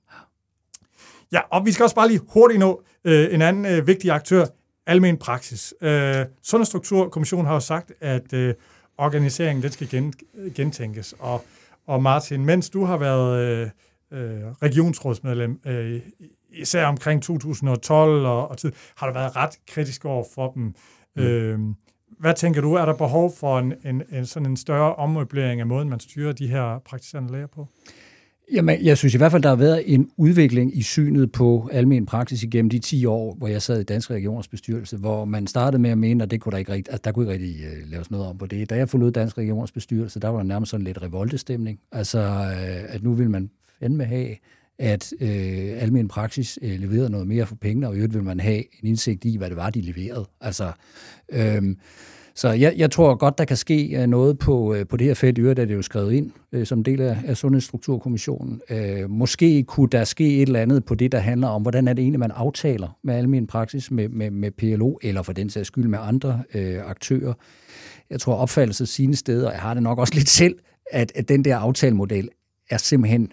Ja, 1.33 1.41
og 1.51 1.67
vi 1.67 1.73
skal 1.73 1.85
også 1.85 1.97
bare 1.97 2.09
lige 2.09 2.21
hurtigt 2.29 2.61
nå 2.61 2.83
øh, 3.05 3.35
en 3.35 3.43
anden 3.43 3.67
øh, 3.67 3.87
vigtig 3.87 4.11
aktør, 4.11 4.47
almen 4.87 5.17
praksis. 5.17 5.75
Øh, 5.81 6.25
Sundhedsstrukturkommissionen 6.43 7.47
har 7.47 7.55
jo 7.55 7.61
sagt, 7.61 7.93
at 8.01 8.33
øh, 8.33 8.55
organiseringen 8.99 9.63
den 9.63 9.73
skal 9.73 9.89
gen, 9.89 10.15
gentænkes. 10.55 11.15
Og, 11.19 11.45
og 11.87 12.03
Martin, 12.03 12.45
mens 12.45 12.71
du 12.71 12.85
har 12.85 12.97
været 12.97 13.41
øh, 13.41 13.69
øh, 14.13 14.43
regionsrådsmedlem, 14.63 15.61
øh, 15.67 16.01
især 16.51 16.87
omkring 16.87 17.23
2012 17.23 18.27
og, 18.27 18.49
og 18.49 18.59
tid, 18.59 18.73
har 18.97 19.07
du 19.07 19.13
været 19.13 19.37
ret 19.37 19.51
kritisk 19.67 20.05
over 20.05 20.25
for 20.35 20.53
dem. 20.53 20.75
Mm. 21.17 21.23
Øh, 21.23 21.59
hvad 22.19 22.35
tænker 22.35 22.61
du, 22.61 22.75
er 22.75 22.87
der 22.87 22.95
behov 22.95 23.33
for 23.37 23.59
en, 23.59 23.75
en, 23.85 24.03
en 24.13 24.27
sådan 24.27 24.51
en 24.51 24.57
større 24.57 24.95
ommøblering 24.95 25.61
af 25.61 25.67
måden, 25.67 25.89
man 25.89 26.01
styrer 26.01 26.33
de 26.33 26.49
her 26.49 26.79
praktiserende 26.79 27.33
læger 27.33 27.47
på? 27.47 27.69
Jamen, 28.53 28.85
jeg 28.85 28.99
synes 28.99 29.15
i 29.15 29.17
hvert 29.17 29.33
fald, 29.33 29.43
der 29.43 29.49
har 29.49 29.57
været 29.57 29.95
en 29.95 30.11
udvikling 30.17 30.77
i 30.77 30.83
synet 30.83 31.33
på 31.33 31.69
almen 31.73 32.07
praksis 32.07 32.43
igennem 32.43 32.71
de 32.71 32.79
10 32.79 33.07
år, 33.07 33.35
hvor 33.35 33.49
jeg 33.49 33.63
sad 33.63 33.81
i 33.81 33.85
Danske 33.85 34.15
Regioners 34.15 34.49
bestyrelse, 34.49 34.97
hvor 34.97 35.25
man 35.25 35.47
startede 35.47 35.83
med 35.83 35.91
at 35.91 35.99
mene, 35.99 36.25
at 36.25 36.31
det 36.31 36.41
kunne 36.41 36.53
der 36.53 36.59
ikke 36.59 36.73
rigtig, 36.73 36.93
altså, 36.93 37.03
der 37.05 37.13
kunne 37.13 37.25
ikke 37.25 37.33
rigtig 37.33 37.67
uh, 37.67 37.91
laves 37.91 38.11
noget 38.11 38.27
om 38.27 38.39
på 38.39 38.47
det. 38.47 38.71
Da 38.71 38.77
jeg 38.77 38.89
forlod 38.89 39.13
Danske 39.13 39.41
Regioners 39.41 39.73
bestyrelse, 39.73 40.21
der 40.21 40.29
var 40.29 40.37
der 40.37 40.45
nærmest 40.45 40.71
sådan 40.71 40.85
lidt 40.85 41.03
revoltestemning. 41.03 41.79
Altså, 41.93 42.19
uh, 42.19 42.95
at 42.95 43.03
nu 43.03 43.13
vil 43.13 43.31
man 43.31 43.51
fandme 43.81 44.05
have, 44.05 44.37
at 44.79 45.13
øh, 45.21 45.83
almen 45.83 46.09
praksis 46.09 46.59
øh, 46.63 46.81
leverede 46.81 47.11
noget 47.11 47.27
mere 47.27 47.47
for 47.47 47.55
pengene, 47.55 47.89
og 47.89 47.95
i 47.95 47.97
øvrigt 47.97 48.15
vil 48.15 48.23
man 48.23 48.41
have 48.41 48.59
en 48.59 48.89
indsigt 48.89 49.25
i, 49.25 49.37
hvad 49.37 49.49
det 49.49 49.57
var, 49.57 49.71
de 49.71 49.81
leverede. 49.81 50.29
Altså, 50.41 50.73
øh, 51.29 51.63
så 52.37 52.49
jeg, 52.49 52.75
jeg 52.77 52.91
tror 52.91 53.15
godt, 53.15 53.39
der 53.39 53.45
kan 53.45 53.57
ske 53.57 53.97
øh, 53.97 54.07
noget 54.07 54.39
på, 54.39 54.75
øh, 54.75 54.87
på 54.87 54.97
det 54.97 55.07
her 55.07 55.15
felt. 55.15 55.39
I 55.39 55.41
øvrigt 55.41 55.59
er 55.59 55.65
det 55.65 55.75
jo 55.75 55.83
skrevet 55.83 56.13
ind 56.13 56.33
øh, 56.53 56.67
som 56.67 56.85
del 56.85 57.01
af, 57.01 57.19
af 57.27 57.37
Sundhedsstrukturkommissionen. 57.37 58.61
Øh, 58.71 59.11
måske 59.11 59.63
kunne 59.63 59.89
der 59.89 60.05
ske 60.05 60.37
et 60.37 60.43
eller 60.43 60.61
andet 60.61 60.85
på 60.85 60.95
det, 60.95 61.13
der 61.13 61.19
handler 61.19 61.49
om, 61.49 61.63
hvordan 61.63 61.89
er 61.89 61.93
det 61.93 62.03
egentlig, 62.03 62.21
man 62.21 62.31
aftaler 62.31 62.99
med 63.03 63.15
almen 63.15 63.47
praksis, 63.47 63.91
med, 63.91 64.09
med, 64.09 64.31
med 64.31 64.51
PLO, 64.51 64.99
eller 65.03 65.23
for 65.23 65.33
den 65.33 65.51
sags 65.51 65.67
skyld 65.67 65.89
med 65.89 65.99
andre 66.03 66.43
øh, 66.55 66.79
aktører. 66.87 67.33
Jeg 68.11 68.21
tror, 68.21 68.35
opfattelse 68.35 68.87
sine 68.87 69.17
steder, 69.17 69.47
og 69.47 69.53
jeg 69.53 69.61
har 69.61 69.75
det 69.75 69.83
nok 69.83 69.99
også 69.99 70.15
lidt 70.15 70.29
selv, 70.29 70.59
at, 70.93 71.13
at 71.15 71.29
den 71.29 71.45
der 71.45 71.57
aftalemodel 71.57 72.29
er 72.71 72.77
simpelthen, 72.77 73.33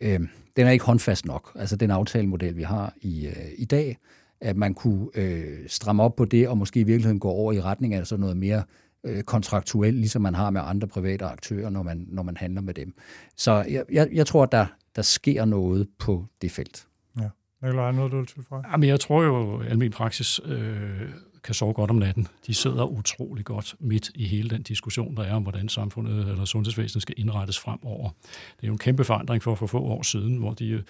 øh, 0.00 0.20
den 0.56 0.66
er 0.66 0.70
ikke 0.70 0.84
håndfast 0.84 1.26
nok. 1.26 1.52
Altså 1.54 1.76
den 1.76 1.90
aftalemodel, 1.90 2.56
vi 2.56 2.62
har 2.62 2.94
i, 3.00 3.26
øh, 3.26 3.46
i 3.58 3.64
dag, 3.64 3.96
at 4.40 4.56
man 4.56 4.74
kunne 4.74 5.08
øh, 5.14 5.58
stramme 5.66 6.02
op 6.02 6.16
på 6.16 6.24
det, 6.24 6.48
og 6.48 6.58
måske 6.58 6.80
i 6.80 6.82
virkeligheden 6.82 7.20
gå 7.20 7.28
over 7.28 7.52
i 7.52 7.60
retning 7.60 7.94
af 7.94 8.06
sådan 8.06 8.20
noget 8.20 8.36
mere 8.36 8.62
øh, 9.04 9.22
kontraktuelt, 9.22 9.96
ligesom 9.96 10.22
man 10.22 10.34
har 10.34 10.50
med 10.50 10.60
andre 10.64 10.88
private 10.88 11.24
aktører, 11.24 11.70
når 11.70 11.82
man, 11.82 12.06
når 12.08 12.22
man 12.22 12.36
handler 12.36 12.60
med 12.60 12.74
dem. 12.74 12.94
Så 13.36 13.52
jeg, 13.52 13.84
jeg, 13.92 14.08
jeg 14.12 14.26
tror, 14.26 14.42
at 14.42 14.52
der, 14.52 14.66
der 14.96 15.02
sker 15.02 15.44
noget 15.44 15.88
på 15.98 16.26
det 16.42 16.50
felt. 16.50 16.86
Ja. 17.20 17.28
Nikolaj, 17.62 17.92
noget 17.92 18.12
du 18.12 18.16
vil 18.16 18.26
tilføje? 18.26 18.62
Jamen, 18.72 18.88
jeg 18.88 19.00
tror 19.00 19.22
jo, 19.22 19.58
at 19.60 19.66
almen 19.66 19.90
praksis 19.90 20.40
øh, 20.44 21.00
kan 21.48 21.54
sove 21.54 21.72
godt 21.72 21.90
om 21.90 21.96
natten. 21.96 22.28
De 22.46 22.54
sidder 22.54 22.84
utrolig 22.84 23.44
godt 23.44 23.74
midt 23.80 24.10
i 24.14 24.26
hele 24.26 24.50
den 24.50 24.62
diskussion, 24.62 25.16
der 25.16 25.22
er 25.22 25.34
om, 25.34 25.42
hvordan 25.42 25.68
samfundet 25.68 26.28
eller 26.28 26.44
sundhedsvæsenet 26.44 27.02
skal 27.02 27.14
indrettes 27.18 27.58
fremover. 27.58 28.10
Det 28.56 28.62
er 28.62 28.66
jo 28.66 28.72
en 28.72 28.78
kæmpe 28.78 29.04
forandring 29.04 29.42
for 29.42 29.54
for 29.54 29.66
få 29.66 29.78
år 29.78 30.02
siden, 30.02 30.36
hvor 30.36 30.52
de 30.52 30.68
øh, 30.68 30.82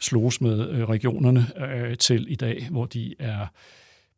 slås 0.00 0.40
med 0.40 0.68
øh, 0.68 0.88
regionerne 0.88 1.46
øh, 1.56 1.96
til 1.98 2.26
i 2.32 2.34
dag, 2.34 2.68
hvor 2.70 2.86
de 2.86 3.14
er 3.18 3.46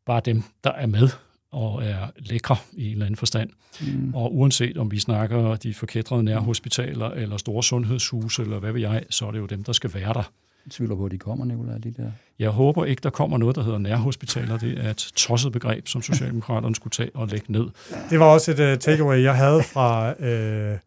bare 0.06 0.20
dem, 0.24 0.42
der 0.64 0.72
er 0.72 0.86
med 0.86 1.08
og 1.50 1.84
er 1.84 2.10
lækre 2.16 2.56
i 2.72 2.86
en 2.86 2.92
eller 2.92 3.06
anden 3.06 3.16
forstand. 3.16 3.50
Mm. 3.80 4.14
Og 4.14 4.36
uanset 4.36 4.76
om 4.76 4.90
vi 4.90 4.98
snakker 4.98 5.56
de 5.56 5.74
forkædrede 5.74 6.22
nærhospitaler 6.22 7.10
eller 7.10 7.36
store 7.36 7.62
sundhedshuse 7.62 8.42
eller 8.42 8.58
hvad 8.58 8.72
ved 8.72 8.80
jeg, 8.80 9.04
så 9.10 9.26
er 9.26 9.30
det 9.30 9.38
jo 9.38 9.46
dem, 9.46 9.64
der 9.64 9.72
skal 9.72 9.94
være 9.94 10.12
der 10.14 10.30
tvivler 10.70 10.96
på, 10.96 11.04
at 11.04 11.10
de 11.10 11.18
kommer, 11.18 11.44
Nicolai, 11.44 11.78
de 11.78 11.90
der. 11.90 12.10
Jeg 12.38 12.50
håber 12.50 12.84
ikke, 12.84 13.00
der 13.00 13.10
kommer 13.10 13.38
noget, 13.38 13.56
der 13.56 13.62
hedder 13.62 13.78
nærhospitaler. 13.78 14.58
Det 14.58 14.84
er 14.84 14.90
et 14.90 15.12
tosset 15.16 15.52
begreb, 15.52 15.86
som 15.86 16.02
Socialdemokraterne 16.02 16.74
skulle 16.74 16.90
tage 16.90 17.10
og 17.14 17.28
lægge 17.28 17.52
ned. 17.52 17.66
Det 18.10 18.20
var 18.20 18.26
også 18.26 18.50
et 18.50 18.72
uh, 18.72 18.78
takeaway, 18.78 19.22
jeg 19.22 19.36
havde 19.36 19.62
fra 19.62 20.10
uh, 20.10 20.78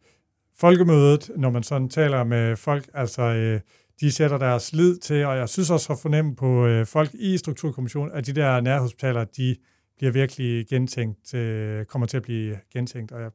folkemødet, 0.59 1.29
når 1.37 1.49
man 1.49 1.63
sådan 1.63 1.89
taler 1.89 2.23
med 2.23 2.55
folk. 2.55 2.89
Altså, 2.93 3.53
uh, 3.55 3.59
de 4.01 4.11
sætter 4.11 4.37
deres 4.37 4.73
lid 4.73 4.97
til, 4.97 5.25
og 5.25 5.37
jeg 5.37 5.49
synes 5.49 5.69
også 5.69 5.93
at 5.93 5.99
fornemme 5.99 6.35
på 6.35 6.65
uh, 6.65 6.85
folk 6.85 7.09
i 7.13 7.37
Strukturkommissionen, 7.37 8.11
at 8.13 8.25
de 8.25 8.33
der 8.33 8.61
nærhospitaler, 8.61 9.23
de 9.23 9.55
bliver 9.97 10.11
virkelig 10.11 10.67
gentænkt, 10.67 11.33
uh, 11.33 11.83
kommer 11.83 12.05
til 12.05 12.17
at 12.17 12.23
blive 12.23 12.57
gentænkt. 12.73 13.11
Og 13.11 13.21
jeg, 13.21 13.31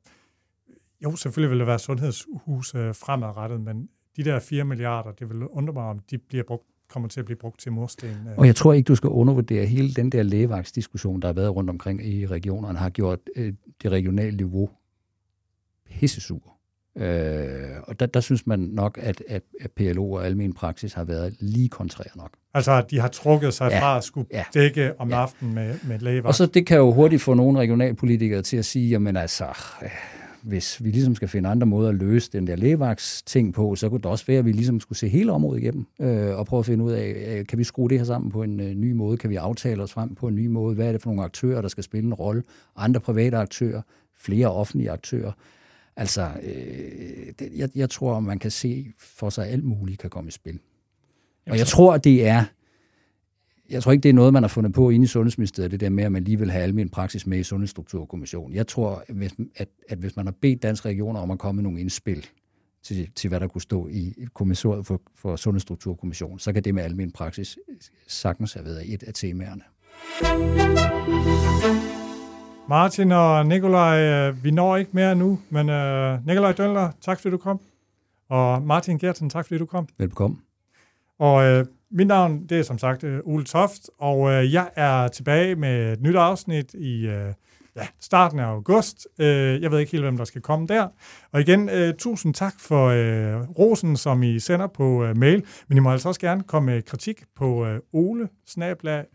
jo, 1.04 1.16
selvfølgelig 1.16 1.50
vil 1.50 1.58
der 1.58 1.64
være 1.64 1.78
sundhedshus 1.78 2.74
uh, 2.74 2.80
fremadrettet, 2.94 3.60
men 3.60 3.88
de 4.16 4.24
der 4.24 4.38
4 4.38 4.64
milliarder, 4.64 5.12
det 5.12 5.28
vil 5.28 5.46
undre 5.46 5.72
mig, 5.72 5.84
om 5.84 5.98
de 5.98 6.18
bliver 6.18 6.44
brugt 6.44 6.64
kommer 6.88 7.08
til 7.08 7.20
at 7.20 7.26
blive 7.26 7.36
brugt 7.36 7.60
til 7.60 7.72
mursten. 7.72 8.08
Øh. 8.08 8.38
Og 8.38 8.46
jeg 8.46 8.56
tror 8.56 8.72
ikke, 8.72 8.88
du 8.88 8.94
skal 8.94 9.08
undervurdere 9.08 9.66
hele 9.66 9.94
den 9.94 10.12
der 10.12 10.22
lægevagtsdiskussion, 10.22 11.22
der 11.22 11.28
har 11.28 11.32
været 11.32 11.56
rundt 11.56 11.70
omkring 11.70 12.06
i 12.06 12.26
regionerne, 12.26 12.78
har 12.78 12.90
gjort 12.90 13.18
øh, 13.36 13.52
det 13.82 13.92
regionale 13.92 14.36
niveau 14.36 14.70
pissesur. 15.90 16.52
Øh, 16.96 17.80
og 17.82 18.00
der, 18.00 18.06
der 18.06 18.20
synes 18.20 18.46
man 18.46 18.58
nok, 18.58 18.98
at, 19.02 19.22
at, 19.28 19.42
PLO 19.76 20.12
og 20.12 20.26
almen 20.26 20.52
praksis 20.52 20.92
har 20.92 21.04
været 21.04 21.36
lige 21.40 21.68
kontrær 21.68 22.04
nok. 22.16 22.30
Altså, 22.54 22.72
at 22.72 22.90
de 22.90 23.00
har 23.00 23.08
trukket 23.08 23.54
sig 23.54 23.70
ja, 23.70 23.80
fra 23.80 23.96
at 23.96 24.04
skulle 24.04 24.26
ja, 24.32 24.44
dække 24.54 25.00
om 25.00 25.10
ja. 25.10 25.16
aftenen 25.16 25.54
med, 25.54 25.74
med 25.84 25.98
lægevagt. 25.98 26.26
Og 26.26 26.34
så 26.34 26.46
det 26.46 26.66
kan 26.66 26.76
jo 26.76 26.92
hurtigt 26.92 27.22
få 27.22 27.34
nogle 27.34 27.58
regionalpolitikere 27.58 28.42
til 28.42 28.56
at 28.56 28.64
sige, 28.64 28.88
jamen 28.88 29.16
altså, 29.16 29.44
øh, 29.82 29.90
hvis 30.42 30.84
vi 30.84 30.90
ligesom 30.90 31.14
skal 31.14 31.28
finde 31.28 31.48
andre 31.48 31.66
måder 31.66 31.88
at 31.88 31.94
løse 31.94 32.32
den 32.32 32.46
der 32.46 32.56
lægevaks 32.56 33.22
ting 33.22 33.54
på, 33.54 33.76
så 33.76 33.88
kunne 33.88 33.98
det 33.98 34.06
også 34.06 34.26
være, 34.26 34.38
at 34.38 34.44
vi 34.44 34.52
ligesom 34.52 34.80
skulle 34.80 34.98
se 34.98 35.08
hele 35.08 35.32
området 35.32 35.62
igennem 35.62 35.86
øh, 36.00 36.38
og 36.38 36.46
prøve 36.46 36.60
at 36.60 36.66
finde 36.66 36.84
ud 36.84 36.92
af, 36.92 37.36
øh, 37.38 37.46
kan 37.46 37.58
vi 37.58 37.64
skrue 37.64 37.88
det 37.88 37.98
her 37.98 38.04
sammen 38.04 38.30
på 38.30 38.42
en 38.42 38.60
øh, 38.60 38.74
ny 38.74 38.92
måde? 38.92 39.16
Kan 39.16 39.30
vi 39.30 39.36
aftale 39.36 39.82
os 39.82 39.92
frem 39.92 40.14
på 40.14 40.28
en 40.28 40.34
ny 40.34 40.46
måde? 40.46 40.74
Hvad 40.74 40.88
er 40.88 40.92
det 40.92 41.02
for 41.02 41.10
nogle 41.10 41.24
aktører, 41.24 41.60
der 41.60 41.68
skal 41.68 41.84
spille 41.84 42.06
en 42.06 42.14
rolle? 42.14 42.42
Andre 42.76 43.00
private 43.00 43.36
aktører, 43.36 43.82
flere 44.18 44.52
offentlige 44.52 44.90
aktører. 44.90 45.32
Altså, 45.96 46.28
øh, 46.42 47.32
det, 47.38 47.48
jeg, 47.56 47.68
jeg 47.74 47.90
tror, 47.90 48.20
man 48.20 48.38
kan 48.38 48.50
se 48.50 48.86
for 48.98 49.30
sig, 49.30 49.46
at 49.46 49.52
alt 49.52 49.64
muligt 49.64 50.00
kan 50.00 50.10
komme 50.10 50.28
i 50.28 50.32
spil. 50.32 50.58
Og 51.50 51.58
jeg 51.58 51.66
tror, 51.66 51.94
at 51.94 52.04
det 52.04 52.26
er 52.26 52.44
jeg 53.72 53.82
tror 53.82 53.92
ikke, 53.92 54.02
det 54.02 54.08
er 54.08 54.12
noget, 54.12 54.32
man 54.32 54.42
har 54.42 54.48
fundet 54.48 54.72
på 54.72 54.90
inde 54.90 55.04
i 55.04 55.06
Sundhedsministeriet, 55.06 55.70
det 55.70 55.80
der 55.80 55.90
med, 55.90 56.04
at 56.04 56.12
man 56.12 56.24
lige 56.24 56.38
vil 56.38 56.50
have 56.50 56.62
almindelig 56.62 56.92
praksis 56.92 57.26
med 57.26 57.38
i 57.38 57.42
Sundhedsstrukturkommissionen. 57.42 58.56
Jeg 58.56 58.66
tror, 58.66 59.04
at, 59.56 59.68
at 59.88 59.98
hvis 59.98 60.16
man 60.16 60.26
har 60.26 60.34
bedt 60.40 60.62
danske 60.62 60.88
regioner 60.88 61.20
om 61.20 61.30
at 61.30 61.38
komme 61.38 61.56
med 61.56 61.62
nogle 61.62 61.80
indspil 61.80 62.26
til, 62.82 63.10
til 63.14 63.28
hvad 63.28 63.40
der 63.40 63.46
kunne 63.46 63.60
stå 63.60 63.88
i 63.88 64.14
kommissoriet 64.34 64.86
for, 64.86 65.00
for 65.16 65.36
Sundhedsstrukturkommissionen, 65.36 66.38
så 66.38 66.52
kan 66.52 66.62
det 66.62 66.74
med 66.74 66.82
almindelig 66.82 67.14
praksis 67.14 67.58
sagtens 68.08 68.52
have 68.52 68.64
været 68.64 68.94
et 68.94 69.02
af 69.02 69.14
temaerne. 69.14 69.62
Martin 72.68 73.12
og 73.12 73.46
Nikolaj, 73.46 74.00
øh, 74.00 74.44
vi 74.44 74.50
når 74.50 74.76
ikke 74.76 74.90
mere 74.94 75.14
nu, 75.14 75.38
men 75.50 75.68
uh, 75.68 76.26
Nikolaj 76.26 76.52
Dønler, 76.52 76.90
tak 77.00 77.20
fordi 77.20 77.30
du 77.30 77.38
kom. 77.38 77.60
Og 78.28 78.62
Martin 78.62 78.98
Gertsen, 78.98 79.30
tak 79.30 79.46
fordi 79.46 79.58
du 79.58 79.66
kom. 79.66 79.88
Velkommen. 79.98 80.40
Og 81.18 81.60
uh, 81.60 81.66
mit 81.92 82.06
navn, 82.06 82.46
det 82.46 82.58
er 82.58 82.62
som 82.62 82.78
sagt 82.78 83.04
øh, 83.04 83.20
Ole 83.24 83.44
Toft, 83.44 83.90
og 83.98 84.32
øh, 84.32 84.52
jeg 84.52 84.70
er 84.76 85.08
tilbage 85.08 85.56
med 85.56 85.92
et 85.92 86.02
nyt 86.02 86.16
afsnit 86.16 86.74
i 86.74 87.06
øh, 87.06 87.32
ja, 87.76 87.86
starten 88.00 88.38
af 88.38 88.44
august. 88.44 89.06
Uh, 89.18 89.24
jeg 89.26 89.70
ved 89.70 89.78
ikke 89.78 89.92
helt, 89.92 90.04
hvem 90.04 90.16
der 90.16 90.24
skal 90.24 90.40
komme 90.40 90.66
der. 90.66 90.88
Og 91.32 91.40
igen, 91.40 91.70
uh, 91.70 91.96
tusind 91.98 92.34
tak 92.34 92.54
for 92.60 92.86
øh, 92.86 93.50
rosen, 93.58 93.96
som 93.96 94.22
I 94.22 94.38
sender 94.38 94.66
på 94.66 95.12
mail. 95.16 95.44
Men 95.68 95.78
I 95.78 95.80
må 95.80 95.92
altså 95.92 96.08
også 96.08 96.20
gerne 96.20 96.42
komme 96.42 96.72
med 96.72 96.82
kritik 96.82 97.22
på 97.36 97.66
uh, 97.66 97.78
ole 97.92 98.28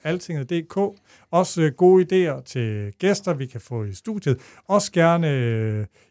altinget.dk. 0.03 0.99
Også 1.31 1.71
gode 1.77 2.05
idéer 2.05 2.43
til 2.43 2.93
gæster, 2.99 3.33
vi 3.33 3.45
kan 3.45 3.61
få 3.61 3.83
i 3.83 3.93
studiet. 3.93 4.37
Også 4.67 4.91
gerne, 4.91 5.27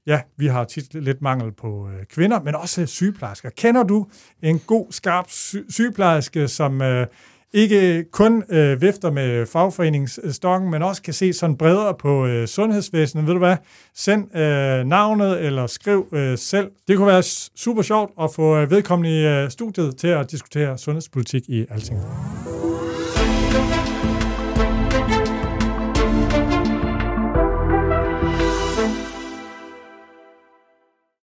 ja, 0.06 0.20
vi 0.36 0.46
har 0.46 0.64
tit 0.64 0.94
lidt 0.94 1.22
mangel 1.22 1.52
på 1.52 1.68
uh, 1.68 1.90
kvinder, 2.10 2.42
men 2.42 2.54
også 2.54 2.86
sygeplejersker. 2.86 3.50
Kender 3.50 3.82
du 3.82 4.06
en 4.42 4.58
god, 4.58 4.86
skarp 4.90 5.30
sy- 5.30 5.68
sygeplejerske, 5.68 6.48
som 6.48 6.82
ikke 7.52 8.04
kun 8.12 8.42
øh, 8.48 8.80
vifter 8.80 9.10
med 9.10 9.46
fagforeningsstokken, 9.46 10.70
men 10.70 10.82
også 10.82 11.02
kan 11.02 11.14
se 11.14 11.32
sådan 11.32 11.56
bredere 11.56 11.94
på 11.94 12.26
øh, 12.26 12.48
sundhedsvæsenet. 12.48 13.26
Ved 13.26 13.32
du 13.32 13.38
hvad? 13.38 13.56
Send 13.94 14.36
øh, 14.36 14.84
navnet 14.84 15.44
eller 15.44 15.66
skriv 15.66 16.06
øh, 16.12 16.38
selv. 16.38 16.70
Det 16.88 16.96
kunne 16.96 17.06
være 17.06 17.22
super 17.56 17.82
sjovt 17.82 18.10
at 18.22 18.30
få 18.34 18.56
øh, 18.56 18.70
vedkommende 18.70 19.20
i 19.20 19.26
øh, 19.26 19.50
studiet 19.50 19.96
til 19.96 20.08
at 20.08 20.30
diskutere 20.30 20.78
sundhedspolitik 20.78 21.42
i 21.48 21.66
Altinget. 21.70 22.04